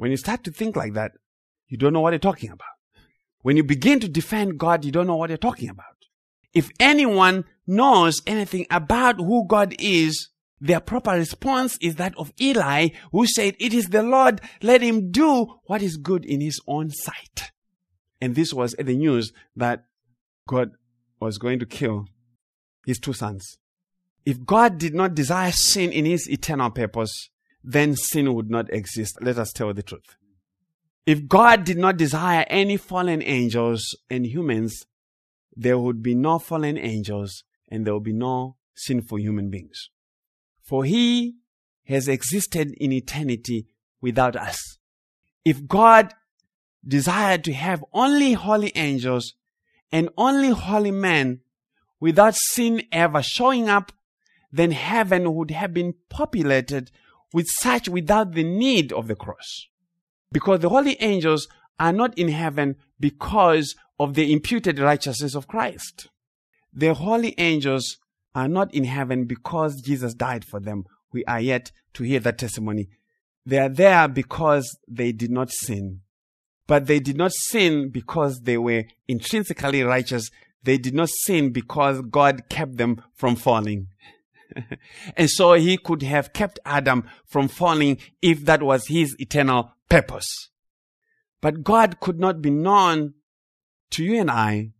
When 0.00 0.10
you 0.10 0.16
start 0.16 0.44
to 0.44 0.50
think 0.50 0.76
like 0.76 0.94
that, 0.94 1.12
you 1.68 1.76
don't 1.76 1.92
know 1.92 2.00
what 2.00 2.14
you're 2.14 2.18
talking 2.18 2.48
about. 2.48 2.72
When 3.42 3.58
you 3.58 3.62
begin 3.62 4.00
to 4.00 4.08
defend 4.08 4.58
God, 4.58 4.82
you 4.82 4.90
don't 4.90 5.06
know 5.06 5.16
what 5.16 5.28
you're 5.28 5.36
talking 5.36 5.68
about. 5.68 6.06
If 6.54 6.70
anyone 6.80 7.44
knows 7.66 8.22
anything 8.26 8.66
about 8.70 9.16
who 9.16 9.46
God 9.46 9.74
is, 9.78 10.30
their 10.58 10.80
proper 10.80 11.10
response 11.10 11.76
is 11.82 11.96
that 11.96 12.14
of 12.16 12.32
Eli, 12.40 12.88
who 13.12 13.26
said, 13.26 13.56
It 13.60 13.74
is 13.74 13.90
the 13.90 14.02
Lord, 14.02 14.40
let 14.62 14.80
him 14.80 15.10
do 15.10 15.56
what 15.66 15.82
is 15.82 15.98
good 15.98 16.24
in 16.24 16.40
his 16.40 16.62
own 16.66 16.88
sight. 16.88 17.50
And 18.22 18.34
this 18.34 18.54
was 18.54 18.74
the 18.78 18.96
news 18.96 19.34
that 19.54 19.84
God 20.48 20.70
was 21.20 21.36
going 21.36 21.58
to 21.58 21.66
kill 21.66 22.06
his 22.86 22.98
two 22.98 23.12
sons. 23.12 23.58
If 24.24 24.46
God 24.46 24.78
did 24.78 24.94
not 24.94 25.14
desire 25.14 25.52
sin 25.52 25.92
in 25.92 26.06
his 26.06 26.26
eternal 26.26 26.70
purpose, 26.70 27.28
then 27.62 27.96
sin 27.96 28.34
would 28.34 28.50
not 28.50 28.72
exist. 28.72 29.18
Let 29.20 29.38
us 29.38 29.52
tell 29.52 29.72
the 29.74 29.82
truth. 29.82 30.16
If 31.06 31.26
God 31.26 31.64
did 31.64 31.78
not 31.78 31.96
desire 31.96 32.44
any 32.48 32.76
fallen 32.76 33.22
angels 33.22 33.96
and 34.08 34.26
humans, 34.26 34.84
there 35.56 35.78
would 35.78 36.02
be 36.02 36.14
no 36.14 36.38
fallen 36.38 36.78
angels 36.78 37.44
and 37.68 37.86
there 37.86 37.94
would 37.94 38.04
be 38.04 38.12
no 38.12 38.56
sinful 38.74 39.18
human 39.18 39.50
beings. 39.50 39.88
For 40.62 40.84
He 40.84 41.36
has 41.86 42.08
existed 42.08 42.72
in 42.78 42.92
eternity 42.92 43.66
without 44.00 44.36
us. 44.36 44.78
If 45.44 45.66
God 45.66 46.14
desired 46.86 47.44
to 47.44 47.52
have 47.52 47.84
only 47.92 48.34
holy 48.34 48.72
angels 48.74 49.34
and 49.90 50.08
only 50.16 50.50
holy 50.50 50.90
men 50.90 51.40
without 51.98 52.34
sin 52.36 52.82
ever 52.92 53.22
showing 53.22 53.68
up, 53.68 53.92
then 54.52 54.70
heaven 54.70 55.34
would 55.34 55.50
have 55.50 55.74
been 55.74 55.94
populated 56.08 56.90
with 57.32 57.46
such 57.48 57.88
without 57.88 58.32
the 58.32 58.44
need 58.44 58.92
of 58.92 59.08
the 59.08 59.14
cross. 59.14 59.66
Because 60.32 60.60
the 60.60 60.68
holy 60.68 60.96
angels 61.00 61.48
are 61.78 61.92
not 61.92 62.16
in 62.18 62.28
heaven 62.28 62.76
because 62.98 63.74
of 63.98 64.14
the 64.14 64.32
imputed 64.32 64.78
righteousness 64.78 65.34
of 65.34 65.48
Christ. 65.48 66.08
The 66.72 66.94
holy 66.94 67.34
angels 67.38 67.98
are 68.34 68.48
not 68.48 68.72
in 68.72 68.84
heaven 68.84 69.24
because 69.24 69.80
Jesus 69.80 70.14
died 70.14 70.44
for 70.44 70.60
them. 70.60 70.84
We 71.12 71.24
are 71.24 71.40
yet 71.40 71.72
to 71.94 72.04
hear 72.04 72.20
that 72.20 72.38
testimony. 72.38 72.88
They 73.44 73.58
are 73.58 73.68
there 73.68 74.06
because 74.08 74.78
they 74.86 75.12
did 75.12 75.30
not 75.30 75.50
sin. 75.50 76.00
But 76.66 76.86
they 76.86 77.00
did 77.00 77.16
not 77.16 77.32
sin 77.32 77.90
because 77.90 78.42
they 78.42 78.56
were 78.56 78.84
intrinsically 79.08 79.82
righteous. 79.82 80.30
They 80.62 80.78
did 80.78 80.94
not 80.94 81.08
sin 81.08 81.50
because 81.50 82.00
God 82.02 82.48
kept 82.48 82.76
them 82.76 83.02
from 83.14 83.34
falling. 83.34 83.88
and 85.16 85.30
so 85.30 85.54
he 85.54 85.76
could 85.76 86.02
have 86.02 86.32
kept 86.32 86.58
Adam 86.64 87.08
from 87.26 87.48
falling 87.48 87.98
if 88.22 88.44
that 88.44 88.62
was 88.62 88.86
his 88.86 89.14
eternal 89.18 89.72
purpose. 89.88 90.50
But 91.40 91.62
God 91.62 92.00
could 92.00 92.18
not 92.18 92.42
be 92.42 92.50
known 92.50 93.14
to 93.90 94.04
you 94.04 94.20
and 94.20 94.30
I 94.30 94.72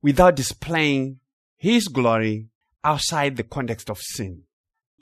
without 0.00 0.36
displaying 0.36 1.20
his 1.56 1.88
glory 1.88 2.48
outside 2.82 3.36
the 3.36 3.44
context 3.44 3.88
of 3.88 3.98
sin, 4.00 4.42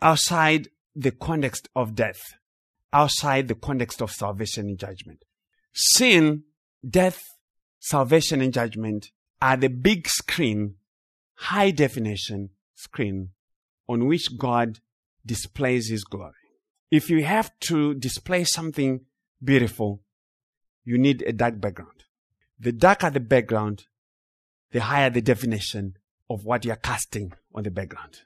outside 0.03 0.69
the 0.95 1.11
context 1.11 1.69
of 1.75 1.95
death, 1.95 2.21
outside 2.93 3.49
the 3.49 3.55
context 3.55 4.03
of 4.03 4.11
salvation 4.11 4.67
and 4.67 4.79
judgment. 4.79 5.25
Sin, 5.73 6.43
death, 6.89 7.23
salvation, 7.79 8.41
and 8.41 8.53
judgment 8.53 9.11
are 9.41 9.57
the 9.57 9.69
big 9.69 10.09
screen, 10.09 10.75
high 11.35 11.71
definition 11.71 12.51
screen 12.75 13.31
on 13.91 14.07
which 14.07 14.39
God 14.39 14.79
displays 15.27 15.89
His 15.89 16.05
glory. 16.05 16.33
If 16.93 17.11
you 17.11 17.25
have 17.25 17.51
to 17.63 17.95
display 17.95 18.45
something 18.45 19.01
beautiful, 19.43 20.01
you 20.85 20.97
need 20.97 21.23
a 21.27 21.33
dark 21.33 21.61
background. 21.61 22.05
The 22.59 22.71
darker 22.71 23.11
the 23.11 23.21
background, 23.21 23.87
the 24.71 24.81
higher 24.81 25.11
the 25.11 25.21
definition 25.21 25.97
of 26.29 26.45
what 26.45 26.65
you're 26.65 26.77
casting 26.77 27.33
on 27.53 27.65
the 27.65 27.71
background. 27.71 28.21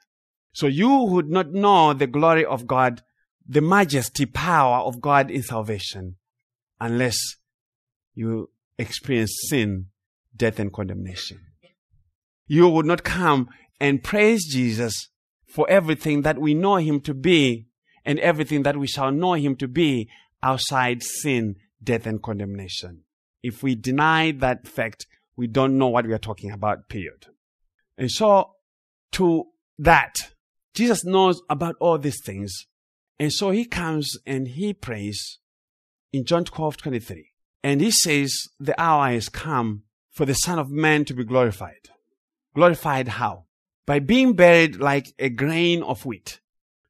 So 0.52 0.66
you 0.66 1.04
would 1.04 1.30
not 1.30 1.52
know 1.52 1.94
the 1.94 2.06
glory 2.06 2.44
of 2.44 2.66
God, 2.66 3.02
the 3.48 3.62
majesty, 3.62 4.26
power 4.26 4.84
of 4.84 5.00
God 5.00 5.30
in 5.30 5.42
salvation 5.42 6.16
unless 6.78 7.18
you 8.14 8.50
experience 8.78 9.34
sin, 9.48 9.86
death, 10.36 10.58
and 10.58 10.72
condemnation. 10.72 11.40
You 12.46 12.68
would 12.68 12.84
not 12.84 13.02
come 13.02 13.48
and 13.80 14.04
praise 14.04 14.44
Jesus 14.46 15.08
for 15.54 15.70
everything 15.70 16.22
that 16.22 16.36
we 16.36 16.52
know 16.52 16.74
him 16.74 17.00
to 17.00 17.14
be 17.14 17.68
and 18.04 18.18
everything 18.18 18.64
that 18.64 18.76
we 18.76 18.88
shall 18.88 19.12
know 19.12 19.34
him 19.34 19.54
to 19.54 19.68
be 19.68 20.10
outside 20.42 21.00
sin, 21.00 21.54
death, 21.80 22.06
and 22.06 22.20
condemnation. 22.20 23.02
If 23.40 23.62
we 23.62 23.76
deny 23.76 24.32
that 24.32 24.66
fact, 24.66 25.06
we 25.36 25.46
don't 25.46 25.78
know 25.78 25.86
what 25.86 26.08
we 26.08 26.12
are 26.12 26.18
talking 26.18 26.50
about, 26.50 26.88
period. 26.88 27.26
And 27.96 28.10
so, 28.10 28.50
to 29.12 29.44
that, 29.78 30.16
Jesus 30.74 31.04
knows 31.04 31.40
about 31.48 31.76
all 31.78 31.98
these 31.98 32.20
things. 32.26 32.66
And 33.20 33.32
so 33.32 33.52
he 33.52 33.64
comes 33.64 34.18
and 34.26 34.48
he 34.48 34.74
prays 34.74 35.38
in 36.12 36.24
John 36.24 36.42
12, 36.44 36.78
23. 36.78 37.30
And 37.62 37.80
he 37.80 37.92
says, 37.92 38.36
the 38.58 38.78
hour 38.80 39.12
has 39.12 39.28
come 39.28 39.84
for 40.10 40.26
the 40.26 40.34
Son 40.34 40.58
of 40.58 40.68
Man 40.68 41.04
to 41.04 41.14
be 41.14 41.22
glorified. 41.22 41.90
Glorified 42.56 43.06
how? 43.06 43.43
By 43.86 43.98
being 43.98 44.34
buried 44.34 44.76
like 44.76 45.14
a 45.18 45.28
grain 45.28 45.82
of 45.82 46.06
wheat. 46.06 46.40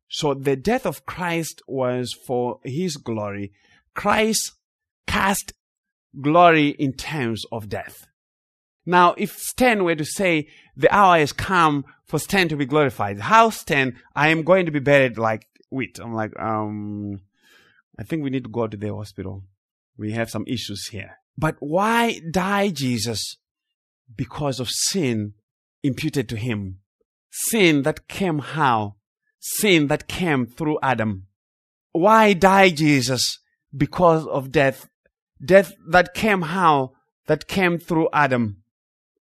So 0.08 0.34
the 0.34 0.56
death 0.56 0.86
of 0.86 1.06
Christ 1.06 1.62
was 1.66 2.12
for 2.26 2.60
his 2.64 2.96
glory. 2.96 3.52
Christ 3.94 4.52
cast 5.06 5.52
glory 6.20 6.68
in 6.68 6.92
terms 6.92 7.42
of 7.50 7.68
death. 7.68 8.06
Now, 8.86 9.14
if 9.16 9.38
Stan 9.38 9.84
were 9.84 9.94
to 9.94 10.04
say, 10.04 10.48
the 10.76 10.94
hour 10.94 11.18
has 11.18 11.32
come 11.32 11.84
for 12.04 12.18
Stan 12.18 12.48
to 12.48 12.56
be 12.56 12.66
glorified, 12.66 13.18
how 13.18 13.50
Stan, 13.50 13.96
I 14.14 14.28
am 14.28 14.42
going 14.42 14.66
to 14.66 14.72
be 14.72 14.78
buried 14.78 15.16
like 15.16 15.46
wheat. 15.70 15.98
I'm 15.98 16.14
like, 16.14 16.38
um, 16.38 17.20
I 17.98 18.02
think 18.02 18.22
we 18.22 18.30
need 18.30 18.44
to 18.44 18.50
go 18.50 18.66
to 18.66 18.76
the 18.76 18.94
hospital. 18.94 19.42
We 19.96 20.12
have 20.12 20.30
some 20.30 20.44
issues 20.46 20.88
here. 20.88 21.18
But 21.36 21.56
why 21.60 22.20
die 22.30 22.70
Jesus? 22.70 23.36
Because 24.14 24.60
of 24.60 24.68
sin 24.70 25.34
imputed 25.82 26.28
to 26.28 26.36
him. 26.36 26.80
Sin 27.36 27.82
that 27.82 28.06
came 28.06 28.38
how? 28.38 28.94
Sin 29.40 29.88
that 29.88 30.06
came 30.06 30.46
through 30.46 30.78
Adam. 30.84 31.26
Why 31.90 32.32
die 32.32 32.70
Jesus? 32.70 33.40
Because 33.76 34.24
of 34.28 34.52
death. 34.52 34.88
Death 35.44 35.72
that 35.88 36.14
came 36.14 36.42
how? 36.42 36.92
That 37.26 37.48
came 37.48 37.78
through 37.78 38.08
Adam. 38.12 38.62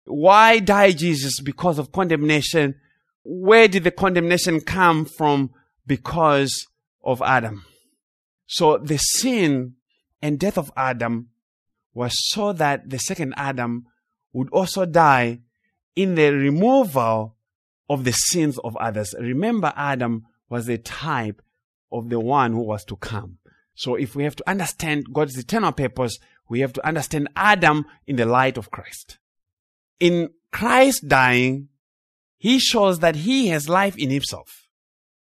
Why 0.06 0.60
die 0.60 0.92
Jesus? 0.92 1.40
Because 1.40 1.80
of 1.80 1.92
condemnation. 1.92 2.76
Where 3.24 3.68
did 3.68 3.84
the 3.84 3.90
condemnation 3.90 4.62
come 4.62 5.06
from? 5.06 5.50
Because 5.88 6.68
of 7.04 7.20
Adam. 7.24 7.66
So 8.46 8.78
the 8.78 8.98
sin 8.98 9.74
and 10.22 10.40
death 10.40 10.60
of 10.60 10.72
Adam 10.78 11.30
was 11.96 12.14
so 12.30 12.54
that 12.54 12.92
the 12.92 13.00
second 13.00 13.34
Adam 13.38 13.88
would 14.34 14.50
also 14.52 14.86
die 14.86 15.40
in 15.96 16.14
the 16.14 16.32
removal 16.32 17.33
of 17.94 18.04
the 18.04 18.12
sins 18.12 18.58
of 18.60 18.76
others. 18.78 19.14
Remember, 19.20 19.72
Adam 19.76 20.26
was 20.50 20.68
a 20.68 20.78
type 20.78 21.42
of 21.92 22.10
the 22.10 22.20
one 22.20 22.52
who 22.52 22.62
was 22.62 22.84
to 22.86 22.96
come. 22.96 23.38
So 23.76 23.96
if 23.96 24.16
we 24.16 24.24
have 24.24 24.36
to 24.38 24.50
understand 24.50 25.06
God's 25.14 25.38
eternal 25.38 25.72
purpose, 25.72 26.18
we 26.50 26.60
have 26.62 26.74
to 26.74 26.86
understand 26.86 27.30
Adam 27.36 27.86
in 28.08 28.16
the 28.16 28.26
light 28.26 28.58
of 28.58 28.72
Christ. 28.72 29.20
In 30.00 30.32
Christ 30.52 31.08
dying, 31.08 31.70
he 32.38 32.60
shows 32.60 33.00
that 33.00 33.16
he 33.16 33.48
has 33.48 33.70
life 33.70 33.98
in 33.98 34.10
himself. 34.10 34.68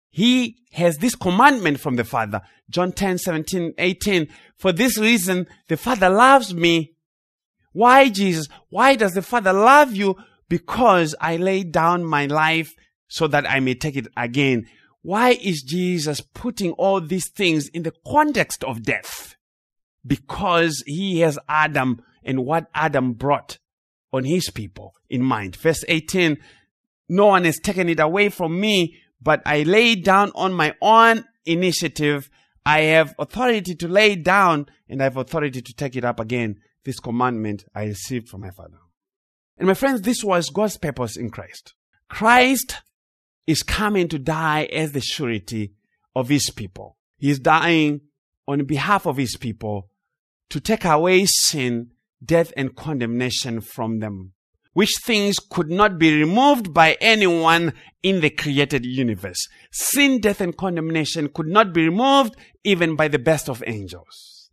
He 0.10 0.58
has 0.72 0.98
this 0.98 1.16
commandment 1.16 1.80
from 1.80 1.96
the 1.96 2.04
Father. 2.04 2.42
John 2.70 2.92
10, 2.92 3.20
17, 3.20 3.74
18. 3.78 4.28
For 4.56 4.72
this 4.72 4.98
reason, 4.98 5.48
the 5.68 5.78
Father 5.78 6.10
loves 6.10 6.54
me. 6.54 6.96
Why, 7.72 8.10
Jesus? 8.10 8.48
Why 8.70 8.96
does 8.96 9.14
the 9.14 9.22
Father 9.22 9.54
love 9.54 9.96
you? 9.96 10.18
Because 10.50 11.16
I 11.20 11.38
laid 11.38 11.72
down 11.72 12.06
my 12.06 12.26
life 12.26 12.76
so 13.08 13.28
that 13.28 13.50
I 13.50 13.60
may 13.60 13.76
take 13.76 13.96
it 13.96 14.08
again. 14.16 14.68
Why 15.02 15.32
is 15.32 15.62
Jesus 15.62 16.22
putting 16.22 16.72
all 16.74 17.00
these 17.02 17.30
things 17.30 17.70
in 17.70 17.84
the 17.84 17.94
context 18.06 18.64
of 18.64 18.84
death? 18.84 19.36
Because 20.06 20.84
he 20.86 21.20
has 21.20 21.40
Adam 21.48 22.02
and 22.24 22.46
what 22.46 22.68
Adam 22.74 23.14
brought 23.14 23.58
on 24.12 24.24
his 24.24 24.50
people 24.50 24.94
in 25.10 25.22
mind. 25.22 25.56
Verse 25.56 25.84
18, 25.88 26.38
no 27.10 27.28
one 27.28 27.46
has 27.46 27.60
taken 27.60 27.90
it 27.90 28.00
away 28.00 28.30
from 28.30 28.60
me, 28.60 28.98
but 29.22 29.42
I 29.46 29.64
lay 29.64 29.96
down 29.96 30.32
on 30.36 30.54
my 30.54 30.76
own 30.82 31.24
initiative. 31.46 32.30
I 32.66 32.82
have 32.82 33.16
authority 33.18 33.76
to 33.76 33.88
lay 33.88 34.16
down 34.16 34.68
and 34.90 35.02
I 35.02 35.06
have 35.06 35.18
authority 35.18 35.62
to 35.62 35.74
take 35.74 35.96
it 35.96 36.04
up 36.04 36.20
again. 36.20 36.60
This 36.84 37.00
commandment 37.00 37.66
I 37.74 37.86
received 37.86 38.30
from 38.30 38.42
my 38.42 38.52
Father. 38.52 38.78
And 39.58 39.68
my 39.68 39.74
friends, 39.74 40.02
this 40.02 40.24
was 40.24 40.50
God's 40.50 40.78
purpose 40.78 41.18
in 41.18 41.30
Christ. 41.30 41.74
Christ 42.10 42.78
is 43.46 43.64
coming 43.64 44.08
to 44.10 44.20
die 44.20 44.66
as 44.66 44.92
the 44.92 45.02
surety 45.02 45.74
of 46.16 46.30
his 46.30 46.50
people. 46.52 46.98
He 47.18 47.30
is 47.30 47.40
dying 47.40 48.02
on 48.48 48.66
behalf 48.66 49.06
of 49.06 49.18
his 49.18 49.36
people 49.38 49.90
to 50.50 50.60
take 50.60 50.86
away 50.86 51.26
sin, 51.26 51.92
death, 52.24 52.54
and 52.56 52.76
condemnation 52.76 53.62
from 53.62 54.00
them 54.00 54.34
which 54.78 54.94
things 55.02 55.40
could 55.40 55.72
not 55.72 55.98
be 55.98 56.20
removed 56.20 56.72
by 56.72 56.96
anyone 57.02 57.74
in 58.04 58.22
the 58.22 58.30
created 58.30 58.86
universe. 58.86 59.48
Sin, 59.72 60.22
death, 60.22 60.40
and 60.40 60.56
condemnation 60.56 61.30
could 61.30 61.48
not 61.48 61.74
be 61.74 61.84
removed 61.84 62.36
even 62.64 62.96
by 62.96 63.08
the 63.08 63.18
best 63.18 63.50
of 63.50 63.64
angels. 63.66 64.52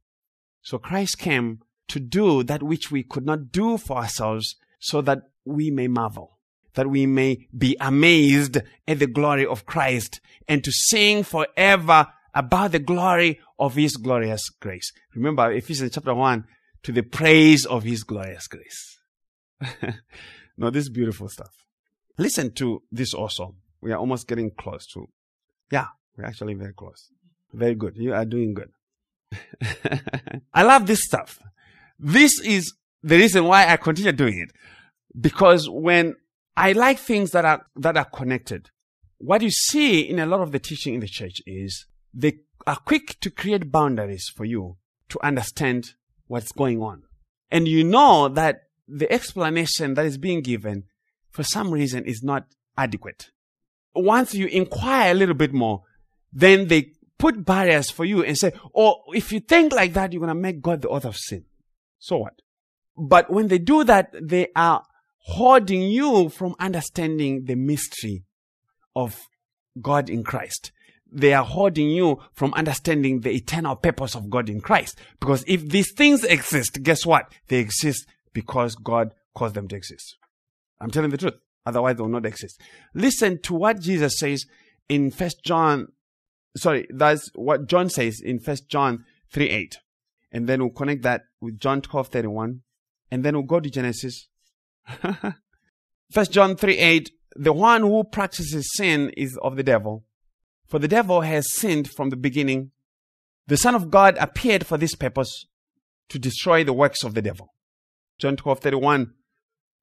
So 0.63 0.79
Christ 0.79 1.19
came 1.19 1.61
to 1.89 2.01
do 2.01 2.43
that 2.43 2.63
which 2.63 2.91
we 2.91 3.03
could 3.03 3.27
not 3.27 3.53
do 3.53 3.77
for 3.77 3.99
ourselves 3.99 4.57
so 4.85 5.01
that 5.01 5.23
we 5.47 5.71
may 5.71 5.89
marvel, 5.89 6.39
that 6.75 6.91
we 6.91 7.07
may 7.07 7.49
be 7.57 7.75
amazed 7.81 8.59
at 8.87 8.99
the 8.99 9.07
glory 9.07 9.47
of 9.47 9.65
Christ 9.65 10.21
and 10.47 10.63
to 10.63 10.71
sing 10.71 11.23
forever 11.23 12.07
about 12.35 12.73
the 12.73 12.79
glory 12.81 13.41
of 13.59 13.77
his 13.77 13.97
glorious 13.97 14.51
grace. 14.51 14.93
Remember 15.15 15.51
Ephesians 15.51 15.93
chapter 15.95 16.15
1 16.15 16.45
to 16.83 16.93
the 16.93 17.03
praise 17.03 17.65
of 17.65 17.83
his 17.85 18.05
glorious 18.05 18.47
grace. 18.47 18.99
now, 20.59 20.69
this 20.69 20.83
is 20.83 20.91
beautiful 20.91 21.31
stuff. 21.31 21.55
Listen 22.19 22.53
to 22.53 22.83
this 22.93 23.15
also. 23.15 23.55
We 23.81 23.91
are 23.91 23.99
almost 23.99 24.29
getting 24.29 24.51
close 24.51 24.87
to. 24.89 25.07
Yeah, 25.73 25.87
we're 26.15 26.27
actually 26.27 26.55
very 26.55 26.75
close. 26.75 27.09
Very 27.55 27.75
good. 27.75 27.97
You 27.97 28.13
are 28.13 28.27
doing 28.27 28.53
good. 28.53 28.69
I 30.53 30.63
love 30.63 30.87
this 30.87 31.05
stuff. 31.05 31.39
This 31.99 32.39
is 32.41 32.75
the 33.05 33.19
reason 33.19 33.45
why 33.45 33.69
I 33.69 33.77
continue 33.77 34.13
doing 34.13 34.39
it. 34.39 34.51
Because 35.19 35.69
when 35.69 36.17
I 36.57 36.73
like 36.73 36.99
things 36.99 37.33
that 37.33 37.45
are, 37.45 37.67
that 37.77 37.97
are 37.97 38.07
connected, 38.07 38.71
what 39.19 39.43
you 39.43 39.51
see 39.51 40.01
in 40.01 40.19
a 40.19 40.27
lot 40.27 40.41
of 40.41 40.53
the 40.53 40.59
teaching 40.59 40.95
in 40.95 41.01
the 41.01 41.07
church 41.07 41.43
is 41.47 41.87
they 42.13 42.39
are 42.67 42.77
quick 42.77 43.21
to 43.21 43.31
create 43.31 43.71
boundaries 43.71 44.31
for 44.35 44.47
you 44.47 44.79
to 45.11 45.25
understand 45.25 45.93
what's 46.29 46.51
going 46.51 46.81
on. 46.81 47.03
And 47.51 47.69
you 47.69 47.85
know 47.85 48.29
that 48.29 48.63
the 48.89 49.13
explanation 49.13 49.95
that 49.95 50.07
is 50.07 50.17
being 50.17 50.41
given 50.41 50.85
for 51.31 51.43
some 51.43 51.71
reason 51.71 52.07
is 52.07 52.23
not 52.23 52.47
adequate. 52.77 53.31
Once 53.95 54.35
you 54.35 54.47
inquire 54.47 55.13
a 55.13 55.15
little 55.15 55.35
bit 55.35 55.53
more, 55.53 55.83
then 56.33 56.69
they 56.69 56.93
put 57.19 57.45
barriers 57.45 57.91
for 57.91 58.05
you 58.07 58.25
and 58.25 58.37
say, 58.39 58.53
oh, 58.75 59.03
if 59.09 59.31
you 59.31 59.41
think 59.41 59.73
like 59.75 59.93
that, 59.93 60.13
you're 60.13 60.21
going 60.21 60.29
to 60.29 60.35
make 60.35 60.63
God 60.63 60.81
the 60.83 60.89
author 60.89 61.09
of 61.09 61.17
sin. 61.17 61.45
So 61.99 62.17
what? 62.17 62.41
But 62.97 63.31
when 63.31 63.49
they 63.49 63.59
do 63.59 63.85
that, 63.85 64.15
they 64.21 64.49
are 64.55 64.85
holding 65.19 65.83
you 65.83 66.29
from 66.29 66.55
understanding 66.59 67.45
the 67.45 67.55
mystery 67.55 68.25
of 68.95 69.21
God 69.81 70.09
in 70.09 70.23
Christ. 70.23 70.71
They 71.11 71.33
are 71.33 71.45
holding 71.45 71.91
you 71.91 72.21
from 72.33 72.53
understanding 72.55 73.21
the 73.21 73.35
eternal 73.35 73.77
purpose 73.77 74.15
of 74.15 74.29
God 74.29 74.49
in 74.49 74.61
Christ. 74.61 74.99
Because 75.21 75.45
if 75.47 75.69
these 75.69 75.93
things 75.93 76.25
exist, 76.25 76.83
guess 76.83 77.07
what? 77.07 77.33
They 77.49 77.59
exist 77.59 78.07
because 78.33 78.75
God 78.75 79.15
caused 79.35 79.55
them 79.55 79.69
to 79.69 79.77
exist. 79.77 80.17
I'm 80.81 80.91
telling 80.91 81.11
the 81.11 81.17
truth. 81.17 81.35
Otherwise, 81.67 81.97
they 81.97 82.03
will 82.03 82.11
not 82.11 82.27
exist. 82.27 82.61
Listen 82.95 83.41
to 83.43 83.55
what 83.55 83.81
Jesus 83.81 84.19
says 84.19 84.45
in 84.89 85.11
First 85.11 85.43
John. 85.45 85.89
Sorry, 86.57 86.87
that's 86.91 87.31
what 87.35 87.69
John 87.69 87.89
says 87.89 88.21
in 88.23 88.39
First 88.39 88.69
John 88.69 89.05
3 89.33 89.49
8. 89.49 89.79
And 90.33 90.49
then 90.49 90.61
we'll 90.61 90.71
connect 90.71 91.03
that 91.03 91.23
with 91.41 91.59
John 91.59 91.81
12 91.81 92.09
31. 92.09 92.63
And 93.15 93.23
then 93.23 93.35
we'll 93.35 93.45
go 93.45 93.61
to 93.61 93.71
Genesis. 93.71 94.27
First 96.11 96.33
John 96.33 96.57
3 96.57 96.77
8. 96.77 97.13
The 97.37 97.53
one 97.53 97.83
who 97.83 98.03
practices 98.03 98.69
sin 98.75 99.11
is 99.17 99.39
of 99.41 99.55
the 99.55 99.63
devil. 99.63 100.05
For 100.67 100.81
the 100.81 100.89
devil 100.89 101.21
has 101.21 101.47
sinned 101.53 101.89
from 101.89 102.11
the 102.11 102.17
beginning. 102.17 102.73
The 103.47 103.57
Son 103.57 103.77
of 103.77 103.89
God 103.89 104.17
appeared 104.19 104.67
for 104.67 104.77
this 104.77 104.97
purpose 104.97 105.47
to 106.09 106.19
destroy 106.19 106.65
the 106.65 106.73
works 106.73 107.05
of 107.05 107.15
the 107.15 107.23
devil. 107.23 107.55
John 108.19 108.35
12 108.35 108.59
31. 108.59 109.13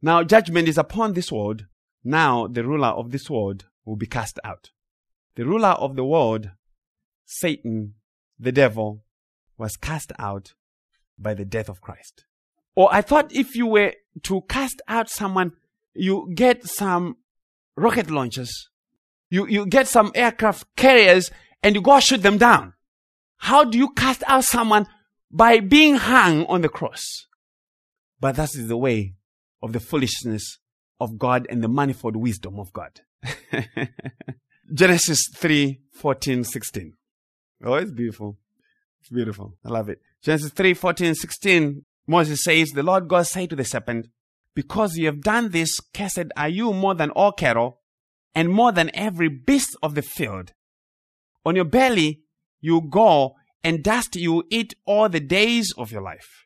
Now 0.02 0.26
judgment 0.26 0.68
is 0.68 0.78
upon 0.78 1.14
this 1.14 1.32
world. 1.32 1.68
Now 2.04 2.48
the 2.48 2.66
ruler 2.66 2.90
of 2.90 3.12
this 3.12 3.30
world 3.30 3.68
will 3.86 3.96
be 3.96 4.08
cast 4.08 4.42
out. 4.44 4.72
The 5.36 5.46
ruler 5.46 5.70
of 5.70 5.96
the 5.96 6.04
world, 6.04 6.52
Satan, 7.24 7.94
the 8.38 8.52
devil, 8.52 9.06
was 9.58 9.78
cast 9.78 10.12
out 10.20 10.54
by 11.18 11.34
the 11.34 11.46
death 11.46 11.70
of 11.70 11.80
Christ. 11.80 12.26
Or 12.76 12.94
I 12.94 13.02
thought 13.02 13.34
if 13.34 13.56
you 13.56 13.68
were 13.68 13.94
to 14.24 14.42
cast 14.50 14.82
out 14.88 15.10
someone, 15.10 15.54
you 15.94 16.32
get 16.34 16.66
some 16.66 17.18
rocket 17.76 18.10
launchers, 18.10 18.70
you, 19.30 19.48
you 19.48 19.66
get 19.66 19.88
some 19.88 20.12
aircraft 20.16 20.76
carriers, 20.76 21.32
and 21.64 21.76
you 21.76 21.82
go 21.82 22.00
shoot 22.00 22.22
them 22.22 22.38
down. 22.38 22.74
How 23.38 23.64
do 23.64 23.78
you 23.78 23.90
cast 23.90 24.24
out 24.28 24.44
someone? 24.44 24.88
By 25.34 25.62
being 25.62 25.96
hung 25.96 26.46
on 26.48 26.62
the 26.62 26.70
cross. 26.70 27.02
But 28.20 28.36
that 28.36 28.50
is 28.54 28.68
the 28.68 28.78
way 28.78 29.16
of 29.64 29.72
the 29.74 29.80
foolishness 29.80 30.60
of 31.00 31.18
God 31.18 31.48
and 31.50 31.64
the 31.64 31.70
manifold 31.70 32.16
wisdom 32.16 32.60
of 32.60 32.74
God. 32.74 33.02
Genesis 34.74 35.30
3 35.36 35.80
14, 35.94 36.44
16. 36.44 36.94
Oh, 37.64 37.74
it's 37.76 37.92
beautiful. 37.92 38.38
It's 39.00 39.10
beautiful. 39.10 39.58
I 39.66 39.70
love 39.70 39.90
it. 39.90 40.02
Genesis 40.22 40.52
3 40.52 40.74
14, 40.74 41.16
16. 41.16 41.86
Moses 42.08 42.44
says, 42.44 42.72
The 42.72 42.84
Lord 42.84 43.08
God 43.08 43.28
said 43.28 43.50
to 43.52 43.56
the 43.56 43.64
serpent, 43.64 44.08
Because 44.56 44.98
you 44.98 45.06
have 45.06 45.22
done 45.22 45.50
this, 45.50 45.80
cursed 45.94 46.32
are 46.36 46.50
you 46.50 46.74
more 46.74 46.96
than 46.96 47.12
all 47.12 47.32
cattle, 47.32 47.80
and 48.34 48.50
more 48.50 48.72
than 48.72 48.92
every 48.94 49.30
beast 49.30 49.76
of 49.84 49.96
the 49.96 50.02
field. 50.02 50.54
On 51.46 51.56
your 51.56 51.66
belly 51.66 52.22
you 52.60 52.82
go, 52.82 53.36
and 53.64 53.84
dust 53.84 54.16
you 54.16 54.44
eat 54.50 54.74
all 54.86 55.10
the 55.10 55.20
days 55.20 55.74
of 55.78 55.92
your 55.92 56.02
life. 56.02 56.46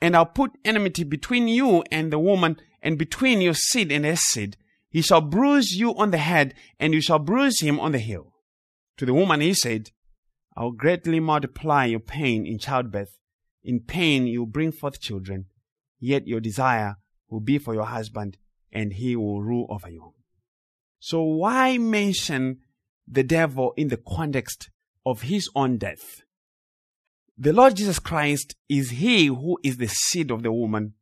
And 0.00 0.16
I'll 0.16 0.26
put 0.26 0.52
enmity 0.64 1.04
between 1.04 1.48
you 1.48 1.82
and 1.90 2.12
the 2.12 2.18
woman, 2.18 2.56
and 2.82 2.98
between 2.98 3.40
your 3.40 3.54
seed 3.54 3.90
and 3.90 4.04
his 4.04 4.20
seed. 4.20 4.56
He 4.90 5.02
shall 5.02 5.20
bruise 5.20 5.72
you 5.72 5.94
on 5.96 6.10
the 6.10 6.18
head, 6.18 6.54
and 6.78 6.94
you 6.94 7.00
shall 7.00 7.18
bruise 7.18 7.60
him 7.60 7.78
on 7.80 7.92
the 7.92 7.98
heel. 7.98 8.32
To 8.98 9.06
the 9.06 9.14
woman 9.14 9.40
he 9.40 9.54
said, 9.54 9.90
I'll 10.56 10.72
greatly 10.72 11.20
multiply 11.20 11.84
your 11.84 12.00
pain 12.00 12.46
in 12.46 12.58
childbirth. 12.58 13.18
In 13.68 13.80
pain 13.80 14.26
you 14.26 14.46
bring 14.46 14.72
forth 14.72 14.98
children, 14.98 15.44
yet 16.00 16.26
your 16.26 16.40
desire 16.40 16.96
will 17.28 17.40
be 17.40 17.58
for 17.58 17.74
your 17.74 17.84
husband, 17.84 18.38
and 18.72 18.94
he 18.94 19.14
will 19.14 19.42
rule 19.42 19.66
over 19.68 19.90
you. 19.90 20.14
So 21.00 21.20
why 21.22 21.76
mention 21.76 22.60
the 23.06 23.22
devil 23.22 23.74
in 23.76 23.88
the 23.88 23.98
context 23.98 24.70
of 25.04 25.20
his 25.20 25.50
own 25.54 25.76
death? 25.76 26.22
The 27.36 27.52
Lord 27.52 27.76
Jesus 27.76 27.98
Christ 27.98 28.56
is 28.70 28.88
he 28.88 29.26
who 29.26 29.58
is 29.62 29.76
the 29.76 29.88
seed 29.88 30.30
of 30.30 30.42
the 30.42 30.50
woman, 30.50 30.94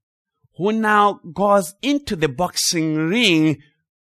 who 0.56 0.72
now 0.72 1.20
goes 1.32 1.72
into 1.82 2.16
the 2.16 2.28
boxing 2.28 2.96
ring 2.96 3.58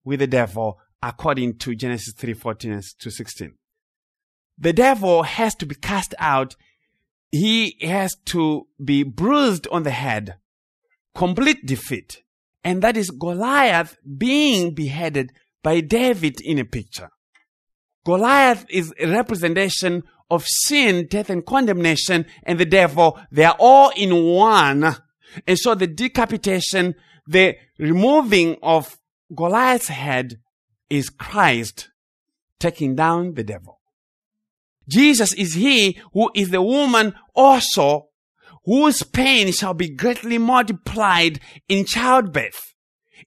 with 0.03 0.19
the 0.19 0.25
devil, 0.25 0.79
according 1.03 1.59
to 1.59 1.75
Genesis 1.75 2.15
3 2.17 2.33
14 2.33 2.81
to 3.01 3.11
16. 3.11 3.53
The 4.57 4.73
devil 4.73 5.21
has 5.21 5.53
to 5.53 5.67
be 5.67 5.75
cast 5.75 6.15
out. 6.17 6.55
He 7.37 7.77
has 7.81 8.15
to 8.27 8.67
be 8.83 9.03
bruised 9.03 9.67
on 9.71 9.83
the 9.83 9.91
head. 9.91 10.35
Complete 11.13 11.65
defeat. 11.65 12.23
And 12.63 12.81
that 12.81 12.97
is 12.97 13.09
Goliath 13.11 13.97
being 14.17 14.73
beheaded 14.73 15.31
by 15.63 15.81
David 15.81 16.39
in 16.41 16.59
a 16.59 16.65
picture. 16.65 17.09
Goliath 18.05 18.65
is 18.69 18.93
a 18.99 19.07
representation 19.07 20.03
of 20.29 20.45
sin, 20.45 21.07
death, 21.09 21.29
and 21.29 21.45
condemnation, 21.45 22.25
and 22.43 22.59
the 22.59 22.65
devil, 22.65 23.19
they 23.31 23.45
are 23.45 23.55
all 23.59 23.91
in 23.95 24.25
one. 24.25 24.95
And 25.45 25.59
so 25.59 25.75
the 25.75 25.87
decapitation, 25.87 26.95
the 27.27 27.55
removing 27.77 28.57
of 28.63 28.97
Goliath's 29.35 29.89
head 29.89 30.39
is 30.89 31.09
Christ 31.09 31.89
taking 32.59 32.95
down 32.95 33.35
the 33.35 33.43
devil. 33.43 33.76
Jesus 34.87 35.33
is 35.33 35.53
he 35.53 35.99
who 36.13 36.31
is 36.33 36.49
the 36.49 36.61
woman 36.61 37.13
also 37.35 38.07
whose 38.67 39.01
pain 39.01 39.51
shall 39.53 39.73
be 39.73 39.89
greatly 39.89 40.37
multiplied 40.37 41.39
in 41.69 41.85
childbirth. 41.85 42.73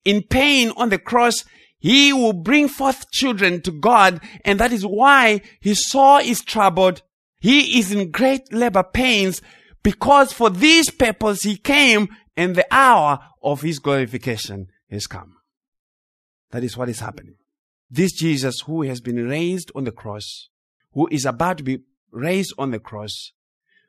In 0.05 0.23
pain 0.23 0.71
on 0.77 0.91
the 0.91 0.99
cross, 0.99 1.45
he 1.79 2.13
will 2.13 2.35
bring 2.35 2.69
forth 2.69 3.11
children 3.11 3.63
to 3.63 3.71
God, 3.71 4.21
and 4.45 4.61
that 4.61 4.71
is 4.71 4.85
why 4.85 5.41
his 5.61 5.89
soul 5.89 6.19
is 6.19 6.43
troubled. 6.43 7.01
He 7.41 7.79
is 7.79 7.91
in 7.91 8.11
great 8.11 8.53
labor 8.53 8.83
pains 8.83 9.41
because 9.83 10.31
for 10.31 10.51
this 10.51 10.91
purpose 10.91 11.43
he 11.43 11.57
came 11.57 12.11
and 12.37 12.55
the 12.55 12.67
hour 12.71 13.21
of 13.43 13.63
his 13.63 13.79
glorification 13.79 14.67
has 14.91 15.07
come. 15.07 15.37
That 16.51 16.65
is 16.65 16.77
what 16.77 16.91
is 16.91 17.01
happening. 17.01 17.37
This 17.89 18.13
Jesus 18.13 18.61
who 18.61 18.83
has 18.83 19.01
been 19.01 19.27
raised 19.27 19.73
on 19.75 19.85
the 19.85 19.93
cross, 19.93 20.51
who 20.93 21.09
is 21.11 21.25
about 21.25 21.59
to 21.59 21.65
be 21.65 21.81
raised 22.11 22.55
on 22.59 22.71
the 22.71 22.79
cross, 22.79 23.33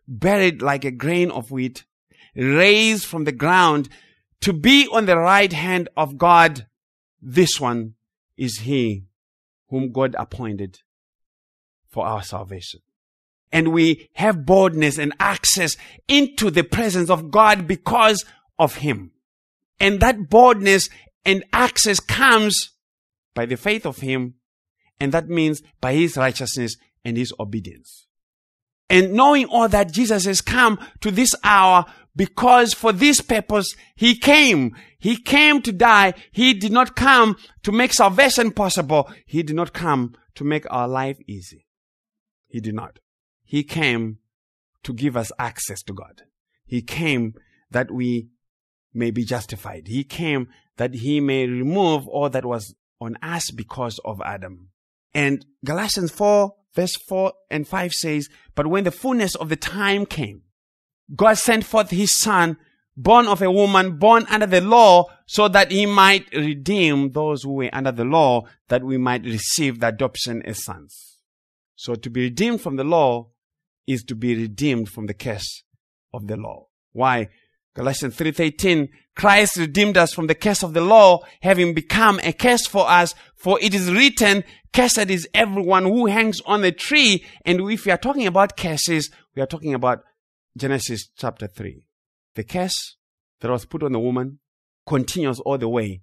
buried 0.08 0.62
like 0.62 0.86
a 0.86 0.92
grain 0.92 1.32
of 1.32 1.52
wheat, 1.52 1.86
raised 2.36 3.06
from 3.06 3.24
the 3.24 3.32
ground 3.32 3.90
to 4.42 4.54
be 4.54 4.88
on 4.92 5.06
the 5.06 5.18
right 5.18 5.54
hand 5.54 5.88
of 5.96 6.18
God, 6.18 6.66
this 7.22 7.60
one 7.60 7.94
is 8.38 8.60
he 8.60 9.06
whom 9.70 9.92
God 9.92 10.16
appointed 10.18 10.80
for 11.88 12.06
our 12.06 12.24
salvation. 12.24 12.82
And 13.52 13.72
we 13.72 14.10
have 14.14 14.46
boldness 14.46 14.98
and 14.98 15.14
access 15.20 15.76
into 16.08 16.50
the 16.50 16.64
presence 16.64 17.10
of 17.10 17.32
God 17.32 17.68
because 17.68 18.26
of 18.58 18.76
him. 18.76 19.12
And 19.80 20.00
that 20.00 20.30
boldness 20.30 20.90
and 21.26 21.44
access 21.52 22.00
comes 22.00 22.72
by 23.34 23.46
the 23.46 23.58
faith 23.58 23.86
of 23.86 23.98
him. 23.98 24.36
And 25.00 25.12
that 25.12 25.28
means 25.28 25.62
by 25.82 25.94
his 25.94 26.18
righteousness 26.18 26.78
and 27.04 27.18
his 27.18 27.34
obedience. 27.40 28.08
And 28.90 29.14
knowing 29.14 29.46
all 29.46 29.70
that 29.70 29.92
Jesus 29.92 30.26
has 30.26 30.42
come 30.42 30.78
to 31.00 31.12
this 31.12 31.34
hour 31.44 31.86
because 32.16 32.74
for 32.74 32.92
this 32.92 33.22
purpose 33.22 33.76
he 33.96 34.16
came. 34.16 34.76
He 35.00 35.16
came 35.16 35.62
to 35.62 35.72
die. 35.72 36.14
He 36.32 36.54
did 36.54 36.72
not 36.72 36.96
come 36.96 37.38
to 37.64 37.72
make 37.72 37.94
salvation 37.94 38.52
possible. 38.52 39.10
He 39.26 39.44
did 39.44 39.56
not 39.56 39.74
come 39.74 40.16
to 40.36 40.44
make 40.44 40.66
our 40.70 40.88
life 40.88 41.18
easy. 41.28 41.68
He 42.48 42.60
did 42.60 42.76
not. 42.76 43.00
He 43.44 43.64
came 43.64 44.20
to 44.84 44.94
give 44.94 45.16
us 45.16 45.32
access 45.40 45.82
to 45.84 45.94
God. 45.94 46.24
He 46.66 46.82
came 46.82 47.36
that 47.70 47.92
we 47.92 48.30
may 48.94 49.12
be 49.12 49.24
justified. 49.24 49.88
He 49.88 50.04
came 50.04 50.50
that 50.78 50.96
he 50.96 51.20
may 51.20 51.48
remove 51.48 52.08
all 52.08 52.30
that 52.30 52.46
was 52.46 52.76
on 53.00 53.18
us 53.22 53.52
because 53.52 54.00
of 54.04 54.22
Adam. 54.22 54.70
And 55.14 55.46
Galatians 55.66 56.12
4 56.12 56.54
verse 56.74 56.96
4 57.08 57.34
and 57.50 57.68
5 57.68 57.92
says, 57.94 58.30
But 58.56 58.68
when 58.68 58.84
the 58.84 58.92
fullness 58.92 59.36
of 59.36 59.50
the 59.50 59.56
time 59.56 60.06
came, 60.06 60.44
God 61.16 61.38
sent 61.38 61.66
forth 61.66 61.90
his 61.90 62.14
son, 62.14 62.58
born 62.96 63.28
of 63.28 63.42
a 63.42 63.52
woman, 63.52 63.98
born 63.98 64.26
under 64.30 64.46
the 64.46 64.62
law, 64.62 65.06
so 65.26 65.48
that 65.48 65.72
he 65.72 65.86
might 65.86 66.32
redeem 66.34 67.12
those 67.12 67.44
who 67.44 67.54
were 67.54 67.70
under 67.74 67.92
the 67.92 68.06
law, 68.06 68.44
that 68.70 68.84
we 68.84 68.98
might 68.98 69.24
receive 69.24 69.80
the 69.80 69.88
adoption 69.88 70.42
as 70.44 70.64
sons. 70.64 71.18
So 71.76 71.96
to 71.96 72.10
be 72.10 72.22
redeemed 72.22 72.62
from 72.62 72.76
the 72.76 72.84
law 72.84 73.30
is 73.88 74.04
to 74.04 74.16
be 74.16 74.36
redeemed 74.36 74.90
from 74.90 75.08
the 75.08 75.14
curse 75.14 75.64
of 76.14 76.28
the 76.28 76.38
law. 76.38 76.68
Why? 76.94 77.30
Galatians 77.76 78.16
3:18 78.16 78.90
Christ 79.16 79.58
redeemed 79.58 79.98
us 79.98 80.14
from 80.14 80.28
the 80.28 80.36
curse 80.36 80.64
of 80.64 80.74
the 80.74 80.82
law 80.82 81.20
having 81.42 81.74
become 81.74 82.20
a 82.24 82.34
curse 82.34 82.68
for 82.68 82.90
us 82.90 83.16
for 83.36 83.60
it 83.62 83.74
is 83.74 83.92
written 83.92 84.44
cursed 84.74 85.10
is 85.10 85.28
everyone 85.34 85.84
who 85.84 86.06
hangs 86.08 86.42
on 86.46 86.64
a 86.64 86.72
tree 86.72 87.26
and 87.46 87.60
if 87.70 87.86
we 87.86 87.92
are 87.92 87.98
talking 87.98 88.28
about 88.28 88.58
curses 88.58 89.10
we 89.36 89.42
are 89.42 89.48
talking 89.48 89.74
about 89.74 90.04
Genesis 90.58 91.10
chapter 91.16 91.48
3. 91.48 91.84
The 92.36 92.44
curse 92.44 92.98
that 93.40 93.52
was 93.52 93.66
put 93.66 93.84
on 93.84 93.94
the 93.94 94.00
woman 94.00 94.40
continues 94.86 95.40
all 95.40 95.58
the 95.58 95.70
way, 95.70 96.02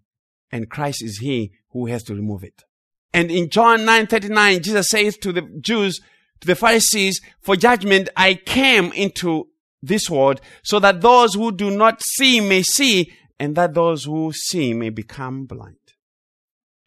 and 0.51 0.71
Christ 0.71 1.03
is 1.03 1.19
he 1.19 1.53
who 1.71 1.87
has 1.87 2.03
to 2.05 2.15
remove 2.15 2.43
it. 2.43 2.65
And 3.13 3.31
in 3.31 3.51
John 3.51 3.81
9:39, 3.81 4.63
Jesus 4.63 4.89
says 4.89 5.17
to 5.19 5.33
the 5.33 5.43
Jews, 5.61 6.01
to 6.41 6.47
the 6.47 6.55
Pharisees, 6.55 7.21
for 7.41 7.57
judgment 7.57 8.09
I 8.17 8.35
came 8.35 8.93
into 8.93 9.49
this 9.83 10.11
world 10.11 10.41
so 10.63 10.79
that 10.81 11.01
those 11.01 11.35
who 11.35 11.53
do 11.53 11.71
not 11.71 12.03
see 12.03 12.41
may 12.41 12.63
see 12.63 13.13
and 13.39 13.55
that 13.57 13.75
those 13.75 14.05
who 14.05 14.33
see 14.33 14.75
may 14.75 14.91
become 14.91 15.47
blind. 15.47 15.77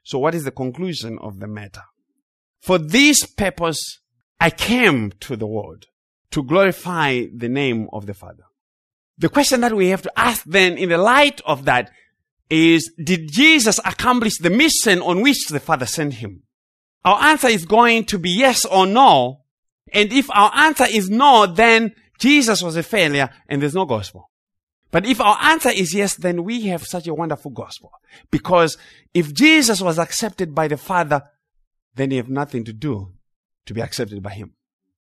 So 0.03 0.19
what 0.19 0.35
is 0.35 0.43
the 0.43 0.51
conclusion 0.51 1.17
of 1.19 1.39
the 1.39 1.47
matter? 1.47 1.83
For 2.61 2.77
this 2.77 3.25
purpose 3.25 3.99
I 4.39 4.49
came 4.49 5.11
to 5.21 5.35
the 5.35 5.47
world 5.47 5.85
to 6.31 6.43
glorify 6.43 7.25
the 7.33 7.49
name 7.49 7.87
of 7.93 8.05
the 8.05 8.13
Father. 8.13 8.43
The 9.17 9.29
question 9.29 9.61
that 9.61 9.75
we 9.75 9.89
have 9.89 10.01
to 10.01 10.19
ask 10.19 10.43
then 10.45 10.77
in 10.77 10.89
the 10.89 10.97
light 10.97 11.41
of 11.45 11.65
that 11.65 11.91
is, 12.49 12.91
did 13.01 13.31
Jesus 13.31 13.79
accomplish 13.85 14.37
the 14.37 14.49
mission 14.49 14.99
on 15.01 15.21
which 15.21 15.47
the 15.49 15.59
Father 15.59 15.85
sent 15.85 16.15
him? 16.15 16.43
Our 17.05 17.21
answer 17.23 17.47
is 17.47 17.65
going 17.65 18.05
to 18.05 18.19
be 18.19 18.31
yes 18.31 18.65
or 18.65 18.85
no. 18.85 19.41
And 19.93 20.11
if 20.11 20.29
our 20.31 20.51
answer 20.55 20.85
is 20.89 21.09
no, 21.09 21.45
then 21.45 21.93
Jesus 22.21 22.61
was 22.61 22.75
a 22.75 22.83
failure 22.83 23.29
and 23.49 23.61
there's 23.61 23.73
no 23.73 23.85
gospel. 23.85 24.29
But 24.91 25.07
if 25.07 25.19
our 25.19 25.37
answer 25.41 25.69
is 25.69 25.93
yes, 25.93 26.15
then 26.15 26.43
we 26.43 26.67
have 26.67 26.83
such 26.83 27.07
a 27.07 27.15
wonderful 27.15 27.49
gospel. 27.49 27.91
Because 28.29 28.77
if 29.13 29.33
Jesus 29.33 29.81
was 29.81 29.97
accepted 29.97 30.53
by 30.53 30.67
the 30.67 30.77
Father, 30.77 31.23
then 31.95 32.11
you 32.11 32.17
have 32.17 32.29
nothing 32.29 32.63
to 32.65 32.73
do 32.73 33.13
to 33.65 33.73
be 33.73 33.81
accepted 33.81 34.21
by 34.21 34.31
Him. 34.31 34.53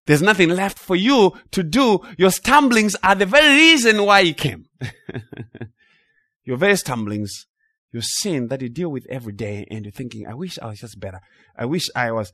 There's 0.07 0.21
nothing 0.21 0.49
left 0.49 0.79
for 0.79 0.95
you 0.95 1.33
to 1.51 1.61
do. 1.61 1.99
Your 2.17 2.31
stumblings 2.31 2.95
are 3.03 3.13
the 3.13 3.27
very 3.27 3.55
reason 3.55 4.03
why 4.03 4.23
He 4.23 4.33
came. 4.33 4.65
your 6.43 6.57
very 6.57 6.77
stumblings, 6.77 7.45
your 7.91 8.01
sin 8.01 8.47
that 8.47 8.61
you 8.61 8.69
deal 8.69 8.89
with 8.89 9.05
every 9.09 9.33
day 9.33 9.67
and 9.69 9.85
you're 9.85 9.91
thinking, 9.91 10.25
I 10.25 10.33
wish 10.33 10.57
I 10.59 10.67
was 10.67 10.79
just 10.79 10.99
better. 10.99 11.19
I 11.55 11.65
wish 11.65 11.87
I 11.95 12.11
was, 12.13 12.33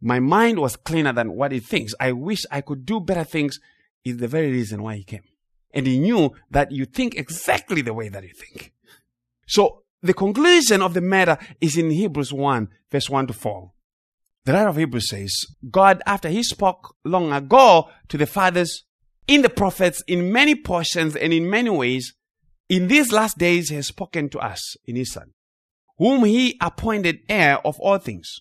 my 0.00 0.20
mind 0.20 0.60
was 0.60 0.76
cleaner 0.76 1.12
than 1.12 1.32
what 1.32 1.52
it 1.52 1.64
thinks. 1.64 1.92
I 1.98 2.12
wish 2.12 2.44
I 2.52 2.60
could 2.60 2.86
do 2.86 3.00
better 3.00 3.24
things 3.24 3.58
is 4.10 4.18
the 4.18 4.28
very 4.28 4.50
reason 4.50 4.82
why 4.82 4.96
he 4.96 5.04
came. 5.04 5.22
And 5.72 5.86
he 5.86 5.98
knew 5.98 6.32
that 6.50 6.72
you 6.72 6.84
think 6.84 7.16
exactly 7.16 7.82
the 7.82 7.94
way 7.94 8.08
that 8.08 8.22
you 8.22 8.32
think. 8.32 8.72
So 9.46 9.82
the 10.02 10.14
conclusion 10.14 10.82
of 10.82 10.94
the 10.94 11.00
matter 11.00 11.38
is 11.60 11.76
in 11.76 11.90
Hebrews 11.90 12.32
1 12.32 12.68
verse 12.90 13.10
1 13.10 13.26
to 13.28 13.32
4. 13.32 13.72
The 14.44 14.52
writer 14.52 14.68
of 14.68 14.76
Hebrews 14.76 15.10
says, 15.10 15.46
God, 15.70 16.02
after 16.06 16.28
he 16.28 16.42
spoke 16.42 16.94
long 17.04 17.32
ago 17.32 17.88
to 18.08 18.16
the 18.16 18.26
fathers 18.26 18.84
in 19.26 19.42
the 19.42 19.50
prophets 19.50 20.02
in 20.06 20.32
many 20.32 20.54
portions 20.54 21.14
and 21.14 21.32
in 21.32 21.50
many 21.50 21.70
ways, 21.70 22.14
in 22.68 22.88
these 22.88 23.12
last 23.12 23.38
days 23.38 23.68
He 23.68 23.76
has 23.76 23.88
spoken 23.88 24.28
to 24.30 24.38
us 24.38 24.76
in 24.86 24.96
his 24.96 25.12
son, 25.12 25.32
whom 25.98 26.24
he 26.24 26.56
appointed 26.60 27.20
heir 27.28 27.58
of 27.66 27.78
all 27.80 27.98
things, 27.98 28.40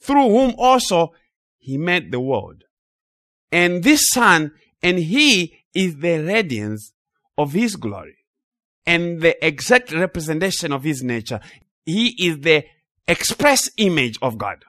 through 0.00 0.28
whom 0.28 0.54
also 0.58 1.12
he 1.58 1.78
made 1.78 2.12
the 2.12 2.20
world. 2.20 2.64
And 3.50 3.82
this 3.82 4.08
son, 4.10 4.52
and 4.82 4.98
he 4.98 5.60
is 5.74 5.96
the 5.96 6.18
radiance 6.18 6.92
of 7.38 7.52
his 7.52 7.76
glory 7.76 8.16
and 8.86 9.20
the 9.20 9.44
exact 9.44 9.92
representation 9.92 10.72
of 10.72 10.82
his 10.82 11.02
nature. 11.02 11.40
He 11.86 12.08
is 12.26 12.40
the 12.40 12.64
express 13.08 13.70
image 13.76 14.18
of 14.22 14.38
God 14.38 14.64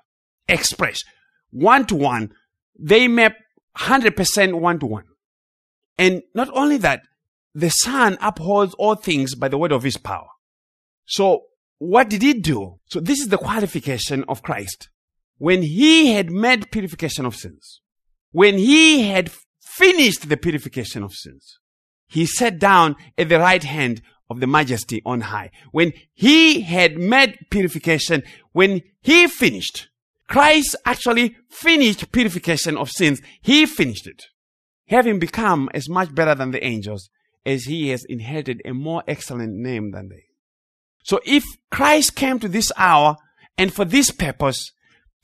express 0.48 1.04
one 1.52 1.86
to 1.88 1.96
one. 1.96 2.34
They 2.78 3.08
map 3.08 3.36
100% 3.78 4.60
one 4.60 4.80
to 4.80 4.86
one. 4.86 5.06
And 5.98 6.24
not 6.34 6.50
only 6.54 6.78
that, 6.78 7.02
the 7.54 7.70
Son 7.70 8.18
upholds 8.20 8.74
all 8.76 8.96
things 8.96 9.36
by 9.36 9.48
the 9.48 9.58
word 9.58 9.72
of 9.72 9.84
his 9.84 9.98
power. 9.98 10.28
So 11.06 11.44
what 11.78 12.10
did 12.10 12.22
he 12.22 12.34
do? 12.34 12.80
So 12.88 13.00
this 13.00 13.20
is 13.20 13.28
the 13.28 13.38
qualification 13.38 14.24
of 14.28 14.42
Christ. 14.42 14.90
When 15.38 15.62
he 15.62 16.14
had 16.14 16.32
made 16.32 16.72
purification 16.72 17.26
of 17.26 17.36
sins, 17.36 17.82
when 18.32 18.58
he 18.58 19.04
had 19.08 19.32
finished 19.78 20.30
the 20.30 20.38
purification 20.38 21.04
of 21.04 21.14
sins, 21.14 21.58
he 22.08 22.26
sat 22.26 22.60
down 22.60 22.96
at 23.18 23.30
the 23.30 23.40
right 23.40 23.64
hand 23.64 24.02
of 24.30 24.40
the 24.40 24.48
majesty 24.48 25.02
on 25.06 25.22
high. 25.22 25.52
When 25.72 25.94
he 26.14 26.62
had 26.62 26.98
made 26.98 27.38
purification, 27.50 28.24
when 28.52 28.82
he 29.02 29.28
finished, 29.28 29.90
Christ 30.28 30.76
actually 30.86 31.36
finished 31.50 32.12
purification 32.12 32.78
of 32.78 32.90
sins. 32.90 33.22
He 33.42 33.66
finished 33.66 34.08
it. 34.08 34.24
Having 34.88 35.20
become 35.20 35.70
as 35.74 35.90
much 35.90 36.14
better 36.14 36.36
than 36.36 36.52
the 36.52 36.64
angels 36.64 37.10
as 37.46 37.66
he 37.66 37.90
has 37.90 38.06
inherited 38.06 38.62
a 38.66 38.74
more 38.74 39.04
excellent 39.08 39.54
name 39.54 39.92
than 39.92 40.10
they. 40.10 40.24
So 41.04 41.20
if 41.26 41.44
Christ 41.70 42.16
came 42.16 42.40
to 42.40 42.48
this 42.48 42.72
hour 42.78 43.18
and 43.58 43.74
for 43.74 43.86
this 43.86 44.12
purpose 44.12 44.72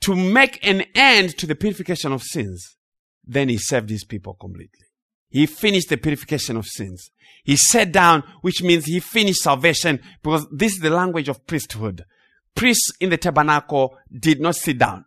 to 0.02 0.14
make 0.14 0.64
an 0.66 0.84
end 0.94 1.36
to 1.38 1.46
the 1.46 1.54
purification 1.54 2.12
of 2.12 2.22
sins, 2.22 2.76
then 3.24 3.48
he 3.48 3.58
saved 3.58 3.90
his 3.90 4.04
people 4.04 4.34
completely. 4.34 4.86
He 5.28 5.46
finished 5.46 5.88
the 5.88 5.96
purification 5.96 6.56
of 6.56 6.66
sins. 6.66 7.10
He 7.44 7.56
sat 7.56 7.92
down, 7.92 8.24
which 8.40 8.62
means 8.62 8.84
he 8.84 9.00
finished 9.00 9.42
salvation 9.42 10.00
because 10.22 10.46
this 10.52 10.72
is 10.74 10.80
the 10.80 10.90
language 10.90 11.28
of 11.28 11.46
priesthood 11.46 12.04
priests 12.54 12.90
in 13.00 13.10
the 13.10 13.16
tabernacle 13.16 13.96
did 14.12 14.40
not 14.40 14.56
sit 14.56 14.78
down. 14.78 15.04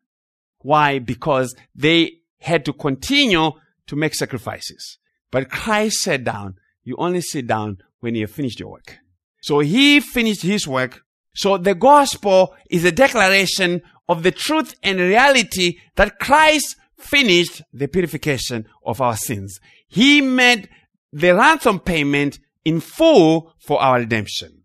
Why? 0.59 0.99
Because 0.99 1.55
they 1.75 2.19
had 2.39 2.65
to 2.65 2.73
continue 2.73 3.51
to 3.87 3.95
make 3.95 4.15
sacrifices. 4.15 4.97
But 5.31 5.49
Christ 5.49 6.01
sat 6.01 6.23
down. 6.23 6.55
You 6.83 6.95
only 6.97 7.21
sit 7.21 7.47
down 7.47 7.77
when 7.99 8.15
you 8.15 8.21
have 8.21 8.31
finished 8.31 8.59
your 8.59 8.71
work. 8.71 8.97
So 9.41 9.59
he 9.59 9.99
finished 9.99 10.41
his 10.41 10.67
work. 10.67 11.01
So 11.35 11.57
the 11.57 11.75
gospel 11.75 12.55
is 12.69 12.85
a 12.85 12.91
declaration 12.91 13.81
of 14.07 14.23
the 14.23 14.31
truth 14.31 14.75
and 14.83 14.99
reality 14.99 15.79
that 15.95 16.19
Christ 16.19 16.75
finished 16.97 17.61
the 17.71 17.87
purification 17.87 18.67
of 18.85 19.01
our 19.01 19.15
sins. 19.15 19.59
He 19.87 20.21
made 20.21 20.69
the 21.11 21.35
ransom 21.35 21.79
payment 21.79 22.39
in 22.65 22.79
full 22.79 23.53
for 23.59 23.81
our 23.81 23.99
redemption. 23.99 24.63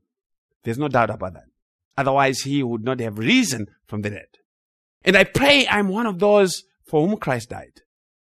There's 0.64 0.78
no 0.78 0.88
doubt 0.88 1.10
about 1.10 1.34
that. 1.34 1.44
Otherwise, 1.96 2.40
he 2.40 2.62
would 2.62 2.84
not 2.84 3.00
have 3.00 3.18
risen 3.18 3.66
from 3.86 4.02
the 4.02 4.10
dead. 4.10 4.26
And 5.04 5.16
I 5.16 5.24
pray 5.24 5.66
I'm 5.68 5.88
one 5.88 6.06
of 6.06 6.18
those 6.18 6.62
for 6.86 7.06
whom 7.06 7.18
Christ 7.18 7.50
died. 7.50 7.82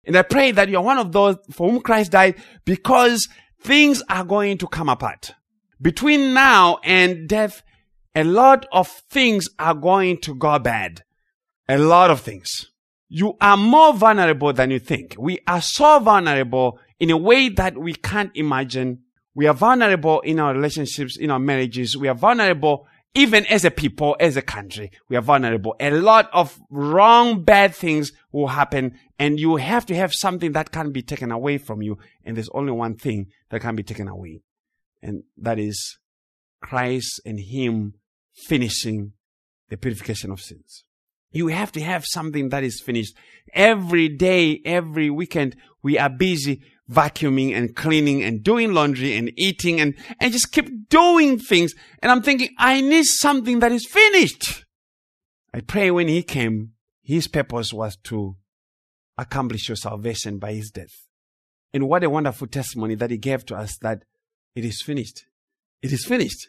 And 0.05 0.15
I 0.15 0.21
pray 0.21 0.51
that 0.51 0.69
you're 0.69 0.81
one 0.81 0.97
of 0.97 1.11
those 1.11 1.37
for 1.51 1.69
whom 1.69 1.81
Christ 1.81 2.11
died 2.11 2.35
because 2.63 3.27
things 3.61 4.03
are 4.09 4.23
going 4.23 4.57
to 4.59 4.67
come 4.67 4.89
apart. 4.89 5.33
Between 5.81 6.33
now 6.33 6.77
and 6.83 7.27
death, 7.27 7.63
a 8.13 8.23
lot 8.23 8.65
of 8.71 8.87
things 9.09 9.49
are 9.59 9.73
going 9.73 10.19
to 10.21 10.35
go 10.35 10.57
bad. 10.59 11.03
A 11.67 11.77
lot 11.77 12.11
of 12.11 12.21
things. 12.21 12.67
You 13.07 13.35
are 13.39 13.57
more 13.57 13.93
vulnerable 13.93 14.51
than 14.53 14.71
you 14.71 14.79
think. 14.79 15.15
We 15.17 15.39
are 15.47 15.61
so 15.61 15.99
vulnerable 15.99 16.79
in 16.99 17.11
a 17.11 17.17
way 17.17 17.49
that 17.49 17.77
we 17.77 17.93
can't 17.93 18.31
imagine. 18.35 19.03
We 19.33 19.47
are 19.47 19.53
vulnerable 19.53 20.21
in 20.21 20.39
our 20.39 20.53
relationships, 20.53 21.17
in 21.17 21.29
our 21.29 21.39
marriages. 21.39 21.95
We 21.95 22.07
are 22.07 22.15
vulnerable 22.15 22.87
even 23.15 23.45
as 23.45 23.63
a 23.63 23.71
people, 23.71 24.17
as 24.19 24.35
a 24.35 24.41
country, 24.41 24.91
we 25.07 25.15
are 25.15 25.21
vulnerable. 25.21 25.73
A 25.79 25.89
lot 25.89 26.29
of 26.33 26.59
wrong, 26.69 27.43
bad 27.43 27.73
things 27.73 28.11
will 28.33 28.47
happen 28.47 28.99
and 29.17 29.39
you 29.39 29.55
have 29.55 29.85
to 29.85 29.95
have 29.95 30.13
something 30.13 30.51
that 30.51 30.71
can't 30.71 30.91
be 30.91 31.01
taken 31.01 31.31
away 31.31 31.57
from 31.57 31.81
you. 31.81 31.97
And 32.25 32.35
there's 32.35 32.49
only 32.49 32.73
one 32.73 32.95
thing 32.95 33.27
that 33.49 33.61
can 33.61 33.75
be 33.75 33.83
taken 33.83 34.09
away. 34.09 34.41
And 35.01 35.23
that 35.37 35.57
is 35.57 35.97
Christ 36.61 37.21
and 37.25 37.39
Him 37.39 37.93
finishing 38.33 39.13
the 39.69 39.77
purification 39.77 40.31
of 40.31 40.41
sins. 40.41 40.83
You 41.35 41.47
have 41.47 41.73
to 41.73 41.81
have 41.81 42.05
something 42.05 42.47
that 42.49 42.63
is 42.63 42.79
finished. 42.79 43.13
Every 43.53 44.07
day, 44.07 44.61
every 44.63 45.09
weekend, 45.09 45.57
we 45.83 45.99
are 45.99 46.09
busy 46.09 46.61
vacuuming 46.89 47.53
and 47.53 47.75
cleaning 47.75 48.23
and 48.23 48.41
doing 48.41 48.73
laundry 48.73 49.17
and 49.17 49.29
eating 49.35 49.81
and, 49.81 49.95
and 50.21 50.31
just 50.31 50.53
keep 50.53 50.87
doing 50.87 51.37
things. 51.37 51.73
And 52.01 52.09
I'm 52.09 52.21
thinking, 52.21 52.55
I 52.57 52.79
need 52.79 53.03
something 53.03 53.59
that 53.59 53.73
is 53.73 53.85
finished. 53.85 54.63
I 55.53 55.59
pray 55.59 55.91
when 55.91 56.07
he 56.07 56.23
came, 56.23 56.71
his 57.03 57.27
purpose 57.27 57.73
was 57.73 57.97
to 58.05 58.37
accomplish 59.17 59.67
your 59.67 59.75
salvation 59.75 60.39
by 60.39 60.53
his 60.53 60.71
death. 60.71 60.93
And 61.73 61.89
what 61.89 62.05
a 62.05 62.09
wonderful 62.09 62.47
testimony 62.47 62.95
that 62.95 63.11
he 63.11 63.17
gave 63.17 63.45
to 63.47 63.57
us 63.57 63.77
that 63.81 64.05
it 64.55 64.63
is 64.63 64.81
finished. 64.81 65.25
It 65.81 65.91
is 65.91 66.05
finished. 66.05 66.47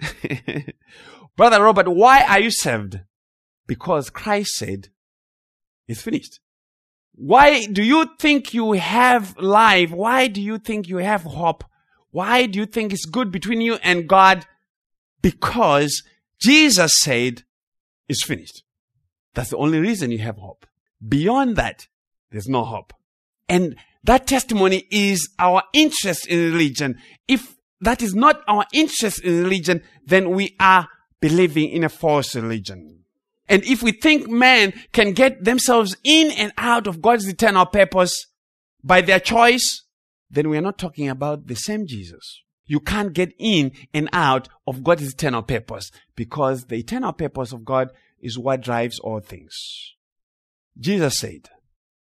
Brother 1.36 1.62
Robert, 1.62 1.88
why 1.88 2.24
are 2.24 2.40
you 2.40 2.50
saved? 2.50 2.98
Because 3.66 4.10
Christ 4.10 4.52
said, 4.54 4.88
it's 5.88 6.02
finished. 6.02 6.40
Why 7.14 7.66
do 7.66 7.82
you 7.82 8.10
think 8.18 8.52
you 8.52 8.72
have 8.72 9.36
life? 9.38 9.90
Why 9.90 10.26
do 10.28 10.42
you 10.42 10.58
think 10.58 10.88
you 10.88 10.98
have 10.98 11.22
hope? 11.22 11.64
Why 12.10 12.46
do 12.46 12.58
you 12.58 12.66
think 12.66 12.92
it's 12.92 13.06
good 13.06 13.30
between 13.30 13.60
you 13.60 13.74
and 13.82 14.08
God? 14.08 14.46
Because 15.22 16.02
Jesus 16.40 16.92
said, 17.00 17.44
it's 18.08 18.24
finished. 18.24 18.62
That's 19.34 19.50
the 19.50 19.56
only 19.56 19.80
reason 19.80 20.10
you 20.10 20.18
have 20.18 20.36
hope. 20.36 20.66
Beyond 21.06 21.56
that, 21.56 21.86
there's 22.30 22.48
no 22.48 22.64
hope. 22.64 22.92
And 23.48 23.76
that 24.04 24.26
testimony 24.26 24.86
is 24.90 25.28
our 25.38 25.62
interest 25.72 26.26
in 26.26 26.52
religion. 26.52 26.98
If 27.28 27.56
that 27.80 28.02
is 28.02 28.14
not 28.14 28.42
our 28.46 28.64
interest 28.72 29.22
in 29.22 29.42
religion, 29.42 29.82
then 30.04 30.30
we 30.30 30.54
are 30.60 30.88
believing 31.20 31.70
in 31.70 31.84
a 31.84 31.88
false 31.88 32.34
religion. 32.34 33.04
And 33.48 33.62
if 33.64 33.82
we 33.82 33.92
think 33.92 34.28
men 34.28 34.72
can 34.92 35.12
get 35.12 35.44
themselves 35.44 35.96
in 36.02 36.32
and 36.32 36.52
out 36.58 36.86
of 36.86 37.00
God's 37.00 37.28
eternal 37.28 37.66
purpose 37.66 38.26
by 38.82 39.00
their 39.00 39.20
choice, 39.20 39.84
then 40.28 40.48
we 40.48 40.58
are 40.58 40.62
not 40.62 40.78
talking 40.78 41.08
about 41.08 41.46
the 41.46 41.54
same 41.54 41.86
Jesus. 41.86 42.42
You 42.64 42.80
can't 42.80 43.12
get 43.12 43.32
in 43.38 43.72
and 43.94 44.08
out 44.12 44.48
of 44.66 44.82
God's 44.82 45.12
eternal 45.12 45.42
purpose 45.42 45.92
because 46.16 46.64
the 46.64 46.76
eternal 46.76 47.12
purpose 47.12 47.52
of 47.52 47.64
God 47.64 47.90
is 48.20 48.38
what 48.38 48.62
drives 48.62 48.98
all 48.98 49.20
things. 49.20 49.54
Jesus 50.78 51.18
said, 51.18 51.48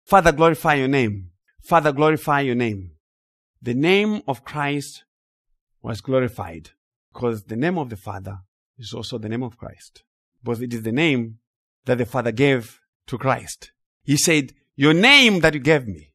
Father, 0.06 0.32
glorify 0.32 0.76
your 0.76 0.88
name. 0.88 1.32
Father, 1.64 1.92
glorify 1.92 2.42
your 2.42 2.56
name. 2.56 2.92
The 3.62 3.74
name 3.74 4.22
of 4.28 4.44
Christ 4.44 5.04
was 5.82 6.02
glorified 6.02 6.72
because 7.14 7.44
the 7.44 7.56
name 7.56 7.78
of 7.78 7.90
the 7.90 7.96
Father 7.96 8.40
is 8.78 8.92
also 8.94 9.18
the 9.18 9.30
name 9.30 9.44
of 9.44 9.58
Christ. 9.58 10.04
But 10.46 10.62
it 10.62 10.74
is 10.74 10.84
the 10.84 10.92
name 10.92 11.40
that 11.86 11.98
the 11.98 12.06
Father 12.06 12.32
gave 12.32 12.80
to 13.08 13.18
Christ. 13.18 13.72
He 14.04 14.16
said, 14.16 14.54
Your 14.76 14.94
name 14.94 15.40
that 15.40 15.56
you 15.56 15.60
gave 15.60 15.88
me, 15.88 16.14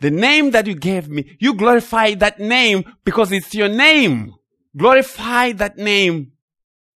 the 0.00 0.10
name 0.10 0.50
that 0.50 0.66
you 0.66 0.74
gave 0.74 1.08
me, 1.08 1.36
you 1.38 1.54
glorify 1.54 2.14
that 2.14 2.40
name 2.40 2.84
because 3.04 3.30
it's 3.30 3.54
your 3.54 3.68
name. 3.68 4.34
Glorify 4.76 5.52
that 5.52 5.78
name. 5.78 6.32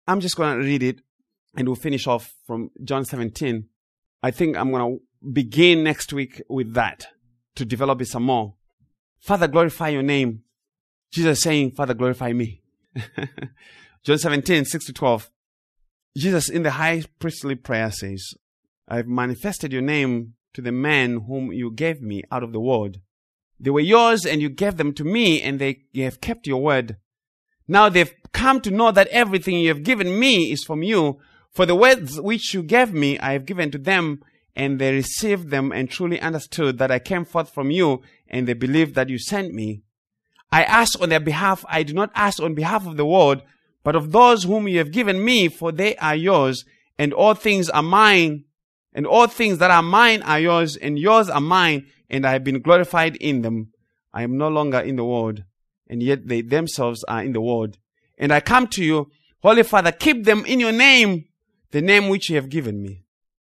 I'm 0.07 0.19
just 0.19 0.35
going 0.35 0.57
to 0.57 0.65
read 0.65 0.81
it 0.81 1.01
and 1.55 1.67
we'll 1.67 1.75
finish 1.75 2.07
off 2.07 2.33
from 2.47 2.71
John 2.83 3.05
17. 3.05 3.67
I 4.23 4.31
think 4.31 4.57
I'm 4.57 4.71
going 4.71 4.97
to 4.97 5.29
begin 5.31 5.83
next 5.83 6.11
week 6.11 6.41
with 6.49 6.73
that 6.73 7.07
to 7.55 7.65
develop 7.65 8.01
it 8.01 8.07
some 8.07 8.23
more. 8.23 8.55
Father, 9.19 9.47
glorify 9.47 9.89
your 9.89 10.03
name. 10.03 10.41
Jesus 11.11 11.41
saying, 11.41 11.71
Father, 11.71 11.93
glorify 11.93 12.33
me. 12.33 12.63
John 14.03 14.17
17, 14.17 14.65
6 14.65 14.85
to 14.85 14.93
12. 14.93 15.29
Jesus 16.15 16.49
in 16.49 16.63
the 16.63 16.71
high 16.71 17.03
priestly 17.19 17.55
prayer 17.55 17.91
says, 17.91 18.33
I've 18.87 19.07
manifested 19.07 19.73
your 19.73 19.81
name 19.81 20.33
to 20.53 20.61
the 20.61 20.71
men 20.71 21.25
whom 21.27 21.51
you 21.51 21.71
gave 21.71 22.01
me 22.01 22.23
out 22.31 22.43
of 22.43 22.53
the 22.53 22.59
world. 22.59 22.99
They 23.59 23.69
were 23.69 23.79
yours 23.79 24.25
and 24.25 24.41
you 24.41 24.49
gave 24.49 24.77
them 24.77 24.93
to 24.93 25.03
me 25.03 25.41
and 25.41 25.59
they 25.59 25.83
have 25.95 26.21
kept 26.21 26.47
your 26.47 26.61
word. 26.61 26.97
Now 27.67 27.89
they've 27.89 28.13
come 28.31 28.61
to 28.61 28.71
know 28.71 28.91
that 28.91 29.07
everything 29.07 29.57
you 29.57 29.69
have 29.69 29.83
given 29.83 30.19
me 30.19 30.51
is 30.51 30.63
from 30.63 30.83
you. 30.83 31.19
For 31.51 31.65
the 31.65 31.75
words 31.75 32.21
which 32.21 32.53
you 32.53 32.63
gave 32.63 32.93
me, 32.93 33.17
I 33.19 33.33
have 33.33 33.45
given 33.45 33.71
to 33.71 33.77
them 33.77 34.21
and 34.55 34.79
they 34.79 34.93
received 34.93 35.49
them 35.49 35.71
and 35.71 35.89
truly 35.89 36.19
understood 36.19 36.77
that 36.77 36.91
I 36.91 36.99
came 36.99 37.25
forth 37.25 37.53
from 37.53 37.71
you 37.71 38.01
and 38.27 38.47
they 38.47 38.53
believed 38.53 38.95
that 38.95 39.09
you 39.09 39.19
sent 39.19 39.53
me. 39.53 39.81
I 40.51 40.63
ask 40.63 40.99
on 41.01 41.09
their 41.09 41.19
behalf. 41.19 41.65
I 41.67 41.83
do 41.83 41.93
not 41.93 42.11
ask 42.15 42.41
on 42.41 42.55
behalf 42.55 42.87
of 42.87 42.97
the 42.97 43.05
world, 43.05 43.41
but 43.87 43.95
of 43.95 44.11
those 44.11 44.43
whom 44.43 44.67
you 44.67 44.79
have 44.79 44.91
given 44.91 45.23
me, 45.23 45.47
for 45.47 45.71
they 45.71 45.95
are 45.95 46.13
yours 46.13 46.65
and 46.99 47.13
all 47.13 47.33
things 47.33 47.69
are 47.69 47.81
mine 47.81 48.43
and 48.93 49.07
all 49.07 49.27
things 49.27 49.59
that 49.59 49.71
are 49.71 49.81
mine 49.81 50.21
are 50.23 50.41
yours, 50.41 50.75
and 50.75 50.99
yours 50.99 51.29
are 51.29 51.39
mine, 51.39 51.87
and 52.09 52.25
I 52.25 52.33
have 52.33 52.43
been 52.43 52.61
glorified 52.61 53.15
in 53.15 53.43
them. 53.43 53.71
I 54.13 54.23
am 54.23 54.37
no 54.37 54.49
longer 54.49 54.81
in 54.81 54.97
the 54.97 55.05
world, 55.05 55.45
and 55.89 56.03
yet 56.03 56.27
they 56.27 56.41
themselves 56.41 57.05
are 57.05 57.23
in 57.23 57.31
the 57.31 57.39
world. 57.39 57.77
And 58.17 58.33
I 58.33 58.41
come 58.41 58.67
to 58.71 58.83
you, 58.83 59.09
Holy 59.41 59.63
Father, 59.63 59.93
keep 59.93 60.25
them 60.25 60.45
in 60.45 60.59
your 60.59 60.73
name, 60.73 61.23
the 61.71 61.81
name 61.81 62.09
which 62.09 62.29
you 62.29 62.35
have 62.35 62.49
given 62.49 62.81
me, 62.81 63.05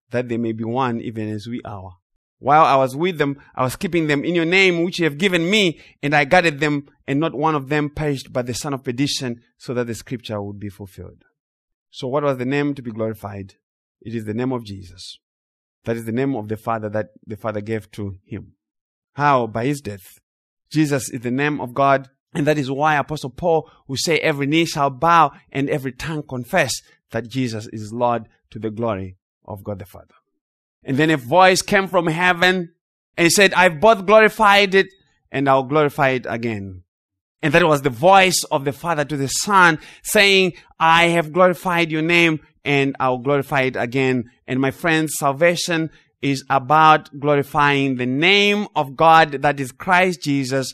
that 0.10 0.30
they 0.30 0.38
may 0.38 0.53
be 0.53 0.64
one 0.64 0.99
even 0.99 1.30
as 1.30 1.45
we 1.45 1.61
are. 1.64 1.97
While 2.44 2.65
I 2.65 2.76
was 2.76 2.94
with 2.94 3.20
them, 3.20 3.40
I 3.56 3.64
was 3.64 3.78
keeping 3.78 4.07
them 4.07 4.26
in 4.26 4.36
your 4.36 4.44
name 4.44 4.84
which 4.84 4.99
you 4.99 5.06
have 5.06 5.18
given 5.18 5.49
me, 5.49 5.80
and 6.02 6.14
I 6.14 6.26
guarded 6.26 6.60
them, 6.60 6.90
and 7.07 7.18
not 7.18 7.34
one 7.34 7.56
of 7.56 7.70
them 7.70 7.90
perished 7.90 8.34
but 8.34 8.48
the 8.48 8.53
son 8.53 8.74
of 8.74 8.84
perdition, 8.84 9.41
so 9.57 9.74
that 9.74 9.88
the 9.88 9.95
scripture 9.95 10.41
would 10.41 10.60
be 10.60 10.68
fulfilled. 10.68 11.24
So 11.90 12.10
what 12.10 12.24
was 12.24 12.38
the 12.38 12.45
name 12.45 12.76
to 12.76 12.82
be 12.82 12.91
glorified? 12.91 13.53
It 14.02 14.14
is 14.14 14.26
the 14.26 14.34
name 14.34 14.52
of 14.52 14.65
Jesus. 14.65 15.20
That 15.86 15.95
is 15.95 16.03
the 16.03 16.11
name 16.11 16.36
of 16.36 16.49
the 16.49 16.57
Father 16.57 16.90
that 16.90 17.11
the 17.26 17.38
Father 17.38 17.61
gave 17.61 17.90
to 17.91 18.18
him. 18.26 18.56
How? 19.14 19.48
By 19.48 19.64
his 19.68 19.80
death. 19.80 20.20
Jesus 20.70 21.10
is 21.11 21.22
the 21.22 21.32
name 21.32 21.61
of 21.61 21.74
God. 21.74 22.10
And 22.34 22.45
that 22.45 22.57
is 22.57 22.70
why 22.70 22.98
Apostle 22.98 23.30
Paul 23.30 23.72
will 23.88 23.95
say 23.95 24.18
every 24.18 24.48
knee 24.48 24.65
shall 24.65 24.90
bow 24.90 25.32
and 25.49 25.70
every 25.70 25.94
tongue 25.94 26.24
confess 26.24 26.74
that 27.11 27.30
Jesus 27.30 27.68
is 27.72 27.94
Lord 27.94 28.28
to 28.49 28.60
the 28.60 28.70
glory 28.70 29.15
of 29.45 29.64
God 29.64 29.80
the 29.80 29.86
Father. 29.86 30.15
And 30.84 30.97
then 30.97 31.10
a 31.10 31.18
voice 31.18 31.61
came 31.61 31.88
from 31.88 32.07
heaven 32.07 32.73
and 33.18 33.26
he 33.26 33.30
said, 33.30 33.53
I've 33.53 33.80
both 33.80 34.05
glorified 34.05 34.76
it 34.76 34.88
and 35.31 35.47
I'll 35.47 35.64
glorify 35.64 36.10
it 36.10 36.26
again. 36.27 36.84
And 37.41 37.53
that 37.53 37.68
was 37.68 37.81
the 37.81 37.89
voice 37.89 38.43
of 38.51 38.64
the 38.64 38.72
Father 38.72 39.03
to 39.03 39.18
the 39.18 39.27
Son 39.27 39.80
saying, 40.01 40.53
I 40.80 41.05
have 41.07 41.34
glorified 41.34 41.91
your 41.91 42.01
name 42.01 42.39
and 42.64 42.95
I'll 42.99 43.18
glorify 43.18 43.64
it 43.64 43.76
again. 43.76 44.31
And 44.47 44.60
my 44.60 44.72
friends, 44.72 45.15
salvation 45.18 45.89
is 46.22 46.45
about 46.49 47.19
glorifying 47.19 47.97
the 47.97 48.05
name 48.05 48.68
of 48.76 48.95
God 48.95 49.34
that 49.41 49.60
is 49.60 49.73
Christ 49.73 50.22
Jesus. 50.22 50.73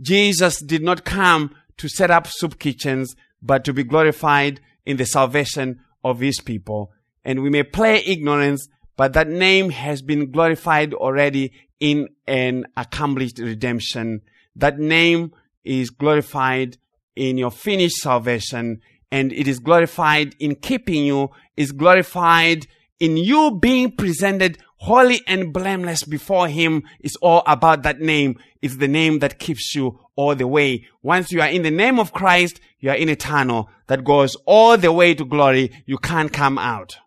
Jesus 0.00 0.60
did 0.60 0.82
not 0.82 1.04
come 1.04 1.54
to 1.76 1.88
set 1.88 2.10
up 2.10 2.26
soup 2.26 2.58
kitchens, 2.58 3.14
but 3.40 3.64
to 3.64 3.72
be 3.72 3.84
glorified 3.84 4.60
in 4.84 4.96
the 4.96 5.06
salvation 5.06 5.80
of 6.02 6.18
his 6.18 6.40
people. 6.40 6.90
And 7.24 7.42
we 7.42 7.50
may 7.50 7.62
play 7.62 8.02
ignorance, 8.04 8.68
but 8.98 9.12
that 9.12 9.28
name 9.28 9.70
has 9.70 10.02
been 10.02 10.32
glorified 10.32 10.92
already 10.92 11.52
in 11.78 12.08
an 12.26 12.66
accomplished 12.76 13.38
redemption. 13.38 14.22
That 14.56 14.80
name 14.80 15.32
is 15.64 15.90
glorified 15.90 16.78
in 17.14 17.38
your 17.38 17.52
finished 17.52 17.98
salvation 17.98 18.80
and 19.12 19.32
it 19.32 19.46
is 19.46 19.60
glorified 19.60 20.34
in 20.40 20.56
keeping 20.56 21.04
you, 21.06 21.30
is 21.56 21.70
glorified 21.70 22.66
in 22.98 23.16
you 23.16 23.56
being 23.62 23.92
presented 23.92 24.58
holy 24.78 25.20
and 25.28 25.52
blameless 25.52 26.02
before 26.02 26.48
Him. 26.48 26.82
It's 26.98 27.16
all 27.22 27.44
about 27.46 27.84
that 27.84 28.00
name. 28.00 28.36
It's 28.62 28.78
the 28.78 28.88
name 28.88 29.20
that 29.20 29.38
keeps 29.38 29.76
you 29.76 30.00
all 30.16 30.34
the 30.34 30.48
way. 30.48 30.88
Once 31.02 31.30
you 31.30 31.40
are 31.40 31.48
in 31.48 31.62
the 31.62 31.70
name 31.70 32.00
of 32.00 32.12
Christ, 32.12 32.58
you 32.80 32.90
are 32.90 32.96
in 32.96 33.08
eternal 33.08 33.70
that 33.86 34.02
goes 34.02 34.34
all 34.44 34.76
the 34.76 34.90
way 34.90 35.14
to 35.14 35.24
glory. 35.24 35.70
You 35.86 35.98
can't 35.98 36.32
come 36.32 36.58
out. 36.58 36.98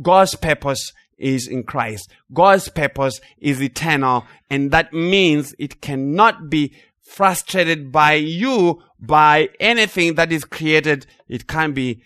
God's 0.00 0.36
purpose 0.36 0.92
is 1.20 1.46
in 1.46 1.62
Christ. 1.62 2.10
God's 2.32 2.68
purpose 2.68 3.20
is 3.38 3.62
eternal 3.62 4.26
and 4.48 4.70
that 4.72 4.92
means 4.92 5.54
it 5.58 5.80
cannot 5.80 6.50
be 6.50 6.72
frustrated 7.02 7.92
by 7.92 8.14
you 8.14 8.82
by 8.98 9.48
anything 9.58 10.14
that 10.14 10.32
is 10.32 10.44
created. 10.44 11.06
It 11.28 11.46
can 11.46 11.72
be 11.72 12.02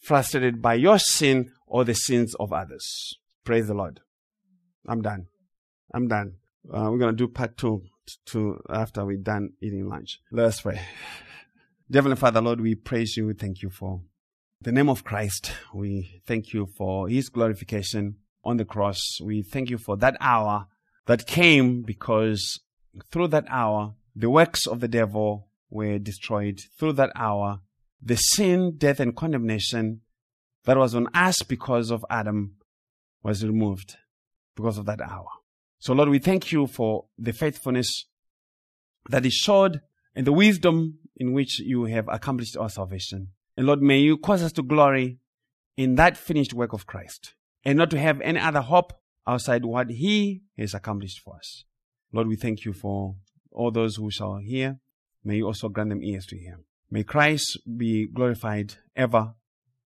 frustrated 0.00 0.60
by 0.60 0.74
your 0.74 0.98
sin 0.98 1.50
or 1.66 1.84
the 1.84 1.94
sins 1.94 2.34
of 2.38 2.52
others. 2.52 3.18
Praise 3.44 3.66
the 3.66 3.74
Lord. 3.74 4.00
I'm 4.86 5.02
done. 5.02 5.26
I'm 5.94 6.08
done. 6.08 6.34
Uh, 6.68 6.88
we're 6.90 6.98
going 6.98 7.12
to 7.12 7.16
do 7.16 7.28
part 7.28 7.56
two, 7.56 7.82
two 8.24 8.60
after 8.68 9.04
we're 9.04 9.16
done 9.16 9.50
eating 9.60 9.88
lunch. 9.88 10.20
Let 10.30 10.46
us 10.46 10.60
pray. 10.60 10.80
Heavenly 11.92 12.16
Father, 12.16 12.40
Lord, 12.40 12.60
we 12.60 12.74
praise 12.74 13.16
you. 13.16 13.26
We 13.26 13.34
thank 13.34 13.62
you 13.62 13.70
for 13.70 14.02
the 14.60 14.72
name 14.72 14.88
of 14.88 15.04
Christ. 15.04 15.52
We 15.74 16.22
thank 16.26 16.52
you 16.52 16.66
for 16.66 17.08
his 17.08 17.28
glorification 17.28 18.16
on 18.44 18.56
the 18.56 18.64
cross. 18.64 19.18
We 19.22 19.42
thank 19.42 19.70
you 19.70 19.78
for 19.78 19.96
that 19.98 20.16
hour 20.20 20.66
that 21.06 21.26
came 21.26 21.82
because 21.82 22.60
through 23.10 23.28
that 23.28 23.44
hour, 23.48 23.94
the 24.14 24.30
works 24.30 24.66
of 24.66 24.80
the 24.80 24.88
devil 24.88 25.48
were 25.70 25.98
destroyed 25.98 26.60
through 26.78 26.94
that 26.94 27.10
hour. 27.14 27.60
The 28.00 28.16
sin, 28.16 28.74
death, 28.76 29.00
and 29.00 29.16
condemnation 29.16 30.00
that 30.64 30.76
was 30.76 30.94
on 30.94 31.08
us 31.14 31.42
because 31.42 31.90
of 31.90 32.04
Adam 32.10 32.56
was 33.22 33.44
removed 33.44 33.96
because 34.56 34.78
of 34.78 34.86
that 34.86 35.00
hour. 35.00 35.28
So, 35.78 35.92
Lord, 35.92 36.08
we 36.08 36.18
thank 36.18 36.52
you 36.52 36.66
for 36.66 37.06
the 37.18 37.32
faithfulness 37.32 38.06
that 39.08 39.26
is 39.26 39.34
showed 39.34 39.80
and 40.14 40.26
the 40.26 40.32
wisdom 40.32 40.98
in 41.16 41.32
which 41.32 41.58
you 41.60 41.84
have 41.84 42.08
accomplished 42.08 42.56
our 42.56 42.68
salvation. 42.68 43.28
And 43.56 43.66
Lord, 43.66 43.82
may 43.82 43.98
you 43.98 44.16
cause 44.16 44.42
us 44.42 44.52
to 44.52 44.62
glory 44.62 45.18
in 45.76 45.94
that 45.96 46.16
finished 46.16 46.54
work 46.54 46.72
of 46.72 46.86
Christ 46.86 47.34
and 47.64 47.78
not 47.78 47.90
to 47.90 47.98
have 47.98 48.20
any 48.20 48.38
other 48.38 48.60
hope 48.60 48.92
outside 49.26 49.64
what 49.64 49.90
he 49.90 50.42
has 50.58 50.74
accomplished 50.74 51.20
for 51.20 51.36
us. 51.36 51.64
Lord, 52.12 52.28
we 52.28 52.36
thank 52.36 52.64
you 52.64 52.72
for 52.72 53.16
all 53.50 53.70
those 53.70 53.96
who 53.96 54.10
shall 54.10 54.36
hear, 54.36 54.78
may 55.24 55.36
you 55.36 55.46
also 55.46 55.68
grant 55.68 55.90
them 55.90 56.02
ears 56.02 56.26
to 56.26 56.38
hear. 56.38 56.60
May 56.90 57.04
Christ 57.04 57.58
be 57.76 58.06
glorified 58.06 58.74
ever 58.96 59.34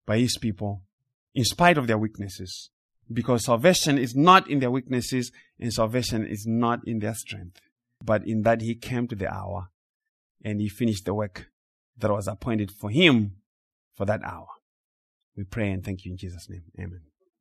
by 0.06 0.18
his 0.18 0.38
people 0.38 0.82
in 1.34 1.44
spite 1.44 1.76
of 1.76 1.86
their 1.86 1.98
weaknesses. 1.98 2.70
Because 3.12 3.44
salvation 3.44 3.98
is 3.98 4.14
not 4.14 4.48
in 4.48 4.60
their 4.60 4.70
weaknesses 4.70 5.30
and 5.60 5.72
salvation 5.72 6.26
is 6.26 6.46
not 6.46 6.80
in 6.86 7.01
their 7.01 7.14
strength, 7.14 7.60
but 8.02 8.26
in 8.26 8.42
that 8.42 8.62
he 8.62 8.74
came 8.74 9.06
to 9.09 9.14
the 9.14 9.30
hour 9.30 9.68
and 10.42 10.60
he 10.60 10.68
finished 10.68 11.05
the 11.05 11.12
work 11.12 11.51
that 11.98 12.10
was 12.10 12.26
appointed 12.26 12.70
for 12.70 12.88
him 12.88 13.36
for 13.92 14.06
that 14.06 14.22
hour. 14.24 14.48
We 15.36 15.44
pray 15.44 15.70
and 15.70 15.84
thank 15.84 16.05
you 16.05 16.12
in 16.12 16.16
Jesus' 16.16 16.48
name. 16.48 16.64
Amen. 16.78 17.02